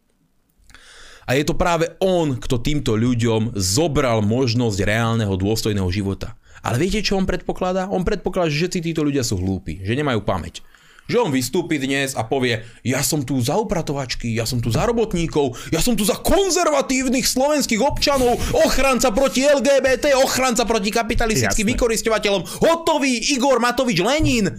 a 1.29 1.37
je 1.37 1.45
to 1.45 1.53
práve 1.53 1.93
on, 2.01 2.41
kto 2.41 2.57
týmto 2.57 2.97
ľuďom 2.97 3.53
zobral 3.53 4.25
možnosť 4.25 4.81
reálneho 4.81 5.37
dôstojného 5.37 5.85
života. 5.93 6.33
Ale 6.65 6.81
viete, 6.81 7.05
čo 7.05 7.21
on 7.21 7.29
predpokladá? 7.29 7.85
On 7.85 8.01
predpokladá, 8.01 8.49
že 8.49 8.65
všetci 8.65 8.89
títo 8.89 9.05
ľudia 9.05 9.21
sú 9.21 9.37
hlúpi, 9.37 9.77
že 9.85 9.93
nemajú 9.93 10.25
pamäť. 10.25 10.65
Že 11.05 11.29
on 11.29 11.31
vystúpi 11.33 11.77
dnes 11.77 12.17
a 12.17 12.25
povie, 12.25 12.65
ja 12.81 13.05
som 13.05 13.21
tu 13.21 13.37
za 13.41 13.61
upratovačky, 13.61 14.33
ja 14.33 14.49
som 14.49 14.57
tu 14.57 14.73
za 14.73 14.89
robotníkov, 14.89 15.53
ja 15.69 15.81
som 15.85 15.93
tu 15.93 16.01
za 16.01 16.17
konzervatívnych 16.17 17.25
slovenských 17.25 17.81
občanov, 17.81 18.37
ochranca 18.65 19.13
proti 19.13 19.45
LGBT, 19.45 20.17
ochranca 20.17 20.65
proti 20.65 20.89
kapitalistickým 20.89 21.77
vykoristovateľom, 21.77 22.41
hotový 22.65 23.37
Igor 23.37 23.61
Matovič 23.61 24.01
Lenin. 24.01 24.49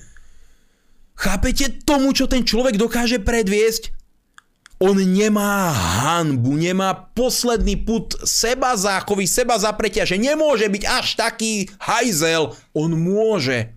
Chápete 1.19 1.83
tomu, 1.83 2.15
čo 2.15 2.31
ten 2.31 2.47
človek 2.47 2.79
dokáže 2.79 3.19
predviesť? 3.19 4.00
On 4.81 4.97
nemá 4.97 5.77
hanbu, 5.77 6.57
nemá 6.57 7.13
posledný 7.13 7.85
put 7.85 8.17
seba 8.25 8.73
záchovy, 8.81 9.29
seba 9.29 9.61
zapretia, 9.61 10.09
že 10.09 10.17
nemôže 10.17 10.73
byť 10.73 10.85
až 10.89 11.07
taký 11.21 11.69
hajzel. 11.77 12.57
On 12.73 12.89
môže. 12.89 13.77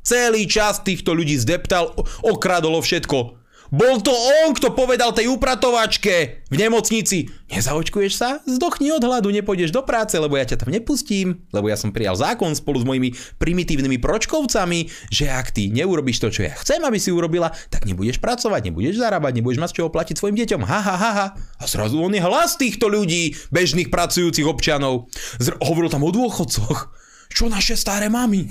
Celý 0.00 0.48
čas 0.48 0.80
týchto 0.80 1.12
ľudí 1.12 1.36
zdeptal, 1.36 1.92
okradolo 2.24 2.80
všetko. 2.80 3.39
Bol 3.70 4.02
to 4.02 4.10
on, 4.10 4.50
kto 4.50 4.74
povedal 4.74 5.14
tej 5.14 5.30
upratovačke 5.30 6.42
v 6.50 6.56
nemocnici, 6.58 7.30
nezaočkuješ 7.54 8.12
sa, 8.18 8.42
zdochni 8.42 8.90
od 8.90 8.98
hladu, 8.98 9.30
nepôjdeš 9.30 9.70
do 9.70 9.86
práce, 9.86 10.18
lebo 10.18 10.34
ja 10.34 10.42
ťa 10.42 10.66
tam 10.66 10.74
nepustím, 10.74 11.46
lebo 11.54 11.70
ja 11.70 11.78
som 11.78 11.94
prijal 11.94 12.18
zákon 12.18 12.50
spolu 12.58 12.82
s 12.82 12.88
mojimi 12.90 13.14
primitívnymi 13.38 14.02
pročkovcami, 14.02 14.90
že 15.14 15.30
ak 15.30 15.54
ty 15.54 15.70
neurobiš 15.70 16.18
to, 16.18 16.34
čo 16.34 16.50
ja 16.50 16.54
chcem, 16.58 16.82
aby 16.82 16.98
si 16.98 17.14
urobila, 17.14 17.54
tak 17.70 17.86
nebudeš 17.86 18.18
pracovať, 18.18 18.74
nebudeš 18.74 18.98
zarábať, 18.98 19.38
nebudeš 19.38 19.62
mať 19.62 19.70
čoho 19.78 19.94
platiť 19.94 20.18
svojim 20.18 20.34
deťom. 20.34 20.66
Ha, 20.66 20.80
ha, 20.82 20.96
ha, 20.98 21.10
ha. 21.14 21.26
A 21.38 21.64
zrazu 21.70 22.02
on 22.02 22.10
je 22.10 22.18
hlas 22.18 22.58
týchto 22.58 22.90
ľudí, 22.90 23.38
bežných 23.54 23.86
pracujúcich 23.86 24.50
občanov. 24.50 25.06
Zr- 25.38 25.62
hovoril 25.62 25.94
tam 25.94 26.02
o 26.02 26.10
dôchodcoch. 26.10 26.90
Čo 27.30 27.46
naše 27.46 27.78
staré 27.78 28.10
mamy? 28.10 28.50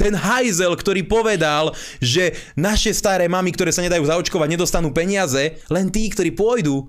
Ten 0.00 0.16
hajzel, 0.16 0.72
ktorý 0.72 1.04
povedal, 1.04 1.76
že 2.00 2.32
naše 2.56 2.96
staré 2.96 3.28
mamy, 3.28 3.52
ktoré 3.52 3.68
sa 3.68 3.84
nedajú 3.84 4.08
zaočkovať, 4.08 4.48
nedostanú 4.48 4.96
peniaze, 4.96 5.60
len 5.68 5.92
tí, 5.92 6.08
ktorí 6.08 6.32
pôjdu. 6.32 6.88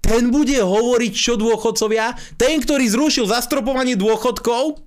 Ten 0.00 0.32
bude 0.32 0.56
hovoriť, 0.56 1.12
čo 1.12 1.36
dôchodcovia? 1.36 2.16
Ten, 2.40 2.64
ktorý 2.64 2.88
zrušil 2.88 3.28
zastropovanie 3.28 4.00
dôchodkov? 4.00 4.80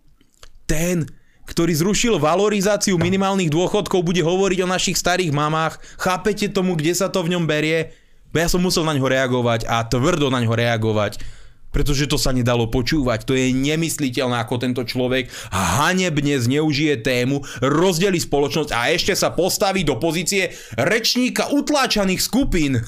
Ten, 0.65 1.05
ktorý 1.45 1.77
zrušil 1.77 2.17
valorizáciu 2.17 2.97
minimálnych 2.97 3.53
dôchodkov, 3.53 4.01
bude 4.01 4.25
hovoriť 4.25 4.59
o 4.65 4.71
našich 4.71 4.97
starých 4.97 5.29
mamách. 5.29 5.77
Chápete 6.01 6.49
tomu, 6.49 6.73
kde 6.73 6.97
sa 6.97 7.13
to 7.13 7.21
v 7.21 7.37
ňom 7.37 7.45
berie? 7.45 7.93
Ja 8.33 8.47
som 8.49 8.63
musel 8.63 8.87
na 8.87 8.95
ňo 8.97 9.05
reagovať 9.05 9.69
a 9.69 9.85
tvrdo 9.85 10.33
na 10.33 10.41
ňo 10.41 10.55
reagovať 10.55 11.40
pretože 11.71 12.05
to 12.05 12.19
sa 12.19 12.35
nedalo 12.35 12.67
počúvať. 12.67 13.25
To 13.25 13.33
je 13.33 13.55
nemysliteľné, 13.55 14.37
ako 14.43 14.61
tento 14.61 14.83
človek 14.83 15.31
hanebne 15.51 16.37
zneužije 16.37 17.01
tému, 17.01 17.41
rozdeli 17.63 18.19
spoločnosť 18.19 18.71
a 18.75 18.91
ešte 18.91 19.15
sa 19.15 19.31
postaví 19.31 19.87
do 19.87 19.97
pozície 19.97 20.51
rečníka 20.75 21.49
utláčaných 21.49 22.21
skupín. 22.21 22.77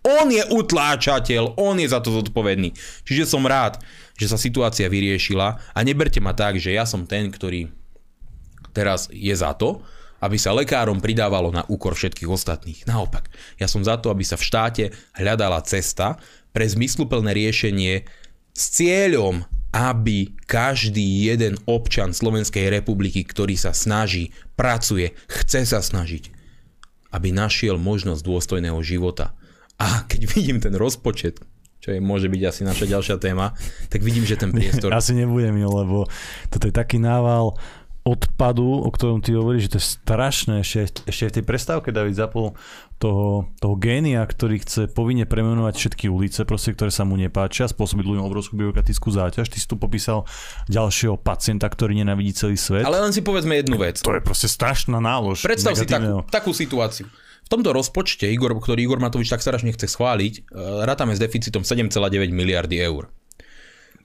On 0.00 0.32
je 0.32 0.40
utláčateľ, 0.40 1.60
on 1.60 1.76
je 1.76 1.84
za 1.84 2.00
to 2.00 2.08
zodpovedný. 2.08 2.72
Čiže 3.04 3.28
som 3.28 3.44
rád, 3.44 3.84
že 4.16 4.32
sa 4.32 4.40
situácia 4.40 4.88
vyriešila 4.88 5.76
a 5.76 5.78
neberte 5.84 6.24
ma 6.24 6.32
tak, 6.32 6.56
že 6.56 6.72
ja 6.72 6.88
som 6.88 7.04
ten, 7.04 7.28
ktorý 7.28 7.68
teraz 8.72 9.12
je 9.12 9.36
za 9.36 9.52
to, 9.52 9.84
aby 10.20 10.36
sa 10.36 10.52
lekárom 10.52 11.00
pridávalo 11.00 11.48
na 11.48 11.64
úkor 11.68 11.96
všetkých 11.96 12.28
ostatných. 12.28 12.80
Naopak, 12.84 13.32
ja 13.56 13.64
som 13.64 13.80
za 13.80 13.96
to, 13.96 14.12
aby 14.12 14.20
sa 14.20 14.36
v 14.36 14.46
štáte 14.46 14.84
hľadala 15.16 15.64
cesta, 15.64 16.20
pre 16.50 16.66
zmysluplné 16.66 17.30
riešenie 17.34 18.04
s 18.54 18.64
cieľom, 18.74 19.46
aby 19.70 20.34
každý 20.50 21.30
jeden 21.30 21.54
občan 21.70 22.10
Slovenskej 22.10 22.66
republiky, 22.74 23.22
ktorý 23.22 23.54
sa 23.54 23.70
snaží, 23.70 24.34
pracuje, 24.58 25.14
chce 25.30 25.62
sa 25.62 25.78
snažiť, 25.78 26.34
aby 27.14 27.30
našiel 27.30 27.78
možnosť 27.78 28.22
dôstojného 28.26 28.78
života. 28.82 29.34
A 29.78 30.04
keď 30.10 30.20
vidím 30.26 30.58
ten 30.58 30.74
rozpočet, 30.74 31.38
čo 31.80 31.96
je, 31.96 31.98
môže 32.02 32.28
byť 32.28 32.42
asi 32.44 32.62
naša 32.66 32.84
ďalšia 32.84 33.16
téma, 33.16 33.56
tak 33.88 34.04
vidím, 34.04 34.28
že 34.28 34.36
ten 34.36 34.52
priestor... 34.56 34.92
Asi 34.92 35.16
nebudem, 35.16 35.56
lebo 35.64 36.10
toto 36.52 36.68
je 36.68 36.74
taký 36.74 37.00
nával 37.00 37.56
odpadu, 38.00 38.80
o 38.80 38.88
ktorom 38.88 39.20
ty 39.20 39.36
hovoríš, 39.36 39.68
že 39.68 39.72
to 39.76 39.78
je 39.78 39.86
strašné. 40.00 40.54
Ešte, 40.64 41.04
ešte 41.04 41.24
v 41.28 41.34
tej 41.40 41.44
prestávke 41.44 41.92
David 41.92 42.16
zapol 42.16 42.56
toho, 42.96 43.48
toho 43.60 43.74
génia, 43.76 44.24
ktorý 44.24 44.60
chce 44.64 44.88
povinne 44.88 45.28
premenovať 45.28 45.74
všetky 45.76 46.06
ulice, 46.08 46.44
proste, 46.48 46.72
ktoré 46.72 46.88
sa 46.88 47.04
mu 47.04 47.16
nepáčia, 47.20 47.68
spôsobiť 47.68 48.04
ľuďom 48.04 48.24
obrovskú 48.24 48.56
byrokratickú 48.56 49.08
záťaž. 49.12 49.52
Ty 49.52 49.58
si 49.60 49.66
tu 49.68 49.76
popísal 49.76 50.24
ďalšieho 50.72 51.20
pacienta, 51.20 51.68
ktorý 51.68 52.00
nenavidí 52.00 52.32
celý 52.32 52.56
svet. 52.56 52.88
Ale 52.88 53.00
len 53.00 53.12
si 53.12 53.20
povedzme 53.20 53.56
jednu 53.60 53.76
vec. 53.76 54.00
To 54.00 54.16
je 54.16 54.24
proste 54.24 54.48
strašná 54.48 54.96
nálož. 55.00 55.44
Predstav 55.44 55.76
si 55.76 55.84
takú, 55.84 56.24
takú 56.28 56.50
situáciu. 56.56 57.08
V 57.44 57.48
tomto 57.58 57.74
rozpočte, 57.74 58.30
Igor, 58.30 58.54
ktorý 58.54 58.86
Igor 58.86 59.02
Matovič 59.02 59.26
tak 59.26 59.42
strašne 59.42 59.74
chce 59.74 59.90
schváliť, 59.90 60.34
e, 60.38 60.40
rátame 60.86 61.18
s 61.18 61.20
deficitom 61.20 61.66
7,9 61.66 62.30
miliardy 62.30 62.78
eur. 62.78 63.10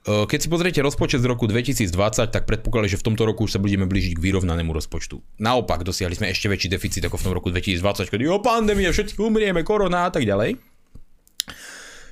Eh, 0.06 0.30
keď 0.30 0.38
si 0.38 0.48
pozriete 0.54 0.86
rozpočet 0.86 1.18
z 1.18 1.26
roku 1.26 1.50
2020, 1.50 1.90
tak 2.30 2.46
predpokladali, 2.46 2.94
že 2.94 3.02
v 3.02 3.10
tomto 3.10 3.26
roku 3.26 3.50
už 3.50 3.58
sa 3.58 3.60
budeme 3.62 3.90
blížiť 3.90 4.14
k 4.14 4.22
vyrovnanému 4.22 4.70
rozpočtu. 4.70 5.18
Naopak, 5.42 5.82
dosiahli 5.82 6.14
sme 6.14 6.30
ešte 6.30 6.46
väčší 6.46 6.70
deficit 6.70 7.02
ako 7.10 7.18
v 7.18 7.24
tom 7.26 7.34
roku 7.34 7.50
2020, 7.50 8.14
kedy 8.14 8.30
o 8.30 8.38
pandémia, 8.38 8.94
všetci 8.94 9.18
umrieme, 9.18 9.66
korona 9.66 10.06
a 10.06 10.14
tak 10.14 10.30
ďalej. 10.30 10.62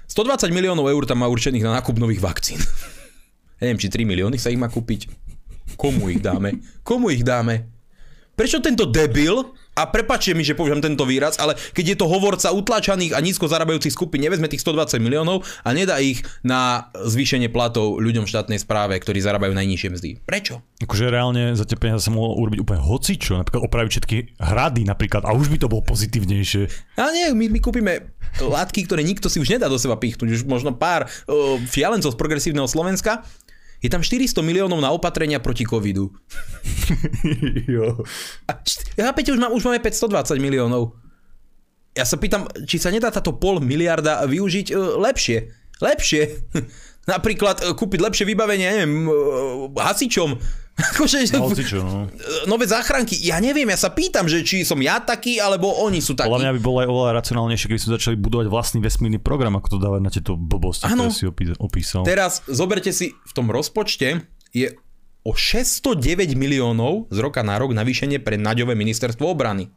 120 0.10 0.50
miliónov 0.50 0.89
eur 0.89 1.06
tam 1.06 1.22
má 1.22 1.30
určených 1.30 1.62
na 1.62 1.78
nákup 1.78 2.02
nových 2.02 2.22
vakcín. 2.22 2.58
Ja 3.62 3.72
neviem, 3.72 3.80
či 3.80 3.96
3 3.96 4.04
milióny 4.04 4.36
sa 4.36 4.52
ich 4.52 4.60
má 4.60 4.68
kúpiť. 4.68 5.08
Komu 5.80 6.12
ich 6.12 6.20
dáme? 6.20 6.60
Komu 6.84 7.16
ich 7.16 7.24
dáme? 7.24 7.64
Prečo 8.36 8.60
tento 8.60 8.84
debil 8.84 9.39
a 9.74 9.89
prepačte 9.89 10.38
mi, 10.38 10.45
že 10.45 10.53
používam 10.53 10.82
tento 10.82 11.01
výraz, 11.03 11.41
ale 11.41 11.57
keď 11.74 11.86
je 11.93 11.97
to 11.97 12.05
hovorca 12.05 12.53
utlačaných 12.53 13.17
a 13.17 13.19
nízko 13.19 13.49
zarábajúcich 13.49 13.93
skupín, 13.93 14.21
nevezme 14.21 14.45
tých 14.45 14.61
120 14.61 15.01
miliónov 15.01 15.41
a 15.65 15.69
nedá 15.74 15.97
ich 15.97 16.21
na 16.45 16.93
zvýšenie 16.93 17.49
platov 17.49 17.97
ľuďom 17.97 18.30
v 18.30 18.32
štátnej 18.32 18.59
správe, 18.61 18.93
ktorí 19.01 19.17
zarábajú 19.21 19.57
najnižšie 19.57 19.89
mzdy. 19.97 20.09
Prečo? 20.21 20.61
Akože 20.86 21.09
reálne 21.09 21.57
za 21.57 21.65
tie 21.65 21.74
peniaze 21.74 22.05
sa 22.05 22.13
mohlo 22.13 22.38
urobiť 22.38 22.59
úplne 22.61 22.82
hocičo, 22.86 23.41
napríklad 23.41 23.65
opraviť 23.65 23.91
všetky 23.97 24.17
hrady 24.38 24.82
napríklad 24.86 25.26
a 25.26 25.34
už 25.34 25.49
by 25.49 25.57
to 25.57 25.71
bolo 25.71 25.82
pozitívnejšie. 25.82 26.69
A 27.01 27.09
nie, 27.09 27.34
my, 27.34 27.49
my 27.49 27.59
kúpime 27.63 28.13
látky, 28.38 28.86
ktoré 28.86 29.01
nikto 29.01 29.30
si 29.30 29.41
už 29.41 29.57
nedá 29.57 29.65
do 29.69 29.78
seba 29.82 29.97
pichnúť, 29.97 30.41
už 30.41 30.43
možno 30.45 30.74
pár 30.74 31.05
uh, 31.05 31.57
fialencov 31.65 32.13
z 32.13 32.17
progresívneho 32.17 32.65
Slovenska 32.69 33.26
je 33.84 33.91
tam 33.91 33.99
400 33.99 34.39
miliónov 34.39 34.79
na 34.79 34.95
opatrenia 34.95 35.43
proti 35.43 35.67
covidu. 35.67 36.07
jo. 37.75 37.99
A 38.47 38.51
chápete, 38.95 39.36
už, 39.36 39.39
má, 39.43 39.51
už 39.51 39.67
máme 39.67 39.84
520 39.84 40.39
miliónov. 40.39 40.95
Ja 41.91 42.07
sa 42.07 42.15
pýtam, 42.15 42.47
či 42.63 42.79
sa 42.79 42.89
nedá 42.89 43.11
táto 43.11 43.36
pol 43.36 43.59
miliarda 43.59 44.23
využiť 44.23 44.71
uh, 44.71 44.97
lepšie. 45.03 45.51
Lepšie. 45.84 46.21
Napríklad 47.11 47.59
uh, 47.59 47.75
kúpiť 47.75 47.99
lepšie 47.99 48.25
vybavenie, 48.25 48.65
neviem, 48.71 48.93
uh, 49.11 49.67
hasičom 49.75 50.62
Akože, 50.74 51.30
Hocičo, 51.38 51.86
no. 51.86 52.09
Nové 52.49 52.65
záchranky. 52.65 53.13
Ja 53.21 53.38
neviem, 53.38 53.69
ja 53.69 53.78
sa 53.78 53.93
pýtam, 53.93 54.26
že 54.26 54.41
či 54.41 54.65
som 54.65 54.82
ja 54.82 54.97
taký, 54.97 55.38
alebo 55.38 55.69
oni 55.69 56.01
sú 56.01 56.17
takí. 56.17 56.26
Podľa 56.26 56.49
mňa 56.49 56.53
by 56.57 56.61
bolo 56.65 56.78
aj 56.82 56.88
oveľa 56.89 57.11
racionálnejšie, 57.21 57.67
keby 57.69 57.82
sme 57.82 57.91
začali 58.01 58.15
budovať 58.17 58.47
vlastný 58.49 58.80
vesmírny 58.82 59.21
program, 59.21 59.53
ako 59.53 59.78
to 59.78 59.78
dávať 59.78 60.01
na 60.01 60.09
tieto 60.09 60.34
blbosti, 60.34 60.89
ano. 60.89 61.13
ktoré 61.13 61.13
si 61.13 61.30
opísal. 61.61 62.01
Teraz 62.01 62.41
zoberte 62.49 62.89
si, 62.89 63.13
v 63.13 63.32
tom 63.38 63.53
rozpočte 63.53 64.26
je 64.49 64.74
o 65.21 65.32
609 65.38 66.34
miliónov 66.34 67.05
z 67.13 67.17
roka 67.21 67.45
na 67.45 67.55
rok 67.61 67.78
navýšenie 67.78 68.17
pre 68.26 68.41
naďové 68.41 68.74
ministerstvo 68.74 69.30
obrany. 69.30 69.69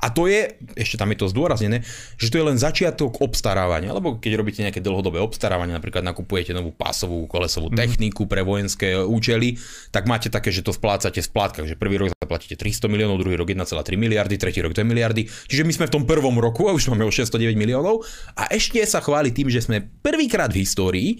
A 0.00 0.10
to 0.10 0.26
je, 0.26 0.56
ešte 0.74 0.96
tam 0.98 1.10
je 1.14 1.18
to 1.20 1.30
zdôraznené, 1.30 1.84
že 2.18 2.30
to 2.30 2.38
je 2.40 2.46
len 2.46 2.58
začiatok 2.58 3.20
obstarávania, 3.22 3.92
alebo 3.92 4.18
keď 4.18 4.32
robíte 4.38 4.60
nejaké 4.64 4.80
dlhodobé 4.80 5.20
obstarávanie, 5.20 5.76
napríklad 5.76 6.02
nakupujete 6.02 6.56
novú 6.56 6.74
pásovú 6.74 7.28
kolesovú 7.30 7.70
mm. 7.70 7.76
techniku 7.76 8.26
pre 8.26 8.42
vojenské 8.42 8.98
účely, 8.98 9.60
tak 9.94 10.10
máte 10.10 10.32
také, 10.32 10.50
že 10.50 10.64
to 10.64 10.74
splácate 10.74 11.20
v 11.20 11.26
splátkach, 11.26 11.66
že 11.68 11.78
prvý 11.78 12.00
rok 12.00 12.14
zaplatíte 12.14 12.58
300 12.58 12.90
miliónov, 12.90 13.20
druhý 13.20 13.36
rok 13.38 13.50
1,3 13.50 13.70
miliardy, 13.94 14.34
tretí 14.40 14.58
rok 14.64 14.72
2 14.72 14.82
miliardy. 14.86 15.26
Čiže 15.28 15.62
my 15.62 15.72
sme 15.72 15.86
v 15.90 15.94
tom 16.00 16.04
prvom 16.08 16.36
roku 16.40 16.66
a 16.66 16.74
už 16.74 16.90
máme 16.90 17.06
o 17.06 17.12
609 17.12 17.54
miliónov 17.54 18.02
a 18.38 18.50
ešte 18.50 18.80
sa 18.86 19.04
chváli 19.04 19.30
tým, 19.30 19.52
že 19.52 19.64
sme 19.64 19.82
prvýkrát 20.02 20.50
v 20.50 20.64
histórii 20.64 21.10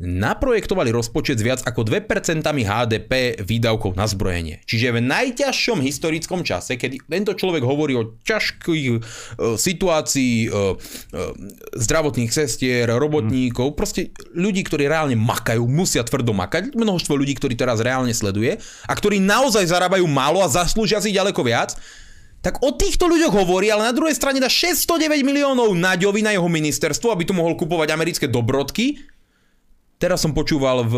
naprojektovali 0.00 0.90
rozpočet 0.90 1.38
s 1.38 1.46
viac 1.46 1.60
ako 1.62 1.86
2% 1.86 2.42
HDP 2.42 3.38
výdavkov 3.38 3.94
na 3.94 4.08
zbrojenie. 4.08 4.64
Čiže 4.66 4.98
v 4.98 5.04
najťažšom 5.04 5.78
historickom 5.78 6.42
čase, 6.42 6.74
keď 6.74 7.06
tento 7.06 7.32
človek 7.36 7.62
hovorí 7.62 7.94
o 7.94 8.18
ťažkých 8.26 8.86
e, 8.88 8.98
situácii 9.54 10.34
e, 10.42 10.48
e, 10.48 10.56
zdravotných 11.78 12.32
sestier, 12.34 12.90
robotníkov, 12.90 13.78
proste 13.78 14.10
ľudí, 14.34 14.66
ktorí 14.66 14.90
reálne 14.90 15.14
makajú, 15.14 15.62
musia 15.70 16.02
tvrdo 16.02 16.34
makať, 16.34 16.74
množstvo 16.74 17.14
ľudí, 17.14 17.38
ktorí 17.38 17.54
teraz 17.54 17.78
reálne 17.78 18.10
sleduje 18.10 18.58
a 18.88 18.92
ktorí 18.92 19.22
naozaj 19.22 19.70
zarábajú 19.70 20.08
málo 20.10 20.42
a 20.42 20.50
zaslúžia 20.50 20.98
si 20.98 21.14
ďaleko 21.14 21.46
viac, 21.46 21.78
tak 22.42 22.58
o 22.58 22.74
týchto 22.74 23.06
ľuďoch 23.06 23.38
hovorí, 23.38 23.70
ale 23.70 23.86
na 23.86 23.94
druhej 23.94 24.18
strane 24.18 24.42
dá 24.42 24.50
609 24.50 25.22
miliónov 25.22 25.78
Naďovi 25.78 26.26
na 26.26 26.34
jeho 26.34 26.50
ministerstvo, 26.50 27.14
aby 27.14 27.22
tu 27.22 27.38
mohol 27.38 27.54
kupovať 27.54 27.94
americké 27.94 28.26
dobrodky 28.26 28.98
Teraz 30.02 30.18
som 30.18 30.34
počúval 30.34 30.82
v 30.82 30.96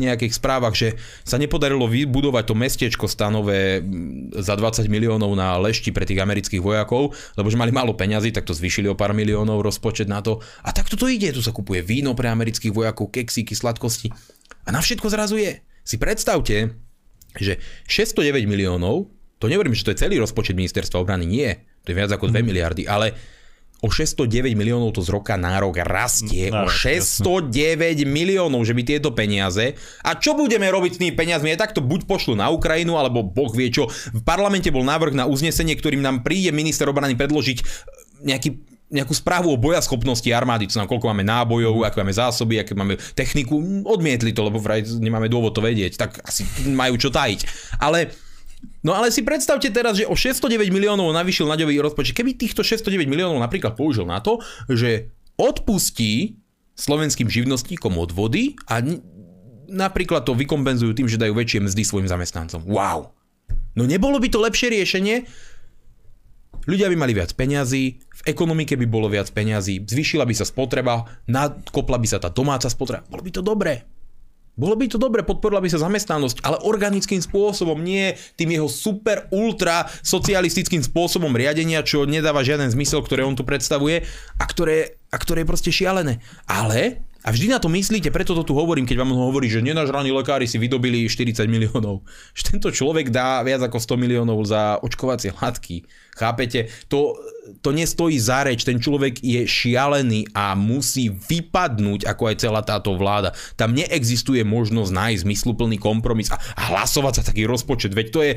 nejakých 0.00 0.32
správach, 0.32 0.72
že 0.72 0.96
sa 1.28 1.36
nepodarilo 1.36 1.84
vybudovať 1.84 2.44
to 2.48 2.54
mestečko 2.56 3.04
stanové 3.04 3.84
za 4.32 4.56
20 4.56 4.88
miliónov 4.88 5.28
na 5.36 5.60
lešti 5.60 5.92
pre 5.92 6.08
tých 6.08 6.24
amerických 6.24 6.64
vojakov, 6.64 7.12
lebo 7.36 7.52
že 7.52 7.60
mali 7.60 7.68
málo 7.68 7.92
peňazí, 7.92 8.32
tak 8.32 8.48
to 8.48 8.56
zvýšili 8.56 8.88
o 8.88 8.96
pár 8.96 9.12
miliónov 9.12 9.60
rozpočet 9.60 10.08
na 10.08 10.24
to. 10.24 10.40
A 10.64 10.72
takto 10.72 10.96
to 10.96 11.04
ide, 11.04 11.36
tu 11.36 11.44
sa 11.44 11.52
kupuje 11.52 11.84
víno 11.84 12.16
pre 12.16 12.32
amerických 12.32 12.72
vojakov, 12.72 13.12
keksíky, 13.12 13.52
sladkosti. 13.52 14.08
A 14.64 14.72
na 14.72 14.80
všetko 14.80 15.12
zrazu 15.12 15.36
je. 15.36 15.60
Si 15.84 16.00
predstavte, 16.00 16.80
že 17.36 17.60
609 17.92 18.48
miliónov, 18.48 19.12
to 19.36 19.52
nehovorím, 19.52 19.76
že 19.76 19.84
to 19.84 19.92
je 19.92 20.08
celý 20.08 20.16
rozpočet 20.16 20.56
ministerstva 20.56 20.96
obrany, 20.96 21.28
nie, 21.28 21.52
to 21.84 21.92
je 21.92 21.98
viac 22.00 22.08
ako 22.08 22.32
2 22.32 22.40
mhm. 22.40 22.46
miliardy, 22.48 22.88
ale 22.88 23.12
o 23.78 23.88
609 23.88 24.58
miliónov 24.58 24.90
to 24.90 25.00
z 25.06 25.14
roka 25.14 25.38
na 25.38 25.62
rok 25.62 25.78
rastie. 25.86 26.50
No, 26.50 26.66
o 26.66 26.70
609 26.70 27.22
jasne. 27.22 28.06
miliónov, 28.06 28.66
že 28.66 28.74
by 28.74 28.82
tieto 28.82 29.14
peniaze. 29.14 29.78
A 30.02 30.18
čo 30.18 30.34
budeme 30.34 30.66
robiť 30.66 30.98
s 30.98 31.00
tými 31.00 31.14
peniazmi? 31.14 31.54
Je 31.54 31.62
takto 31.62 31.78
buď 31.78 32.10
pošlu 32.10 32.34
na 32.34 32.50
Ukrajinu, 32.50 32.98
alebo 32.98 33.22
Boh 33.22 33.50
vie 33.54 33.70
čo. 33.70 33.86
V 33.90 34.22
parlamente 34.26 34.74
bol 34.74 34.82
návrh 34.82 35.14
na 35.14 35.30
uznesenie, 35.30 35.78
ktorým 35.78 36.02
nám 36.02 36.26
príde 36.26 36.50
minister 36.50 36.90
obrany 36.90 37.14
predložiť 37.14 37.58
nejaký 38.26 38.78
nejakú 38.88 39.12
správu 39.12 39.52
o 39.52 39.60
bojaschopnosti 39.60 40.24
armády, 40.32 40.64
čo 40.64 40.80
nám 40.80 40.88
koľko 40.88 41.12
máme 41.12 41.20
nábojov, 41.20 41.84
aké 41.84 42.00
máme 42.00 42.16
zásoby, 42.16 42.56
aké 42.56 42.72
máme 42.72 42.96
techniku, 43.12 43.60
odmietli 43.84 44.32
to, 44.32 44.48
lebo 44.48 44.56
vraj 44.56 44.80
nemáme 44.80 45.28
dôvod 45.28 45.52
to 45.52 45.60
vedieť, 45.60 46.00
tak 46.00 46.24
asi 46.24 46.48
majú 46.72 46.96
čo 46.96 47.12
tajiť. 47.12 47.40
Ale 47.84 48.08
No 48.86 48.94
ale 48.94 49.10
si 49.10 49.26
predstavte 49.26 49.68
teraz, 49.74 49.98
že 49.98 50.06
o 50.06 50.14
609 50.14 50.70
miliónov 50.70 51.10
navýšil 51.10 51.50
Naďový 51.50 51.82
rozpočet. 51.82 52.14
Keby 52.14 52.38
týchto 52.38 52.62
609 52.62 53.10
miliónov 53.10 53.42
napríklad 53.42 53.74
použil 53.74 54.06
na 54.06 54.22
to, 54.22 54.38
že 54.70 55.10
odpustí 55.34 56.38
slovenským 56.78 57.26
živnostníkom 57.26 57.98
odvody 57.98 58.54
a 58.70 58.78
napríklad 59.66 60.22
to 60.22 60.38
vykompenzujú 60.38 60.94
tým, 60.94 61.10
že 61.10 61.18
dajú 61.18 61.34
väčšie 61.34 61.66
mzdy 61.66 61.82
svojim 61.82 62.08
zamestnancom. 62.08 62.62
Wow! 62.70 63.10
No 63.74 63.82
nebolo 63.82 64.22
by 64.22 64.28
to 64.30 64.38
lepšie 64.38 64.70
riešenie? 64.70 65.26
Ľudia 66.68 66.86
by 66.92 66.96
mali 67.00 67.16
viac 67.16 67.32
peňazí, 67.32 67.96
v 67.96 68.22
ekonomike 68.28 68.76
by 68.76 68.86
bolo 68.86 69.08
viac 69.08 69.32
peňazí, 69.32 69.88
zvýšila 69.88 70.28
by 70.28 70.34
sa 70.36 70.44
spotreba, 70.44 71.00
nadkopla 71.24 71.96
by 71.96 72.06
sa 72.06 72.18
tá 72.20 72.28
domáca 72.28 72.68
spotreba. 72.68 73.08
Bolo 73.08 73.24
by 73.24 73.32
to 73.32 73.42
dobré. 73.42 73.88
Bolo 74.58 74.74
by 74.74 74.90
to 74.90 74.98
dobre, 74.98 75.22
podporila 75.22 75.62
by 75.62 75.70
sa 75.70 75.78
zamestnanosť, 75.86 76.42
ale 76.42 76.58
organickým 76.66 77.22
spôsobom, 77.22 77.78
nie 77.78 78.18
tým 78.34 78.58
jeho 78.58 78.66
super 78.66 79.30
ultra 79.30 79.86
socialistickým 80.02 80.82
spôsobom 80.82 81.30
riadenia, 81.30 81.86
čo 81.86 82.02
nedáva 82.02 82.42
žiaden 82.42 82.66
zmysel, 82.74 83.06
ktoré 83.06 83.22
on 83.22 83.38
tu 83.38 83.46
predstavuje 83.46 84.02
a 84.34 84.44
ktoré, 84.44 84.98
a 85.14 85.16
ktoré 85.16 85.46
je 85.46 85.50
proste 85.54 85.70
šialené. 85.70 86.18
Ale 86.50 87.06
a 87.18 87.34
vždy 87.34 87.50
na 87.50 87.58
to 87.58 87.66
myslíte, 87.66 88.14
preto 88.14 88.30
to 88.30 88.46
tu 88.46 88.54
hovorím, 88.54 88.86
keď 88.86 89.02
vám 89.02 89.10
hovorí, 89.10 89.50
že 89.50 89.58
nenažraní 89.58 90.14
lekári 90.14 90.46
si 90.46 90.54
vydobili 90.54 91.10
40 91.10 91.50
miliónov. 91.50 92.06
Že 92.30 92.42
tento 92.54 92.68
človek 92.70 93.10
dá 93.10 93.42
viac 93.42 93.58
ako 93.58 93.82
100 93.82 93.98
miliónov 93.98 94.38
za 94.46 94.78
očkovacie 94.78 95.34
látky. 95.34 95.82
Chápete? 96.14 96.70
To, 96.86 97.18
to 97.58 97.74
nestojí 97.74 98.22
za 98.22 98.46
reč. 98.46 98.62
Ten 98.62 98.78
človek 98.78 99.18
je 99.18 99.50
šialený 99.50 100.30
a 100.30 100.54
musí 100.54 101.10
vypadnúť 101.10 102.06
ako 102.06 102.22
aj 102.30 102.36
celá 102.38 102.62
táto 102.62 102.94
vláda. 102.94 103.34
Tam 103.58 103.74
neexistuje 103.74 104.46
možnosť 104.46 104.90
nájsť 104.94 105.22
zmysluplný 105.26 105.82
kompromis 105.82 106.30
a, 106.30 106.38
hlasovať 106.70 107.22
za 107.22 107.34
taký 107.34 107.50
rozpočet. 107.50 107.98
Veď 107.98 108.06
to 108.14 108.20
je 108.22 108.32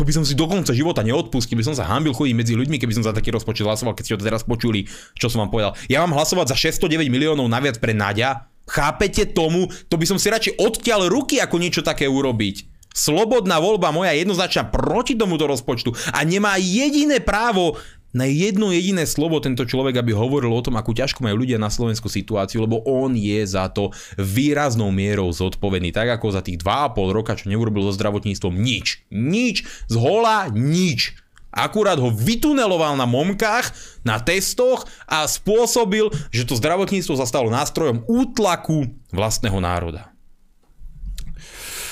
to 0.00 0.08
by 0.08 0.16
som 0.16 0.24
si 0.24 0.32
do 0.32 0.48
konca 0.48 0.72
života 0.72 1.04
neodpustil, 1.04 1.60
by 1.60 1.68
som 1.68 1.76
sa 1.76 1.84
hambil 1.84 2.16
chodiť 2.16 2.32
medzi 2.32 2.56
ľuďmi, 2.56 2.80
keby 2.80 2.96
som 2.96 3.04
za 3.04 3.12
taký 3.12 3.36
rozpočet 3.36 3.68
hlasoval, 3.68 3.92
keď 3.92 4.04
ste 4.08 4.16
to 4.16 4.24
teraz 4.24 4.48
počuli, 4.48 4.88
čo 5.12 5.28
som 5.28 5.44
vám 5.44 5.52
povedal. 5.52 5.76
Ja 5.92 6.00
mám 6.00 6.16
hlasovať 6.16 6.56
za 6.56 6.56
609 6.56 7.12
miliónov 7.12 7.44
naviac 7.52 7.76
pre 7.76 7.92
Nadia, 7.92 8.48
chápete 8.64 9.28
tomu, 9.28 9.68
to 9.92 10.00
by 10.00 10.08
som 10.08 10.16
si 10.16 10.32
radšej 10.32 10.56
odtiaľ 10.56 11.12
ruky, 11.12 11.36
ako 11.36 11.60
niečo 11.60 11.84
také 11.84 12.08
urobiť. 12.08 12.72
Slobodná 12.96 13.60
voľba 13.60 13.92
moja 13.92 14.16
jednoznačná 14.16 14.72
proti 14.72 15.20
tomuto 15.20 15.44
rozpočtu 15.44 15.92
a 16.16 16.24
nemá 16.24 16.56
jediné 16.56 17.20
právo 17.20 17.76
na 18.10 18.26
jedno 18.26 18.74
jediné 18.74 19.06
slovo 19.06 19.38
tento 19.38 19.62
človek, 19.62 20.02
aby 20.02 20.10
hovoril 20.10 20.50
o 20.50 20.64
tom, 20.64 20.74
akú 20.74 20.90
ťažko 20.90 21.22
majú 21.22 21.46
ľudia 21.46 21.62
na 21.62 21.70
Slovensku 21.70 22.10
situáciu, 22.10 22.66
lebo 22.66 22.82
on 22.82 23.14
je 23.14 23.38
za 23.46 23.70
to 23.70 23.94
výraznou 24.18 24.90
mierou 24.90 25.30
zodpovedný. 25.30 25.94
Tak 25.94 26.18
ako 26.18 26.34
za 26.34 26.42
tých 26.42 26.58
2,5 26.62 27.16
roka, 27.16 27.38
čo 27.38 27.46
neurobil 27.46 27.86
so 27.86 27.94
zdravotníctvom 27.94 28.54
nič. 28.54 29.06
Nič. 29.14 29.62
Z 29.86 29.94
hola 29.94 30.50
nič. 30.50 31.14
Akurát 31.50 31.98
ho 31.98 32.14
vytuneloval 32.14 32.94
na 32.94 33.10
momkách, 33.10 33.74
na 34.06 34.22
testoch 34.22 34.86
a 35.10 35.26
spôsobil, 35.26 36.06
že 36.30 36.46
to 36.46 36.54
zdravotníctvo 36.54 37.18
sa 37.18 37.26
nástrojom 37.26 38.06
útlaku 38.06 38.86
vlastného 39.10 39.58
národa. 39.58 40.09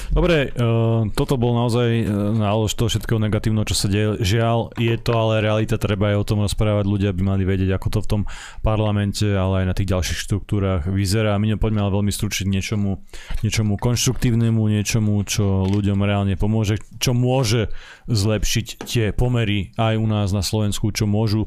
Dobre, 0.09 0.51
uh, 0.57 1.05
toto 1.13 1.37
bol 1.37 1.53
naozaj 1.53 1.89
uh, 2.03 2.33
nálož 2.33 2.73
toho 2.75 2.89
všetkého 2.89 3.21
negatívneho, 3.21 3.69
čo 3.69 3.77
sa 3.77 3.87
deje. 3.93 4.19
Žiaľ, 4.25 4.75
je 4.81 4.95
to 4.97 5.13
ale 5.13 5.45
realita, 5.45 5.77
treba 5.77 6.13
aj 6.13 6.17
o 6.21 6.29
tom 6.29 6.39
rozprávať. 6.45 6.85
Ľudia 6.89 7.11
by 7.13 7.23
mali 7.23 7.43
vedieť, 7.45 7.77
ako 7.77 7.89
to 7.93 7.99
v 8.01 8.09
tom 8.09 8.23
parlamente, 8.65 9.29
ale 9.29 9.63
aj 9.63 9.67
na 9.69 9.75
tých 9.77 9.93
ďalších 9.93 10.19
štruktúrach 10.25 10.89
vyzerá. 10.89 11.37
My 11.37 11.53
nepoďme 11.55 11.85
ale 11.85 11.93
veľmi 11.93 12.13
stručiť 12.13 12.49
niečomu, 12.49 13.05
niečomu 13.45 13.77
konštruktívnemu, 13.77 14.59
niečomu, 14.59 15.21
čo 15.29 15.69
ľuďom 15.69 16.01
reálne 16.01 16.35
pomôže, 16.41 16.81
čo 16.97 17.13
môže 17.13 17.69
zlepšiť 18.09 18.67
tie 18.89 19.07
pomery 19.13 19.77
aj 19.77 19.95
u 20.01 20.07
nás 20.09 20.33
na 20.33 20.41
Slovensku, 20.41 20.91
čo 20.91 21.05
môžu 21.05 21.47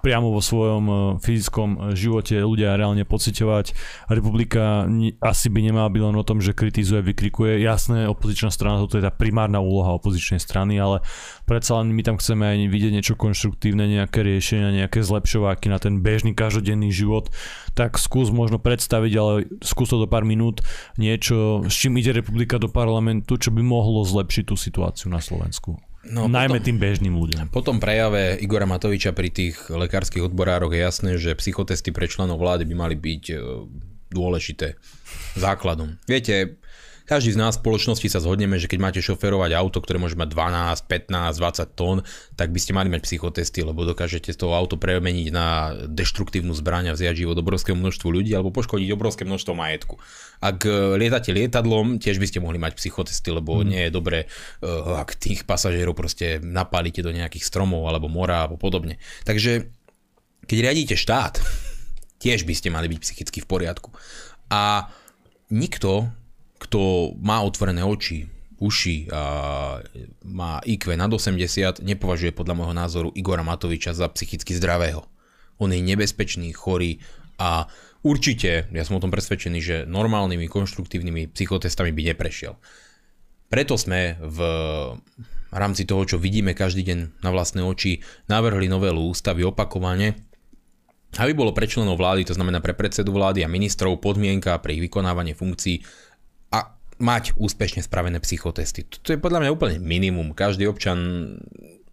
priamo 0.00 0.32
vo 0.32 0.40
svojom 0.40 0.84
e, 0.88 0.94
fyzickom 1.20 1.68
e, 1.68 1.78
živote 1.92 2.40
ľudia 2.40 2.76
reálne 2.76 3.04
pociťovať. 3.04 3.76
Republika 4.08 4.88
asi 5.20 5.46
by 5.52 5.60
nemala 5.60 5.92
byť 5.92 6.02
len 6.02 6.16
o 6.16 6.24
tom, 6.24 6.40
že 6.40 6.56
kritizuje, 6.56 7.04
vykrikuje. 7.04 7.60
Jasné, 7.60 8.08
opozičná 8.08 8.48
strana, 8.48 8.80
toto 8.80 8.96
je 8.96 9.04
tá 9.04 9.12
primárna 9.12 9.60
úloha 9.60 9.96
opozičnej 10.00 10.40
strany, 10.40 10.80
ale 10.80 11.04
predsa 11.44 11.78
len 11.80 11.92
my 11.92 12.00
tam 12.00 12.16
chceme 12.16 12.44
aj 12.48 12.56
vidieť 12.72 12.92
niečo 12.96 13.14
konštruktívne, 13.20 13.84
nejaké 13.86 14.24
riešenia, 14.24 14.72
nejaké 14.72 15.04
zlepšováky 15.04 15.68
na 15.68 15.76
ten 15.76 16.00
bežný 16.00 16.32
každodenný 16.32 16.88
život. 16.90 17.28
Tak 17.76 18.00
skús 18.00 18.32
možno 18.32 18.56
predstaviť, 18.56 19.12
ale 19.20 19.32
skús 19.60 19.92
to 19.92 20.00
do 20.00 20.08
pár 20.08 20.24
minút 20.24 20.64
niečo, 20.96 21.64
s 21.68 21.74
čím 21.76 22.00
ide 22.00 22.16
republika 22.16 22.56
do 22.56 22.72
parlamentu, 22.72 23.36
čo 23.36 23.52
by 23.52 23.60
mohlo 23.60 24.02
zlepšiť 24.02 24.44
tú 24.48 24.56
situáciu 24.56 25.12
na 25.12 25.20
Slovensku. 25.20 25.89
No, 26.00 26.32
Najmä 26.32 26.64
potom, 26.64 26.66
tým 26.72 26.78
bežným 26.80 27.12
ľuďom. 27.12 27.52
Po 27.52 27.60
tom 27.60 27.76
prejave 27.76 28.40
Igora 28.40 28.64
Matoviča 28.64 29.12
pri 29.12 29.28
tých 29.28 29.68
lekárskych 29.68 30.24
odborároch 30.24 30.72
je 30.72 30.80
jasné, 30.80 31.10
že 31.20 31.36
psychotesty 31.36 31.92
pre 31.92 32.08
členov 32.08 32.40
vlády 32.40 32.64
by 32.64 32.74
mali 32.74 32.96
byť 32.96 33.24
e, 33.28 33.36
dôležité 34.08 34.80
základom. 35.36 36.00
Viete, 36.08 36.56
každý 37.10 37.34
z 37.34 37.42
nás 37.42 37.58
v 37.58 37.66
spoločnosti 37.66 38.06
sa 38.06 38.22
zhodneme, 38.22 38.54
že 38.54 38.70
keď 38.70 38.78
máte 38.78 39.00
šoferovať 39.02 39.50
auto, 39.58 39.82
ktoré 39.82 39.98
môže 39.98 40.14
mať 40.14 40.30
12, 40.30 41.10
15, 41.10 41.42
20 41.42 41.74
tón, 41.74 42.06
tak 42.38 42.54
by 42.54 42.58
ste 42.62 42.70
mali 42.70 42.86
mať 42.86 43.02
psychotesty, 43.02 43.66
lebo 43.66 43.82
dokážete 43.82 44.30
toho 44.30 44.54
auto 44.54 44.78
premeniť 44.78 45.26
na 45.34 45.74
deštruktívnu 45.90 46.54
zbraň 46.54 46.94
a 46.94 46.94
vziať 46.94 47.26
život 47.26 47.34
obrovskému 47.34 47.82
množstvu 47.82 48.06
ľudí 48.14 48.30
alebo 48.30 48.54
poškodiť 48.54 48.94
obrovské 48.94 49.26
množstvo 49.26 49.58
majetku. 49.58 49.98
Ak 50.38 50.62
e, 50.62 50.70
lietate 51.02 51.34
lietadlom, 51.34 51.98
tiež 51.98 52.22
by 52.22 52.30
ste 52.30 52.38
mohli 52.38 52.62
mať 52.62 52.78
psychotesty, 52.78 53.34
lebo 53.34 53.58
mm. 53.58 53.66
nie 53.66 53.82
je 53.82 53.90
dobré, 53.90 54.30
e, 54.62 54.66
ak 54.94 55.18
tých 55.18 55.42
pasažierov 55.42 55.98
proste 55.98 56.38
napálite 56.38 57.02
do 57.02 57.10
nejakých 57.10 57.42
stromov 57.42 57.90
alebo 57.90 58.06
mora 58.06 58.46
alebo 58.46 58.54
podobne. 58.54 59.02
Takže 59.26 59.66
keď 60.46 60.58
riadíte 60.62 60.94
štát, 60.94 61.42
tiež 62.22 62.46
by 62.46 62.54
ste 62.54 62.70
mali 62.70 62.86
byť 62.86 62.98
psychicky 63.02 63.42
v 63.42 63.50
poriadku. 63.50 63.90
A 64.54 64.86
nikto 65.50 66.06
kto 66.60 67.12
má 67.18 67.40
otvorené 67.40 67.80
oči, 67.80 68.28
uši 68.60 69.08
a 69.08 69.22
má 70.28 70.60
IQ 70.68 70.92
nad 70.92 71.08
80, 71.08 71.80
nepovažuje 71.80 72.36
podľa 72.36 72.54
môjho 72.60 72.74
názoru 72.76 73.08
Igora 73.16 73.40
Matoviča 73.40 73.96
za 73.96 74.04
psychicky 74.12 74.52
zdravého. 74.52 75.08
On 75.56 75.72
je 75.72 75.80
nebezpečný, 75.80 76.52
chorý 76.52 77.00
a 77.40 77.64
určite, 78.04 78.68
ja 78.68 78.84
som 78.84 79.00
o 79.00 79.02
tom 79.02 79.08
presvedčený, 79.08 79.58
že 79.64 79.76
normálnymi, 79.88 80.44
konštruktívnymi 80.44 81.32
psychotestami 81.32 81.96
by 81.96 82.12
neprešiel. 82.12 82.60
Preto 83.48 83.80
sme 83.80 84.20
v 84.20 84.38
rámci 85.50 85.88
toho, 85.88 86.04
čo 86.04 86.20
vidíme 86.20 86.52
každý 86.52 86.84
deň 86.84 87.24
na 87.24 87.30
vlastné 87.32 87.64
oči, 87.64 88.04
navrhli 88.28 88.68
novelu 88.68 89.00
ústavy 89.08 89.42
opakovane, 89.48 90.28
aby 91.18 91.32
bolo 91.34 91.50
pre 91.50 91.66
členov 91.66 91.98
vlády, 91.98 92.22
to 92.22 92.38
znamená 92.38 92.62
pre 92.62 92.70
predsedu 92.70 93.10
vlády 93.10 93.42
a 93.42 93.50
ministrov, 93.50 93.98
podmienka 93.98 94.54
pre 94.62 94.78
ich 94.78 94.84
vykonávanie 94.84 95.34
funkcií 95.34 95.82
mať 97.00 97.34
úspešne 97.40 97.80
spravené 97.80 98.20
psychotesty. 98.20 98.84
To 98.84 99.10
je 99.10 99.18
podľa 99.18 99.42
mňa 99.42 99.50
úplne 99.50 99.76
minimum. 99.80 100.36
Každý 100.36 100.68
občan 100.68 100.98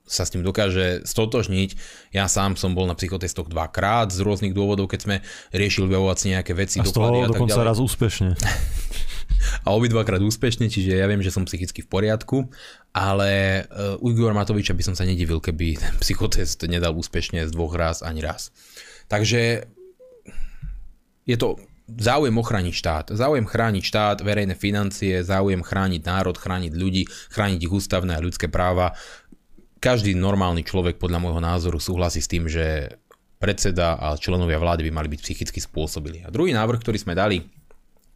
sa 0.07 0.23
s 0.23 0.31
tým 0.31 0.41
dokáže 0.41 1.03
stotožniť. 1.03 1.69
Ja 2.15 2.31
sám 2.31 2.55
som 2.55 2.71
bol 2.71 2.87
na 2.87 2.95
psychotestoch 2.95 3.51
dvakrát 3.51 4.07
z 4.11 4.23
rôznych 4.23 4.55
dôvodov, 4.55 4.87
keď 4.87 4.99
sme 5.03 5.15
riešili 5.51 5.91
vyjavovať 5.91 6.17
si 6.17 6.27
nejaké 6.31 6.53
veci, 6.55 6.79
a 6.79 6.87
z 6.87 6.95
toho 6.95 7.11
tak 7.11 7.35
dokonca 7.35 7.59
ďalej. 7.59 7.67
raz 7.67 7.77
úspešne. 7.83 8.31
a 9.67 9.75
obidvakrát 9.75 10.23
úspešne, 10.23 10.71
čiže 10.71 10.95
ja 10.95 11.05
viem, 11.11 11.19
že 11.19 11.35
som 11.35 11.43
psychicky 11.43 11.83
v 11.83 11.91
poriadku, 11.91 12.47
ale 12.95 13.63
uh, 13.67 13.99
u 13.99 14.07
Igor 14.15 14.31
Matoviča 14.31 14.71
by 14.71 14.83
som 14.87 14.95
sa 14.95 15.03
nedivil, 15.03 15.43
keby 15.43 15.75
ten 15.75 15.93
psychotest 16.03 16.63
nedal 16.65 16.95
úspešne 16.95 17.43
z 17.43 17.51
dvoch 17.51 17.75
raz 17.75 17.99
ani 17.99 18.23
raz. 18.23 18.55
Takže 19.11 19.67
je 21.27 21.35
to 21.35 21.59
záujem 21.87 22.35
ochrániť 22.35 22.75
štát. 22.75 23.05
Záujem 23.15 23.47
chrániť 23.47 23.83
štát, 23.83 24.17
verejné 24.19 24.59
financie, 24.59 25.23
záujem 25.23 25.63
chrániť 25.63 26.01
národ, 26.03 26.35
chrániť 26.35 26.73
ľudí, 26.75 27.07
chrániť 27.31 27.59
ich 27.63 27.71
ústavné 27.71 28.19
a 28.19 28.23
ľudské 28.23 28.51
práva. 28.51 28.91
Každý 29.79 30.11
normálny 30.13 30.67
človek 30.67 30.99
podľa 30.99 31.23
môjho 31.23 31.39
názoru 31.39 31.79
súhlasí 31.79 32.19
s 32.19 32.27
tým, 32.27 32.51
že 32.51 32.99
predseda 33.39 33.95
a 33.95 34.17
členovia 34.17 34.59
vlády 34.59 34.83
by 34.89 34.91
mali 34.91 35.07
byť 35.13 35.19
psychicky 35.23 35.59
spôsobili. 35.61 36.25
A 36.25 36.33
druhý 36.33 36.51
návrh, 36.51 36.81
ktorý 36.81 36.97
sme 36.97 37.13
dali, 37.13 37.45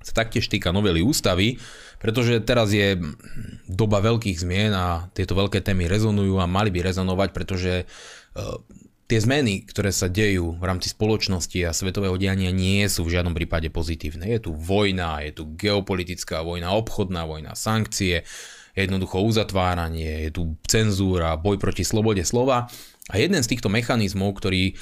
sa 0.02 0.26
taktiež 0.26 0.50
týka 0.50 0.74
novely 0.74 1.06
ústavy, 1.06 1.62
pretože 2.02 2.42
teraz 2.42 2.74
je 2.74 2.98
doba 3.70 4.02
veľkých 4.02 4.42
zmien 4.42 4.74
a 4.74 5.06
tieto 5.14 5.38
veľké 5.38 5.62
témy 5.62 5.86
rezonujú 5.86 6.42
a 6.42 6.50
mali 6.50 6.74
by 6.74 6.90
rezonovať, 6.90 7.30
pretože 7.30 7.86
tie 9.12 9.20
zmeny, 9.20 9.68
ktoré 9.68 9.92
sa 9.92 10.08
dejú 10.08 10.56
v 10.56 10.64
rámci 10.64 10.88
spoločnosti 10.96 11.60
a 11.68 11.76
svetového 11.76 12.16
diania 12.16 12.48
nie 12.48 12.88
sú 12.88 13.04
v 13.04 13.20
žiadnom 13.20 13.36
prípade 13.36 13.68
pozitívne. 13.68 14.24
Je 14.24 14.40
tu 14.48 14.56
vojna, 14.56 15.20
je 15.28 15.36
tu 15.36 15.52
geopolitická 15.60 16.40
vojna, 16.48 16.72
obchodná 16.72 17.28
vojna, 17.28 17.52
sankcie, 17.52 18.24
jednoducho 18.72 19.20
uzatváranie, 19.20 20.28
je 20.28 20.32
tu 20.32 20.56
cenzúra, 20.64 21.36
boj 21.36 21.60
proti 21.60 21.84
slobode 21.84 22.24
slova. 22.24 22.72
A 23.12 23.20
jeden 23.20 23.44
z 23.44 23.52
týchto 23.52 23.68
mechanizmov, 23.68 24.40
ktorý 24.40 24.72
e, 24.72 24.74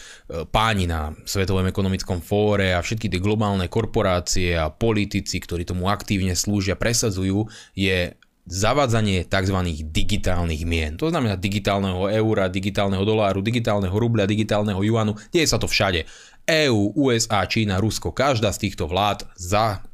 páni 0.46 0.86
na 0.86 1.18
Svetovom 1.26 1.66
ekonomickom 1.66 2.22
fóre 2.22 2.78
a 2.78 2.86
všetky 2.86 3.10
tie 3.10 3.18
globálne 3.18 3.66
korporácie 3.66 4.54
a 4.54 4.70
politici, 4.70 5.42
ktorí 5.42 5.66
tomu 5.66 5.90
aktívne 5.90 6.38
slúžia, 6.38 6.78
presadzujú, 6.78 7.50
je 7.74 8.14
zavádzanie 8.50 9.30
tzv. 9.30 9.58
digitálnych 9.94 10.66
mien. 10.66 10.98
To 10.98 11.14
znamená 11.14 11.38
digitálneho 11.38 12.10
eura, 12.10 12.50
digitálneho 12.50 13.06
doláru, 13.06 13.46
digitálneho 13.46 13.94
rubľa, 13.94 14.26
digitálneho 14.26 14.82
juanu. 14.82 15.14
Deje 15.30 15.46
sa 15.46 15.62
to 15.62 15.70
všade. 15.70 16.10
EU, 16.50 16.98
USA, 16.98 17.46
Čína, 17.46 17.78
Rusko, 17.78 18.10
každá 18.10 18.50
z 18.50 18.66
týchto 18.66 18.90
vlád 18.90 19.30
za, 19.38 19.86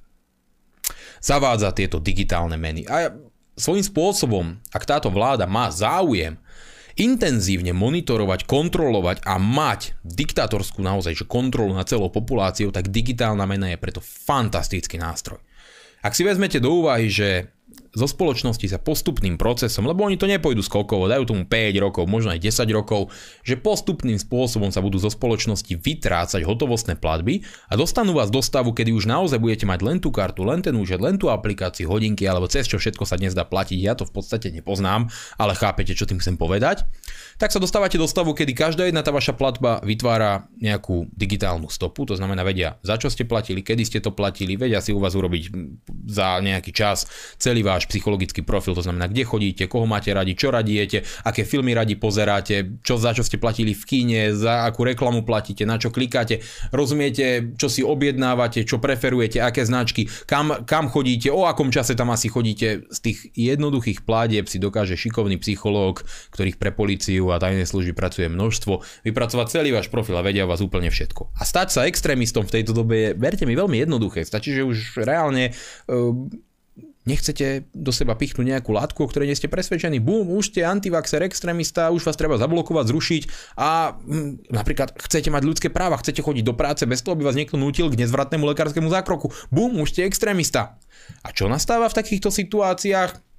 zavádza 1.19 1.75
tieto 1.75 1.99
digitálne 1.99 2.55
meny. 2.55 2.87
A 2.87 3.11
svojím 3.59 3.83
spôsobom, 3.83 4.45
ak 4.71 4.87
táto 4.87 5.11
vláda 5.11 5.43
má 5.43 5.67
záujem 5.67 6.39
intenzívne 6.95 7.75
monitorovať, 7.75 8.47
kontrolovať 8.47 9.27
a 9.27 9.35
mať 9.35 9.99
diktatorskú 10.07 10.79
naozaj 10.79 11.11
že 11.11 11.25
kontrolu 11.27 11.75
nad 11.75 11.83
celou 11.91 12.07
populáciou, 12.07 12.71
tak 12.71 12.87
digitálna 12.87 13.43
mena 13.43 13.67
je 13.67 13.75
preto 13.75 13.99
fantastický 13.99 14.95
nástroj. 14.95 15.43
Ak 15.99 16.15
si 16.15 16.23
vezmete 16.23 16.63
do 16.63 16.71
úvahy, 16.71 17.11
že 17.11 17.51
zo 17.95 18.05
spoločnosti 18.05 18.67
sa 18.67 18.77
postupným 18.77 19.39
procesom, 19.39 19.87
lebo 19.87 20.03
oni 20.03 20.19
to 20.19 20.27
nepôjdu 20.27 20.59
skokovo, 20.59 21.07
dajú 21.07 21.23
tomu 21.23 21.47
5 21.47 21.79
rokov, 21.79 22.03
možno 22.05 22.35
aj 22.35 22.43
10 22.43 22.67
rokov, 22.75 23.09
že 23.41 23.55
postupným 23.55 24.19
spôsobom 24.19 24.69
sa 24.69 24.83
budú 24.83 24.99
zo 24.99 25.07
spoločnosti 25.07 25.71
vytrácať 25.79 26.43
hotovostné 26.43 26.99
platby 26.99 27.47
a 27.71 27.79
dostanú 27.79 28.11
vás 28.11 28.27
do 28.27 28.43
stavu, 28.43 28.75
kedy 28.75 28.91
už 28.91 29.07
naozaj 29.07 29.39
budete 29.39 29.63
mať 29.63 29.79
len 29.81 29.97
tú 30.03 30.11
kartu, 30.11 30.43
len 30.43 30.59
ten 30.59 30.75
účet, 30.75 30.99
len 30.99 31.15
tú 31.15 31.31
aplikáciu, 31.31 31.87
hodinky 31.87 32.27
alebo 32.27 32.51
cez 32.51 32.67
čo 32.67 32.75
všetko 32.75 33.07
sa 33.07 33.15
dnes 33.15 33.31
dá 33.31 33.47
platiť. 33.47 33.79
Ja 33.79 33.95
to 33.95 34.03
v 34.03 34.19
podstate 34.19 34.51
nepoznám, 34.51 35.07
ale 35.39 35.55
chápete, 35.55 35.95
čo 35.95 36.03
tým 36.03 36.19
chcem 36.19 36.35
povedať 36.35 36.83
tak 37.35 37.51
sa 37.51 37.59
dostávate 37.59 37.99
do 37.99 38.07
stavu, 38.07 38.31
kedy 38.31 38.55
každá 38.55 38.87
jedna 38.87 39.03
tá 39.03 39.11
vaša 39.11 39.35
platba 39.35 39.83
vytvára 39.83 40.47
nejakú 40.55 41.11
digitálnu 41.11 41.67
stopu, 41.67 42.07
to 42.07 42.15
znamená 42.15 42.47
vedia, 42.47 42.79
za 42.79 42.95
čo 42.95 43.11
ste 43.11 43.27
platili, 43.27 43.59
kedy 43.59 43.83
ste 43.83 43.99
to 43.99 44.15
platili, 44.15 44.55
vedia 44.55 44.79
si 44.79 44.95
u 44.95 45.03
vás 45.03 45.19
urobiť 45.19 45.51
za 46.07 46.39
nejaký 46.39 46.71
čas 46.71 47.03
celý 47.35 47.59
váš 47.59 47.84
psychologický 47.87 48.41
profil, 48.41 48.75
to 48.75 48.83
znamená, 48.85 49.07
kde 49.07 49.23
chodíte, 49.25 49.63
koho 49.65 49.87
máte 49.89 50.11
radi, 50.11 50.37
čo 50.37 50.51
radiete, 50.51 51.05
aké 51.23 51.47
filmy 51.47 51.73
radi 51.73 51.95
pozeráte, 51.95 52.81
čo 52.83 52.99
za 52.99 53.15
čo 53.15 53.23
ste 53.23 53.39
platili 53.41 53.71
v 53.71 53.83
kíne, 53.85 54.21
za 54.35 54.67
akú 54.67 54.83
reklamu 54.83 55.23
platíte, 55.23 55.63
na 55.63 55.79
čo 55.79 55.93
klikáte, 55.93 56.43
rozumiete, 56.75 57.55
čo 57.55 57.71
si 57.71 57.81
objednávate, 57.85 58.67
čo 58.67 58.81
preferujete, 58.81 59.39
aké 59.39 59.63
značky, 59.63 60.09
kam, 60.27 60.65
kam 60.67 60.91
chodíte, 60.91 61.31
o 61.31 61.47
akom 61.47 61.69
čase 61.69 61.95
tam 61.95 62.11
asi 62.11 62.27
chodíte. 62.27 62.87
Z 62.91 62.99
tých 62.99 63.19
jednoduchých 63.33 64.03
pládieb 64.03 64.49
si 64.51 64.59
dokáže 64.59 64.99
šikovný 64.99 65.39
psychológ, 65.39 66.03
ktorých 66.35 66.59
pre 66.59 66.75
policiu 66.75 67.31
a 67.31 67.39
tajnej 67.39 67.67
služby 67.67 67.93
pracuje 67.95 68.27
množstvo, 68.27 69.05
vypracovať 69.07 69.47
celý 69.51 69.69
váš 69.71 69.87
profil 69.87 70.17
a 70.19 70.25
vedia 70.25 70.49
vás 70.49 70.59
úplne 70.59 70.89
všetko. 70.91 71.35
A 71.37 71.43
stať 71.47 71.67
sa 71.71 71.81
extrémistom 71.87 72.43
v 72.43 72.61
tejto 72.61 72.73
dobe 72.73 72.95
je, 72.95 73.09
verte 73.13 73.45
mi, 73.45 73.53
veľmi 73.55 73.77
jednoduché. 73.81 74.25
Stačí, 74.25 74.55
že 74.55 74.65
už 74.65 75.03
reálne 75.05 75.51
uh, 75.51 76.11
nechcete 77.05 77.69
do 77.71 77.93
seba 77.93 78.17
pichnúť 78.17 78.45
nejakú 78.45 78.73
látku, 78.73 79.05
o 79.05 79.09
ktorej 79.09 79.29
nie 79.29 79.37
ste 79.37 79.49
presvedčení, 79.49 80.01
bum, 80.01 80.25
už 80.33 80.51
ste 80.51 80.65
antivaxer, 80.65 81.21
extrémista, 81.21 81.93
už 81.93 82.05
vás 82.05 82.17
treba 82.17 82.41
zablokovať, 82.41 82.85
zrušiť 82.89 83.23
a 83.61 83.95
hm, 83.95 84.49
napríklad 84.49 84.97
chcete 84.97 85.29
mať 85.29 85.43
ľudské 85.45 85.67
práva, 85.69 86.01
chcete 86.01 86.25
chodiť 86.25 86.43
do 86.43 86.57
práce 86.57 86.83
bez 86.89 87.05
toho, 87.05 87.13
aby 87.13 87.23
vás 87.23 87.37
niekto 87.37 87.55
nutil 87.55 87.87
k 87.93 88.01
nezvratnému 88.01 88.43
lekárskému 88.51 88.89
zákroku, 88.89 89.31
bum, 89.53 89.77
už 89.79 89.93
ste 89.93 90.09
extrémista. 90.09 90.81
A 91.21 91.29
čo 91.29 91.45
nastáva 91.45 91.85
v 91.87 91.97
takýchto 92.01 92.33
situáciách? 92.33 93.34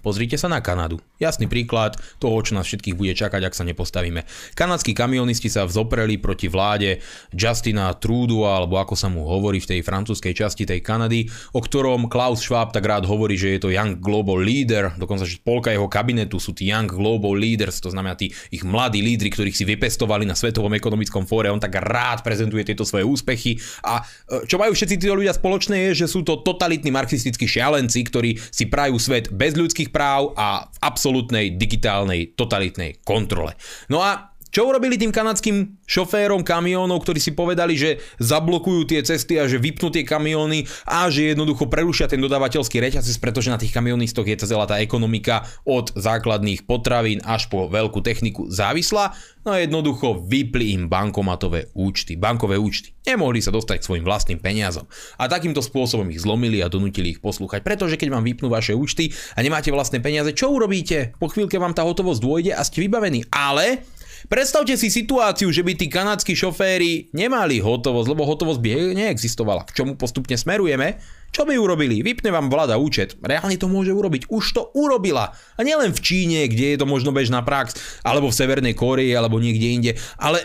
Pozrite 0.00 0.40
sa 0.40 0.48
na 0.48 0.64
Kanadu. 0.64 0.96
Jasný 1.20 1.52
príklad 1.52 2.00
toho, 2.16 2.40
čo 2.40 2.56
nás 2.56 2.64
všetkých 2.64 2.96
bude 2.96 3.12
čakať, 3.12 3.44
ak 3.44 3.54
sa 3.54 3.68
nepostavíme. 3.68 4.24
Kanadskí 4.56 4.96
kamionisti 4.96 5.52
sa 5.52 5.68
vzopreli 5.68 6.16
proti 6.16 6.48
vláde 6.48 7.04
Justina 7.30 7.92
Trudeau, 7.92 8.48
alebo 8.48 8.80
ako 8.80 8.96
sa 8.96 9.12
mu 9.12 9.28
hovorí 9.28 9.62
v 9.62 9.76
tej 9.76 9.80
francúzskej 9.84 10.32
časti 10.32 10.64
tej 10.66 10.80
Kanady, 10.80 11.28
o 11.52 11.60
ktorom 11.60 12.08
Klaus 12.10 12.40
Schwab 12.40 12.72
tak 12.72 12.88
rád 12.88 13.04
hovorí, 13.04 13.36
že 13.36 13.54
je 13.54 13.60
to 13.62 13.68
Young 13.68 14.00
Global 14.00 14.40
Leader, 14.40 14.96
dokonca 14.96 15.28
že 15.28 15.38
polka 15.44 15.70
jeho 15.70 15.86
kabinetu 15.86 16.42
sú 16.42 16.56
tí 16.56 16.72
Young 16.72 16.90
Global 16.90 17.38
Leaders, 17.38 17.78
to 17.78 17.92
znamená 17.92 18.18
tí 18.18 18.34
ich 18.50 18.66
mladí 18.66 18.98
lídry, 19.04 19.30
ktorých 19.30 19.54
si 19.54 19.64
vypestovali 19.68 20.26
na 20.26 20.34
Svetovom 20.34 20.74
ekonomickom 20.74 21.28
fóre, 21.28 21.52
on 21.52 21.62
tak 21.62 21.78
rád 21.78 22.26
prezentuje 22.26 22.66
tieto 22.66 22.82
svoje 22.82 23.06
úspechy 23.06 23.60
a 23.86 24.02
e, 24.26 24.50
čo 24.50 24.58
majú 24.58 24.74
všetci 24.74 24.98
títo 24.98 25.14
ľudia 25.14 25.36
spoločné 25.36 25.90
je, 25.90 26.04
že 26.04 26.10
sú 26.10 26.26
to 26.26 26.42
totalitní 26.42 26.90
marxistickí 26.90 27.46
šialenci, 27.46 28.02
ktorí 28.08 28.40
si 28.50 28.66
prajú 28.66 28.98
svet 28.98 29.30
bez 29.30 29.54
ľudských 29.54 29.81
ľudských 29.82 29.90
práv 29.90 30.38
a 30.38 30.70
v 30.70 30.78
absolútnej 30.78 31.58
digitálnej 31.58 32.38
totalitnej 32.38 33.02
kontrole. 33.02 33.58
No 33.90 33.98
a 33.98 34.31
čo 34.52 34.68
urobili 34.68 35.00
tým 35.00 35.08
kanadským 35.08 35.80
šoférom 35.88 36.44
kamionov, 36.44 37.00
ktorí 37.08 37.16
si 37.16 37.32
povedali, 37.32 37.72
že 37.72 38.04
zablokujú 38.20 38.84
tie 38.84 39.00
cesty 39.00 39.40
a 39.40 39.48
že 39.48 39.56
vypnú 39.56 39.88
tie 39.88 40.04
kamióny 40.04 40.68
a 40.84 41.08
že 41.08 41.32
jednoducho 41.32 41.72
prerušia 41.72 42.04
ten 42.04 42.20
dodávateľský 42.20 42.76
reťazec, 42.76 43.16
pretože 43.16 43.48
na 43.48 43.56
tých 43.56 43.72
kamionistoch 43.72 44.28
je 44.28 44.36
celá 44.44 44.68
tá 44.68 44.76
ekonomika 44.84 45.48
od 45.64 45.96
základných 45.96 46.68
potravín 46.68 47.24
až 47.24 47.48
po 47.48 47.72
veľkú 47.72 48.04
techniku 48.04 48.52
závislá. 48.52 49.16
No 49.42 49.56
a 49.56 49.64
jednoducho 49.64 50.22
vypli 50.22 50.76
im 50.76 50.86
bankomatové 50.86 51.72
účty, 51.74 52.14
bankové 52.14 52.60
účty. 52.60 52.94
Nemohli 53.02 53.42
sa 53.42 53.50
dostať 53.50 53.82
k 53.82 53.86
svojim 53.88 54.04
vlastným 54.06 54.38
peniazom. 54.38 54.86
A 55.18 55.26
takýmto 55.26 55.58
spôsobom 55.64 56.06
ich 56.14 56.22
zlomili 56.22 56.62
a 56.62 56.70
donútili 56.70 57.16
ich 57.16 57.24
poslúchať, 57.24 57.64
pretože 57.66 57.98
keď 57.98 58.14
vám 58.14 58.22
vypnú 58.22 58.52
vaše 58.52 58.76
účty 58.76 59.10
a 59.34 59.42
nemáte 59.42 59.74
vlastné 59.74 59.98
peniaze, 59.98 60.30
čo 60.36 60.52
urobíte? 60.54 61.16
Po 61.18 61.26
chvíľke 61.26 61.58
vám 61.58 61.74
tá 61.74 61.82
hotovosť 61.82 62.20
dôjde 62.22 62.52
a 62.54 62.62
ste 62.62 62.86
vybavení. 62.86 63.26
Ale 63.34 63.82
Predstavte 64.30 64.78
si 64.78 64.92
situáciu, 64.92 65.50
že 65.50 65.66
by 65.66 65.72
tí 65.74 65.86
kanadskí 65.90 66.36
šoféri 66.36 67.10
nemali 67.10 67.58
hotovosť, 67.58 68.08
lebo 68.10 68.22
hotovosť 68.26 68.60
by 68.62 68.70
neexistovala. 68.94 69.66
K 69.66 69.82
čomu 69.82 69.98
postupne 69.98 70.38
smerujeme? 70.38 71.02
Čo 71.32 71.48
by 71.48 71.56
urobili? 71.56 72.04
Vypne 72.04 72.28
vám 72.28 72.52
vláda 72.52 72.76
účet. 72.76 73.16
Reálne 73.24 73.56
to 73.56 73.66
môže 73.66 73.90
urobiť. 73.90 74.28
Už 74.28 74.44
to 74.52 74.68
urobila. 74.76 75.32
A 75.56 75.60
nielen 75.64 75.96
v 75.96 76.00
Číne, 76.04 76.44
kde 76.46 76.76
je 76.76 76.78
to 76.78 76.86
možno 76.86 77.10
bežná 77.10 77.40
prax, 77.40 77.74
alebo 78.04 78.28
v 78.28 78.36
Severnej 78.36 78.76
Koreji, 78.76 79.16
alebo 79.16 79.40
niekde 79.40 79.66
inde. 79.72 79.92
Ale 80.20 80.44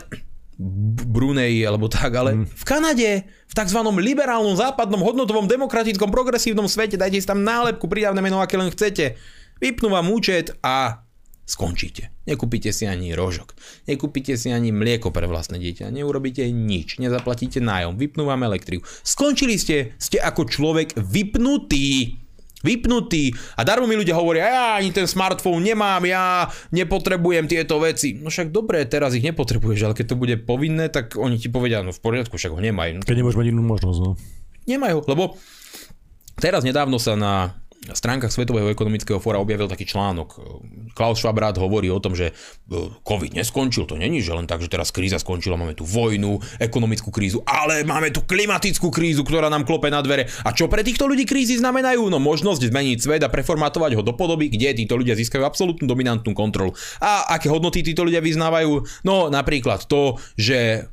Brunei 0.58 1.62
alebo 1.62 1.86
tak, 1.86 2.10
ale 2.18 2.34
mm. 2.34 2.46
v 2.50 2.64
Kanade, 2.66 3.10
v 3.30 3.54
tzv. 3.54 3.80
liberálnom, 3.94 4.58
západnom, 4.58 5.06
hodnotovom, 5.06 5.46
demokratickom, 5.46 6.10
progresívnom 6.10 6.66
svete, 6.66 6.98
dajte 6.98 7.22
si 7.22 7.30
tam 7.30 7.46
nálepku, 7.46 7.86
pridávne 7.86 8.26
meno, 8.26 8.42
aké 8.42 8.58
len 8.58 8.74
chcete. 8.74 9.22
Vypnú 9.62 9.94
vám 9.94 10.10
účet 10.10 10.58
a 10.66 11.06
skončíte. 11.48 12.12
Nekúpite 12.28 12.76
si 12.76 12.84
ani 12.84 13.16
rožok, 13.16 13.56
nekúpite 13.88 14.36
si 14.36 14.52
ani 14.52 14.76
mlieko 14.76 15.16
pre 15.16 15.32
vlastné 15.32 15.58
dieťa, 15.58 15.88
neurobíte 15.96 16.44
nič, 16.52 17.00
nezaplatíte 17.00 17.64
nájom, 17.64 17.96
vypnú 17.96 18.28
vám 18.28 18.44
elektriu. 18.44 18.84
Skončili 19.02 19.56
ste, 19.56 19.96
ste 19.96 20.20
ako 20.20 20.44
človek 20.44 21.00
vypnutý. 21.00 22.20
Vypnutý. 22.58 23.32
A 23.56 23.62
darmo 23.62 23.86
mi 23.86 23.96
ľudia 23.96 24.18
hovoria, 24.18 24.50
ja 24.50 24.66
ani 24.82 24.90
ten 24.92 25.08
smartfón 25.08 25.62
nemám, 25.62 26.04
ja 26.04 26.52
nepotrebujem 26.74 27.48
tieto 27.48 27.78
veci. 27.80 28.18
No 28.18 28.28
však 28.28 28.52
dobre, 28.52 28.84
teraz 28.90 29.16
ich 29.16 29.24
nepotrebuješ, 29.24 29.88
ale 29.88 29.96
keď 29.96 30.06
to 30.12 30.20
bude 30.20 30.36
povinné, 30.44 30.90
tak 30.92 31.16
oni 31.16 31.40
ti 31.40 31.48
povedia, 31.48 31.86
no 31.86 31.96
v 31.96 32.02
poriadku, 32.02 32.36
však 32.36 32.52
ho 32.52 32.60
nemajú. 32.60 33.06
Keď 33.06 33.18
nemôžeš 33.24 33.40
mať 33.40 33.48
inú 33.54 33.62
možnosť, 33.64 34.00
no. 34.04 34.12
Nemajú, 34.68 35.06
lebo 35.06 35.38
teraz 36.42 36.66
nedávno 36.66 36.98
sa 37.00 37.16
na 37.16 37.56
stránkach 37.94 38.34
Svetového 38.34 38.68
ekonomického 38.74 39.22
fóra 39.22 39.38
objavil 39.38 39.70
taký 39.70 39.88
článok. 39.88 40.42
Klaus 40.98 41.22
Schwab 41.22 41.38
rád 41.40 41.62
hovorí 41.62 41.88
o 41.94 42.02
tom, 42.02 42.18
že 42.18 42.32
e, 42.32 42.34
COVID 43.06 43.38
neskončil, 43.38 43.86
to 43.86 43.96
není, 43.96 44.20
že 44.20 44.34
len 44.34 44.50
tak, 44.50 44.66
že 44.66 44.72
teraz 44.72 44.90
kríza 44.92 45.22
skončila, 45.22 45.56
máme 45.56 45.78
tu 45.78 45.86
vojnu, 45.86 46.42
ekonomickú 46.58 47.14
krízu, 47.14 47.46
ale 47.46 47.86
máme 47.86 48.10
tu 48.10 48.26
klimatickú 48.26 48.90
krízu, 48.90 49.22
ktorá 49.22 49.48
nám 49.48 49.64
klope 49.64 49.88
na 49.94 50.02
dvere. 50.02 50.26
A 50.44 50.52
čo 50.52 50.66
pre 50.68 50.82
týchto 50.82 51.06
ľudí 51.06 51.24
krízy 51.24 51.56
znamenajú? 51.62 52.10
No 52.10 52.18
možnosť 52.18 52.74
zmeniť 52.74 52.98
svet 53.00 53.22
a 53.24 53.30
preformatovať 53.30 53.96
ho 53.96 54.04
do 54.04 54.18
podoby, 54.18 54.50
kde 54.50 54.74
títo 54.74 54.98
ľudia 54.98 55.14
získajú 55.14 55.46
absolútnu 55.46 55.86
dominantnú 55.86 56.34
kontrolu. 56.34 56.74
A 56.98 57.38
aké 57.38 57.48
hodnoty 57.48 57.86
títo 57.86 58.02
ľudia 58.02 58.20
vyznávajú? 58.20 59.06
No 59.06 59.30
napríklad 59.30 59.86
to, 59.86 60.18
že 60.36 60.90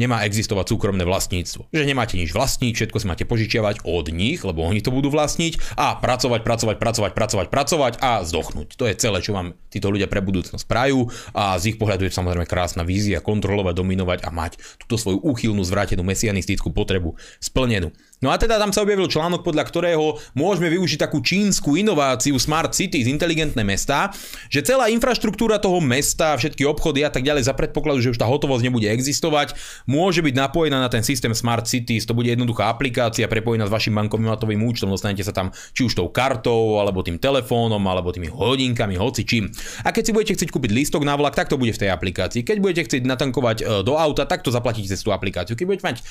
nemá 0.00 0.24
existovať 0.24 0.72
súkromné 0.72 1.04
vlastníctvo. 1.04 1.68
Že 1.68 1.84
nemáte 1.84 2.16
nič 2.16 2.32
vlastniť, 2.32 2.72
všetko 2.72 2.96
si 2.96 3.06
máte 3.06 3.28
požičiavať 3.28 3.84
od 3.84 4.08
nich, 4.08 4.40
lebo 4.40 4.64
oni 4.64 4.80
to 4.80 4.88
budú 4.88 5.12
vlastniť 5.12 5.76
a 5.76 6.00
pracovať, 6.00 6.40
pracovať, 6.40 6.76
pracovať, 6.80 7.12
pracovať, 7.12 7.46
pracovať 7.52 7.92
a 8.00 8.24
zdochnúť. 8.24 8.80
To 8.80 8.88
je 8.88 8.96
celé, 8.96 9.20
čo 9.20 9.36
vám 9.36 9.52
títo 9.68 9.92
ľudia 9.92 10.08
pre 10.08 10.24
budúcnosť 10.24 10.64
prajú 10.64 11.12
a 11.36 11.60
z 11.60 11.74
ich 11.74 11.76
pohľadu 11.76 12.08
je 12.08 12.16
samozrejme 12.16 12.48
krásna 12.48 12.80
vízia 12.80 13.20
kontrolovať, 13.20 13.76
dominovať 13.76 14.18
a 14.24 14.30
mať 14.32 14.56
túto 14.80 14.96
svoju 14.96 15.20
úchylnú, 15.20 15.60
zvrátenú 15.60 16.00
mesianistickú 16.00 16.72
potrebu 16.72 17.20
splnenú. 17.36 17.92
No 18.20 18.28
a 18.28 18.36
teda 18.36 18.60
tam 18.60 18.68
sa 18.68 18.84
objavil 18.84 19.08
článok, 19.08 19.40
podľa 19.40 19.64
ktorého 19.64 20.20
môžeme 20.36 20.68
využiť 20.68 21.08
takú 21.08 21.24
čínsku 21.24 21.80
inováciu 21.80 22.36
Smart 22.36 22.76
Cities, 22.76 23.08
inteligentné 23.08 23.64
mesta, 23.64 24.12
že 24.52 24.60
celá 24.60 24.92
infraštruktúra 24.92 25.56
toho 25.56 25.80
mesta, 25.80 26.36
všetky 26.36 26.68
obchody 26.68 27.00
a 27.00 27.08
tak 27.08 27.24
ďalej 27.24 27.48
za 27.48 27.56
predpokladu, 27.56 28.04
že 28.04 28.12
už 28.12 28.20
tá 28.20 28.28
hotovosť 28.28 28.60
nebude 28.60 28.84
existovať, 28.92 29.56
môže 29.88 30.20
byť 30.20 30.36
napojená 30.36 30.84
na 30.84 30.92
ten 30.92 31.00
systém 31.00 31.32
Smart 31.32 31.64
Cities. 31.64 32.04
To 32.04 32.12
bude 32.12 32.28
jednoduchá 32.28 32.68
aplikácia 32.68 33.24
prepojená 33.24 33.64
s 33.64 33.72
vašim 33.72 33.96
bankovým 33.96 34.28
matovým 34.28 34.60
účtom, 34.68 34.92
dostanete 34.92 35.24
sa 35.24 35.32
tam 35.32 35.48
či 35.72 35.88
už 35.88 35.96
tou 35.96 36.12
kartou, 36.12 36.76
alebo 36.76 37.00
tým 37.00 37.16
telefónom, 37.16 37.80
alebo 37.88 38.12
tými 38.12 38.28
hodinkami, 38.28 39.00
hoci 39.00 39.24
čím. 39.24 39.48
A 39.80 39.96
keď 39.96 40.02
si 40.04 40.12
budete 40.12 40.36
chcieť 40.36 40.52
kúpiť 40.52 40.76
lístok 40.76 41.08
na 41.08 41.16
vlak, 41.16 41.32
tak 41.32 41.48
to 41.48 41.56
bude 41.56 41.72
v 41.72 41.88
tej 41.88 41.88
aplikácii. 41.88 42.44
Keď 42.44 42.56
budete 42.60 42.84
chcieť 42.84 43.08
natankovať 43.08 43.64
e, 43.64 43.80
do 43.80 43.96
auta, 43.96 44.28
tak 44.28 44.44
to 44.44 44.52
zaplatíte 44.52 44.92
cez 44.92 45.00
tú 45.00 45.08
aplikáciu. 45.08 45.56
Keď 45.56 45.64
budete 45.64 45.84
mať 45.88 45.96
e, 45.96 46.02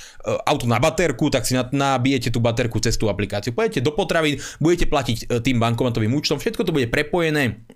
auto 0.49 0.66
na 0.66 0.82
baterku, 0.82 1.30
tak 1.30 1.45
si 1.45 1.53
na, 1.53 1.70
na 1.70 1.99
nabijete 2.00 2.32
tú 2.32 2.39
baterku 2.39 2.80
cez 2.80 2.95
tú 2.95 3.12
aplikáciu. 3.12 3.52
Pôjdete 3.52 3.84
do 3.84 3.91
potravín, 3.91 4.39
budete 4.64 4.88
platiť 4.88 5.18
e, 5.28 5.43
tým 5.43 5.60
bankomatovým 5.60 6.16
účtom, 6.16 6.39
všetko 6.39 6.64
to 6.64 6.72
bude 6.72 6.88
prepojené 6.88 7.68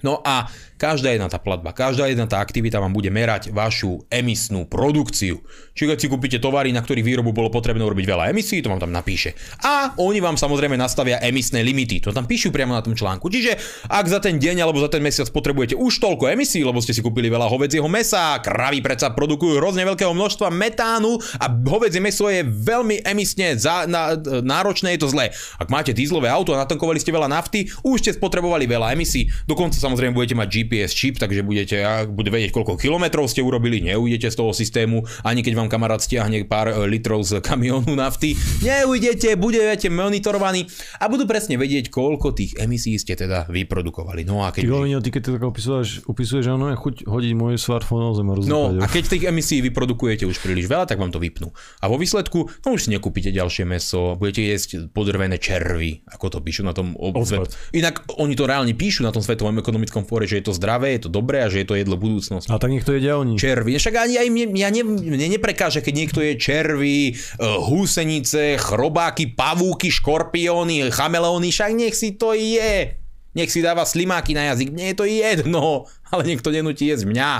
No 0.00 0.24
a 0.24 0.48
každá 0.80 1.12
jedna 1.12 1.28
tá 1.28 1.36
platba, 1.36 1.76
každá 1.76 2.08
jedna 2.08 2.24
tá 2.24 2.40
aktivita 2.40 2.80
vám 2.80 2.96
bude 2.96 3.12
merať 3.12 3.52
vašu 3.52 4.08
emisnú 4.08 4.64
produkciu. 4.64 5.44
Čiže 5.76 5.88
keď 5.92 5.98
si 6.00 6.08
kúpite 6.08 6.38
tovary, 6.40 6.72
na 6.72 6.80
ktorých 6.80 7.04
výrobu 7.04 7.36
bolo 7.36 7.52
potrebné 7.52 7.84
urobiť 7.84 8.08
veľa 8.08 8.32
emisí, 8.32 8.64
to 8.64 8.72
vám 8.72 8.80
tam 8.80 8.88
napíše. 8.88 9.36
A 9.60 9.92
oni 10.00 10.24
vám 10.24 10.40
samozrejme 10.40 10.80
nastavia 10.80 11.20
emisné 11.20 11.60
limity, 11.60 12.00
to 12.00 12.16
tam 12.16 12.24
píšu 12.24 12.48
priamo 12.48 12.72
na 12.72 12.80
tom 12.80 12.96
článku. 12.96 13.28
Čiže 13.28 13.60
ak 13.92 14.06
za 14.08 14.24
ten 14.24 14.40
deň 14.40 14.64
alebo 14.64 14.80
za 14.80 14.88
ten 14.88 15.04
mesiac 15.04 15.28
potrebujete 15.28 15.76
už 15.76 16.00
toľko 16.00 16.32
emisí, 16.32 16.64
lebo 16.64 16.80
ste 16.80 16.96
si 16.96 17.04
kúpili 17.04 17.28
veľa 17.28 17.44
hovedzieho 17.52 17.84
mesa, 17.84 18.40
kravy 18.40 18.80
predsa 18.80 19.12
produkujú 19.12 19.60
hrozne 19.60 19.84
veľkého 19.84 20.16
množstva 20.16 20.48
metánu 20.48 21.20
a 21.36 21.52
hovedzie 21.68 22.00
meso 22.00 22.32
je 22.32 22.40
veľmi 22.40 23.04
emisne 23.04 23.52
za, 23.60 23.84
na, 23.84 24.16
náročné, 24.40 24.96
je 24.96 25.04
to 25.04 25.12
zlé. 25.12 25.28
Ak 25.60 25.68
máte 25.68 25.92
dízlové 25.92 26.32
auto 26.32 26.56
a 26.56 26.64
natankovali 26.64 26.96
ste 26.96 27.12
veľa 27.12 27.28
nafty, 27.28 27.68
už 27.84 28.00
ste 28.00 28.16
spotrebovali 28.16 28.64
veľa 28.64 28.96
emisí, 28.96 29.28
dokonca 29.44 29.76
sa 29.76 29.89
samozrejme 29.90 30.14
budete 30.14 30.38
mať 30.38 30.48
GPS 30.54 30.94
čip, 30.94 31.18
takže 31.18 31.42
budete 31.42 32.06
bude 32.06 32.30
vedieť, 32.30 32.54
koľko 32.54 32.78
kilometrov 32.78 33.26
ste 33.26 33.42
urobili, 33.42 33.82
neujdete 33.82 34.30
z 34.30 34.36
toho 34.38 34.54
systému, 34.54 35.02
ani 35.26 35.42
keď 35.42 35.58
vám 35.58 35.66
kamarát 35.66 35.98
stiahne 35.98 36.46
pár 36.46 36.70
e, 36.70 36.78
litrov 36.86 37.26
z 37.26 37.42
kamiónu 37.42 37.98
nafty, 37.98 38.38
neujdete, 38.62 39.34
budete 39.34 39.90
monitorovaní 39.90 40.70
a 41.02 41.10
budú 41.10 41.26
presne 41.26 41.58
vedieť, 41.58 41.90
koľko 41.90 42.30
tých 42.38 42.54
emisí 42.62 42.94
ste 43.02 43.18
teda 43.18 43.50
vyprodukovali. 43.50 44.22
No 44.22 44.46
a 44.46 44.54
keď... 44.54 44.62
Ty, 44.62 44.70
už... 44.70 45.02
ty 45.02 45.08
keď 45.10 45.22
to 45.26 45.30
tak 45.34 45.44
opisuješ, 45.50 45.88
opisuješ, 46.06 46.42
že 46.46 46.52
ono 46.54 46.70
je 46.70 46.76
chuť 46.78 46.94
hodiť 47.10 47.32
môj 47.34 47.58
smartfón 47.58 48.14
zem 48.14 48.30
a 48.30 48.34
No 48.46 48.70
a 48.78 48.86
keď 48.86 49.18
tých 49.18 49.24
emisí 49.26 49.58
vyprodukujete 49.58 50.22
už 50.22 50.38
príliš 50.38 50.70
veľa, 50.70 50.86
tak 50.86 51.02
vám 51.02 51.10
to 51.10 51.18
vypnú. 51.18 51.50
A 51.82 51.90
vo 51.90 51.98
výsledku, 51.98 52.46
no 52.62 52.68
už 52.78 52.86
si 52.86 52.94
nekúpite 52.94 53.34
ďalšie 53.34 53.66
meso, 53.66 54.14
budete 54.14 54.46
jesť 54.46 54.86
podrvené 54.94 55.42
červy, 55.42 56.06
ako 56.06 56.30
to 56.30 56.38
píšu 56.38 56.62
na 56.62 56.70
tom 56.70 56.94
obzvet. 56.94 57.50
Inak 57.74 58.06
oni 58.22 58.38
to 58.38 58.46
reálne 58.46 58.70
píšu 58.78 59.02
na 59.02 59.10
tom 59.10 59.24
svetovom 59.24 59.58
ekonomickom 59.58 59.79
ekonomickom 59.80 60.04
fóre, 60.04 60.28
že 60.28 60.44
je 60.44 60.44
to 60.44 60.52
zdravé, 60.52 61.00
je 61.00 61.08
to 61.08 61.10
dobré 61.10 61.40
a 61.40 61.48
že 61.48 61.64
je 61.64 61.68
to 61.72 61.74
jedlo 61.80 61.96
budúcnosti. 61.96 62.52
A 62.52 62.60
tak 62.60 62.68
niekto 62.68 62.92
jedia 62.92 63.16
oni. 63.16 63.40
Červy. 63.40 63.80
Však 63.80 63.96
ani 63.96 64.20
aj 64.20 64.28
mne, 64.28 64.44
ja 64.60 64.68
ne, 64.68 64.82
mne 64.84 65.26
neprekáže, 65.32 65.80
keď 65.80 65.94
niekto 65.96 66.20
je 66.20 66.36
červy, 66.36 67.16
uh, 67.16 67.64
húsenice, 67.64 68.60
chrobáky, 68.60 69.32
pavúky, 69.32 69.88
škorpióny, 69.88 70.92
chameleóny, 70.92 71.48
však 71.48 71.72
nech 71.72 71.96
si 71.96 72.20
to 72.20 72.36
je. 72.36 73.00
Nech 73.32 73.48
si 73.48 73.64
dáva 73.64 73.88
slimáky 73.88 74.36
na 74.36 74.52
jazyk. 74.52 74.68
Mne 74.74 74.92
je 74.92 74.96
to 75.00 75.06
jedno, 75.08 75.88
ale 76.12 76.22
niekto 76.28 76.52
nenutí 76.52 76.92
jesť 76.92 77.08
mňa. 77.08 77.32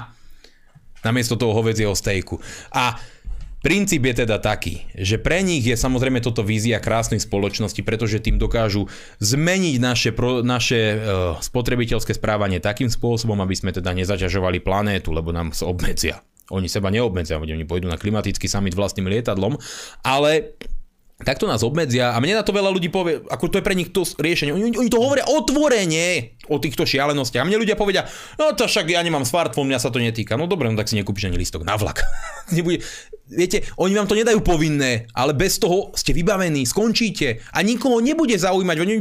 Namiesto 1.05 1.37
toho 1.37 1.53
hovedzieho 1.53 1.93
stejku. 1.93 2.41
A 2.73 2.97
Princíp 3.61 4.09
je 4.09 4.25
teda 4.25 4.41
taký, 4.41 4.89
že 4.97 5.21
pre 5.21 5.45
nich 5.45 5.61
je 5.61 5.77
samozrejme 5.77 6.25
toto 6.25 6.41
vízia 6.41 6.81
krásnej 6.81 7.21
spoločnosti, 7.21 7.85
pretože 7.85 8.25
tým 8.25 8.41
dokážu 8.41 8.89
zmeniť 9.21 9.77
naše, 9.77 10.11
pro, 10.17 10.41
naše 10.41 10.97
uh, 10.97 11.01
spotrebiteľské 11.45 12.17
správanie 12.17 12.57
takým 12.57 12.89
spôsobom, 12.89 13.37
aby 13.45 13.53
sme 13.53 13.77
teda 13.77 13.93
nezaťažovali 13.93 14.65
planétu, 14.65 15.13
lebo 15.13 15.29
nám 15.29 15.53
sa 15.53 15.69
obmedzia. 15.69 16.25
Oni 16.49 16.73
seba 16.73 16.89
neobmedzia, 16.89 17.37
oni 17.37 17.69
pôjdu 17.69 17.87
na 17.87 18.01
klimatický 18.01 18.49
summit 18.49 18.73
vlastným 18.73 19.07
lietadlom, 19.13 19.61
ale 20.03 20.57
takto 21.21 21.45
nás 21.45 21.61
obmedzia 21.61 22.17
a 22.17 22.19
mne 22.19 22.41
na 22.41 22.45
to 22.45 22.57
veľa 22.57 22.73
ľudí 22.73 22.89
povie, 22.89 23.21
ako 23.29 23.53
to 23.53 23.59
je 23.61 23.67
pre 23.67 23.77
nich 23.77 23.93
to 23.93 24.03
riešenie. 24.03 24.57
Oni, 24.57 24.73
oni 24.73 24.91
to 24.91 25.01
hovoria 25.01 25.29
otvorene 25.29 26.37
o 26.49 26.57
týchto 26.57 26.89
šialenostiach. 26.89 27.45
A 27.45 27.49
mne 27.49 27.61
ľudia 27.61 27.77
povedia, 27.77 28.09
no 28.41 28.57
to 28.57 28.65
však 28.67 28.89
ja 28.89 29.05
nemám 29.05 29.29
smartfón, 29.29 29.69
mňa 29.69 29.79
sa 29.79 29.93
to 29.93 30.01
netýka. 30.01 30.41
No 30.41 30.49
dobre, 30.49 30.73
no 30.73 30.81
tak 30.81 30.89
si 30.89 30.97
nekúpiš 30.97 31.29
ani 31.29 31.39
listok 31.39 31.63
na 31.63 31.77
vlak. 31.77 32.03
Nebude, 32.57 32.83
viete, 33.31 33.63
oni 33.79 33.95
vám 33.95 34.11
to 34.11 34.19
nedajú 34.19 34.43
povinné, 34.43 35.07
ale 35.15 35.33
bez 35.33 35.63
toho 35.63 35.95
ste 35.95 36.11
vybavení, 36.11 36.67
skončíte 36.67 37.41
a 37.55 37.59
nikoho 37.63 38.03
nebude 38.03 38.35
zaujímať. 38.35 38.77
Oni 38.83 38.95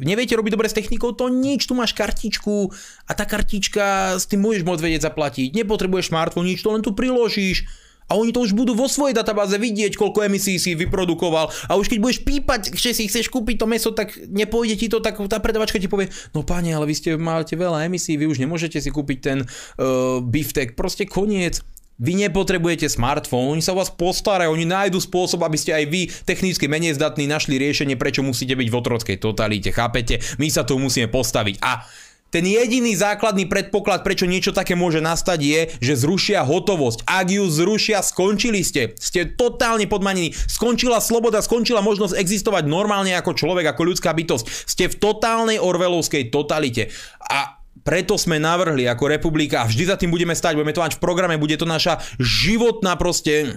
neviete 0.00 0.38
robiť 0.38 0.54
dobre 0.54 0.70
s 0.70 0.78
technikou, 0.78 1.12
to 1.12 1.26
nič, 1.28 1.66
tu 1.66 1.74
máš 1.74 1.92
kartičku 1.92 2.70
a 3.04 3.12
tá 3.12 3.26
kartička 3.26 4.16
s 4.16 4.30
tým 4.30 4.40
môžeš 4.40 4.62
môcť 4.62 4.82
vedieť 4.82 5.02
zaplatiť. 5.10 5.58
Nepotrebuješ 5.58 6.14
smartfón, 6.14 6.46
nič, 6.46 6.62
to 6.62 6.70
len 6.70 6.80
tu 6.80 6.94
priložíš 6.94 7.66
a 8.08 8.16
oni 8.16 8.32
to 8.32 8.40
už 8.40 8.56
budú 8.56 8.72
vo 8.72 8.88
svojej 8.88 9.12
databáze 9.12 9.60
vidieť, 9.60 10.00
koľko 10.00 10.24
emisí 10.24 10.56
si 10.56 10.72
vyprodukoval. 10.72 11.52
A 11.68 11.76
už 11.76 11.92
keď 11.92 11.98
budeš 12.00 12.24
pípať, 12.24 12.72
že 12.72 12.96
si 12.96 13.04
chceš 13.04 13.28
kúpiť 13.28 13.60
to 13.60 13.66
meso, 13.68 13.92
tak 13.92 14.16
nepôjde 14.16 14.80
ti 14.80 14.86
to, 14.88 15.04
tak 15.04 15.20
tá 15.28 15.36
predavačka 15.36 15.76
ti 15.76 15.92
povie, 15.92 16.08
no 16.32 16.40
pane, 16.40 16.72
ale 16.72 16.88
vy 16.88 16.94
ste 16.96 17.20
máte 17.20 17.52
veľa 17.52 17.84
emisí, 17.84 18.16
vy 18.16 18.24
už 18.24 18.40
nemôžete 18.40 18.80
si 18.80 18.88
kúpiť 18.88 19.18
ten 19.20 19.38
uh, 19.44 20.24
biftek, 20.24 20.72
proste 20.72 21.04
koniec. 21.04 21.60
Vy 21.98 22.14
nepotrebujete 22.14 22.86
smartfón, 22.86 23.58
oni 23.58 23.62
sa 23.62 23.74
o 23.74 23.82
vás 23.82 23.90
postarajú, 23.90 24.54
oni 24.54 24.62
nájdu 24.62 25.02
spôsob, 25.02 25.42
aby 25.42 25.58
ste 25.58 25.74
aj 25.74 25.84
vy 25.90 26.06
technicky 26.22 26.70
menej 26.70 26.94
zdatní 26.94 27.26
našli 27.26 27.58
riešenie, 27.58 27.98
prečo 27.98 28.22
musíte 28.22 28.54
byť 28.54 28.68
v 28.70 28.78
otrockej 28.78 29.16
totalite, 29.18 29.74
chápete? 29.74 30.22
My 30.38 30.46
sa 30.46 30.62
tu 30.62 30.78
musíme 30.78 31.10
postaviť. 31.10 31.58
A 31.58 31.82
ten 32.28 32.44
jediný 32.44 32.92
základný 32.92 33.48
predpoklad, 33.48 34.04
prečo 34.04 34.28
niečo 34.28 34.52
také 34.52 34.76
môže 34.76 35.00
nastať, 35.00 35.40
je, 35.40 35.60
že 35.80 36.04
zrušia 36.04 36.44
hotovosť. 36.44 37.08
Ak 37.08 37.32
ju 37.32 37.48
zrušia, 37.48 38.04
skončili 38.04 38.60
ste. 38.60 38.92
Ste 39.00 39.32
totálne 39.32 39.88
podmanení. 39.88 40.36
Skončila 40.36 41.00
sloboda, 41.00 41.40
skončila 41.40 41.80
možnosť 41.80 42.20
existovať 42.20 42.68
normálne 42.68 43.16
ako 43.16 43.32
človek, 43.32 43.72
ako 43.72 43.82
ľudská 43.90 44.12
bytosť. 44.12 44.44
Ste 44.44 44.92
v 44.92 44.98
totálnej 45.00 45.56
orvelovskej 45.56 46.28
totalite. 46.28 46.92
A 47.26 47.57
preto 47.88 48.20
sme 48.20 48.36
navrhli 48.36 48.84
ako 48.84 49.08
republika 49.08 49.64
a 49.64 49.68
vždy 49.68 49.88
za 49.88 49.96
tým 49.96 50.12
budeme 50.12 50.36
stať, 50.36 50.60
budeme 50.60 50.76
to 50.76 50.84
mať 50.84 51.00
v 51.00 51.04
programe, 51.08 51.40
bude 51.40 51.56
to 51.56 51.64
naša 51.64 52.04
životná 52.20 53.00
proste 53.00 53.56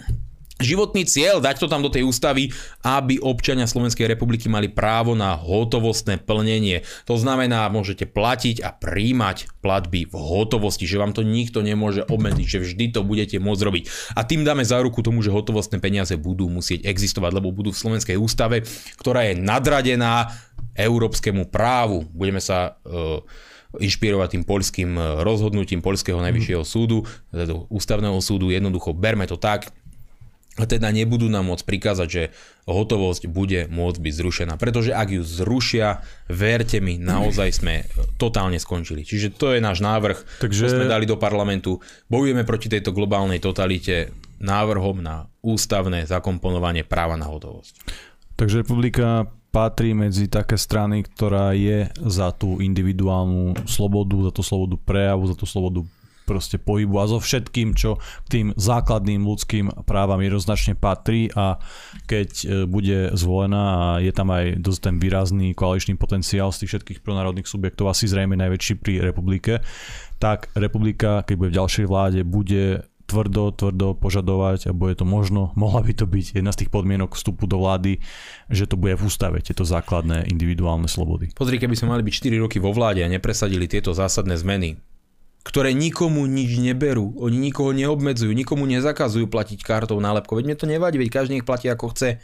životný 0.61 1.03
cieľ, 1.09 1.41
dať 1.41 1.57
to 1.57 1.67
tam 1.67 1.81
do 1.81 1.89
tej 1.91 2.05
ústavy, 2.05 2.53
aby 2.85 3.17
občania 3.19 3.65
Slovenskej 3.65 4.05
republiky 4.07 4.47
mali 4.47 4.69
právo 4.69 5.17
na 5.17 5.33
hotovostné 5.35 6.21
plnenie. 6.21 6.85
To 7.09 7.17
znamená, 7.17 7.67
môžete 7.73 8.05
platiť 8.07 8.61
a 8.61 8.71
príjmať 8.71 9.59
platby 9.59 10.07
v 10.07 10.15
hotovosti, 10.15 10.85
že 10.85 11.01
vám 11.01 11.11
to 11.17 11.25
nikto 11.25 11.65
nemôže 11.65 12.05
obmedziť, 12.05 12.47
že 12.47 12.61
vždy 12.61 12.85
to 12.93 13.01
budete 13.01 13.41
môcť 13.41 13.61
robiť. 13.65 13.83
A 14.15 14.21
tým 14.23 14.45
dáme 14.45 14.61
záruku 14.61 15.01
tomu, 15.01 15.25
že 15.25 15.33
hotovostné 15.33 15.81
peniaze 15.81 16.13
budú 16.13 16.45
musieť 16.47 16.85
existovať, 16.85 17.41
lebo 17.41 17.51
budú 17.51 17.73
v 17.73 17.81
Slovenskej 17.81 18.15
ústave, 18.21 18.63
ktorá 19.01 19.27
je 19.27 19.41
nadradená 19.41 20.29
európskemu 20.77 21.49
právu. 21.49 22.05
Budeme 22.13 22.39
sa 22.39 22.77
uh, 22.85 23.25
inšpirovať 23.79 24.39
tým 24.39 24.43
poľským 24.43 24.89
rozhodnutím 25.23 25.79
Poľského 25.79 26.19
najvyššieho 26.19 26.63
súdu, 26.67 27.07
teda 27.31 27.67
ústavného 27.71 28.19
súdu. 28.19 28.51
Jednoducho 28.51 28.91
berme 28.91 29.23
to 29.29 29.39
tak, 29.39 29.71
a 30.59 30.67
teda 30.67 30.91
nebudú 30.91 31.31
nám 31.31 31.47
môcť 31.47 31.63
prikázať, 31.63 32.07
že 32.11 32.23
hotovosť 32.67 33.31
bude 33.31 33.71
môcť 33.71 33.99
byť 34.03 34.13
zrušená. 34.19 34.53
Pretože 34.59 34.91
ak 34.91 35.15
ju 35.15 35.23
zrušia, 35.23 36.03
verte 36.27 36.83
mi, 36.83 36.99
naozaj 36.99 37.49
sme 37.55 37.87
totálne 38.19 38.59
skončili. 38.59 39.07
Čiže 39.07 39.31
to 39.31 39.55
je 39.55 39.63
náš 39.63 39.79
návrh, 39.79 40.43
Takže... 40.43 40.59
čo 40.59 40.75
sme 40.75 40.91
dali 40.91 41.07
do 41.07 41.15
parlamentu. 41.15 41.79
Bojujeme 42.11 42.43
proti 42.43 42.67
tejto 42.67 42.91
globálnej 42.91 43.39
totalite 43.39 44.11
návrhom 44.43 44.99
na 44.99 45.31
ústavné 45.39 46.03
zakomponovanie 46.03 46.83
práva 46.83 47.15
na 47.15 47.31
hotovosť. 47.31 47.73
Takže 48.35 48.67
republika 48.67 49.31
patrí 49.51 49.91
medzi 49.91 50.31
také 50.31 50.55
strany, 50.55 51.03
ktorá 51.03 51.51
je 51.51 51.91
za 52.07 52.31
tú 52.31 52.63
individuálnu 52.63 53.67
slobodu, 53.67 54.31
za 54.31 54.31
tú 54.31 54.41
slobodu 54.41 54.75
prejavu, 54.79 55.27
za 55.27 55.35
tú 55.35 55.43
slobodu 55.43 55.83
proste 56.31 56.55
pohybu 56.55 56.95
a 56.95 57.11
so 57.11 57.19
všetkým, 57.19 57.75
čo 57.75 57.99
k 57.99 58.27
tým 58.31 58.47
základným 58.55 59.27
ľudským 59.27 59.83
právam 59.83 60.23
jednoznačne 60.23 60.79
patrí. 60.79 61.27
A 61.35 61.59
keď 62.07 62.29
e, 62.31 62.45
bude 62.63 63.11
zvolená 63.19 63.63
a 63.67 63.85
je 63.99 64.15
tam 64.15 64.31
aj 64.31 64.63
dosť 64.63 64.79
ten 64.79 64.95
výrazný 64.95 65.51
koaličný 65.51 65.99
potenciál 65.99 66.55
z 66.55 66.63
tých 66.63 66.79
všetkých 66.79 66.99
pronárodných 67.03 67.51
subjektov, 67.51 67.91
asi 67.91 68.07
zrejme 68.07 68.39
najväčší 68.39 68.79
pri 68.79 69.03
republike, 69.03 69.59
tak 70.21 70.53
republika, 70.55 71.25
keď 71.27 71.35
bude 71.35 71.51
v 71.51 71.59
ďalšej 71.59 71.85
vláde, 71.89 72.19
bude 72.23 72.85
tvrdo, 73.11 73.51
tvrdo 73.51 73.91
požadovať 73.99 74.71
a 74.71 74.75
bude 74.75 74.95
to 74.95 75.03
možno, 75.03 75.51
mohla 75.59 75.83
by 75.83 75.91
to 75.91 76.07
byť 76.07 76.39
jedna 76.39 76.55
z 76.55 76.63
tých 76.63 76.71
podmienok 76.71 77.19
vstupu 77.19 77.43
do 77.43 77.59
vlády, 77.59 77.99
že 78.47 78.63
to 78.71 78.79
bude 78.79 78.95
v 78.95 79.03
ústave, 79.03 79.43
tieto 79.43 79.67
základné 79.67 80.31
individuálne 80.31 80.87
slobody. 80.87 81.35
Pozri, 81.35 81.59
keby 81.59 81.75
sme 81.75 81.91
mali 81.91 82.07
byť 82.07 82.13
4 82.31 82.43
roky 82.47 82.57
vo 82.63 82.71
vláde 82.71 83.03
a 83.03 83.11
nepresadili 83.11 83.67
tieto 83.67 83.91
zásadné 83.91 84.39
zmeny, 84.39 84.79
ktoré 85.43 85.75
nikomu 85.75 86.23
nič 86.23 86.55
neberú. 86.61 87.17
Oni 87.19 87.35
nikoho 87.51 87.75
neobmedzujú, 87.75 88.31
nikomu 88.31 88.63
nezakazujú 88.69 89.27
platiť 89.27 89.59
kartou 89.65 89.99
nálepkou. 89.99 90.39
Veď 90.39 90.45
mne 90.47 90.57
to 90.57 90.69
nevadí, 90.69 90.95
veď 91.01 91.09
každý 91.11 91.31
nech 91.37 91.47
platí 91.49 91.67
ako 91.67 91.91
chce. 91.91 92.21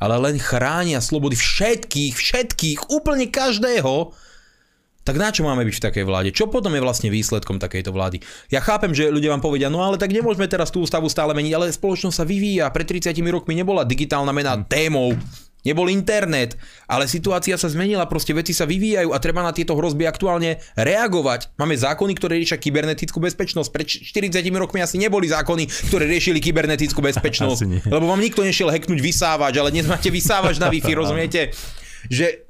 Ale 0.00 0.16
len 0.16 0.40
chránia 0.40 1.00
slobody 1.00 1.36
všetkých, 1.36 2.16
všetkých, 2.16 2.78
úplne 2.88 3.28
každého. 3.28 4.12
Tak 5.00 5.16
na 5.16 5.32
čo 5.32 5.48
máme 5.48 5.64
byť 5.64 5.76
v 5.80 5.84
takej 5.90 6.04
vláde? 6.04 6.30
Čo 6.30 6.52
potom 6.52 6.76
je 6.76 6.84
vlastne 6.84 7.08
výsledkom 7.08 7.56
takejto 7.56 7.88
vlády? 7.88 8.20
Ja 8.52 8.60
chápem, 8.60 8.92
že 8.92 9.08
ľudia 9.08 9.32
vám 9.32 9.40
povedia, 9.40 9.72
no 9.72 9.80
ale 9.80 9.96
tak 9.96 10.12
nemôžeme 10.12 10.44
teraz 10.44 10.68
tú 10.68 10.84
ústavu 10.84 11.08
stále 11.08 11.32
meniť, 11.32 11.52
ale 11.56 11.72
spoločnosť 11.72 12.16
sa 12.20 12.28
vyvíja. 12.28 12.68
Pred 12.68 13.08
30 13.08 13.16
rokmi 13.32 13.56
nebola 13.56 13.88
digitálna 13.88 14.30
mena 14.30 14.60
témou 14.68 15.16
Nebol 15.60 15.92
internet, 15.92 16.56
ale 16.88 17.04
situácia 17.04 17.52
sa 17.60 17.68
zmenila, 17.68 18.08
proste 18.08 18.32
veci 18.32 18.56
sa 18.56 18.64
vyvíjajú 18.64 19.12
a 19.12 19.20
treba 19.20 19.44
na 19.44 19.52
tieto 19.52 19.76
hrozby 19.76 20.08
aktuálne 20.08 20.56
reagovať. 20.72 21.52
Máme 21.60 21.76
zákony, 21.76 22.16
ktoré 22.16 22.40
riešia 22.40 22.56
kybernetickú 22.56 23.20
bezpečnosť. 23.20 23.68
Pred 23.68 23.86
40 24.32 24.40
rokmi 24.56 24.80
asi 24.80 24.96
neboli 24.96 25.28
zákony, 25.28 25.68
ktoré 25.92 26.08
riešili 26.08 26.40
kybernetickú 26.40 27.04
bezpečnosť. 27.04 27.92
Lebo 27.92 28.08
vám 28.08 28.24
nikto 28.24 28.40
nešiel 28.40 28.72
hacknúť 28.72 29.04
vysávač, 29.04 29.60
ale 29.60 29.68
dnes 29.68 29.84
máte 29.84 30.08
vysávač 30.08 30.56
na 30.56 30.70
Wi-Fi, 30.72 30.92
rozumiete? 30.96 31.52
Že 32.08 32.48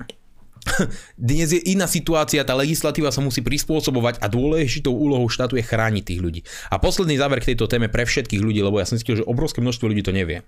dnes 1.16 1.48
je 1.50 1.60
iná 1.72 1.88
situácia, 1.88 2.44
tá 2.44 2.52
legislatíva 2.52 3.08
sa 3.08 3.24
musí 3.24 3.40
prispôsobovať 3.40 4.20
a 4.20 4.26
dôležitou 4.28 4.92
úlohou 4.92 5.26
štátu 5.32 5.56
je 5.56 5.64
chrániť 5.64 6.04
tých 6.04 6.20
ľudí. 6.20 6.40
A 6.68 6.76
posledný 6.76 7.16
záver 7.16 7.40
k 7.40 7.54
tejto 7.54 7.66
téme 7.66 7.88
pre 7.88 8.04
všetkých 8.04 8.40
ľudí, 8.44 8.60
lebo 8.60 8.78
ja 8.78 8.86
som 8.86 9.00
zistil, 9.00 9.20
že 9.20 9.28
obrovské 9.28 9.64
množstvo 9.64 9.88
ľudí 9.88 10.04
to 10.04 10.12
nevie. 10.12 10.44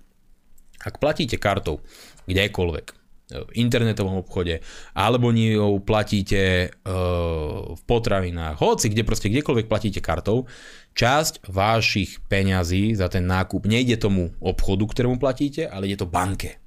Ak 0.82 0.98
platíte 0.98 1.38
kartou 1.38 1.80
kdekoľvek, 2.26 3.02
v 3.32 3.50
internetovom 3.56 4.20
obchode, 4.20 4.60
alebo 4.92 5.32
ju 5.32 5.80
platíte 5.80 6.68
uh, 6.68 7.72
v 7.72 7.82
potravinách, 7.88 8.60
hoci 8.60 8.92
kde 8.92 9.08
proste 9.08 9.32
kdekoľvek 9.32 9.66
platíte 9.72 10.00
kartou, 10.04 10.44
časť 10.92 11.48
vašich 11.48 12.20
peňazí 12.28 12.92
za 12.92 13.08
ten 13.08 13.24
nákup 13.24 13.64
nejde 13.64 13.96
tomu 13.96 14.36
obchodu, 14.36 14.84
ktorému 14.84 15.16
platíte, 15.16 15.64
ale 15.64 15.88
ide 15.88 16.04
to 16.04 16.08
banke. 16.08 16.61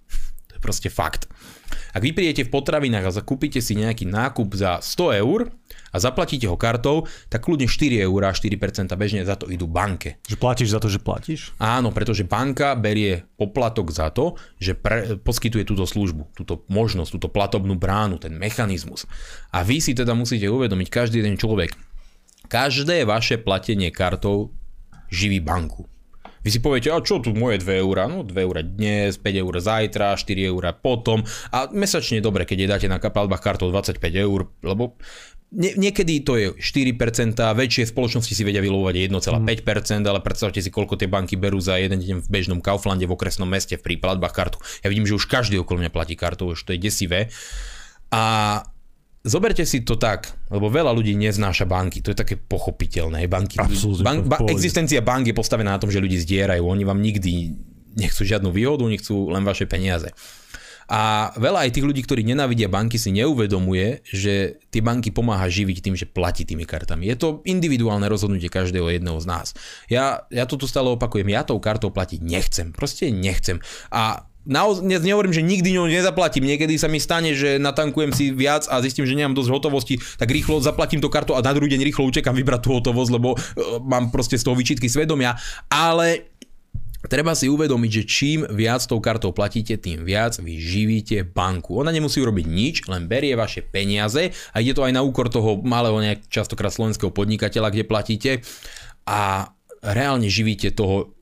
Proste 0.66 0.89
fakt. 0.89 1.30
Ak 1.93 2.01
vy 2.01 2.09
prídete 2.09 2.41
v 2.41 2.57
potravinách 2.57 3.05
a 3.05 3.16
zakúpite 3.22 3.61
si 3.61 3.78
nejaký 3.78 4.09
nákup 4.09 4.49
za 4.57 4.82
100 4.82 5.22
eur, 5.22 5.53
a 5.95 5.97
zaplatíte 6.01 6.51
ho 6.51 6.59
kartou, 6.59 7.07
tak 7.32 7.47
kľudne 7.47 7.72
4 7.72 8.03
eur 8.03 8.22
a 8.28 8.36
4% 8.36 8.91
bežne 8.99 9.24
za 9.24 9.39
to 9.39 9.47
idú 9.47 9.63
banke. 9.63 10.20
Že 10.28 10.36
platíš 10.36 10.70
za 10.76 10.84
to, 10.84 10.91
že 10.91 10.99
platíš? 10.99 11.55
Áno, 11.55 11.95
pretože 11.95 12.28
banka 12.28 12.76
berie 12.76 13.24
poplatok 13.39 13.95
za 13.95 14.11
to, 14.11 14.36
že 14.59 14.76
pre, 14.76 15.16
poskytuje 15.16 15.63
túto 15.63 15.88
službu, 15.88 16.36
túto 16.36 16.68
možnosť, 16.68 17.09
túto 17.16 17.32
platobnú 17.32 17.80
bránu, 17.80 18.20
ten 18.20 18.36
mechanizmus. 18.36 19.07
A 19.55 19.63
vy 19.63 19.80
si 19.80 19.95
teda 19.95 20.11
musíte 20.11 20.51
uvedomiť, 20.51 20.91
každý 20.91 21.24
jeden 21.24 21.39
človek, 21.39 21.72
každé 22.51 23.07
vaše 23.07 23.39
platenie 23.39 23.88
kartou 23.95 24.51
živí 25.07 25.39
banku. 25.39 25.88
Vy 26.45 26.53
si 26.53 26.59
poviete, 26.61 26.93
a 26.93 27.01
čo 27.01 27.17
tu 27.17 27.33
moje 27.33 27.65
2 27.65 27.81
eurá? 27.81 28.05
No 28.05 28.21
2 28.21 28.37
eurá 28.45 28.61
dnes, 28.61 29.17
5 29.17 29.41
eur 29.41 29.53
zajtra, 29.57 30.13
4 30.13 30.45
eurá 30.45 30.77
potom. 30.77 31.25
A 31.49 31.65
mesačne 31.73 32.21
dobre, 32.21 32.45
keď 32.45 32.57
je 32.61 32.67
dáte 32.69 32.87
na 32.87 33.01
platbách 33.01 33.41
kartou 33.41 33.73
25 33.73 33.97
eur, 34.13 34.53
lebo 34.61 34.93
nie, 35.55 35.73
niekedy 35.73 36.21
to 36.21 36.37
je 36.37 36.47
4%, 36.53 37.33
väčšie 37.33 37.89
spoločnosti 37.89 38.29
si 38.29 38.43
vedia 38.45 38.61
vylovať 38.61 39.09
1,5%, 39.09 39.41
mm. 39.41 40.05
ale 40.05 40.19
predstavte 40.21 40.61
si, 40.61 40.69
koľko 40.69 41.01
tie 41.01 41.09
banky 41.09 41.33
berú 41.33 41.57
za 41.57 41.81
jeden 41.81 41.97
deň 41.97 42.21
v 42.21 42.27
bežnom 42.29 42.59
Kauflande 42.61 43.09
v 43.09 43.15
okresnom 43.17 43.49
meste 43.49 43.81
v 43.81 43.81
príplatbách 43.81 44.33
kartu. 44.35 44.57
Ja 44.85 44.93
vidím, 44.93 45.09
že 45.09 45.17
už 45.17 45.25
každý 45.25 45.57
okolo 45.57 45.81
mňa 45.81 45.89
platí 45.89 46.13
kartou, 46.13 46.53
už 46.53 46.61
to 46.61 46.77
je 46.77 46.79
desivé. 46.81 47.33
A 48.13 48.61
zoberte 49.26 49.65
si 49.65 49.82
to 49.82 49.97
tak, 49.97 50.30
lebo 50.53 50.69
veľa 50.69 50.93
ľudí 50.93 51.17
neznáša 51.17 51.65
banky, 51.65 52.05
to 52.05 52.13
je 52.13 52.17
také 52.21 52.38
pochopiteľné. 52.38 53.26
Banky, 53.26 53.57
bank, 54.05 54.30
ba, 54.30 54.38
existencia 54.53 55.01
bank 55.01 55.34
je 55.34 55.36
postavená 55.36 55.73
na 55.76 55.82
tom, 55.82 55.89
že 55.89 55.97
ľudí 55.97 56.21
zdierajú, 56.21 56.61
oni 56.61 56.86
vám 56.86 57.01
nikdy 57.01 57.57
nechcú 57.97 58.21
žiadnu 58.21 58.53
výhodu, 58.53 58.86
nechcú 58.86 59.34
len 59.34 59.41
vaše 59.41 59.65
peniaze. 59.65 60.13
A 60.86 61.34
veľa 61.41 61.65
aj 61.65 61.73
tých 61.73 61.88
ľudí, 61.89 62.05
ktorí 62.05 62.21
nenávidia 62.21 62.69
banky, 62.69 63.01
si 63.01 63.09
neuvedomuje, 63.09 64.05
že 64.05 64.61
tie 64.69 64.86
banky 64.86 65.09
pomáha 65.09 65.49
živiť 65.49 65.82
tým, 65.82 65.97
že 65.97 66.05
platí 66.05 66.45
tými 66.45 66.61
kartami. 66.61 67.09
Je 67.09 67.17
to 67.17 67.41
individuálne 67.49 68.05
rozhodnutie 68.05 68.53
každého 68.53 68.93
jedného 68.93 69.17
z 69.17 69.26
nás. 69.26 69.47
Ja, 69.89 70.30
ja 70.30 70.45
to 70.45 70.61
tu 70.61 70.69
stále 70.69 70.93
opakujem, 70.93 71.26
ja 71.34 71.41
tou 71.41 71.57
kartou 71.57 71.89
platiť 71.89 72.21
nechcem. 72.21 72.69
Proste 72.69 73.09
nechcem. 73.09 73.65
A 73.89 74.30
naozaj 74.45 74.85
nehovorím, 74.85 75.33
že 75.33 75.41
nikdy 75.41 75.75
ňou 75.75 75.89
nezaplatím. 75.89 76.45
Niekedy 76.45 76.77
sa 76.77 76.87
mi 76.87 77.01
stane, 77.01 77.33
že 77.33 77.57
natankujem 77.57 78.13
si 78.13 78.31
viac 78.31 78.69
a 78.69 78.79
zistím, 78.79 79.09
že 79.09 79.17
nemám 79.17 79.35
dosť 79.35 79.51
hotovosti, 79.51 79.95
tak 80.21 80.29
rýchlo 80.29 80.61
zaplatím 80.61 81.01
to 81.01 81.09
kartu 81.09 81.33
a 81.33 81.41
na 81.41 81.51
druhý 81.51 81.73
deň 81.73 81.81
rýchlo 81.81 82.07
utekam 82.07 82.37
vybrať 82.37 82.61
tú 82.61 82.69
hotovosť, 82.77 83.11
lebo 83.11 83.35
uh, 83.35 83.39
mám 83.81 84.13
proste 84.13 84.37
z 84.37 84.45
toho 84.45 84.55
vyčitky 84.55 84.87
svedomia. 84.87 85.35
Ale 85.67 86.35
Treba 87.05 87.37
si 87.37 87.45
uvedomiť, 87.45 87.91
že 88.01 88.03
čím 88.09 88.39
viac 88.49 88.81
tou 88.81 88.97
kartou 88.97 89.29
platíte, 89.29 89.77
tým 89.77 90.01
viac 90.01 90.41
vy 90.41 90.57
živíte 90.57 91.21
banku. 91.21 91.77
Ona 91.77 91.93
nemusí 91.93 92.17
urobiť 92.17 92.45
nič, 92.49 92.75
len 92.89 93.05
berie 93.05 93.37
vaše 93.37 93.61
peniaze 93.61 94.33
a 94.33 94.55
ide 94.57 94.73
to 94.73 94.81
aj 94.81 94.93
na 94.93 95.05
úkor 95.05 95.29
toho 95.29 95.61
malého 95.61 96.01
nejak 96.01 96.25
častokrát 96.33 96.73
slovenského 96.73 97.13
podnikateľa, 97.13 97.69
kde 97.69 97.85
platíte 97.85 98.31
a 99.05 99.53
reálne 99.85 100.25
živíte 100.25 100.73
toho 100.73 101.14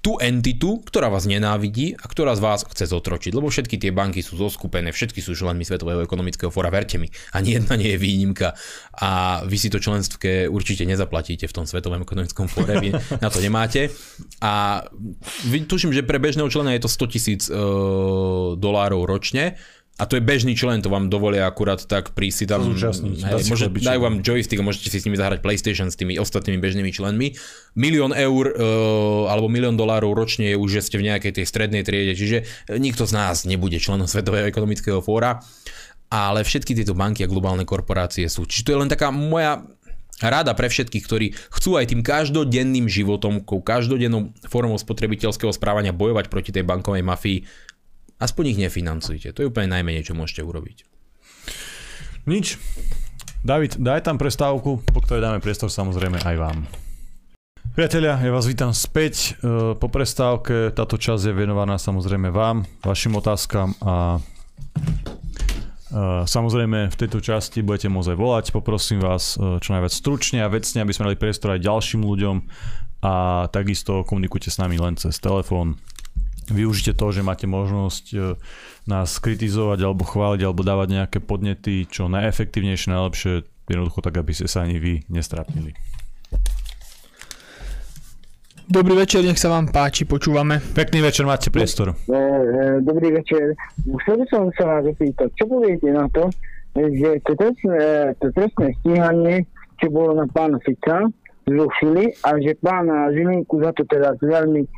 tú 0.00 0.16
entitu, 0.16 0.80
ktorá 0.80 1.12
vás 1.12 1.28
nenávidí 1.28 1.92
a 1.92 2.04
ktorá 2.08 2.32
z 2.32 2.40
vás 2.40 2.60
chce 2.64 2.88
zotročiť. 2.88 3.36
Lebo 3.36 3.52
všetky 3.52 3.76
tie 3.76 3.92
banky 3.92 4.24
sú 4.24 4.40
zoskupené, 4.40 4.96
všetky 4.96 5.20
sú 5.20 5.36
členmi 5.36 5.68
Svetového 5.68 6.00
ekonomického 6.00 6.48
fóra, 6.48 6.72
verte 6.72 6.96
mi. 6.96 7.12
Ani 7.36 7.60
jedna 7.60 7.76
nie 7.76 7.92
je 7.92 8.00
výnimka. 8.00 8.56
A 8.96 9.42
vy 9.44 9.56
si 9.60 9.68
to 9.68 9.76
členské 9.76 10.48
určite 10.48 10.88
nezaplatíte 10.88 11.44
v 11.44 11.52
tom 11.52 11.68
Svetovom 11.68 12.00
ekonomickom 12.00 12.48
fóre, 12.48 12.80
vy 12.80 12.96
na 13.24 13.28
to 13.28 13.44
nemáte. 13.44 13.92
A 14.40 14.84
tuším, 15.68 15.92
že 15.92 16.00
pre 16.00 16.16
bežného 16.16 16.48
člena 16.48 16.72
je 16.72 16.82
to 16.84 16.90
100 16.90 17.12
tisíc 17.12 17.42
uh, 17.52 18.56
dolárov 18.56 19.04
ročne 19.04 19.60
a 20.00 20.08
to 20.08 20.16
je 20.16 20.24
bežný 20.24 20.56
člen, 20.56 20.80
to 20.80 20.88
vám 20.88 21.12
dovolia 21.12 21.44
akurát 21.44 21.84
tak 21.84 22.16
prísť 22.16 22.36
si 22.40 22.44
tam, 22.48 22.64
hej, 22.72 23.44
môže, 23.52 23.68
dajú 23.68 24.00
vám 24.00 24.24
joystick 24.24 24.56
a 24.56 24.64
môžete 24.64 24.88
si 24.88 24.96
s 24.96 25.04
nimi 25.04 25.20
zahrať 25.20 25.44
PlayStation 25.44 25.92
s 25.92 26.00
tými 26.00 26.16
ostatnými 26.16 26.56
bežnými 26.56 26.88
členmi. 26.88 27.36
Milión 27.76 28.16
eur 28.16 28.56
uh, 28.56 29.28
alebo 29.28 29.52
milión 29.52 29.76
dolárov 29.76 30.16
ročne 30.16 30.48
je 30.48 30.56
už, 30.56 30.80
že 30.80 30.88
ste 30.88 30.96
v 30.96 31.12
nejakej 31.12 31.36
tej 31.36 31.44
strednej 31.44 31.84
triede, 31.84 32.16
čiže 32.16 32.48
nikto 32.80 33.04
z 33.04 33.12
nás 33.12 33.44
nebude 33.44 33.76
členom 33.76 34.08
Svetového 34.08 34.48
ekonomického 34.48 35.04
fóra, 35.04 35.44
ale 36.08 36.48
všetky 36.48 36.72
tieto 36.72 36.96
banky 36.96 37.22
a 37.22 37.28
globálne 37.28 37.68
korporácie 37.68 38.24
sú. 38.32 38.48
Čiže 38.48 38.64
to 38.64 38.72
je 38.72 38.80
len 38.80 38.88
taká 38.88 39.12
moja 39.12 39.68
rada 40.20 40.52
pre 40.52 40.68
všetkých, 40.68 41.04
ktorí 41.04 41.26
chcú 41.48 41.80
aj 41.80 41.92
tým 41.92 42.04
každodenným 42.04 42.88
životom, 42.88 43.40
každodennou 43.44 44.36
formou 44.48 44.76
spotrebiteľského 44.76 45.48
správania 45.52 45.96
bojovať 45.96 46.28
proti 46.28 46.52
tej 46.52 46.64
bankovej 46.68 47.00
mafii, 47.00 47.38
aspoň 48.20 48.54
ich 48.54 48.60
nefinancujte. 48.60 49.32
To 49.34 49.40
je 49.42 49.48
úplne 49.48 49.72
najmenej, 49.72 50.06
čo 50.06 50.14
môžete 50.14 50.44
urobiť. 50.44 50.84
Nič. 52.28 52.60
David, 53.40 53.80
daj 53.80 54.04
tam 54.04 54.20
prestávku, 54.20 54.84
po 54.84 55.00
ktorej 55.00 55.24
dáme 55.24 55.40
priestor 55.40 55.72
samozrejme 55.72 56.20
aj 56.20 56.36
vám. 56.36 56.58
Priatelia, 57.72 58.20
ja 58.20 58.28
vás 58.28 58.44
vítam 58.44 58.76
späť 58.76 59.40
e, 59.40 59.72
po 59.72 59.88
prestávke. 59.88 60.68
Táto 60.76 61.00
časť 61.00 61.32
je 61.32 61.32
venovaná 61.32 61.80
samozrejme 61.80 62.28
vám, 62.28 62.68
vašim 62.84 63.16
otázkam 63.16 63.72
a 63.80 64.20
Samozrejme, 66.26 66.86
v 66.86 66.98
tejto 67.02 67.18
časti 67.18 67.66
budete 67.66 67.90
môcť 67.90 68.14
aj 68.14 68.18
volať. 68.18 68.44
Poprosím 68.54 69.02
vás 69.02 69.34
e, 69.34 69.58
čo 69.58 69.74
najviac 69.74 69.90
stručne 69.90 70.38
a 70.46 70.52
vecne, 70.52 70.86
aby 70.86 70.94
sme 70.94 71.10
dali 71.10 71.18
priestor 71.18 71.58
aj 71.58 71.66
ďalším 71.66 72.06
ľuďom 72.06 72.36
a 73.02 73.14
takisto 73.50 74.06
komunikujte 74.06 74.54
s 74.54 74.62
nami 74.62 74.78
len 74.78 74.94
cez 74.94 75.18
telefón. 75.18 75.82
Využite 76.50 76.92
to, 76.98 77.06
že 77.14 77.22
máte 77.22 77.46
možnosť 77.46 78.04
e, 78.12 78.18
nás 78.90 79.16
kritizovať 79.22 79.86
alebo 79.86 80.02
chváliť 80.02 80.40
alebo 80.42 80.66
dávať 80.66 80.88
nejaké 80.90 81.18
podnety, 81.22 81.86
čo 81.86 82.10
najefektívnejšie, 82.10 82.90
najlepšie, 82.90 83.32
jednoducho 83.70 84.00
tak, 84.02 84.18
aby 84.18 84.32
ste 84.34 84.50
sa 84.50 84.66
ani 84.66 84.82
vy 84.82 85.06
nestrapnili. 85.06 85.72
Dobrý 88.70 88.94
večer, 88.94 89.26
nech 89.26 89.38
sa 89.42 89.50
vám 89.50 89.74
páči, 89.74 90.06
počúvame. 90.06 90.62
Pekný 90.62 91.02
večer, 91.02 91.26
máte 91.26 91.50
priestor. 91.50 91.90
E, 91.90 92.14
e, 92.14 92.18
dobrý 92.86 93.10
večer. 93.18 93.58
Chcel 93.82 94.22
by 94.22 94.26
som 94.30 94.42
sa 94.54 94.64
vás 94.78 94.84
opýtať, 94.86 95.26
čo 95.34 95.50
poviete 95.50 95.90
na 95.90 96.06
to, 96.14 96.30
že 96.78 97.18
to 97.26 97.34
trestné, 97.34 98.14
to 98.22 98.30
trestné 98.30 98.78
stíhanie, 98.78 99.42
čo 99.82 99.90
bolo 99.90 100.14
na 100.14 100.26
pána 100.30 100.62
Fica, 100.62 101.10
zrušili 101.50 102.14
a 102.22 102.38
že 102.38 102.54
pána 102.62 103.10
Žilinku 103.10 103.58
za 103.58 103.74
to 103.74 103.82
teraz 103.90 104.14
veľmi 104.22 104.62
e, 104.62 104.68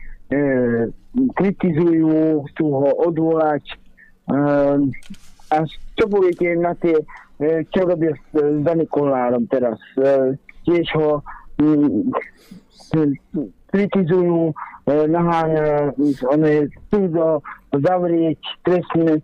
kritizujú, 1.13 2.45
chcú 2.53 2.67
ho 2.73 2.91
odvolať. 3.09 3.65
E, 3.69 3.77
a 5.53 5.57
čo 5.69 6.05
poviete 6.09 6.57
na 6.57 6.73
tie, 6.79 6.97
e, 7.41 7.65
čo 7.69 7.85
robia 7.85 8.17
s, 8.17 8.25
s 8.33 8.59
Dani 8.65 8.89
Kolárom 8.89 9.45
teraz? 9.49 9.77
E, 10.01 10.37
tiež 10.65 10.87
ho 10.97 11.21
mm, 11.61 12.13
kritizujú, 13.73 14.53
e, 14.53 14.55
naháňa, 15.09 15.97
one 16.29 16.69
chcú 16.69 17.01
do, 17.13 17.29
zavrieť, 17.73 18.41
trestne, 18.65 19.21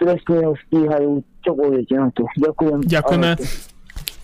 trestne 0.00 0.38
ho 0.48 0.52
stíhajú. 0.68 1.20
Čo 1.40 1.56
poviete 1.56 1.94
na 1.96 2.08
to? 2.12 2.28
Ďakujem. 2.36 2.84
Ďakujeme. 2.84 3.30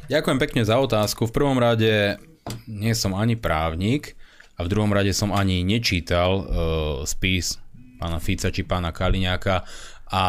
Ďakujem 0.06 0.38
pekne 0.38 0.62
za 0.68 0.76
otázku. 0.76 1.28
V 1.28 1.34
prvom 1.34 1.56
rade 1.56 2.20
nie 2.68 2.92
som 2.92 3.16
ani 3.16 3.34
právnik 3.34 4.15
a 4.56 4.60
v 4.64 4.70
druhom 4.72 4.88
rade 4.92 5.12
som 5.12 5.36
ani 5.36 5.60
nečítal 5.62 6.30
uh, 6.40 6.46
spis 7.04 7.60
pána 7.96 8.20
Fica 8.20 8.48
či 8.52 8.64
pána 8.64 8.92
Kaliňáka 8.92 9.64
a 10.12 10.24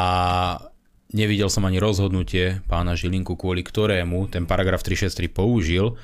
nevidel 1.15 1.47
som 1.47 1.63
ani 1.67 1.79
rozhodnutie 1.79 2.63
pána 2.67 2.95
Žilinku, 2.95 3.39
kvôli 3.39 3.63
ktorému 3.63 4.27
ten 4.31 4.43
paragraf 4.43 4.83
363 4.83 5.31
použil, 5.31 5.95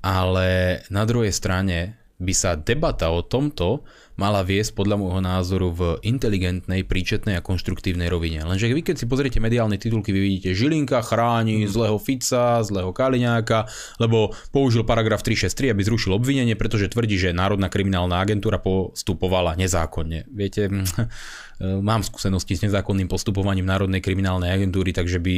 ale 0.00 0.80
na 0.88 1.02
druhej 1.04 1.32
strane 1.32 1.98
by 2.18 2.34
sa 2.34 2.58
debata 2.58 3.12
o 3.14 3.22
tomto 3.22 3.86
mala 4.18 4.42
viesť 4.42 4.74
podľa 4.74 4.98
môjho 4.98 5.22
názoru 5.22 5.70
v 5.70 5.80
inteligentnej, 6.02 6.82
príčetnej 6.82 7.38
a 7.38 7.44
konštruktívnej 7.44 8.10
rovine. 8.10 8.42
Lenže 8.42 8.68
vy 8.68 8.82
keď 8.82 8.96
si 9.00 9.06
pozriete 9.06 9.38
mediálne 9.38 9.78
titulky, 9.78 10.10
vy 10.10 10.20
vidíte 10.20 10.58
Žilinka 10.58 11.00
chráni 11.06 11.64
mm. 11.64 11.70
zlého 11.70 11.96
Fica, 12.02 12.60
zlého 12.66 12.90
Kaliňáka, 12.90 13.70
lebo 14.02 14.34
použil 14.50 14.82
paragraf 14.82 15.22
363, 15.22 15.72
aby 15.72 15.82
zrušil 15.86 16.12
obvinenie, 16.18 16.58
pretože 16.58 16.90
tvrdí, 16.90 17.16
že 17.16 17.30
Národná 17.30 17.70
kriminálna 17.70 18.18
agentúra 18.18 18.58
postupovala 18.58 19.54
nezákonne. 19.54 20.26
Viete, 20.28 20.66
Eh, 20.98 21.08
mám 21.58 22.06
skúsenosti 22.06 22.54
s 22.54 22.64
nezákonným 22.64 23.10
postupovaním 23.10 23.66
Národnej 23.66 23.98
kriminálnej 23.98 24.54
agentúry, 24.54 24.94
takže 24.94 25.18
by 25.18 25.36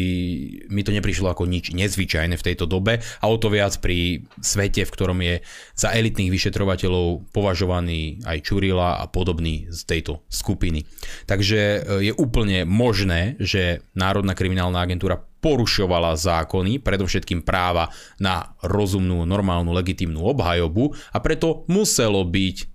mi 0.69 0.83
to 0.85 0.93
neprišlo 0.93 1.33
ako 1.33 1.49
nič 1.49 1.73
nezvyčajné 1.73 2.37
v 2.37 2.47
tejto 2.47 2.69
dobe 2.69 3.01
a 3.01 3.25
o 3.25 3.37
to 3.41 3.49
viac 3.49 3.73
pri 3.81 4.29
svete, 4.41 4.85
v 4.85 4.95
ktorom 4.95 5.19
je 5.25 5.35
za 5.73 5.97
elitných 5.97 6.29
vyšetrovateľov 6.29 7.33
považovaný 7.33 8.21
aj 8.29 8.45
Čurila 8.45 9.01
a 9.01 9.09
podobný 9.09 9.69
z 9.73 9.81
tejto 9.89 10.25
skupiny. 10.29 10.85
Takže 11.25 11.61
eh, 11.61 11.81
je 12.11 12.13
úplne 12.13 12.69
možné, 12.69 13.41
že 13.41 13.85
Národná 13.97 14.37
kriminálna 14.37 14.85
agentúra 14.85 15.21
porušovala 15.41 16.21
zákony, 16.21 16.85
predovšetkým 16.85 17.41
práva 17.41 17.89
na 18.21 18.53
rozumnú, 18.61 19.25
normálnu, 19.25 19.73
legitímnu 19.73 20.21
obhajobu 20.21 20.93
a 21.17 21.19
preto 21.25 21.65
muselo 21.67 22.21
byť 22.29 22.70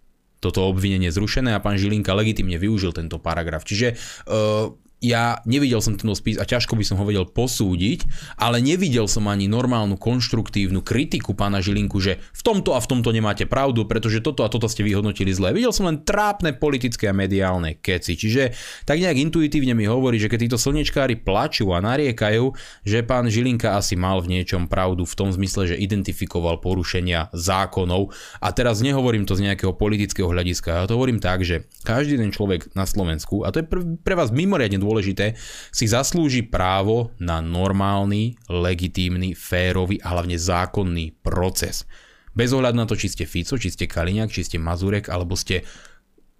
toto 0.45 0.69
obvinenie 0.69 1.09
zrušené 1.09 1.57
a 1.57 1.59
pán 1.59 1.81
Žilinka 1.81 2.13
legitimne 2.13 2.61
využil 2.61 2.93
tento 2.93 3.17
paragraf. 3.17 3.65
Čiže 3.65 3.97
uh, 4.29 4.84
ja 5.03 5.43
nevidel 5.43 5.83
som 5.83 5.99
ten 5.99 6.07
spis 6.15 6.39
a 6.39 6.47
ťažko 6.47 6.79
by 6.79 6.83
som 6.87 6.97
ho 6.97 7.05
vedel 7.05 7.27
posúdiť, 7.27 8.07
ale 8.39 8.63
nevidel 8.63 9.05
som 9.11 9.27
ani 9.27 9.45
normálnu 9.45 9.99
konštruktívnu 9.99 10.81
kritiku 10.81 11.35
pána 11.35 11.59
Žilinku, 11.59 11.99
že 11.99 12.23
v 12.33 12.41
tomto 12.41 12.73
a 12.73 12.79
v 12.79 12.89
tomto 12.89 13.11
nemáte 13.11 13.43
pravdu, 13.43 13.83
pretože 13.83 14.23
toto 14.23 14.41
a 14.41 14.49
toto 14.49 14.71
ste 14.71 14.87
vyhodnotili 14.87 15.35
zle. 15.35 15.51
Videl 15.51 15.75
som 15.75 15.91
len 15.91 16.01
trápne 16.01 16.55
politické 16.55 17.11
a 17.11 17.17
mediálne 17.17 17.77
keci. 17.77 18.15
Čiže 18.15 18.55
tak 18.87 19.03
nejak 19.03 19.19
intuitívne 19.19 19.75
mi 19.75 19.83
hovorí, 19.83 20.15
že 20.17 20.31
keď 20.31 20.49
títo 20.49 20.57
slnečkári 20.61 21.19
plačú 21.19 21.75
a 21.75 21.83
nariekajú, 21.83 22.55
že 22.87 23.03
pán 23.03 23.27
Žilinka 23.27 23.75
asi 23.75 23.99
mal 23.99 24.23
v 24.23 24.39
niečom 24.39 24.71
pravdu 24.71 25.03
v 25.03 25.17
tom 25.17 25.29
zmysle, 25.29 25.75
že 25.75 25.81
identifikoval 25.81 26.63
porušenia 26.63 27.29
zákonov. 27.35 28.15
A 28.39 28.49
teraz 28.55 28.79
nehovorím 28.79 29.27
to 29.27 29.35
z 29.35 29.51
nejakého 29.51 29.75
politického 29.75 30.31
hľadiska, 30.31 30.85
ja 30.85 30.89
to 30.89 30.97
hovorím 30.97 31.19
tak, 31.19 31.43
že 31.43 31.67
každý 31.83 32.17
ten 32.17 32.31
človek 32.31 32.71
na 32.73 32.87
Slovensku, 32.87 33.43
a 33.43 33.51
to 33.51 33.61
je 33.61 33.67
pre 34.01 34.15
vás 34.15 34.31
mimoriadne 34.31 34.81
dôležité, 34.85 35.33
si 35.73 35.89
zaslúži 35.89 36.45
právo 36.45 37.09
na 37.17 37.41
normálny, 37.41 38.37
legitímny, 38.45 39.33
férový 39.33 39.97
a 40.05 40.13
hlavne 40.13 40.37
zákonný 40.37 41.17
proces. 41.25 41.89
Bez 42.37 42.53
ohľadu 42.53 42.77
na 42.77 42.85
to, 42.85 42.93
či 42.93 43.09
ste 43.09 43.25
Fico, 43.25 43.57
či 43.57 43.73
ste 43.73 43.89
Kaliňák, 43.89 44.29
či 44.29 44.45
ste 44.45 44.61
Mazurek, 44.61 45.09
alebo 45.09 45.33
ste 45.33 45.65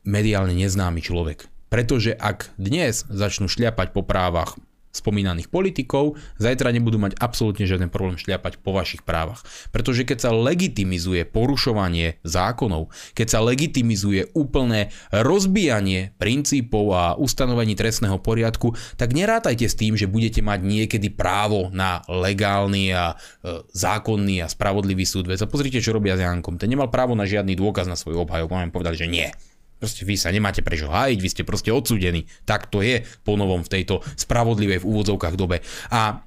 mediálne 0.05 0.53
neznámy 0.53 1.01
človek. 1.01 1.49
Pretože 1.73 2.13
ak 2.13 2.53
dnes 2.61 3.03
začnú 3.09 3.49
šľapať 3.49 3.91
po 3.91 4.05
právach 4.05 4.55
spomínaných 4.95 5.51
politikov, 5.51 6.15
zajtra 6.39 6.71
nebudú 6.71 6.97
mať 6.97 7.19
absolútne 7.19 7.67
žiaden 7.67 7.91
problém 7.91 8.15
šliapať 8.15 8.59
po 8.63 8.71
vašich 8.71 9.03
právach. 9.03 9.43
Pretože 9.69 10.07
keď 10.07 10.29
sa 10.29 10.31
legitimizuje 10.31 11.27
porušovanie 11.27 12.23
zákonov, 12.23 12.89
keď 13.13 13.27
sa 13.27 13.39
legitimizuje 13.43 14.31
úplné 14.31 14.89
rozbijanie 15.11 16.15
princípov 16.15 16.85
a 16.95 17.03
ustanovení 17.19 17.75
trestného 17.75 18.17
poriadku, 18.19 18.73
tak 18.95 19.11
nerátajte 19.11 19.67
s 19.67 19.75
tým, 19.75 19.99
že 19.99 20.07
budete 20.07 20.39
mať 20.39 20.59
niekedy 20.63 21.11
právo 21.11 21.67
na 21.71 22.01
legálny 22.07 22.95
a 22.95 23.13
e, 23.13 23.61
zákonný 23.75 24.45
a 24.45 24.51
spravodlivý 24.51 25.03
súd. 25.03 25.27
Veď 25.27 25.45
sa 25.45 25.51
pozrite, 25.51 25.83
čo 25.83 25.95
robia 25.95 26.15
s 26.15 26.23
Jankom. 26.23 26.55
Ten 26.55 26.71
nemal 26.71 26.87
právo 26.87 27.13
na 27.13 27.27
žiadny 27.27 27.57
dôkaz 27.57 27.85
na 27.85 27.99
svoju 27.99 28.23
obhajobu. 28.23 28.55
Máme 28.55 28.71
povedali, 28.71 28.95
že 28.95 29.07
nie. 29.09 29.27
Proste 29.75 30.07
vy 30.07 30.15
sa 30.15 30.31
nemáte 30.31 30.63
prečo 30.63 30.87
hájiť, 30.87 31.19
vy 31.19 31.29
ste 31.29 31.43
proste 31.47 31.69
odsúdení. 31.69 32.25
Tak 32.47 32.71
to 32.71 32.79
je 32.79 33.03
ponovom 33.27 33.61
v 33.61 33.71
tejto 33.71 34.01
spravodlivej 34.15 34.81
v 34.81 34.87
úvodzovkách 34.87 35.35
dobe. 35.35 35.59
A 35.91 36.25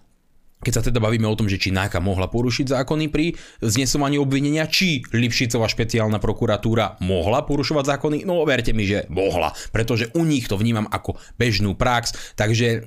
keď 0.58 0.72
sa 0.74 0.82
teda 0.82 0.98
bavíme 0.98 1.26
o 1.30 1.38
tom, 1.38 1.46
že 1.46 1.54
či 1.54 1.70
NAKA 1.70 2.02
mohla 2.02 2.26
porušiť 2.26 2.74
zákony 2.74 3.14
pri 3.14 3.30
znesovaní 3.62 4.18
obvinenia, 4.18 4.66
či 4.66 5.06
Lipšicová 5.14 5.70
špeciálna 5.70 6.18
prokuratúra 6.18 6.98
mohla 7.06 7.46
porušovať 7.46 7.84
zákony, 7.94 8.16
no 8.26 8.42
verte 8.42 8.74
mi, 8.74 8.82
že 8.82 9.06
mohla, 9.06 9.54
pretože 9.70 10.10
u 10.18 10.26
nich 10.26 10.50
to 10.50 10.58
vnímam 10.58 10.90
ako 10.90 11.14
bežnú 11.38 11.78
prax, 11.78 12.34
takže 12.34 12.68
e, 12.74 12.78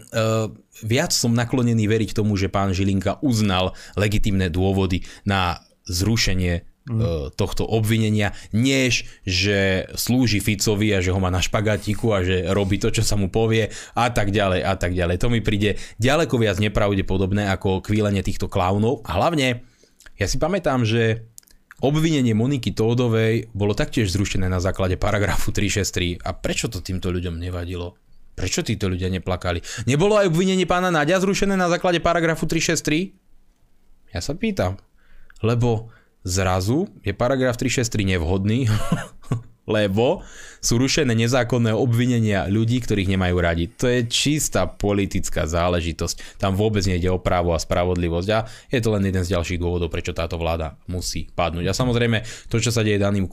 viac 0.83 1.15
som 1.15 1.31
naklonený 1.31 1.87
veriť 1.87 2.11
tomu, 2.11 2.35
že 2.35 2.51
pán 2.51 2.75
Žilinka 2.75 3.23
uznal 3.23 3.71
legitimné 3.95 4.51
dôvody 4.51 5.07
na 5.23 5.63
zrušenie 5.87 6.70
mm. 6.89 7.37
tohto 7.37 7.67
obvinenia, 7.67 8.33
než 8.55 9.05
že 9.27 9.89
slúži 9.93 10.41
Ficovi 10.41 10.93
a 10.95 11.03
že 11.03 11.13
ho 11.13 11.19
má 11.21 11.29
na 11.29 11.43
špagatiku 11.43 12.07
a 12.15 12.19
že 12.25 12.49
robí 12.49 12.81
to, 12.81 12.89
čo 12.89 13.05
sa 13.05 13.19
mu 13.19 13.29
povie 13.29 13.69
a 13.93 14.09
tak 14.09 14.33
ďalej 14.33 14.61
a 14.65 14.73
tak 14.77 14.97
ďalej. 14.97 15.21
To 15.21 15.27
mi 15.29 15.43
príde 15.43 15.77
ďaleko 16.01 16.37
viac 16.41 16.57
nepravdepodobné 16.57 17.51
ako 17.53 17.83
kvílenie 17.85 18.25
týchto 18.25 18.49
klaunov 18.49 19.05
a 19.05 19.19
hlavne 19.19 19.61
ja 20.17 20.29
si 20.29 20.37
pamätám, 20.37 20.85
že 20.85 21.25
obvinenie 21.81 22.37
Moniky 22.37 22.77
Tódovej 22.77 23.49
bolo 23.57 23.73
taktiež 23.73 24.13
zrušené 24.13 24.45
na 24.45 24.61
základe 24.61 25.01
paragrafu 25.01 25.49
363 25.49 26.21
a 26.21 26.37
prečo 26.37 26.69
to 26.69 26.85
týmto 26.85 27.09
ľuďom 27.09 27.41
nevadilo? 27.41 27.97
Prečo 28.37 28.63
títo 28.63 28.87
ľudia 28.87 29.11
neplakali? 29.11 29.59
Nebolo 29.89 30.15
aj 30.15 30.29
obvinenie 30.31 30.69
pána 30.69 30.93
Nadia 30.93 31.19
zrušené 31.19 31.57
na 31.57 31.67
základe 31.67 31.99
paragrafu 31.99 32.47
363? 32.47 34.13
Ja 34.13 34.21
sa 34.23 34.37
pýtam. 34.37 34.79
Lebo 35.41 35.89
zrazu 36.23 36.87
je 37.05 37.13
paragraf 37.13 37.57
363 37.57 38.05
nevhodný, 38.05 38.69
lebo 39.75 40.21
sú 40.61 40.77
rušené 40.77 41.17
nezákonné 41.17 41.73
obvinenia 41.73 42.45
ľudí, 42.45 42.85
ktorých 42.85 43.09
nemajú 43.17 43.37
radi. 43.41 43.65
To 43.81 43.89
je 43.89 44.05
čistá 44.05 44.69
politická 44.69 45.49
záležitosť. 45.49 46.37
Tam 46.37 46.53
vôbec 46.53 46.85
nejde 46.85 47.09
o 47.09 47.17
právo 47.17 47.57
a 47.57 47.59
spravodlivosť 47.59 48.29
a 48.29 48.45
je 48.69 48.77
to 48.77 48.93
len 48.93 49.01
jeden 49.09 49.25
z 49.25 49.33
ďalších 49.33 49.57
dôvodov, 49.57 49.89
prečo 49.89 50.13
táto 50.13 50.37
vláda 50.37 50.77
musí 50.85 51.25
padnúť. 51.33 51.65
A 51.65 51.73
samozrejme, 51.73 52.21
to, 52.45 52.61
čo 52.61 52.69
sa 52.69 52.85
deje 52.85 53.01
daným 53.01 53.25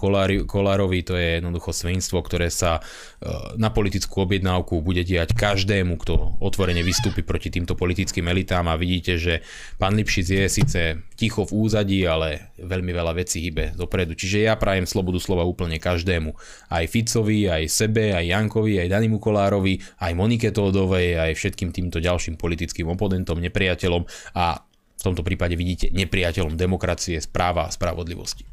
Kolárovi, 0.49 1.01
to 1.05 1.21
je 1.21 1.39
jednoducho 1.39 1.77
svinstvo, 1.77 2.25
ktoré 2.25 2.49
sa 2.49 2.81
e, 2.81 3.29
na 3.61 3.69
politickú 3.69 4.25
objednávku 4.25 4.81
bude 4.81 5.05
diať 5.05 5.37
každému, 5.37 6.01
kto 6.01 6.41
otvorene 6.41 6.81
vystúpi 6.81 7.21
proti 7.21 7.53
týmto 7.53 7.77
politickým 7.77 8.25
elitám 8.33 8.73
a 8.73 8.81
vidíte, 8.81 9.21
že 9.21 9.45
pán 9.77 9.93
Lipšic 10.01 10.27
je 10.33 10.45
síce 10.49 10.81
ticho 11.13 11.45
v 11.45 11.53
úzadí, 11.53 12.09
ale 12.09 12.57
veľmi 12.57 12.89
veľa 12.97 13.13
vecí 13.21 13.45
hýbe 13.45 13.77
dopredu. 13.77 14.17
Čiže 14.17 14.49
ja 14.49 14.57
prajem 14.57 14.89
slobodu 14.89 15.21
slova 15.21 15.45
úplne 15.45 15.77
každému. 15.77 16.33
Aj 16.73 16.85
Ficovi, 17.19 17.51
aj 17.51 17.67
sebe, 17.67 18.15
aj 18.15 18.31
Jankovi, 18.31 18.79
aj 18.79 18.95
Danimu 18.95 19.19
Kolárovi, 19.19 19.83
aj 19.99 20.15
Monike 20.15 20.55
Tódovej, 20.55 21.19
aj 21.19 21.35
všetkým 21.35 21.75
týmto 21.75 21.99
ďalším 21.99 22.39
politickým 22.39 22.87
oponentom, 22.87 23.43
nepriateľom 23.43 24.07
a 24.39 24.63
v 24.95 25.03
tomto 25.03 25.27
prípade 25.27 25.59
vidíte 25.59 25.91
nepriateľom 25.91 26.55
demokracie, 26.55 27.19
správa 27.19 27.67
a 27.67 27.75
spravodlivosti. 27.75 28.47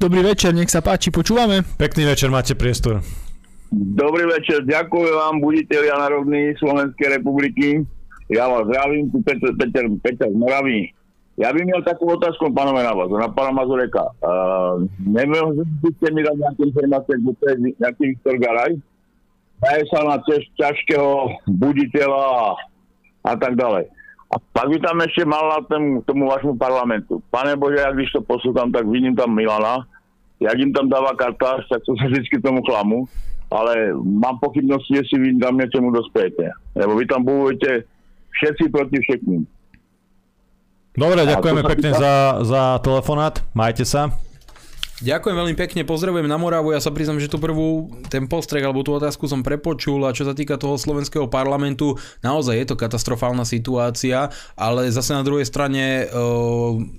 Dobrý 0.00 0.24
večer, 0.24 0.56
nech 0.56 0.72
sa 0.72 0.80
páči, 0.80 1.12
počúvame. 1.12 1.60
Pekný 1.76 2.08
večer, 2.08 2.32
máte 2.32 2.56
priestor. 2.56 3.04
Dobrý 3.72 4.24
večer, 4.32 4.64
ďakujem 4.64 5.12
vám, 5.12 5.44
buditeľia 5.44 5.92
Národní 6.00 6.56
Slovenskej 6.56 7.20
republiky. 7.20 7.84
Ja 8.32 8.48
vás 8.48 8.64
zdravím, 8.64 9.12
tu 9.12 9.20
Peter, 9.20 9.52
Peter, 9.60 9.84
Peter 10.00 10.28
z 10.32 10.36
Moravy. 10.40 10.96
Ja 11.36 11.52
by 11.52 11.64
měl 11.64 11.82
takovou 11.82 12.12
otázku, 12.12 12.52
panové, 12.54 12.84
na 12.84 12.92
vás, 12.92 13.10
na 13.10 13.28
pana 13.28 13.50
Mazureka. 13.50 14.04
Uh, 14.20 14.84
nemohli 15.00 15.64
byste 15.80 16.12
mi 16.12 16.20
dať 16.20 16.36
nejaké 16.36 16.60
informácie, 16.68 17.14
kto 17.24 17.30
to 17.40 17.44
je 17.48 17.56
nejaký 17.80 18.02
Viktor 18.12 18.36
Garaj? 18.36 18.72
Daje 19.62 19.82
sa 19.88 20.04
na 20.04 20.20
cest 20.28 20.50
ťažkého 20.60 21.32
buditeľa 21.48 22.58
a 23.24 23.32
tak 23.38 23.56
ďalej. 23.56 23.88
A 24.32 24.36
pak 24.40 24.66
by 24.68 24.78
tam 24.80 25.00
ešte 25.04 25.22
mal 25.24 25.44
na 25.56 25.60
tém, 25.68 26.04
tomu 26.04 26.28
vašmu 26.28 26.56
parlamentu. 26.56 27.20
Pane 27.32 27.56
Bože, 27.56 27.80
ja 27.80 27.92
když 27.92 28.12
to 28.12 28.20
poslúcham, 28.24 28.72
tak 28.72 28.88
vidím 28.88 29.16
tam 29.16 29.32
Milana. 29.32 29.86
Jak 30.40 30.58
im 30.58 30.72
tam 30.72 30.88
dáva 30.88 31.14
kartáž, 31.14 31.68
tak 31.68 31.84
to 31.86 31.94
sa 31.96 32.08
vždycky 32.08 32.40
tomu 32.40 32.64
chlamu. 32.64 33.06
Ale 33.52 33.92
mám 33.94 34.40
pochybnosti, 34.40 34.96
jestli 34.96 35.16
vy 35.20 35.28
tam 35.38 35.60
niečomu 35.60 35.92
dospejete. 35.92 36.48
Lebo 36.76 36.96
vy 36.96 37.04
tam 37.06 37.20
bojujete 37.24 37.84
všetci 38.32 38.64
proti 38.72 38.96
všetkým. 39.04 39.44
Dobre, 40.92 41.24
ďakujeme 41.24 41.62
pekne 41.64 41.90
za, 41.96 42.44
za 42.44 42.62
telefonát. 42.84 43.40
Majte 43.56 43.88
sa. 43.88 44.12
Ďakujem 45.02 45.34
veľmi 45.34 45.56
pekne, 45.58 45.82
pozdravujem 45.82 46.30
na 46.30 46.38
Moravu. 46.38 46.70
Ja 46.70 46.78
sa 46.78 46.94
priznam, 46.94 47.18
že 47.18 47.26
tú 47.26 47.42
prvú, 47.42 47.90
ten 48.06 48.30
postrek 48.30 48.62
alebo 48.62 48.86
tú 48.86 48.94
otázku 48.94 49.26
som 49.26 49.42
prepočul 49.42 49.98
a 50.06 50.14
čo 50.14 50.22
sa 50.22 50.30
týka 50.30 50.54
toho 50.54 50.78
slovenského 50.78 51.26
parlamentu, 51.26 51.98
naozaj 52.22 52.54
je 52.54 52.66
to 52.70 52.78
katastrofálna 52.78 53.42
situácia, 53.42 54.30
ale 54.54 54.94
zase 54.94 55.10
na 55.18 55.26
druhej 55.26 55.42
strane 55.42 56.06
e, 56.06 56.14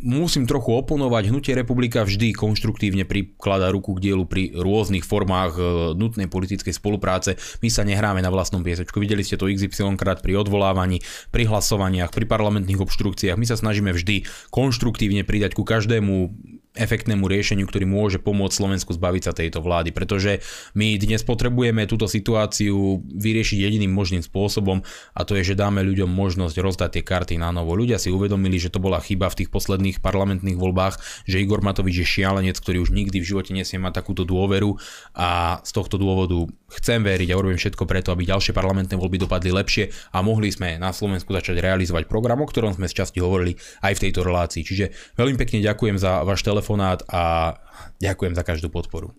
musím 0.03 0.43
trochu 0.43 0.75
oponovať. 0.83 1.31
Hnutie 1.31 1.55
republika 1.55 2.03
vždy 2.03 2.35
konštruktívne 2.35 3.07
prikladá 3.07 3.71
ruku 3.71 3.95
k 3.95 4.11
dielu 4.11 4.27
pri 4.27 4.51
rôznych 4.51 5.07
formách 5.07 5.55
e, 5.55 5.63
nutnej 5.95 6.27
politickej 6.27 6.75
spolupráce. 6.75 7.39
My 7.63 7.71
sa 7.71 7.87
nehráme 7.87 8.19
na 8.19 8.27
vlastnom 8.27 8.67
piesečku. 8.67 8.99
Videli 8.99 9.23
ste 9.23 9.39
to 9.39 9.47
XY 9.47 9.95
krát 9.95 10.19
pri 10.19 10.35
odvolávaní, 10.43 10.99
pri 11.31 11.47
hlasovaniach, 11.47 12.11
pri 12.11 12.27
parlamentných 12.27 12.83
obštrukciách. 12.83 13.39
My 13.39 13.47
sa 13.47 13.55
snažíme 13.55 13.95
vždy 13.95 14.27
konštruktívne 14.51 15.23
pridať 15.23 15.55
ku 15.55 15.63
každému 15.63 16.35
efektnému 16.73 17.29
riešeniu, 17.29 17.69
ktorý 17.69 17.85
môže 17.85 18.17
pomôcť 18.17 18.53
Slovensku 18.57 18.97
zbaviť 18.97 19.21
sa 19.29 19.33
tejto 19.37 19.61
vlády, 19.61 19.93
pretože 19.93 20.41
my 20.73 20.97
dnes 20.97 21.21
potrebujeme 21.21 21.85
túto 21.85 22.09
situáciu 22.09 23.05
vyriešiť 23.13 23.57
jediným 23.61 23.93
možným 23.93 24.25
spôsobom 24.25 24.81
a 25.13 25.21
to 25.21 25.37
je, 25.37 25.53
že 25.53 25.59
dáme 25.59 25.85
ľuďom 25.85 26.09
možnosť 26.09 26.55
rozdať 26.57 26.89
tie 26.97 27.03
karty 27.05 27.35
na 27.37 27.53
novo. 27.53 27.77
Ľudia 27.77 28.01
si 28.01 28.09
uvedomili, 28.09 28.57
že 28.57 28.73
to 28.73 28.81
bola 28.81 28.97
chyba 28.97 29.29
v 29.29 29.45
tých 29.45 29.49
posledných 29.53 30.01
parlamentných 30.01 30.57
voľbách, 30.57 31.25
že 31.29 31.41
Igor 31.45 31.61
Matovič 31.61 32.01
je 32.01 32.07
šialenec, 32.09 32.57
ktorý 32.57 32.81
už 32.81 32.89
nikdy 32.89 33.21
v 33.21 33.29
živote 33.29 33.53
nesie 33.53 33.77
mať 33.77 34.01
takúto 34.01 34.25
dôveru 34.25 34.73
a 35.13 35.61
z 35.61 35.71
tohto 35.77 36.01
dôvodu 36.01 36.49
chcem 36.79 37.05
veriť 37.05 37.29
a 37.31 37.37
urobím 37.37 37.59
všetko 37.61 37.83
preto, 37.85 38.09
aby 38.13 38.25
ďalšie 38.25 38.55
parlamentné 38.55 38.97
voľby 38.97 39.21
dopadli 39.21 39.53
lepšie 39.53 40.13
a 40.13 40.25
mohli 40.25 40.49
sme 40.49 40.81
na 40.81 40.89
Slovensku 40.89 41.29
začať 41.29 41.61
realizovať 41.61 42.09
program, 42.09 42.41
o 42.41 42.47
ktorom 42.49 42.73
sme 42.73 42.89
z 42.89 43.03
časti 43.03 43.21
hovorili 43.21 43.53
aj 43.85 43.93
v 43.97 44.03
tejto 44.09 44.25
relácii. 44.25 44.61
Čiže 44.65 45.15
veľmi 45.15 45.37
pekne 45.37 45.61
ďakujem 45.61 46.01
za 46.01 46.25
váš 46.25 46.41
telefonát 46.41 47.05
a 47.09 47.55
ďakujem 48.01 48.33
za 48.33 48.43
každú 48.43 48.73
podporu. 48.73 49.13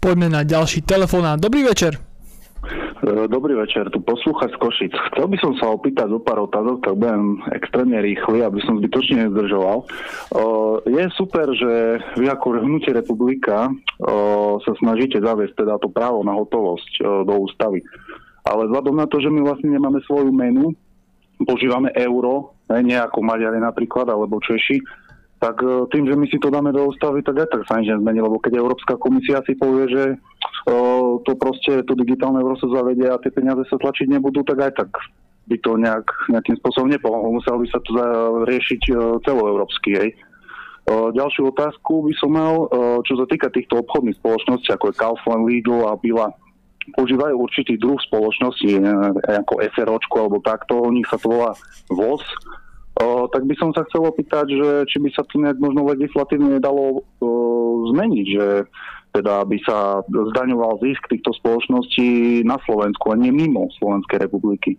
Poďme 0.00 0.32
na 0.32 0.42
ďalší 0.42 0.80
telefonát. 0.80 1.36
Dobrý 1.36 1.60
večer. 1.60 2.09
E, 3.00 3.24
dobrý 3.32 3.56
večer, 3.56 3.88
tu 3.88 4.04
poslúchať 4.04 4.52
z 4.52 4.58
Košic. 4.60 4.92
Chcel 4.92 5.26
by 5.32 5.36
som 5.40 5.52
sa 5.56 5.72
opýtať 5.72 6.12
zo 6.12 6.20
pár 6.20 6.44
otázok, 6.44 6.84
tak 6.84 7.00
budem 7.00 7.40
extrémne 7.56 7.96
rýchly, 7.96 8.44
aby 8.44 8.60
som 8.60 8.76
zbytočne 8.76 9.24
nezdržoval. 9.24 9.78
E, 9.80 9.86
je 10.84 11.04
super, 11.16 11.48
že 11.56 11.96
vy 12.20 12.28
ako 12.28 12.60
hnutie 12.60 12.92
republika 12.92 13.68
e, 13.68 13.72
sa 14.60 14.72
snažíte 14.84 15.16
zaviesť 15.16 15.64
teda 15.64 15.80
to 15.80 15.88
právo 15.88 16.20
na 16.20 16.36
hotovosť 16.36 17.24
do 17.24 17.34
ústavy. 17.40 17.80
Ale 18.44 18.68
vzhľadom 18.68 18.96
na 19.00 19.08
to, 19.08 19.16
že 19.16 19.32
my 19.32 19.40
vlastne 19.48 19.72
nemáme 19.72 20.04
svoju 20.04 20.28
menu, 20.28 20.76
používame 21.40 21.88
euro, 21.96 22.52
nie 22.68 22.96
ako 22.96 23.24
Maďari 23.24 23.58
napríklad, 23.58 24.12
alebo 24.12 24.40
Češi, 24.44 24.80
tak 25.40 25.56
e, 25.64 25.88
tým, 25.88 26.04
že 26.04 26.14
my 26.14 26.26
si 26.28 26.36
to 26.36 26.52
dáme 26.52 26.68
do 26.70 26.92
ústavy, 26.92 27.24
tak 27.24 27.40
aj 27.40 27.48
tak 27.48 27.64
sa 27.64 27.80
nič 27.80 27.88
nezmení, 27.88 28.20
lebo 28.20 28.36
keď 28.36 28.60
Európska 28.60 29.00
komisia 29.00 29.40
si 29.48 29.56
povie, 29.56 29.88
že 29.88 30.04
e, 30.12 30.16
to 31.24 31.32
proste, 31.40 31.80
to 31.88 31.96
digitálne 31.96 32.44
euro 32.44 32.54
sa 32.60 32.68
zavedie 32.68 33.08
a 33.08 33.18
tie 33.18 33.32
peniaze 33.32 33.64
sa 33.72 33.80
tlačiť 33.80 34.06
nebudú, 34.12 34.44
tak 34.44 34.60
aj 34.60 34.72
tak 34.84 34.92
by 35.48 35.56
to 35.64 35.80
nejak, 35.80 36.06
nejakým 36.28 36.60
spôsobom 36.60 36.92
nepomohlo. 36.92 37.40
Musel 37.40 37.56
by 37.56 37.66
sa 37.72 37.80
to 37.82 37.90
riešiť 38.44 38.82
e, 38.92 38.94
celoeurópsky. 39.24 39.92
Hej. 39.96 40.10
Ďalšiu 40.90 41.54
otázku 41.54 42.02
by 42.02 42.14
som 42.18 42.34
mal, 42.34 42.66
čo 43.06 43.14
sa 43.14 43.22
týka 43.30 43.46
týchto 43.52 43.78
obchodných 43.78 44.16
spoločností, 44.18 44.74
ako 44.74 44.90
je 44.90 44.98
Kaufland, 44.98 45.46
Lidl 45.46 45.86
a 45.86 45.94
Bila, 45.94 46.34
používajú 46.98 47.36
určitý 47.36 47.78
druh 47.78 47.94
spoločnosti, 48.10 48.82
ako 49.22 49.62
SROčku 49.70 50.16
alebo 50.18 50.42
takto, 50.42 50.82
u 50.82 50.90
nich 50.90 51.06
sa 51.06 51.14
to 51.20 51.30
volá 51.30 51.54
VOZ, 51.94 52.26
O, 52.26 52.59
tak 53.32 53.48
by 53.48 53.54
som 53.56 53.72
sa 53.72 53.88
chcel 53.88 54.04
opýtať, 54.04 54.52
že 54.52 54.68
či 54.84 55.00
by 55.00 55.08
sa 55.16 55.24
to 55.24 55.40
nejak 55.40 55.56
možno 55.56 55.88
legislatívne 55.88 56.60
nedalo 56.60 57.00
zmeniť, 57.96 58.26
že 58.28 58.68
teda 59.10 59.42
by 59.42 59.58
sa 59.66 60.04
zdaňoval 60.06 60.78
zisk 60.84 61.08
týchto 61.10 61.32
spoločností 61.40 62.40
na 62.46 62.60
Slovensku 62.62 63.10
a 63.10 63.18
nie 63.18 63.32
mimo 63.32 63.66
Slovenskej 63.80 64.22
republiky. 64.22 64.76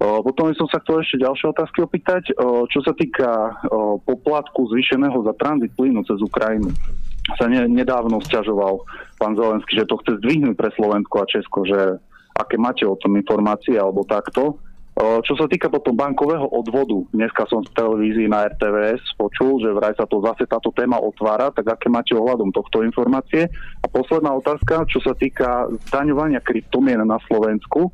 Potom 0.00 0.48
som 0.56 0.64
sa 0.72 0.80
chcel 0.80 1.04
ešte 1.04 1.20
ďalšie 1.20 1.46
otázky 1.52 1.84
opýtať. 1.84 2.32
Čo 2.72 2.80
sa 2.80 2.96
týka 2.96 3.60
poplatku 4.08 4.64
zvýšeného 4.72 5.20
za 5.28 5.36
tranzit 5.36 5.76
plynu 5.76 6.00
cez 6.08 6.16
Ukrajinu, 6.24 6.72
sa 7.36 7.44
ne, 7.46 7.68
nedávno 7.68 8.18
stiažoval 8.24 8.80
pán 9.20 9.36
Zelenský, 9.36 9.76
že 9.76 9.86
to 9.86 10.00
chce 10.00 10.18
zdvihnúť 10.24 10.56
pre 10.56 10.72
Slovensko 10.72 11.20
a 11.20 11.28
Česko, 11.28 11.68
že 11.68 12.00
aké 12.32 12.56
máte 12.56 12.88
o 12.88 12.96
tom 12.96 13.20
informácie 13.20 13.76
alebo 13.76 14.08
takto. 14.08 14.56
Čo 15.00 15.32
sa 15.32 15.48
týka 15.48 15.72
potom 15.72 15.96
bankového 15.96 16.44
odvodu, 16.52 17.00
dneska 17.16 17.48
som 17.48 17.64
v 17.64 17.72
televízii 17.72 18.28
na 18.28 18.52
RTVS 18.52 19.16
počul, 19.16 19.56
že 19.64 19.72
vraj 19.72 19.96
sa 19.96 20.04
to 20.04 20.20
zase 20.20 20.44
táto 20.44 20.68
téma 20.76 21.00
otvára, 21.00 21.48
tak 21.56 21.72
aké 21.72 21.88
máte 21.88 22.12
ohľadom 22.12 22.52
tohto 22.52 22.84
informácie? 22.84 23.48
A 23.80 23.86
posledná 23.88 24.36
otázka, 24.36 24.84
čo 24.92 25.00
sa 25.00 25.16
týka 25.16 25.72
zdaňovania 25.88 26.44
kryptomien 26.44 27.00
na 27.00 27.16
Slovensku, 27.24 27.88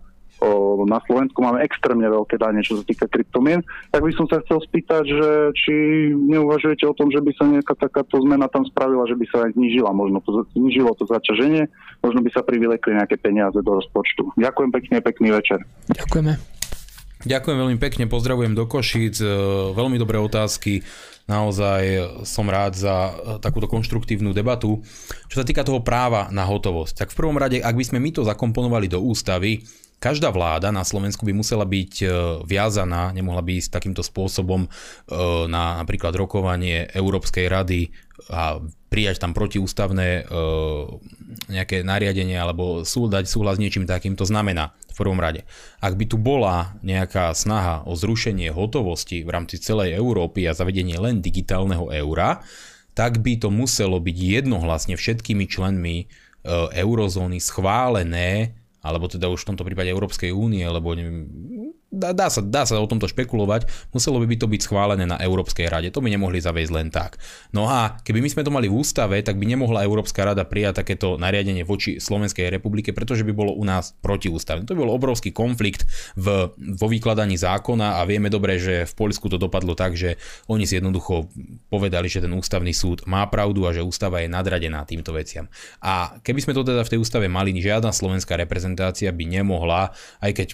na 0.84 1.00
Slovensku 1.08 1.40
máme 1.40 1.64
extrémne 1.64 2.10
veľké 2.10 2.36
dane, 2.36 2.60
čo 2.60 2.76
sa 2.76 2.84
týka 2.84 3.06
kryptomien, 3.08 3.62
tak 3.88 4.02
by 4.02 4.12
som 4.12 4.26
sa 4.26 4.42
chcel 4.44 4.60
spýtať, 4.66 5.04
že 5.06 5.30
či 5.56 5.72
neuvažujete 6.12 6.84
o 6.90 6.92
tom, 6.92 7.08
že 7.08 7.22
by 7.22 7.32
sa 7.38 7.46
nejaká 7.46 7.72
takáto 7.86 8.20
zmena 8.20 8.50
tam 8.50 8.66
spravila, 8.66 9.06
že 9.08 9.16
by 9.16 9.24
sa 9.30 9.46
znižila, 9.54 9.94
možno 9.94 10.20
to, 10.26 10.44
znižilo 10.58 10.92
to 10.98 11.06
zaťaženie, 11.06 11.70
možno 12.02 12.20
by 12.20 12.30
sa 12.34 12.42
privilekli 12.42 12.98
nejaké 12.98 13.16
peniaze 13.16 13.56
do 13.62 13.72
rozpočtu. 13.78 14.36
Ďakujem 14.36 14.70
pekne, 14.74 14.96
pekný 15.00 15.28
večer. 15.32 15.62
Ďakujeme. 15.94 16.34
Ďakujem 17.26 17.58
veľmi 17.58 17.78
pekne, 17.82 18.06
pozdravujem 18.06 18.54
do 18.54 18.70
Košíc, 18.70 19.18
e, 19.18 19.26
veľmi 19.74 19.98
dobré 19.98 20.14
otázky, 20.22 20.86
naozaj 21.26 21.82
som 22.22 22.46
rád 22.46 22.78
za 22.78 22.94
e, 22.94 23.12
takúto 23.42 23.66
konštruktívnu 23.66 24.30
debatu. 24.30 24.78
Čo 25.26 25.42
sa 25.42 25.44
týka 25.44 25.66
toho 25.66 25.82
práva 25.82 26.30
na 26.30 26.46
hotovosť, 26.46 26.94
tak 26.94 27.10
v 27.10 27.18
prvom 27.18 27.34
rade, 27.34 27.58
ak 27.58 27.74
by 27.74 27.82
sme 27.82 27.98
my 27.98 28.14
to 28.14 28.22
zakomponovali 28.22 28.86
do 28.86 29.02
ústavy, 29.02 29.66
každá 29.98 30.28
vláda 30.30 30.68
na 30.70 30.84
Slovensku 30.84 31.24
by 31.24 31.32
musela 31.32 31.64
byť 31.64 31.92
e, 32.02 32.06
viazaná, 32.44 33.10
nemohla 33.10 33.40
by 33.40 33.58
ísť 33.60 33.72
takýmto 33.80 34.02
spôsobom 34.04 34.68
na 35.46 35.80
napríklad 35.80 36.12
rokovanie 36.14 36.88
Európskej 36.92 37.46
rady 37.48 37.90
a 38.32 38.58
prijať 38.88 39.20
tam 39.20 39.36
protiústavné 39.36 40.24
nejaké 41.52 41.84
nariadenie 41.84 42.38
alebo 42.38 42.80
súdať 42.82 43.28
súhlas 43.28 43.60
niečím 43.60 43.84
takým. 43.84 44.16
To 44.16 44.24
znamená, 44.24 44.72
v 44.96 45.04
prvom 45.04 45.20
rade. 45.20 45.44
Ak 45.84 45.92
by 46.00 46.08
tu 46.08 46.16
bola 46.16 46.72
nejaká 46.80 47.28
snaha 47.36 47.84
o 47.84 47.92
zrušenie 47.92 48.48
hotovosti 48.48 49.20
v 49.20 49.28
rámci 49.28 49.60
celej 49.60 49.92
Európy 49.92 50.48
a 50.48 50.56
zavedenie 50.56 50.96
len 50.96 51.20
digitálneho 51.20 51.92
eura, 51.92 52.40
tak 52.96 53.20
by 53.20 53.36
to 53.36 53.52
muselo 53.52 54.00
byť 54.00 54.16
jednohlasne 54.16 54.96
všetkými 54.96 55.44
členmi 55.44 55.96
e, 56.00 56.04
eurozóny 56.80 57.36
schválené 57.44 58.56
alebo 58.86 59.10
teda 59.10 59.26
už 59.26 59.42
v 59.42 59.48
tomto 59.52 59.66
prípade 59.66 59.90
Európskej 59.90 60.30
únie, 60.30 60.62
lebo 60.62 60.94
neviem, 60.94 61.26
dá, 61.90 62.10
dá, 62.10 62.26
sa, 62.26 62.42
dá 62.42 62.66
sa 62.66 62.76
o 62.82 62.90
tomto 62.90 63.06
špekulovať, 63.06 63.70
muselo 63.94 64.18
by 64.18 64.36
to 64.36 64.50
byť 64.50 64.60
schválené 64.66 65.06
na 65.06 65.16
Európskej 65.22 65.70
rade. 65.70 65.88
To 65.94 66.02
by 66.02 66.10
nemohli 66.10 66.42
zaviesť 66.42 66.72
len 66.74 66.88
tak. 66.90 67.16
No 67.54 67.70
a 67.70 67.96
keby 68.02 68.20
my 68.20 68.28
sme 68.30 68.42
to 68.42 68.52
mali 68.52 68.66
v 68.66 68.76
ústave, 68.76 69.22
tak 69.22 69.38
by 69.38 69.46
nemohla 69.46 69.86
Európska 69.86 70.26
rada 70.26 70.42
prijať 70.42 70.82
takéto 70.82 71.14
nariadenie 71.16 71.62
voči 71.62 72.02
Slovenskej 72.02 72.50
republike, 72.50 72.90
pretože 72.90 73.22
by 73.22 73.32
bolo 73.32 73.54
u 73.54 73.62
nás 73.62 73.94
protiústavné. 74.02 74.66
To 74.66 74.74
by 74.74 74.82
bol 74.82 74.92
obrovský 74.94 75.30
konflikt 75.30 75.86
v, 76.18 76.50
vo 76.54 76.86
vykladaní 76.90 77.38
zákona 77.38 77.98
a 77.98 78.04
vieme 78.04 78.28
dobre, 78.28 78.58
že 78.58 78.84
v 78.84 78.92
Poľsku 78.94 79.30
to 79.30 79.38
dopadlo 79.38 79.78
tak, 79.78 79.94
že 79.94 80.18
oni 80.50 80.66
si 80.66 80.78
jednoducho 80.78 81.30
povedali, 81.70 82.10
že 82.10 82.22
ten 82.22 82.34
ústavný 82.34 82.74
súd 82.74 83.06
má 83.06 83.24
pravdu 83.30 83.64
a 83.64 83.74
že 83.74 83.86
ústava 83.86 84.20
je 84.20 84.28
nadradená 84.28 84.82
týmto 84.82 85.14
veciam. 85.14 85.46
A 85.80 86.18
keby 86.20 86.42
sme 86.42 86.52
to 86.52 86.66
teda 86.66 86.82
v 86.82 86.92
tej 86.92 87.00
ústave 87.00 87.30
mali, 87.30 87.54
žiadna 87.56 87.94
slovenská 87.94 88.36
reprezentácia 88.36 89.08
by 89.14 89.24
nemohla, 89.24 89.94
aj 90.20 90.32
keď 90.34 90.48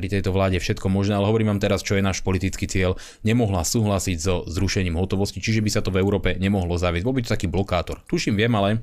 pri 0.00 0.08
tejto 0.08 0.32
vláde 0.32 0.56
všetko 0.56 0.88
možné, 0.88 1.20
ale 1.20 1.28
hovorím 1.28 1.52
vám 1.52 1.60
teraz, 1.60 1.84
čo 1.84 1.92
je 1.92 2.00
náš 2.00 2.24
politický 2.24 2.64
cieľ, 2.64 2.96
nemohla 3.20 3.60
súhlasiť 3.68 4.16
so 4.16 4.48
zrušením 4.48 4.96
hotovosti, 4.96 5.44
čiže 5.44 5.60
by 5.60 5.68
sa 5.68 5.84
to 5.84 5.92
v 5.92 6.00
Európe 6.00 6.40
nemohlo 6.40 6.80
zaviesť. 6.80 7.04
Bol 7.04 7.20
by 7.20 7.28
to 7.28 7.34
taký 7.36 7.52
blokátor. 7.52 8.00
Tuším, 8.08 8.40
viem, 8.40 8.48
ale 8.56 8.80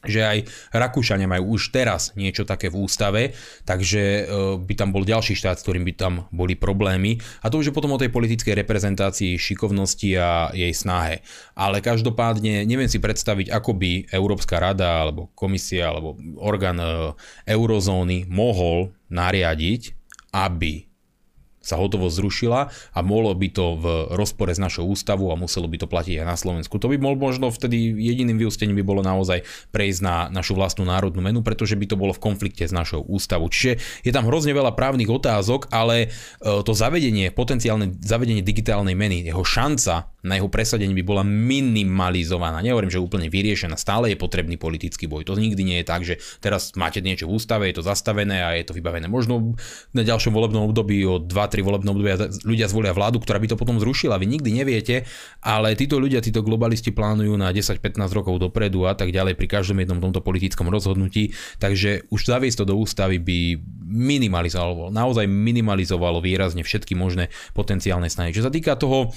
že 0.00 0.24
aj 0.24 0.38
Rakúšania 0.72 1.28
majú 1.28 1.60
už 1.60 1.76
teraz 1.76 2.16
niečo 2.16 2.48
také 2.48 2.72
v 2.72 2.80
ústave, 2.80 3.36
takže 3.68 4.00
e, 4.00 4.22
by 4.56 4.74
tam 4.76 4.96
bol 4.96 5.04
ďalší 5.04 5.36
štát, 5.36 5.60
s 5.60 5.64
ktorým 5.68 5.84
by 5.84 5.92
tam 5.92 6.12
boli 6.32 6.56
problémy. 6.56 7.20
A 7.44 7.52
to 7.52 7.60
už 7.60 7.68
je 7.68 7.76
potom 7.76 7.92
o 7.92 8.00
tej 8.00 8.08
politickej 8.08 8.56
reprezentácii, 8.64 9.36
šikovnosti 9.36 10.08
a 10.16 10.56
jej 10.56 10.72
snahe. 10.72 11.20
Ale 11.52 11.84
každopádne 11.84 12.64
neviem 12.64 12.88
si 12.88 12.96
predstaviť, 12.96 13.52
ako 13.52 13.76
by 13.76 14.08
Európska 14.08 14.56
rada 14.56 15.04
alebo 15.04 15.28
komisia 15.36 15.92
alebo 15.92 16.16
orgán 16.40 16.80
e, 16.80 17.12
eurozóny 17.44 18.24
mohol 18.32 18.96
nariadiť, 19.12 19.99
aby 20.32 20.89
sa 21.60 21.76
hotovo 21.76 22.08
zrušila 22.08 22.72
a 22.72 22.98
mohlo 23.04 23.36
by 23.36 23.48
to 23.52 23.76
v 23.76 23.84
rozpore 24.16 24.48
s 24.48 24.56
našou 24.56 24.88
ústavou 24.88 25.28
a 25.28 25.36
muselo 25.36 25.68
by 25.68 25.76
to 25.76 25.86
platiť 25.86 26.24
aj 26.24 26.26
na 26.26 26.36
Slovensku. 26.36 26.80
To 26.80 26.88
by 26.88 26.96
bol 26.96 27.14
možno 27.20 27.52
vtedy 27.52 27.76
jediným 28.00 28.40
vyústením 28.40 28.80
by 28.80 28.84
bolo 28.84 29.04
naozaj 29.04 29.44
prejsť 29.68 30.00
na 30.00 30.32
našu 30.32 30.56
vlastnú 30.56 30.88
národnú 30.88 31.20
menu, 31.20 31.44
pretože 31.44 31.76
by 31.76 31.84
to 31.84 32.00
bolo 32.00 32.16
v 32.16 32.24
konflikte 32.24 32.64
s 32.64 32.72
našou 32.72 33.04
ústavou. 33.04 33.52
Čiže 33.52 33.76
je 34.02 34.12
tam 34.12 34.24
hrozne 34.24 34.56
veľa 34.56 34.72
právnych 34.72 35.12
otázok, 35.12 35.68
ale 35.68 36.08
e, 36.08 36.64
to 36.64 36.72
zavedenie, 36.72 37.28
potenciálne 37.28 37.92
zavedenie 38.00 38.40
digitálnej 38.40 38.96
meny, 38.96 39.28
jeho 39.28 39.44
šanca 39.44 40.08
na 40.20 40.36
jeho 40.36 40.52
presadenie 40.52 40.92
by 40.92 41.04
bola 41.04 41.24
minimalizovaná. 41.24 42.60
Nehovorím, 42.60 42.92
že 42.92 43.00
úplne 43.00 43.32
vyriešená. 43.32 43.80
Stále 43.80 44.12
je 44.12 44.20
potrebný 44.20 44.60
politický 44.60 45.08
boj. 45.08 45.24
To 45.24 45.36
nikdy 45.36 45.62
nie 45.64 45.78
je 45.80 45.86
tak, 45.86 46.04
že 46.04 46.20
teraz 46.44 46.76
máte 46.76 47.00
niečo 47.00 47.24
v 47.24 47.40
ústave, 47.40 47.72
je 47.72 47.80
to 47.80 47.84
zastavené 47.88 48.44
a 48.44 48.52
je 48.52 48.68
to 48.68 48.76
vybavené. 48.76 49.08
Možno 49.08 49.56
na 49.96 50.04
ďalšom 50.04 50.36
volebnom 50.36 50.68
období 50.68 51.00
o 51.08 51.16
2-3 51.50 51.66
volebné 51.66 51.88
obdobia 51.90 52.16
ľudia 52.46 52.70
zvolia 52.70 52.94
vládu, 52.94 53.18
ktorá 53.18 53.42
by 53.42 53.50
to 53.50 53.56
potom 53.58 53.82
zrušila. 53.82 54.22
Vy 54.22 54.38
nikdy 54.38 54.54
neviete, 54.54 55.02
ale 55.42 55.74
títo 55.74 55.98
ľudia, 55.98 56.22
títo 56.22 56.46
globalisti 56.46 56.94
plánujú 56.94 57.34
na 57.34 57.50
10-15 57.50 57.98
rokov 58.14 58.38
dopredu 58.38 58.86
a 58.86 58.94
tak 58.94 59.10
ďalej 59.10 59.34
pri 59.34 59.50
každom 59.50 59.82
jednom 59.82 59.98
tomto 59.98 60.22
politickom 60.22 60.70
rozhodnutí. 60.70 61.34
Takže 61.58 62.06
už 62.14 62.20
zaviesť 62.30 62.62
to 62.62 62.70
do 62.70 62.78
ústavy 62.78 63.18
by 63.18 63.58
minimalizovalo, 63.90 64.94
naozaj 64.94 65.26
minimalizovalo 65.26 66.22
výrazne 66.22 66.62
všetky 66.62 66.94
možné 66.94 67.34
potenciálne 67.58 68.06
snahy. 68.06 68.30
Čo 68.30 68.46
sa 68.46 68.54
týka 68.54 68.78
toho, 68.78 69.10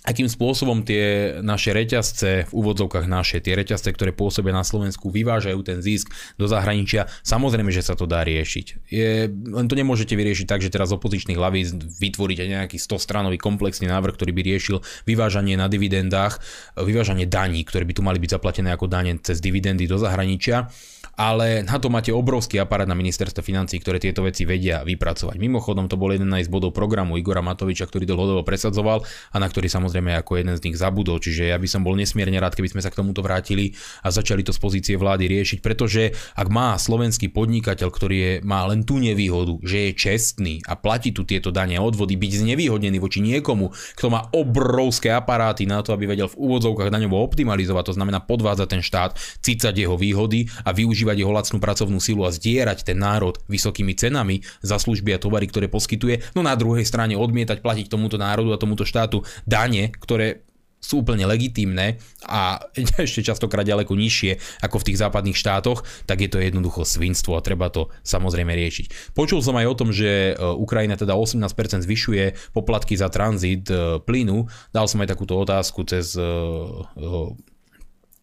akým 0.00 0.32
spôsobom 0.32 0.80
tie 0.80 1.36
naše 1.44 1.76
reťazce, 1.76 2.48
v 2.48 2.52
úvodzovkách 2.56 3.04
naše, 3.04 3.44
tie 3.44 3.52
reťazce, 3.52 3.92
ktoré 3.92 4.16
pôsobia 4.16 4.56
na 4.56 4.64
Slovensku, 4.64 5.12
vyvážajú 5.12 5.60
ten 5.60 5.84
zisk 5.84 6.08
do 6.40 6.48
zahraničia, 6.48 7.04
samozrejme, 7.20 7.68
že 7.68 7.84
sa 7.84 7.92
to 7.92 8.08
dá 8.08 8.24
riešiť. 8.24 8.66
Je, 8.88 9.28
len 9.28 9.66
to 9.68 9.76
nemôžete 9.76 10.16
vyriešiť 10.16 10.46
tak, 10.48 10.64
že 10.64 10.72
teraz 10.72 10.88
opozičných 10.96 11.36
hlaví 11.36 11.68
vytvoríte 12.00 12.48
nejaký 12.48 12.80
100-stranový 12.80 13.36
komplexný 13.36 13.92
návrh, 13.92 14.16
ktorý 14.16 14.32
by 14.32 14.42
riešil 14.42 14.76
vyvážanie 15.04 15.60
na 15.60 15.68
dividendách, 15.68 16.40
vyvážanie 16.80 17.28
daní, 17.28 17.60
ktoré 17.68 17.84
by 17.84 17.92
tu 17.92 18.00
mali 18.00 18.16
byť 18.16 18.40
zaplatené 18.40 18.72
ako 18.72 18.88
dane 18.88 19.20
cez 19.20 19.44
dividendy 19.44 19.84
do 19.84 20.00
zahraničia 20.00 20.72
ale 21.20 21.60
na 21.68 21.76
to 21.76 21.92
máte 21.92 22.08
obrovský 22.08 22.64
aparát 22.64 22.88
na 22.88 22.96
ministerstve 22.96 23.44
financí, 23.44 23.76
ktoré 23.76 24.00
tieto 24.00 24.24
veci 24.24 24.48
vedia 24.48 24.80
vypracovať. 24.80 25.36
Mimochodom, 25.36 25.84
to 25.84 26.00
bol 26.00 26.08
jeden 26.08 26.32
z 26.32 26.48
bodov 26.48 26.72
programu 26.72 27.20
Igora 27.20 27.44
Matoviča, 27.44 27.84
ktorý 27.84 28.08
dlhodobo 28.08 28.40
presadzoval 28.40 29.04
a 29.04 29.36
na 29.36 29.44
ktorý 29.44 29.68
samozrejme 29.68 30.16
ako 30.16 30.40
jeden 30.40 30.56
z 30.56 30.64
nich 30.64 30.80
zabudol. 30.80 31.20
Čiže 31.20 31.52
ja 31.52 31.60
by 31.60 31.68
som 31.68 31.84
bol 31.84 31.92
nesmierne 31.92 32.40
rád, 32.40 32.56
keby 32.56 32.72
sme 32.72 32.80
sa 32.80 32.88
k 32.88 33.04
tomuto 33.04 33.20
vrátili 33.20 33.76
a 34.00 34.08
začali 34.08 34.40
to 34.40 34.56
z 34.56 34.60
pozície 34.64 34.96
vlády 34.96 35.28
riešiť, 35.28 35.58
pretože 35.60 36.16
ak 36.40 36.48
má 36.48 36.72
slovenský 36.80 37.28
podnikateľ, 37.28 37.88
ktorý 37.92 38.16
je, 38.16 38.32
má 38.40 38.64
len 38.64 38.88
tú 38.88 38.96
nevýhodu, 38.96 39.60
že 39.60 39.92
je 39.92 40.00
čestný 40.00 40.64
a 40.64 40.72
platí 40.72 41.12
tu 41.12 41.28
tieto 41.28 41.52
dane 41.52 41.76
a 41.76 41.84
odvody, 41.84 42.16
byť 42.16 42.48
znevýhodnený 42.48 42.96
voči 42.96 43.20
niekomu, 43.20 43.68
kto 43.92 44.08
má 44.08 44.24
obrovské 44.32 45.12
aparáty 45.12 45.68
na 45.68 45.84
to, 45.84 45.92
aby 45.92 46.08
vedel 46.08 46.32
v 46.32 46.40
úvodzovkách 46.40 46.88
daňovo 46.88 47.20
optimalizovať, 47.20 47.92
to 47.92 47.96
znamená 48.00 48.24
podvádzať 48.24 48.68
ten 48.72 48.80
štát, 48.80 49.20
cicať 49.44 49.84
jeho 49.84 50.00
výhody 50.00 50.48
a 50.64 50.72
využívať 50.72 51.09
využívať 51.10 51.26
jeho 51.26 51.34
lacnú 51.34 51.58
pracovnú 51.58 51.98
silu 51.98 52.22
a 52.22 52.30
zdierať 52.30 52.86
ten 52.86 52.98
národ 52.98 53.34
vysokými 53.50 53.98
cenami 53.98 54.46
za 54.62 54.78
služby 54.78 55.18
a 55.18 55.18
tovary, 55.18 55.50
ktoré 55.50 55.66
poskytuje, 55.66 56.22
no 56.38 56.46
na 56.46 56.54
druhej 56.54 56.86
strane 56.86 57.18
odmietať 57.18 57.58
platiť 57.60 57.90
tomuto 57.90 58.14
národu 58.14 58.54
a 58.54 58.60
tomuto 58.60 58.86
štátu 58.86 59.26
dane, 59.42 59.90
ktoré 59.90 60.46
sú 60.80 61.04
úplne 61.04 61.28
legitímne 61.28 62.00
a 62.24 62.56
ešte 63.04 63.20
častokrát 63.20 63.68
ďaleko 63.68 63.92
nižšie 63.92 64.64
ako 64.64 64.80
v 64.80 64.86
tých 64.88 65.00
západných 65.02 65.36
štátoch, 65.36 65.84
tak 66.08 66.24
je 66.24 66.30
to 66.32 66.40
jednoducho 66.40 66.88
svinstvo 66.88 67.36
a 67.36 67.44
treba 67.44 67.68
to 67.68 67.92
samozrejme 68.00 68.48
riešiť. 68.48 69.12
Počul 69.12 69.44
som 69.44 69.60
aj 69.60 69.66
o 69.68 69.76
tom, 69.76 69.92
že 69.92 70.32
e, 70.32 70.34
Ukrajina 70.40 70.96
teda 70.96 71.12
18% 71.12 71.84
zvyšuje 71.84 72.56
poplatky 72.56 72.96
za 72.96 73.12
tranzit 73.12 73.68
e, 73.68 74.00
plynu. 74.00 74.48
Dal 74.72 74.88
som 74.88 75.04
aj 75.04 75.12
takúto 75.12 75.36
otázku 75.36 75.84
cez 75.84 76.16
e, 76.16 76.24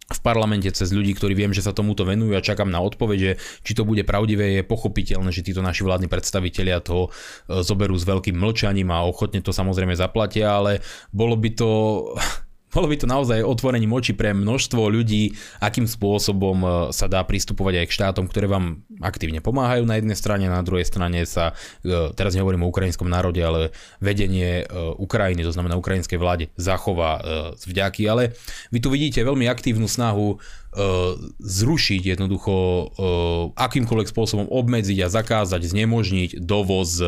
v 0.08 0.20
parlamente 0.24 0.72
cez 0.72 0.96
ľudí, 0.96 1.12
ktorí 1.20 1.36
viem, 1.36 1.52
že 1.52 1.60
sa 1.60 1.76
tomuto 1.76 2.08
venujú 2.08 2.32
a 2.32 2.44
čakám 2.44 2.72
na 2.72 2.80
odpoveď, 2.80 3.20
že 3.20 3.32
či 3.68 3.76
to 3.76 3.84
bude 3.84 4.08
pravdivé, 4.08 4.56
je 4.56 4.64
pochopiteľné, 4.64 5.36
že 5.36 5.44
títo 5.44 5.60
naši 5.60 5.84
vládni 5.84 6.08
predstavitelia 6.08 6.80
to 6.80 7.12
e, 7.12 7.60
zoberú 7.60 8.00
s 8.00 8.08
veľkým 8.08 8.40
mlčaním 8.40 8.88
a 8.96 9.04
ochotne 9.04 9.44
to 9.44 9.52
samozrejme 9.52 9.92
zaplatia, 10.00 10.56
ale 10.56 10.80
bolo 11.12 11.36
by 11.36 11.50
to 11.52 11.70
bolo 12.68 12.92
by 12.92 13.00
to 13.00 13.08
naozaj 13.08 13.48
otvorením 13.48 13.96
očí 13.96 14.12
pre 14.12 14.36
množstvo 14.36 14.92
ľudí, 14.92 15.32
akým 15.64 15.88
spôsobom 15.88 16.58
e, 16.60 16.68
sa 16.92 17.08
dá 17.08 17.24
pristupovať 17.24 17.84
aj 17.84 17.88
k 17.88 17.96
štátom, 17.96 18.26
ktoré 18.28 18.52
vám 18.52 18.84
aktívne 19.00 19.40
pomáhajú 19.40 19.88
na 19.88 19.96
jednej 19.96 20.20
strane, 20.20 20.52
na 20.52 20.60
druhej 20.60 20.84
strane 20.84 21.24
sa, 21.24 21.56
e, 21.88 22.12
teraz 22.12 22.36
nehovorím 22.36 22.68
o 22.68 22.72
ukrajinskom 22.72 23.08
národe, 23.08 23.40
ale 23.40 23.72
vedenie 24.04 24.62
e, 24.62 24.66
Ukrajiny, 25.00 25.48
to 25.48 25.56
znamená 25.56 25.80
ukrajinskej 25.80 26.20
vláde, 26.20 26.52
zachová 26.60 27.20
vďaky, 27.64 28.04
ale 28.10 28.36
vy 28.74 28.80
tu 28.84 28.92
vidíte 28.92 29.24
veľmi 29.24 29.48
aktívnu 29.48 29.88
snahu 29.88 30.40
zrušiť 31.42 32.02
jednoducho 32.14 32.54
akýmkoľvek 33.58 34.08
spôsobom 34.14 34.46
obmedziť 34.46 35.00
a 35.02 35.10
zakázať, 35.10 35.66
znemožniť 35.74 36.44
dovoz 36.44 37.02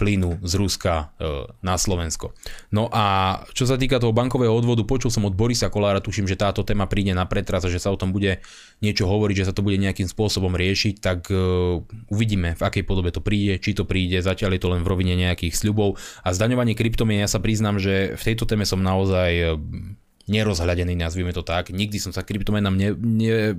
plynu 0.00 0.40
z 0.40 0.52
Ruska 0.56 1.12
e, 1.20 1.52
na 1.60 1.76
Slovensko. 1.76 2.32
No 2.72 2.88
a 2.88 3.36
čo 3.52 3.68
sa 3.68 3.76
týka 3.76 4.00
toho 4.00 4.16
bankového 4.16 4.48
odvodu, 4.48 4.80
počul 4.88 5.12
som 5.12 5.28
od 5.28 5.36
Borisa 5.36 5.68
Kolára, 5.68 6.00
tuším, 6.00 6.24
že 6.24 6.40
táto 6.40 6.64
téma 6.64 6.88
príde 6.88 7.12
na 7.12 7.28
pretras 7.28 7.68
a 7.68 7.68
že 7.68 7.76
sa 7.76 7.92
o 7.92 8.00
tom 8.00 8.16
bude 8.16 8.40
niečo 8.80 9.04
hovoriť, 9.04 9.44
že 9.44 9.48
sa 9.52 9.54
to 9.54 9.60
bude 9.60 9.76
nejakým 9.76 10.08
spôsobom 10.08 10.56
riešiť, 10.56 11.04
tak 11.04 11.28
e, 11.28 11.36
uvidíme, 12.08 12.56
v 12.56 12.62
akej 12.64 12.88
podobe 12.88 13.12
to 13.12 13.20
príde, 13.20 13.60
či 13.60 13.76
to 13.76 13.84
príde, 13.84 14.24
zatiaľ 14.24 14.56
je 14.56 14.62
to 14.64 14.72
len 14.72 14.80
v 14.80 14.88
rovine 14.88 15.12
nejakých 15.12 15.52
sľubov. 15.52 16.00
A 16.24 16.32
zdaňovanie 16.32 16.72
kryptomien, 16.72 17.20
ja 17.20 17.28
sa 17.28 17.44
priznám, 17.44 17.76
že 17.76 18.16
v 18.16 18.22
tejto 18.32 18.48
téme 18.48 18.64
som 18.64 18.80
naozaj 18.80 19.30
e, 19.36 19.46
nerozhľadený, 20.30 20.94
nazvime 20.94 21.34
to 21.34 21.42
tak. 21.42 21.74
Nikdy 21.74 21.98
som 21.98 22.14
sa 22.14 22.22
kryptomenám 22.22 22.74
ne, 22.78 22.88
ne, 22.94 23.58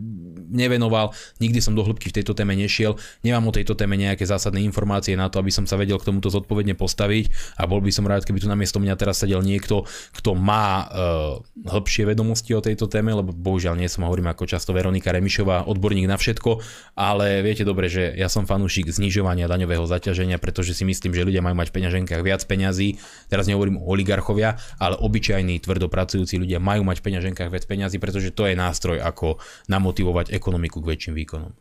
nevenoval, 0.52 1.12
nikdy 1.44 1.60
som 1.60 1.76
do 1.76 1.84
hĺbky 1.84 2.12
v 2.12 2.24
tejto 2.24 2.32
téme 2.32 2.56
nešiel, 2.56 2.96
nemám 3.24 3.52
o 3.52 3.56
tejto 3.56 3.76
téme 3.76 4.00
nejaké 4.00 4.24
zásadné 4.24 4.64
informácie 4.64 5.20
na 5.20 5.28
to, 5.28 5.44
aby 5.44 5.52
som 5.52 5.68
sa 5.68 5.76
vedel 5.76 6.00
k 6.00 6.08
tomuto 6.08 6.32
zodpovedne 6.32 6.76
postaviť 6.80 7.60
a 7.60 7.68
bol 7.68 7.84
by 7.84 7.92
som 7.92 8.08
rád, 8.08 8.24
keby 8.24 8.40
tu 8.40 8.48
namiesto 8.48 8.80
mňa 8.80 8.96
teraz 8.96 9.24
sedel 9.24 9.44
niekto, 9.44 9.84
kto 10.16 10.32
má 10.36 10.88
uh, 10.88 11.44
hĺbšie 11.68 12.08
vedomosti 12.08 12.56
o 12.56 12.64
tejto 12.64 12.88
téme, 12.88 13.12
lebo 13.12 13.36
bohužiaľ 13.36 13.76
nie 13.76 13.92
som, 13.92 14.08
hovorím 14.08 14.32
ako 14.32 14.48
často 14.48 14.72
Veronika 14.72 15.12
Remišová, 15.12 15.68
odborník 15.68 16.08
na 16.08 16.16
všetko, 16.16 16.64
ale 16.96 17.44
viete 17.44 17.68
dobre, 17.68 17.92
že 17.92 18.16
ja 18.16 18.32
som 18.32 18.48
fanúšik 18.48 18.88
znižovania 18.88 19.52
daňového 19.52 19.84
zaťaženia, 19.84 20.40
pretože 20.40 20.72
si 20.72 20.88
myslím, 20.88 21.12
že 21.12 21.28
ľudia 21.28 21.44
majú 21.44 21.60
mať 21.60 21.68
v 21.72 21.76
peňaženkách 21.84 22.22
viac 22.24 22.42
peňazí, 22.48 23.00
teraz 23.28 23.48
nehovorím 23.52 23.80
o 23.82 23.88
oligarchovia, 23.92 24.56
ale 24.80 24.96
obyčajní 24.96 25.60
tvrdopracujúci 25.60 26.40
ľudia 26.40 26.61
majú 26.62 26.86
mať 26.86 27.02
v 27.02 27.06
peňaženkách 27.10 27.50
viac 27.50 27.66
peňazí, 27.66 27.98
pretože 27.98 28.30
to 28.32 28.46
je 28.46 28.54
nástroj, 28.54 29.02
ako 29.02 29.42
namotivovať 29.68 30.30
ekonomiku 30.32 30.80
k 30.80 30.90
väčším 30.94 31.14
výkonom. 31.18 31.52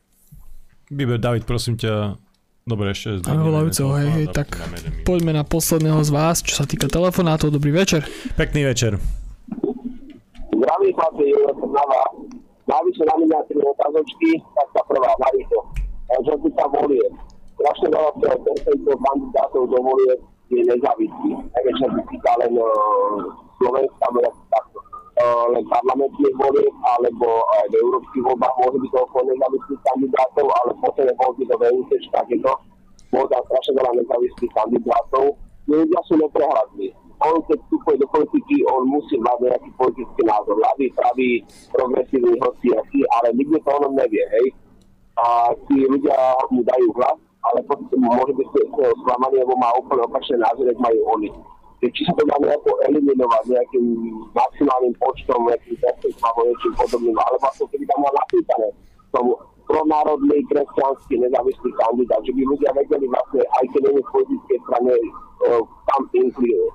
Bibe, 0.93 1.17
David, 1.17 1.49
prosím 1.49 1.81
ťa, 1.81 2.21
Dobre, 2.61 2.93
ešte 2.93 3.25
Áno, 3.25 3.51
volajúceho, 3.51 3.89
hej, 3.97 4.09
hej, 4.15 4.27
tak 4.37 4.53
poďme 5.09 5.33
na 5.33 5.49
posledného 5.49 6.05
z 6.05 6.11
vás, 6.13 6.45
čo 6.45 6.61
sa 6.61 6.69
týka 6.69 6.93
telefonátov. 6.93 7.51
Dobrý 7.51 7.73
večer. 7.73 8.05
Pekný 8.37 8.69
večer. 8.69 9.01
Zdravím 10.55 10.93
Napríklad 10.93 11.13
je 11.25 11.41
na 11.73 11.85
vás, 11.89 12.15
navyše 12.69 13.03
na 13.09 13.17
mňa 13.17 13.39
tri 13.49 13.61
otázočky, 13.65 14.31
tak 14.53 14.69
tá 14.77 14.83
prvá, 14.87 15.09
narýchlo. 15.25 15.61
Čo 16.21 16.35
si 16.45 16.51
sa 16.53 16.67
volie? 16.69 17.07
Strašne 17.57 17.89
veľa 17.97 18.11
percentov 18.21 18.97
kandidátov 19.01 19.63
do 19.73 19.79
volie 19.81 20.15
je 20.53 20.61
nezávislý. 20.69 21.31
Najväčšia 21.33 21.89
by 21.97 22.01
týka 22.13 22.33
len 22.45 22.53
Slovenska, 23.57 24.07
takto. 24.53 24.79
Len 25.53 25.65
parlamentných 25.69 26.37
volieb, 26.39 26.75
alebo 26.97 27.45
aj 27.61 27.65
v 27.69 27.75
európskych 27.77 28.25
voľbách 28.25 28.55
môže 28.57 28.79
byť 28.81 28.93
okolo 29.05 29.23
nezávislých 29.29 29.83
kandidátov, 29.85 30.47
ale 30.49 30.71
posledné 30.81 31.13
voľby 31.21 31.45
do 31.45 31.57
VUC, 31.61 31.91
takéto, 32.09 32.53
môže 33.13 33.37
strašne 33.37 33.73
veľa 33.77 33.93
nezávislých 34.01 34.53
kandidátov. 34.57 35.25
Ľudia 35.69 36.01
sú 36.09 36.15
neprehľadní 36.17 36.89
on 37.21 37.37
keď 37.45 37.59
vstupuje 37.69 37.97
do 38.01 38.09
politiky, 38.09 38.65
on 38.73 38.89
musí 38.89 39.21
mať 39.21 39.39
nejaký 39.45 39.71
politický 39.77 40.23
názor. 40.25 40.57
Ľavý, 40.57 40.87
pravý, 40.97 41.45
progresívny, 41.69 42.33
hoci 42.41 42.73
aký, 42.73 43.01
ale 43.21 43.37
nikto 43.37 43.61
to 43.61 43.71
on 43.77 43.93
nevie, 43.93 44.25
hej. 44.41 44.47
A 45.21 45.53
tí 45.69 45.85
ľudia 45.85 46.17
mu 46.49 46.65
dajú 46.65 46.89
hlas, 46.97 47.19
ale 47.45 47.61
potom 47.69 48.01
môže 48.01 48.33
byť 48.33 48.49
sklamaný, 49.05 49.37
lebo 49.45 49.53
má 49.61 49.69
úplne 49.77 50.09
opačné 50.09 50.41
názory, 50.41 50.73
majú 50.81 51.01
oni. 51.13 51.29
Či 51.81 52.03
sa 52.05 52.13
to 52.13 52.29
dá 52.29 52.37
nejako 52.45 52.77
eliminovať 52.93 53.57
nejakým 53.57 53.87
maximálnym 54.37 54.93
počtom, 55.01 55.49
nejakým 55.49 55.77
percentom 55.81 56.23
alebo 56.29 56.41
niečím 56.53 56.73
podobným, 56.77 57.17
ale 57.17 57.37
vlastne 57.41 57.65
keby 57.73 57.85
tam 57.89 57.99
mal 58.05 58.13
napísané 58.13 58.69
tomu 59.11 59.33
pronárodný, 59.65 60.39
kresťanský, 60.53 61.15
nezávislý 61.25 61.71
kandidát, 61.79 62.21
že 62.27 62.37
by 62.37 62.43
ľudia 62.43 62.71
vedeli 62.75 63.07
vlastne, 63.09 63.41
aj 63.41 63.65
keď 63.73 63.83
nie 63.97 64.03
v 64.03 64.13
politickej 64.13 64.59
strane, 64.67 64.95
tam 65.89 66.01
inklinuje 66.13 66.69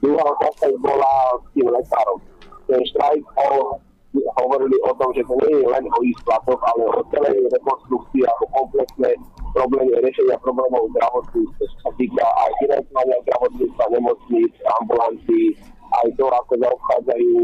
Druhá 0.00 0.24
otázka 0.32 0.72
bola 0.80 1.12
s 1.36 1.46
tým 1.52 1.68
lekárom. 1.68 2.18
Ten 2.64 2.80
štrajk 2.88 3.24
hovorili 4.14 4.76
o 4.82 4.92
tom, 4.98 5.10
že 5.14 5.22
to 5.22 5.34
nie 5.46 5.62
je 5.62 5.66
len 5.70 5.84
o 5.86 5.98
ich 6.02 6.18
platoch, 6.26 6.58
ale 6.74 6.82
o 6.98 7.02
celej 7.14 7.36
rekonstrukcii 7.54 8.26
ako 8.26 8.44
komplexné 8.50 9.10
problémy 9.54 9.94
riešenia 10.02 10.38
problémov 10.42 10.90
zdravotníctva, 10.94 11.64
čo 11.66 11.78
sa 11.86 11.90
týka 11.94 12.24
aj 12.26 12.50
financovania 12.62 13.18
zdravotníctva, 13.26 13.84
nemocníc, 13.94 14.52
ambulancií, 14.82 15.46
aj 15.90 16.08
to, 16.18 16.26
ako 16.26 16.52
zaobchádzajú 16.58 17.34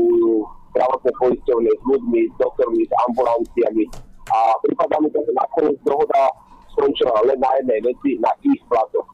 zdravotné 0.75 1.11
poisťovne 1.19 1.71
s 1.71 1.83
ľuďmi, 1.87 2.21
s 2.31 2.35
doktormi, 2.39 2.83
s 2.83 2.93
ambulanciami. 3.11 3.85
A 4.27 4.39
prípadá 4.63 4.97
mi 4.99 5.09
to, 5.15 5.23
že 5.23 5.33
nakoniec 5.39 5.79
dohoda 5.87 6.23
skončila 6.75 7.15
len 7.31 7.39
na 7.39 7.51
jednej 7.63 7.81
veci, 7.95 8.19
na 8.19 8.31
ich 8.43 8.63
platoch 8.67 9.07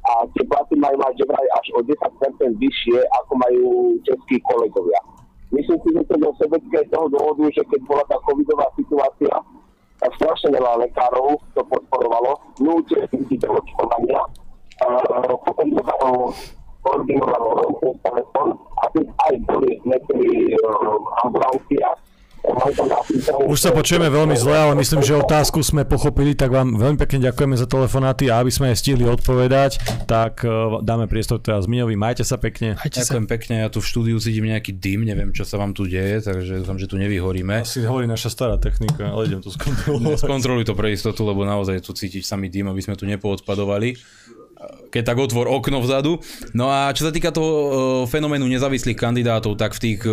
a 0.00 0.24
tie 0.32 0.44
platy 0.48 0.74
majú 0.80 0.96
mať 0.96 1.22
vraj 1.28 1.48
až 1.60 1.66
o 1.76 1.80
10% 1.84 1.92
vyššie, 2.56 2.98
ako 3.20 3.32
majú 3.36 3.66
českí 4.08 4.40
kolegovia. 4.48 5.00
Myslím 5.50 5.78
si, 5.82 5.88
že 5.90 6.02
to 6.06 6.14
je 6.14 6.30
sebecké 6.38 6.78
z 6.86 6.90
toho 6.94 7.06
dôvodu, 7.10 7.42
že 7.50 7.62
keď 7.66 7.80
bola 7.82 8.04
tá 8.06 8.16
covidová 8.22 8.70
situácia, 8.78 9.34
tak 9.98 10.10
strašne 10.16 10.54
veľa 10.54 10.86
lekárov 10.86 11.36
to 11.52 11.62
podporovalo, 11.66 12.38
núte 12.62 12.96
ľudí 13.10 13.36
do 13.36 13.58
očkovania, 13.58 14.22
potom 15.44 15.68
to 15.74 15.82
koordinovalo 16.80 17.50
telefón 18.00 18.48
a 18.80 18.84
aj 19.28 19.34
boli 19.44 19.76
niektorí 19.84 20.56
ambulancia, 21.26 21.92
už 23.46 23.58
sa 23.60 23.70
počujeme 23.70 24.08
veľmi 24.08 24.36
zle, 24.36 24.56
ale 24.56 24.74
myslím, 24.80 25.04
že 25.04 25.18
otázku 25.18 25.60
sme 25.60 25.84
pochopili, 25.84 26.32
tak 26.32 26.50
vám 26.50 26.76
veľmi 26.76 26.98
pekne 26.98 27.28
ďakujeme 27.30 27.54
za 27.56 27.66
telefonáty 27.68 28.32
a 28.32 28.40
aby 28.40 28.48
sme 28.48 28.72
aj 28.72 28.76
stihli 28.80 29.04
odpovedať, 29.06 29.80
tak 30.08 30.42
uh, 30.42 30.80
dáme 30.80 31.06
priestor 31.06 31.38
teraz 31.38 31.68
Miňovi. 31.68 31.94
Majte 31.94 32.24
sa 32.24 32.40
pekne. 32.40 32.80
Majte 32.80 33.04
Ďakujem 33.04 33.26
sa. 33.26 33.30
pekne, 33.30 33.54
ja 33.64 33.68
tu 33.68 33.84
v 33.84 33.86
štúdiu 33.86 34.16
cítim 34.18 34.48
nejaký 34.48 34.72
dym, 34.76 35.04
neviem, 35.04 35.30
čo 35.36 35.44
sa 35.44 35.60
vám 35.60 35.76
tu 35.76 35.84
deje, 35.84 36.24
takže 36.24 36.64
dúfam, 36.64 36.80
že 36.80 36.88
tu 36.88 36.96
nevyhoríme. 36.96 37.62
Asi 37.62 37.84
hovorí 37.84 38.08
naša 38.08 38.32
stará 38.32 38.56
technika, 38.56 39.12
ale 39.12 39.28
idem 39.28 39.44
to 39.44 39.52
skontrolovať. 39.52 40.24
Skontroluj 40.24 40.64
to 40.64 40.74
pre 40.74 40.90
istotu, 40.90 41.20
lebo 41.22 41.44
naozaj 41.44 41.84
tu 41.84 41.92
cítiť 41.92 42.24
samý 42.24 42.48
dym, 42.48 42.72
aby 42.72 42.80
sme 42.80 42.96
tu 42.96 43.04
nepoodpadovali 43.04 43.94
keď 44.90 45.02
tak 45.06 45.18
otvor 45.22 45.46
okno 45.48 45.80
vzadu. 45.80 46.18
No 46.52 46.68
a 46.68 46.90
čo 46.92 47.06
sa 47.08 47.14
týka 47.14 47.30
toho 47.30 47.50
e, 47.50 47.66
fenoménu 48.10 48.44
nezávislých 48.50 48.98
kandidátov, 48.98 49.56
tak 49.56 49.72
v 49.78 49.80
tých 49.80 50.00
e, 50.04 50.10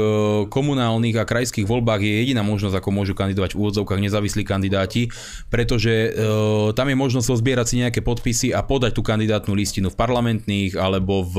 komunálnych 0.47 1.17
a 1.17 1.27
krajských 1.27 1.65
voľbách 1.65 2.05
je 2.05 2.13
jediná 2.23 2.45
možnosť, 2.45 2.77
ako 2.77 2.89
môžu 2.93 3.13
kandidovať 3.17 3.57
v 3.57 3.59
úvodzovkách 3.59 3.99
nezávislí 3.99 4.45
kandidáti, 4.45 5.09
pretože 5.49 6.13
e, 6.13 6.19
tam 6.77 6.87
je 6.87 6.95
možnosť 6.95 7.27
zbierať 7.27 7.67
si 7.67 7.75
nejaké 7.81 7.99
podpisy 8.05 8.53
a 8.53 8.61
podať 8.63 8.95
tú 8.95 9.01
kandidátnu 9.01 9.51
listinu 9.57 9.89
v 9.89 9.99
parlamentných 9.99 10.77
alebo 10.77 11.25
v 11.25 11.35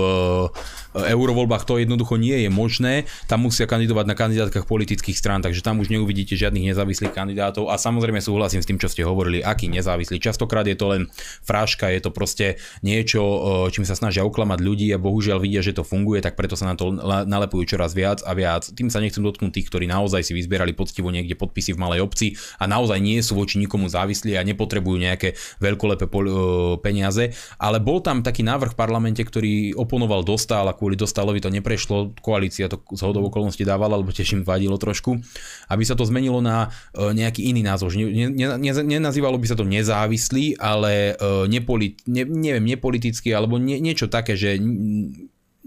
eurovoľbách 0.99 1.65
to 1.69 1.79
jednoducho 1.79 2.19
nie 2.19 2.45
je 2.45 2.51
možné. 2.51 3.07
Tam 3.31 3.47
musia 3.47 3.71
kandidovať 3.71 4.05
na 4.09 4.19
kandidátkach 4.19 4.67
politických 4.67 5.15
strán, 5.15 5.41
takže 5.45 5.63
tam 5.63 5.79
už 5.79 5.95
neuvidíte 5.95 6.35
žiadnych 6.35 6.75
nezávislých 6.75 7.15
kandidátov 7.15 7.71
a 7.71 7.79
samozrejme 7.79 8.19
súhlasím 8.19 8.65
s 8.65 8.69
tým, 8.69 8.81
čo 8.81 8.91
ste 8.91 9.07
hovorili, 9.07 9.45
aký 9.45 9.71
nezávislý. 9.71 10.19
Častokrát 10.19 10.67
je 10.67 10.75
to 10.75 10.91
len 10.91 11.03
fráška, 11.47 11.93
je 11.93 12.01
to 12.03 12.11
proste 12.11 12.59
niečo, 12.99 13.23
čím 13.71 13.87
sa 13.87 13.95
snažia 13.95 14.27
uklamať 14.27 14.59
ľudí 14.59 14.91
a 14.91 14.99
bohužiaľ 14.99 15.39
vidia, 15.39 15.63
že 15.63 15.71
to 15.71 15.87
funguje, 15.87 16.19
tak 16.19 16.35
preto 16.35 16.59
sa 16.59 16.67
na 16.67 16.75
to 16.75 16.91
nalepujú 17.25 17.79
čoraz 17.79 17.95
viac 17.95 18.27
a 18.27 18.35
viac. 18.35 18.67
Tým 18.75 18.91
sa 18.91 18.99
nechcem 18.99 19.23
dotknúť 19.23 19.55
tých, 19.55 19.71
ktorí 19.71 19.87
naozaj 19.87 20.27
si 20.27 20.33
vyzbierali 20.35 20.75
poctivo 20.75 21.15
niekde 21.15 21.39
podpisy 21.39 21.79
v 21.79 21.81
malej 21.81 22.01
obci 22.03 22.35
a 22.59 22.67
naozaj 22.67 22.99
nie 22.99 23.23
sú 23.23 23.39
voči 23.39 23.63
nikomu 23.63 23.87
závislí 23.87 24.35
a 24.35 24.43
nepotrebujú 24.43 24.99
nejaké 24.99 25.39
veľkolepé 25.63 26.11
peniaze, 26.83 27.31
ale 27.63 27.79
bol 27.79 28.03
tam 28.03 28.27
taký 28.27 28.43
návrh 28.43 28.75
v 28.75 28.79
parlamente, 28.79 29.23
ktorý 29.23 29.79
oponoval 29.79 30.27
dostal 30.27 30.67
a 30.67 30.75
kvôli 30.75 30.99
Dostalovi 30.99 31.39
to 31.39 31.53
neprešlo, 31.55 32.19
koalícia 32.19 32.67
to 32.67 32.83
z 32.91 33.01
hodov 33.07 33.31
okolností 33.31 33.63
dávala, 33.63 33.95
lebo 33.95 34.11
tiež 34.11 34.35
im 34.35 34.43
vadilo 34.43 34.75
trošku, 34.75 35.23
aby 35.71 35.83
sa 35.87 35.95
to 35.95 36.03
zmenilo 36.03 36.43
na 36.43 36.75
e, 36.91 37.15
nejaký 37.15 37.47
iný 37.47 37.63
názov. 37.63 37.95
Ne, 37.95 38.33
ne, 38.35 38.47
ne, 38.59 38.73
nenazývalo 38.73 39.39
by 39.39 39.47
sa 39.47 39.57
to 39.57 39.63
nezávislý, 39.63 40.59
ale 40.59 41.15
e, 41.15 41.47
nepolit, 41.47 42.03
ne, 42.09 42.27
neviem, 42.27 42.65
nepolitický, 42.89 43.37
alebo 43.37 43.61
nie, 43.61 43.77
niečo 43.85 44.09
také, 44.09 44.33
že 44.33 44.57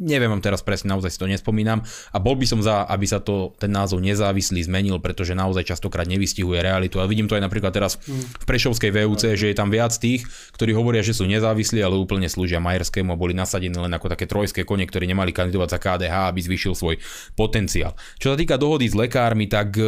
neviem 0.01 0.33
vám 0.33 0.41
teraz 0.41 0.65
presne, 0.65 0.91
naozaj 0.97 1.13
si 1.13 1.19
to 1.21 1.29
nespomínam 1.29 1.85
a 2.09 2.17
bol 2.17 2.33
by 2.33 2.49
som 2.49 2.59
za, 2.59 2.89
aby 2.89 3.05
sa 3.05 3.21
to, 3.21 3.53
ten 3.61 3.69
názov 3.69 4.01
nezávislý 4.01 4.65
zmenil, 4.65 4.97
pretože 4.97 5.37
naozaj 5.37 5.69
častokrát 5.69 6.09
nevystihuje 6.09 6.57
realitu 6.59 6.97
a 6.97 7.05
vidím 7.05 7.29
to 7.29 7.37
aj 7.37 7.45
napríklad 7.45 7.69
teraz 7.69 8.01
v 8.09 8.45
Prešovskej 8.49 8.89
VUC, 8.89 9.37
že 9.37 9.53
je 9.53 9.55
tam 9.55 9.69
viac 9.69 9.93
tých, 9.93 10.25
ktorí 10.57 10.73
hovoria, 10.73 11.05
že 11.05 11.13
sú 11.13 11.29
nezávislí, 11.29 11.79
ale 11.85 12.01
úplne 12.01 12.25
slúžia 12.25 12.57
Majerskému 12.57 13.13
a 13.13 13.17
boli 13.19 13.37
nasadení 13.37 13.77
len 13.77 13.93
ako 13.93 14.09
také 14.09 14.25
trojské 14.25 14.65
kone, 14.65 14.89
ktorí 14.89 15.05
nemali 15.05 15.29
kandidovať 15.29 15.69
za 15.77 15.79
KDH, 15.79 16.15
aby 16.33 16.39
zvýšil 16.41 16.73
svoj 16.73 16.95
potenciál. 17.37 17.93
Čo 18.17 18.33
sa 18.33 18.37
týka 18.39 18.57
dohody 18.57 18.89
s 18.89 18.97
lekármi, 18.97 19.45
tak 19.45 19.77
e, 19.77 19.85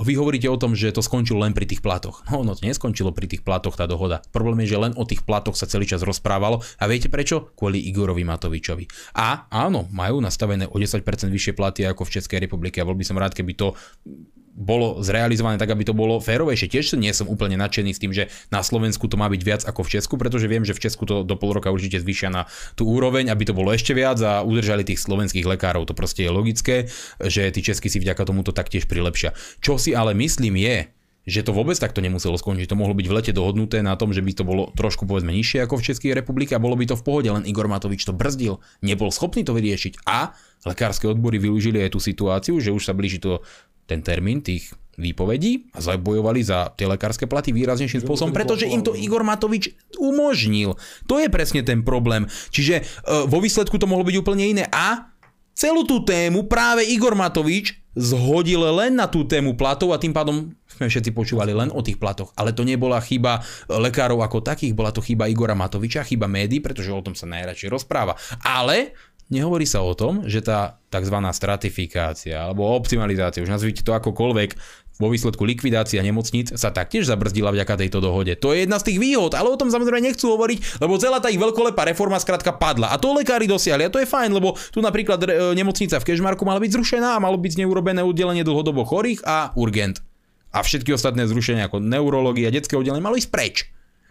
vy 0.00 0.12
hovoríte 0.16 0.48
o 0.48 0.56
tom, 0.56 0.72
že 0.72 0.94
to 0.94 1.04
skončilo 1.04 1.44
len 1.44 1.52
pri 1.52 1.68
tých 1.68 1.84
platoch. 1.84 2.24
No, 2.32 2.40
no 2.40 2.56
to 2.56 2.64
neskončilo 2.64 3.12
pri 3.12 3.28
tých 3.28 3.44
platoch 3.44 3.76
tá 3.76 3.84
dohoda. 3.84 4.24
Problém 4.32 4.64
je, 4.64 4.72
že 4.72 4.78
len 4.80 4.92
o 4.96 5.04
tých 5.04 5.26
platoch 5.26 5.58
sa 5.58 5.68
celý 5.68 5.84
čas 5.84 6.00
rozprávalo 6.00 6.64
a 6.80 6.84
viete 6.88 7.12
prečo? 7.12 7.52
Kvôli 7.58 7.82
Igorovi 7.90 8.24
Matovičovi. 8.24 9.14
A 9.18 9.49
áno, 9.50 9.90
majú 9.90 10.22
nastavené 10.22 10.70
o 10.70 10.78
10% 10.78 11.02
vyššie 11.28 11.52
platy 11.58 11.82
ako 11.84 12.06
v 12.06 12.14
Českej 12.16 12.38
republike 12.46 12.78
a 12.78 12.86
bol 12.86 12.96
by 12.96 13.04
som 13.04 13.18
rád, 13.18 13.34
keby 13.34 13.58
to 13.58 13.74
bolo 14.60 15.00
zrealizované 15.00 15.56
tak, 15.56 15.72
aby 15.72 15.86
to 15.86 15.96
bolo 15.96 16.20
férovejšie. 16.20 16.68
Tiež 16.68 16.98
nie 17.00 17.14
som 17.14 17.30
úplne 17.30 17.56
nadšený 17.56 17.90
s 17.96 18.02
tým, 18.02 18.12
že 18.12 18.28
na 18.52 18.60
Slovensku 18.60 19.08
to 19.08 19.16
má 19.16 19.30
byť 19.30 19.42
viac 19.46 19.62
ako 19.64 19.86
v 19.86 19.92
Česku, 19.96 20.14
pretože 20.20 20.50
viem, 20.50 20.66
že 20.66 20.76
v 20.76 20.82
Česku 20.84 21.08
to 21.08 21.22
do 21.24 21.34
pol 21.38 21.56
roka 21.56 21.72
určite 21.72 22.02
zvýšia 22.02 22.28
na 22.28 22.42
tú 22.76 22.84
úroveň, 22.90 23.32
aby 23.32 23.48
to 23.48 23.56
bolo 23.56 23.72
ešte 23.72 23.96
viac 23.96 24.20
a 24.20 24.44
udržali 24.44 24.84
tých 24.84 25.00
slovenských 25.00 25.48
lekárov. 25.48 25.88
To 25.88 25.96
proste 25.96 26.28
je 26.28 26.30
logické, 26.34 26.76
že 27.22 27.48
tí 27.54 27.64
Česky 27.64 27.88
si 27.88 27.98
vďaka 28.02 28.26
tomuto 28.28 28.52
taktiež 28.52 28.84
prilepšia. 28.84 29.32
Čo 29.64 29.80
si 29.80 29.96
ale 29.96 30.12
myslím 30.18 30.60
je, 30.60 30.92
že 31.30 31.46
to 31.46 31.54
vôbec 31.54 31.78
takto 31.78 32.02
nemuselo 32.02 32.34
skončiť. 32.34 32.66
To 32.66 32.76
mohlo 32.76 32.98
byť 32.98 33.06
v 33.06 33.14
lete 33.14 33.32
dohodnuté 33.32 33.78
na 33.86 33.94
tom, 33.94 34.10
že 34.10 34.18
by 34.18 34.32
to 34.34 34.42
bolo 34.42 34.74
trošku 34.74 35.06
povedzme 35.06 35.30
nižšie 35.30 35.62
ako 35.62 35.78
v 35.78 35.86
Českej 35.86 36.12
republike 36.18 36.58
a 36.58 36.60
bolo 36.60 36.74
by 36.74 36.90
to 36.90 36.98
v 36.98 37.06
pohode, 37.06 37.30
len 37.30 37.46
Igor 37.46 37.70
Matovič 37.70 38.02
to 38.02 38.10
brzdil, 38.10 38.58
nebol 38.82 39.14
schopný 39.14 39.46
to 39.46 39.54
vyriešiť 39.54 40.02
a 40.10 40.34
lekárske 40.66 41.06
odbory 41.06 41.38
využili 41.38 41.78
aj 41.86 41.94
tú 41.94 42.02
situáciu, 42.02 42.58
že 42.58 42.74
už 42.74 42.82
sa 42.82 42.92
blíži 42.92 43.22
to 43.22 43.40
ten 43.86 44.02
termín 44.02 44.42
tých 44.42 44.74
výpovedí 45.00 45.72
a 45.72 45.80
zabojovali 45.80 46.44
za 46.44 46.74
tie 46.76 46.84
lekárske 46.84 47.24
platy 47.24 47.56
výraznejším 47.56 48.04
spôsobom, 48.04 48.36
pretože 48.36 48.68
im 48.68 48.84
to 48.84 48.92
Igor 48.92 49.24
Matovič 49.24 49.72
umožnil. 49.96 50.76
To 51.08 51.16
je 51.16 51.32
presne 51.32 51.64
ten 51.64 51.80
problém. 51.80 52.28
Čiže 52.52 52.74
e, 52.76 52.82
vo 53.24 53.40
výsledku 53.40 53.80
to 53.80 53.88
mohlo 53.88 54.04
byť 54.04 54.16
úplne 54.20 54.44
iné 54.44 54.64
a 54.68 55.08
celú 55.56 55.88
tú 55.88 56.04
tému 56.04 56.44
práve 56.46 56.84
Igor 56.84 57.16
Matovič 57.16 57.80
zhodil 57.96 58.62
len 58.62 58.94
na 58.94 59.10
tú 59.10 59.26
tému 59.26 59.58
platov 59.58 59.90
a 59.90 59.98
tým 59.98 60.14
pádom 60.14 60.54
sme 60.80 60.88
všetci 60.88 61.12
počúvali 61.12 61.52
len 61.52 61.68
o 61.68 61.84
tých 61.84 62.00
platoch. 62.00 62.32
Ale 62.40 62.56
to 62.56 62.64
nebola 62.64 62.96
chyba 63.04 63.44
lekárov 63.68 64.24
ako 64.24 64.40
takých, 64.40 64.72
bola 64.72 64.88
to 64.88 65.04
chyba 65.04 65.28
Igora 65.28 65.52
Matoviča, 65.52 66.08
chyba 66.08 66.24
médií, 66.24 66.64
pretože 66.64 66.88
o 66.88 67.04
tom 67.04 67.12
sa 67.12 67.28
najradšej 67.28 67.68
rozpráva. 67.68 68.16
Ale 68.40 68.96
nehovorí 69.28 69.68
sa 69.68 69.84
o 69.84 69.92
tom, 69.92 70.24
že 70.24 70.40
tá 70.40 70.80
tzv. 70.88 71.16
stratifikácia 71.36 72.40
alebo 72.40 72.64
optimalizácia, 72.72 73.44
už 73.44 73.52
nazvite 73.52 73.84
to 73.84 73.92
akokoľvek, 73.92 74.80
vo 75.00 75.08
výsledku 75.08 75.48
likvidácia 75.48 76.04
nemocníc 76.04 76.52
sa 76.60 76.68
taktiež 76.68 77.08
zabrzdila 77.08 77.48
vďaka 77.56 77.80
tejto 77.80 78.04
dohode. 78.04 78.36
To 78.36 78.52
je 78.52 78.68
jedna 78.68 78.76
z 78.76 78.92
tých 78.92 78.98
výhod, 79.00 79.32
ale 79.32 79.48
o 79.48 79.56
tom 79.56 79.72
samozrejme 79.72 80.04
nechcú 80.12 80.36
hovoriť, 80.36 80.84
lebo 80.84 81.00
celá 81.00 81.24
tá 81.24 81.32
ich 81.32 81.40
veľkolepá 81.40 81.88
reforma 81.88 82.20
skrátka 82.20 82.52
padla. 82.52 82.92
A 82.92 83.00
to 83.00 83.16
lekári 83.16 83.48
dosiahli 83.48 83.88
a 83.88 83.90
to 83.90 83.96
je 83.96 84.04
fajn, 84.04 84.36
lebo 84.36 84.60
tu 84.68 84.84
napríklad 84.84 85.16
e, 85.24 85.56
nemocnica 85.56 85.96
v 85.96 86.04
Kešmarku 86.04 86.44
mala 86.44 86.60
byť 86.60 86.76
zrušená 86.76 87.16
a 87.16 87.22
malo 87.24 87.40
byť 87.40 87.56
z 87.56 87.58
nej 87.64 87.68
urobené 87.72 88.04
oddelenie 88.04 88.44
dlhodobo 88.44 88.84
chorých 88.84 89.24
a 89.24 89.56
urgent. 89.56 90.04
A 90.50 90.66
všetky 90.66 90.90
ostatné 90.94 91.26
zrušenia 91.30 91.70
ako 91.70 91.78
neurológia, 91.78 92.50
detské 92.50 92.74
oddelenie 92.74 93.02
malo 93.02 93.18
ísť 93.18 93.30
preč. 93.30 93.56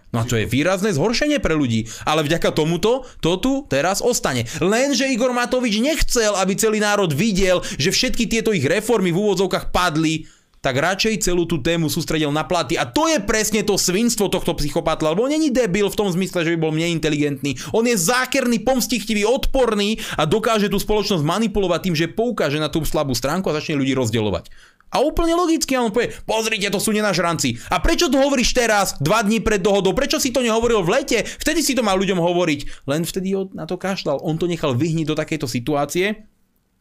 No 0.09 0.25
a 0.25 0.25
to 0.25 0.41
je 0.41 0.49
výrazné 0.49 0.89
zhoršenie 0.89 1.37
pre 1.37 1.53
ľudí. 1.53 1.85
Ale 2.01 2.25
vďaka 2.25 2.49
tomuto 2.49 3.05
to 3.21 3.37
tu 3.37 3.53
teraz 3.69 4.01
ostane. 4.01 4.49
Lenže 4.57 5.05
Igor 5.05 5.29
Matovič 5.37 5.77
nechcel, 5.77 6.33
aby 6.33 6.57
celý 6.57 6.81
národ 6.81 7.13
videl, 7.13 7.61
že 7.77 7.93
všetky 7.93 8.25
tieto 8.25 8.49
ich 8.49 8.65
reformy 8.65 9.13
v 9.13 9.21
úvodzovkách 9.21 9.69
padli 9.69 10.25
tak 10.59 10.75
radšej 10.75 11.23
celú 11.23 11.47
tú 11.47 11.63
tému 11.63 11.87
sústredil 11.87 12.35
na 12.35 12.43
platy. 12.43 12.75
A 12.75 12.83
to 12.83 13.07
je 13.07 13.23
presne 13.23 13.63
to 13.63 13.79
svinstvo 13.79 14.27
tohto 14.27 14.51
psychopatla, 14.59 15.15
lebo 15.15 15.23
on 15.23 15.31
není 15.31 15.55
debil 15.55 15.87
v 15.87 15.95
tom 15.95 16.11
zmysle, 16.11 16.43
že 16.43 16.51
by 16.55 16.59
bol 16.59 16.75
mne 16.75 16.99
inteligentný. 16.99 17.55
On 17.71 17.83
je 17.87 17.95
zákerný, 17.95 18.59
pomstichtivý, 18.67 19.23
odporný 19.23 20.03
a 20.19 20.27
dokáže 20.27 20.67
tú 20.67 20.75
spoločnosť 20.75 21.23
manipulovať 21.23 21.79
tým, 21.79 21.95
že 21.95 22.11
poukáže 22.11 22.59
na 22.59 22.67
tú 22.67 22.83
slabú 22.83 23.15
stránku 23.15 23.47
a 23.47 23.55
začne 23.55 23.79
ľudí 23.79 23.95
rozdeľovať. 23.95 24.51
A 24.89 25.05
úplne 25.05 25.37
logicky 25.37 25.77
on 25.77 25.93
povie, 25.93 26.13
pozrite, 26.25 26.69
to 26.73 26.81
sú 26.81 26.89
nenažranci. 26.89 27.61
A 27.69 27.77
prečo 27.77 28.09
to 28.09 28.17
hovoríš 28.17 28.57
teraz, 28.57 28.97
dva 28.97 29.21
dní 29.21 29.37
pred 29.39 29.61
dohodou? 29.61 29.93
Prečo 29.93 30.17
si 30.17 30.33
to 30.33 30.41
nehovoril 30.41 30.81
v 30.81 31.01
lete? 31.01 31.21
Vtedy 31.25 31.61
si 31.61 31.77
to 31.77 31.85
mal 31.85 31.97
ľuďom 31.97 32.17
hovoriť. 32.17 32.89
Len 32.89 33.05
vtedy 33.05 33.37
na 33.53 33.69
to 33.69 33.77
kašľal. 33.77 34.25
On 34.25 34.35
to 34.35 34.49
nechal 34.49 34.73
vyhniť 34.73 35.05
do 35.05 35.15
takejto 35.15 35.45
situácie, 35.45 36.25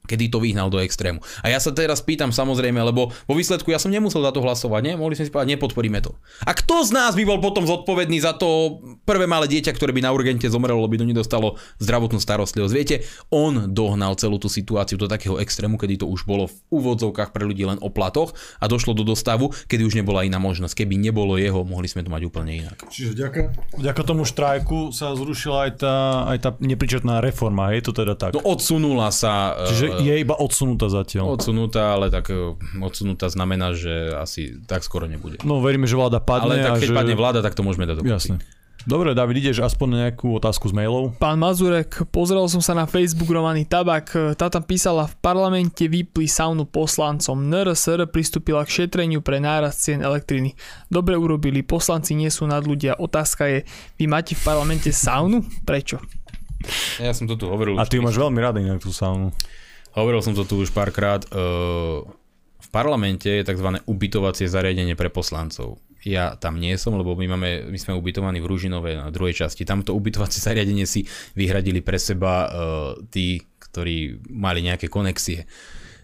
kedy 0.09 0.33
to 0.33 0.41
vyhnal 0.41 0.73
do 0.73 0.81
extrému. 0.81 1.21
A 1.45 1.53
ja 1.53 1.61
sa 1.61 1.69
teraz 1.77 2.01
pýtam 2.01 2.33
samozrejme, 2.33 2.81
lebo 2.81 3.13
vo 3.13 3.35
výsledku 3.37 3.69
ja 3.69 3.77
som 3.77 3.93
nemusel 3.93 4.25
za 4.25 4.33
to 4.33 4.41
hlasovať, 4.41 4.81
nie? 4.81 4.95
Mohli 4.97 5.21
sme 5.21 5.25
si 5.29 5.33
povedať, 5.33 5.51
nepodporíme 5.53 6.01
to. 6.01 6.17
A 6.49 6.57
kto 6.57 6.89
z 6.89 6.97
nás 6.97 7.13
by 7.13 7.29
bol 7.29 7.45
potom 7.45 7.69
zodpovedný 7.69 8.25
za 8.25 8.33
to 8.33 8.81
prvé 9.05 9.29
malé 9.29 9.45
dieťa, 9.45 9.77
ktoré 9.77 9.93
by 9.93 10.01
na 10.01 10.15
urgente 10.17 10.49
zomrelo, 10.49 10.81
lebo 10.81 10.97
by 10.97 10.99
do 11.05 11.07
nedostalo 11.07 11.61
zdravotnú 11.77 12.17
starostlivosť? 12.17 12.73
Viete, 12.73 13.05
on 13.29 13.77
dohnal 13.77 14.17
celú 14.17 14.41
tú 14.41 14.49
situáciu 14.49 14.97
do 14.97 15.05
takého 15.05 15.37
extrému, 15.37 15.77
kedy 15.77 16.01
to 16.01 16.07
už 16.09 16.25
bolo 16.25 16.49
v 16.49 16.57
úvodzovkách 16.73 17.37
pre 17.37 17.45
ľudí 17.45 17.69
len 17.69 17.77
o 17.85 17.93
platoch 17.93 18.33
a 18.63 18.65
došlo 18.71 18.97
do 18.97 19.05
dostavu, 19.05 19.53
kedy 19.69 19.85
už 19.85 19.99
nebola 20.01 20.25
iná 20.25 20.41
možnosť. 20.41 20.87
Keby 20.87 20.95
nebolo 20.97 21.37
jeho, 21.37 21.67
mohli 21.67 21.91
sme 21.91 22.07
to 22.07 22.11
mať 22.15 22.23
úplne 22.25 22.65
inak. 22.65 22.79
Čiže 22.89 23.13
vďaka, 23.19 23.41
vďaka 23.77 24.03
tomu 24.07 24.23
štrajku 24.25 24.95
sa 24.95 25.13
zrušila 25.19 25.69
aj 25.69 25.73
tá, 25.83 25.95
aj 26.31 26.39
tá 26.39 26.51
nepričetná 26.63 27.21
reforma, 27.21 27.75
je 27.75 27.83
to 27.85 27.93
teda 27.93 28.15
tak? 28.15 28.33
No 28.39 28.43
odsunula 28.47 29.11
sa... 29.11 29.59
Čiže 29.67 29.98
je 30.01 30.15
iba 30.19 30.35
odsunutá 30.39 30.87
zatiaľ. 30.89 31.35
Odsunutá, 31.35 31.95
ale 31.99 32.09
tak 32.09 32.31
e, 32.31 32.55
odsunutá 32.79 33.29
znamená, 33.29 33.75
že 33.75 34.15
asi 34.15 34.59
tak 34.65 34.87
skoro 34.87 35.11
nebude. 35.11 35.43
No 35.43 35.61
veríme, 35.61 35.85
že 35.87 35.99
vláda 35.99 36.23
padne. 36.23 36.59
Ale 36.59 36.65
tak 36.65 36.83
keď 36.83 36.91
že... 36.91 36.97
padne 36.97 37.15
vláda, 37.19 37.41
tak 37.43 37.55
to 37.59 37.63
môžeme 37.67 37.85
dať 37.87 38.03
dokopy. 38.03 38.15
Jasne. 38.15 38.37
Dobre, 38.89 39.13
David, 39.13 39.45
ideš 39.45 39.61
aspoň 39.61 39.89
na 39.91 39.99
nejakú 40.09 40.33
otázku 40.39 40.71
z 40.71 40.73
mailov? 40.73 41.13
Pán 41.21 41.37
Mazurek, 41.37 42.09
pozrel 42.09 42.41
som 42.49 42.65
sa 42.65 42.73
na 42.73 42.89
Facebook 42.89 43.29
Romany 43.29 43.69
Tabak, 43.69 44.17
tá 44.33 44.49
tam 44.49 44.65
písala 44.65 45.05
v 45.05 45.15
parlamente 45.21 45.85
vypli 45.85 46.25
saunu 46.25 46.65
poslancom. 46.65 47.37
NRSR 47.37 48.09
pristúpila 48.09 48.65
k 48.65 48.81
šetreniu 48.81 49.21
pre 49.21 49.45
nárast 49.45 49.85
cien 49.85 50.01
elektriny. 50.01 50.57
Dobre 50.89 51.21
urobili, 51.21 51.61
poslanci 51.61 52.17
nie 52.17 52.33
sú 52.33 52.49
nad 52.49 52.65
ľudia. 52.65 52.97
Otázka 52.97 53.51
je, 53.51 53.59
vy 54.01 54.09
máte 54.09 54.33
v 54.33 54.41
parlamente 54.47 54.89
saunu? 54.89 55.45
Prečo? 55.69 56.01
Ja 56.99 57.13
som 57.13 57.29
to 57.29 57.37
tu 57.37 57.47
hovoril. 57.47 57.77
A 57.77 57.85
ty 57.85 58.01
máš 58.01 58.19
veľmi 58.19 58.41
rád 58.41 58.59
inak 58.63 58.81
tú 58.81 58.91
saunu. 58.91 59.31
Hovoril 59.97 60.21
som 60.21 60.35
to 60.37 60.45
tu 60.45 60.61
už 60.61 60.71
párkrát. 60.75 61.23
e, 61.25 61.41
V 62.59 62.69
parlamente 62.75 63.31
je 63.31 63.47
tzv. 63.47 63.81
ubytovacie 63.87 64.51
zariadenie 64.51 64.99
pre 64.99 65.09
poslancov. 65.09 65.81
Ja 66.07 66.37
tam 66.39 66.61
nie 66.61 66.77
som, 66.79 66.95
lebo 66.95 67.17
my, 67.19 67.27
máme, 67.35 67.51
my 67.71 67.79
sme 67.79 67.97
ubytovaní 67.97 68.39
v 68.39 68.51
Ružinove 68.51 68.95
na 68.95 69.11
druhej 69.11 69.35
časti. 69.35 69.65
Tamto 69.65 69.97
ubytovacie 69.97 70.43
zariadenie 70.49 70.85
si 70.85 71.07
vyhradili 71.39 71.81
pre 71.81 71.97
seba 71.97 72.45
e, 72.45 72.49
tí, 73.09 73.27
ktorí 73.59 74.27
mali 74.29 74.65
nejaké 74.67 74.91
konexie. 74.93 75.49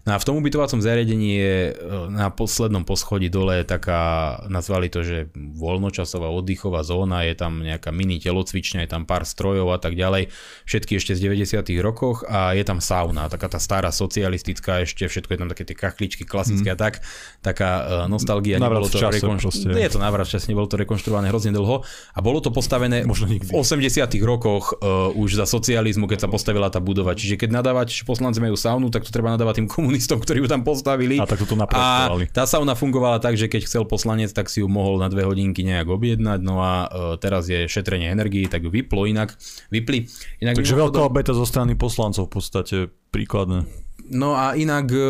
No 0.04 0.12
a 0.12 0.20
v 0.20 0.26
tom 0.28 0.36
ubytovacom 0.36 0.84
zariadení 0.84 1.30
je 1.40 1.56
e, 1.72 1.72
na 2.12 2.28
poslednom 2.28 2.84
poschodí 2.84 3.32
dole 3.32 3.64
taká, 3.64 4.36
nazvali 4.52 4.92
to, 4.92 5.00
že 5.00 5.32
voľnočasová 5.32 6.28
oddychová 6.28 6.84
zóna, 6.84 7.24
je 7.24 7.32
tam 7.32 7.64
nejaká 7.64 7.88
mini 7.88 8.20
telocvičňa, 8.20 8.84
je 8.84 8.90
tam 8.92 9.08
pár 9.08 9.24
strojov 9.24 9.72
a 9.72 9.80
tak 9.80 9.96
ďalej, 9.96 10.28
všetky 10.68 11.00
ešte 11.00 11.16
z 11.16 11.32
90 11.32 11.64
rokoch 11.80 12.20
a 12.28 12.52
je 12.52 12.60
tam 12.68 12.84
sauna, 12.84 13.32
taká 13.32 13.48
tá 13.48 13.56
stará 13.56 13.88
socialistická 13.88 14.84
ešte, 14.84 15.08
všetko 15.08 15.30
je 15.32 15.38
tam 15.40 15.48
také 15.48 15.64
tie 15.64 15.76
kachličky 15.76 16.28
klasické 16.28 16.68
mm. 16.68 16.76
a 16.76 16.78
tak, 16.78 16.94
taká 17.40 17.70
e, 18.04 18.12
nostalgia. 18.12 18.60
V 18.60 18.92
to 18.92 19.00
čase 19.00 19.24
proste. 19.24 19.72
Je 19.72 19.88
to 19.88 19.96
návrat 19.96 20.28
v 20.28 20.36
čase, 20.36 20.52
nebolo 20.52 20.68
to 20.68 20.76
rekonštruované 20.76 21.32
hrozne 21.32 21.56
dlho 21.56 21.80
a 22.12 22.18
bolo 22.20 22.44
to 22.44 22.52
postavené 22.52 23.08
Možno 23.08 23.24
v 23.24 23.40
nikdy. 23.40 23.56
80 23.56 24.04
rokoch 24.20 24.76
uh, 24.76 25.08
už 25.16 25.40
za 25.40 25.48
socializmu, 25.48 26.04
keď 26.04 26.26
sa 26.26 26.28
postavila 26.28 26.68
tá 26.68 26.82
budova. 26.82 27.16
Čiže 27.16 27.40
keď 27.40 27.62
nadávať, 27.62 28.04
poslanci 28.04 28.42
majú 28.42 28.56
saunu, 28.58 28.92
tak 28.92 29.08
to 29.08 29.10
treba 29.14 29.32
nadávať 29.32 29.64
tým 29.64 29.68
komunistom, 29.70 29.93
ktorí 29.98 30.42
ju 30.44 30.48
tam 30.50 30.66
postavili. 30.66 31.20
A 31.20 31.28
tak 31.28 31.42
to 31.42 31.46
tu 31.46 31.54
A 31.60 32.10
tá 32.32 32.44
sauna 32.48 32.74
fungovala 32.74 33.20
tak, 33.22 33.38
že 33.38 33.46
keď 33.46 33.68
chcel 33.68 33.82
poslanec, 33.84 34.32
tak 34.34 34.50
si 34.50 34.64
ju 34.64 34.68
mohol 34.68 34.98
na 34.98 35.06
dve 35.12 35.22
hodinky 35.28 35.62
nejak 35.62 35.86
objednať. 35.86 36.40
No 36.42 36.58
a 36.62 36.88
uh, 36.88 37.14
teraz 37.20 37.46
je 37.46 37.68
šetrenie 37.68 38.10
energii, 38.10 38.50
tak 38.50 38.64
ju 38.64 38.70
vyplo 38.72 39.06
inak. 39.06 39.36
Vypli. 39.70 40.10
Inak 40.42 40.58
Takže 40.58 40.74
veľká 40.74 40.98
mimochodom- 40.98 41.10
obeta 41.10 41.32
zo 41.32 41.46
strany 41.46 41.78
poslancov 41.78 42.26
v 42.28 42.32
podstate 42.32 42.76
príkladné. 43.14 43.66
No 44.10 44.36
a 44.36 44.52
inak 44.52 44.92
e, 44.92 45.00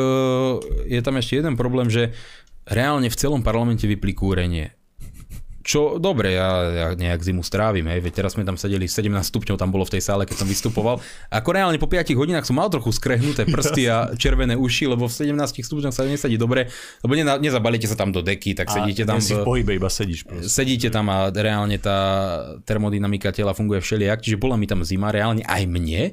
je 0.86 1.00
tam 1.02 1.18
ešte 1.18 1.42
jeden 1.42 1.58
problém, 1.58 1.90
že 1.90 2.14
reálne 2.68 3.10
v 3.10 3.18
celom 3.18 3.42
parlamente 3.42 3.90
vypli 3.90 4.14
kúrenie. 4.14 4.70
Čo, 5.64 5.96
dobre, 5.96 6.36
ja, 6.36 6.48
ja 6.68 6.86
nejak 6.92 7.24
zimu 7.24 7.40
strávim, 7.40 7.88
hej, 7.88 8.04
veď 8.04 8.12
teraz 8.20 8.36
sme 8.36 8.44
tam 8.44 8.60
sedeli 8.60 8.84
17 8.84 9.08
stupňov, 9.24 9.56
tam 9.56 9.72
bolo 9.72 9.88
v 9.88 9.96
tej 9.96 10.04
sále, 10.04 10.28
keď 10.28 10.44
som 10.44 10.48
vystupoval. 10.48 11.00
Ako 11.32 11.56
reálne 11.56 11.80
po 11.80 11.88
5 11.88 12.12
hodinách 12.12 12.44
som 12.44 12.60
mal 12.60 12.68
trochu 12.68 12.92
skrehnuté 12.92 13.48
prsty 13.48 13.88
a 13.88 14.12
červené 14.22 14.60
uši, 14.60 14.92
lebo 14.92 15.08
v 15.08 15.16
17 15.24 15.64
stupňoch 15.64 15.96
sa 15.96 16.04
nesedí 16.04 16.36
dobre, 16.36 16.68
lebo 17.00 17.16
neza, 17.16 17.40
nezabalíte 17.40 17.88
sa 17.88 17.96
tam 17.96 18.12
do 18.12 18.20
deky, 18.20 18.52
tak 18.52 18.68
sedíte 18.68 19.08
tam 19.08 19.24
si 19.24 19.32
v 19.32 19.40
pohybe, 19.40 19.72
iba 19.72 19.88
sedíš 19.88 20.28
proste. 20.28 20.52
sedíte 20.52 20.92
tam 20.92 21.08
a 21.08 21.32
reálne 21.32 21.80
tá 21.80 21.96
termodynamika 22.68 23.32
tela 23.32 23.56
funguje 23.56 23.80
všelijak, 23.80 24.20
čiže 24.20 24.36
bola 24.36 24.60
mi 24.60 24.68
tam 24.68 24.84
zima, 24.84 25.08
reálne 25.08 25.48
aj 25.48 25.64
mne, 25.64 26.12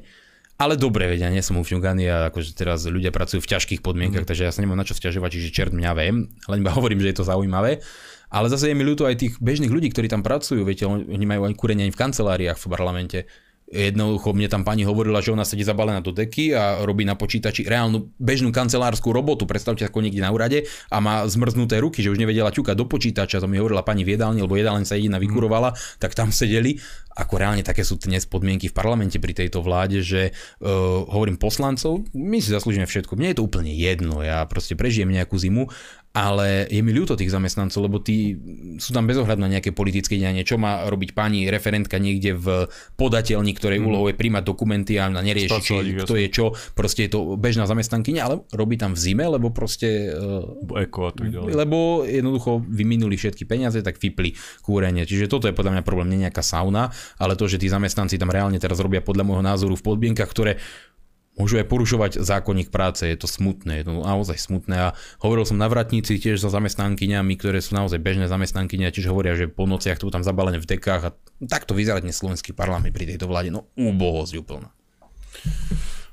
ale 0.61 0.77
dobre, 0.77 1.09
veď 1.09 1.25
ja 1.25 1.29
nie 1.33 1.41
som 1.41 1.57
ufňuganý 1.57 2.05
a 2.07 2.17
akože 2.29 2.53
teraz 2.53 2.85
ľudia 2.85 3.09
pracujú 3.09 3.41
v 3.41 3.51
ťažkých 3.51 3.81
podmienkach, 3.81 4.23
mm. 4.23 4.29
takže 4.29 4.45
ja 4.45 4.53
sa 4.53 4.61
nemám 4.61 4.77
na 4.77 4.85
čo 4.85 4.93
sťažovať, 4.93 5.29
čiže 5.33 5.49
čert 5.49 5.73
mňa 5.73 5.91
viem, 5.97 6.29
len 6.29 6.57
iba 6.61 6.69
hovorím, 6.71 7.01
že 7.01 7.11
je 7.11 7.17
to 7.17 7.25
zaujímavé. 7.25 7.81
Ale 8.31 8.47
zase 8.47 8.71
je 8.71 8.75
mi 8.79 8.87
ľúto 8.87 9.03
aj 9.03 9.19
tých 9.19 9.33
bežných 9.43 9.69
ľudí, 9.69 9.91
ktorí 9.91 10.07
tam 10.07 10.23
pracujú, 10.23 10.63
viete, 10.63 10.87
oni 10.87 11.25
majú 11.27 11.51
aj 11.51 11.53
kúrenie 11.59 11.91
v 11.91 11.99
kanceláriách 11.99 12.55
v 12.55 12.67
parlamente. 12.71 13.19
Jednoducho 13.71 14.35
mne 14.35 14.51
tam 14.51 14.67
pani 14.67 14.83
hovorila, 14.83 15.23
že 15.23 15.31
ona 15.31 15.47
sedí 15.47 15.63
zabalená 15.63 16.03
do 16.03 16.11
deky 16.11 16.51
a 16.51 16.83
robí 16.83 17.07
na 17.07 17.15
počítači 17.15 17.63
reálnu 17.63 18.11
bežnú 18.19 18.51
kancelárskú 18.51 19.15
robotu. 19.15 19.47
Predstavte 19.47 19.87
ako 19.87 20.03
niekde 20.03 20.19
na 20.19 20.35
úrade 20.35 20.67
a 20.91 20.99
má 20.99 21.23
zmrznuté 21.23 21.79
ruky, 21.79 22.03
že 22.03 22.11
už 22.11 22.19
nevedela 22.19 22.51
ťukať 22.51 22.75
do 22.75 22.83
počítača. 22.83 23.39
To 23.39 23.47
mi 23.47 23.63
hovorila 23.63 23.79
pani 23.79 24.03
v 24.03 24.19
jedálni, 24.19 24.43
lebo 24.43 24.59
jedálne 24.59 24.83
sa 24.83 24.99
jediná 24.99 25.23
vykurovala, 25.23 25.71
tak 26.03 26.11
tam 26.11 26.35
sedeli. 26.35 26.83
Ako 27.15 27.39
reálne 27.39 27.63
také 27.63 27.87
sú 27.87 27.95
dnes 27.95 28.27
podmienky 28.27 28.67
v 28.67 28.75
parlamente 28.75 29.23
pri 29.23 29.31
tejto 29.31 29.63
vláde, 29.63 30.03
že 30.03 30.31
uh, 30.31 31.07
hovorím 31.07 31.39
poslancov, 31.39 32.03
my 32.11 32.43
si 32.43 32.51
zaslúžime 32.51 32.87
všetko. 32.87 33.15
Mne 33.15 33.31
je 33.31 33.37
to 33.39 33.47
úplne 33.47 33.71
jedno, 33.71 34.19
ja 34.19 34.43
proste 34.51 34.75
prežijem 34.75 35.11
nejakú 35.11 35.39
zimu, 35.39 35.71
ale 36.11 36.67
je 36.67 36.83
mi 36.83 36.91
ľúto 36.91 37.15
tých 37.15 37.31
zamestnancov, 37.31 37.87
lebo 37.87 38.03
tí 38.03 38.35
sú 38.83 38.91
tam 38.91 39.07
bez 39.07 39.15
ohľadu 39.15 39.39
na 39.39 39.47
nejaké 39.47 39.71
politické 39.71 40.19
dianie. 40.19 40.43
Čo 40.43 40.59
má 40.59 40.83
robiť 40.91 41.15
pani 41.15 41.47
referentka 41.47 42.03
niekde 42.03 42.35
v 42.35 42.67
podateľni, 42.99 43.55
ktorej 43.55 43.79
mm. 43.79 43.87
úlohou 43.87 44.11
je 44.11 44.19
príjmať 44.19 44.43
dokumenty 44.43 44.99
a 44.99 45.07
na 45.07 45.23
neriešiť, 45.23 45.47
Spracovať 45.63 45.85
ich, 45.87 45.97
kto 46.03 46.15
je 46.19 46.27
čo. 46.27 46.45
Proste 46.75 47.07
je 47.07 47.11
to 47.15 47.39
bežná 47.39 47.63
zamestnankyňa, 47.63 48.21
ale 48.27 48.35
robí 48.51 48.75
tam 48.75 48.91
v 48.91 48.99
zime, 48.99 49.23
lebo 49.23 49.55
proste... 49.55 50.11
Uh, 50.11 50.83
Eko 50.83 51.01
a 51.07 51.11
tak 51.15 51.31
ďalej. 51.31 51.55
lebo 51.55 52.03
jednoducho 52.03 52.59
vyminuli 52.59 53.15
všetky 53.15 53.47
peniaze, 53.47 53.79
tak 53.79 53.95
vypli 53.95 54.35
kúrenie. 54.67 55.07
Čiže 55.07 55.31
toto 55.31 55.47
je 55.47 55.55
podľa 55.55 55.79
mňa 55.79 55.83
problém, 55.87 56.11
nie 56.11 56.27
nejaká 56.27 56.43
sauna, 56.43 56.91
ale 57.23 57.39
to, 57.39 57.47
že 57.47 57.55
tí 57.55 57.71
zamestnanci 57.71 58.19
tam 58.19 58.35
reálne 58.35 58.59
teraz 58.59 58.83
robia 58.83 58.99
podľa 58.99 59.23
môjho 59.23 59.43
názoru 59.47 59.79
v 59.79 59.85
podmienkach, 59.87 60.27
ktoré 60.27 60.59
môžu 61.41 61.57
aj 61.57 61.65
porušovať 61.65 62.11
zákonník 62.21 62.69
práce, 62.69 63.01
je 63.01 63.17
to 63.17 63.25
smutné, 63.25 63.81
je 63.81 63.89
to 63.89 63.93
naozaj 63.97 64.37
smutné 64.37 64.77
a 64.77 64.87
hovoril 65.25 65.49
som 65.49 65.57
navratníci 65.57 66.21
tiež 66.21 66.37
so 66.37 66.53
zamestnankyňami, 66.53 67.33
ktoré 67.41 67.57
sú 67.57 67.73
naozaj 67.73 67.97
bežné 67.97 68.29
zamestnankyne 68.29 68.85
a 68.85 68.93
tiež 68.93 69.09
hovoria, 69.09 69.33
že 69.33 69.49
po 69.49 69.65
nociach 69.65 69.97
to 69.97 70.13
tam 70.13 70.21
zabalené 70.21 70.61
v 70.61 70.69
dekách 70.77 71.01
a 71.09 71.15
takto 71.49 71.73
vyzerá 71.73 71.97
dnes 71.97 72.21
slovenský 72.21 72.53
parlament 72.53 72.93
pri 72.93 73.09
tejto 73.09 73.25
vláde, 73.25 73.49
no 73.49 73.65
úbohosť 73.73 74.33
úplná. 74.37 74.69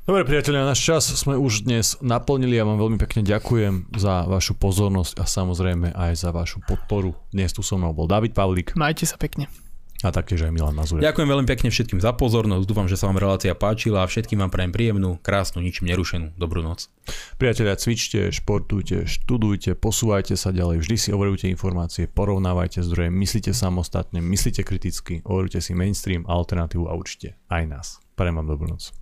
Dobre 0.08 0.24
priatelia, 0.24 0.64
náš 0.64 0.80
čas 0.80 1.04
sme 1.04 1.36
už 1.36 1.68
dnes 1.68 2.00
naplnili 2.00 2.56
a 2.56 2.64
vám 2.64 2.80
veľmi 2.80 2.96
pekne 2.96 3.20
ďakujem 3.28 3.92
za 3.92 4.24
vašu 4.24 4.56
pozornosť 4.56 5.20
a 5.20 5.28
samozrejme 5.28 5.92
aj 5.92 6.12
za 6.16 6.32
vašu 6.32 6.64
podporu. 6.64 7.12
Dnes 7.28 7.52
tu 7.52 7.60
so 7.60 7.76
mnou 7.76 7.92
bol 7.92 8.08
David 8.08 8.32
Pavlík. 8.32 8.72
Majte 8.72 9.04
sa 9.04 9.20
pekne. 9.20 9.52
A 10.06 10.14
taktiež 10.14 10.46
aj 10.46 10.54
Milan 10.54 10.78
Mazurek. 10.78 11.02
Ďakujem 11.02 11.26
veľmi 11.26 11.48
pekne 11.50 11.74
všetkým 11.74 11.98
za 11.98 12.14
pozornosť, 12.14 12.64
dúfam, 12.70 12.86
že 12.86 12.94
sa 12.94 13.10
vám 13.10 13.18
relácia 13.18 13.50
páčila 13.58 14.06
a 14.06 14.10
všetkým 14.10 14.38
vám 14.38 14.54
prajem 14.54 14.70
príjemnú, 14.70 15.18
krásnu, 15.18 15.58
ničím 15.58 15.90
nerušenú 15.90 16.38
dobrú 16.38 16.62
noc. 16.62 16.86
Priatelia, 17.34 17.74
cvičte, 17.74 18.30
športujte, 18.30 19.10
študujte, 19.10 19.74
posúvajte 19.74 20.38
sa 20.38 20.54
ďalej, 20.54 20.86
vždy 20.86 20.96
si 21.02 21.08
overujte 21.10 21.50
informácie, 21.50 22.06
porovnávajte 22.06 22.78
zdroje, 22.86 23.10
myslite 23.10 23.50
samostatne, 23.50 24.22
myslite 24.22 24.62
kriticky, 24.62 25.26
overujte 25.26 25.58
si 25.58 25.74
mainstream, 25.74 26.22
alternatívu 26.30 26.86
a 26.86 26.94
určite 26.94 27.34
aj 27.50 27.62
nás. 27.66 27.86
Prajem 28.14 28.38
vám 28.38 28.54
dobrú 28.54 28.70
noc. 28.70 28.94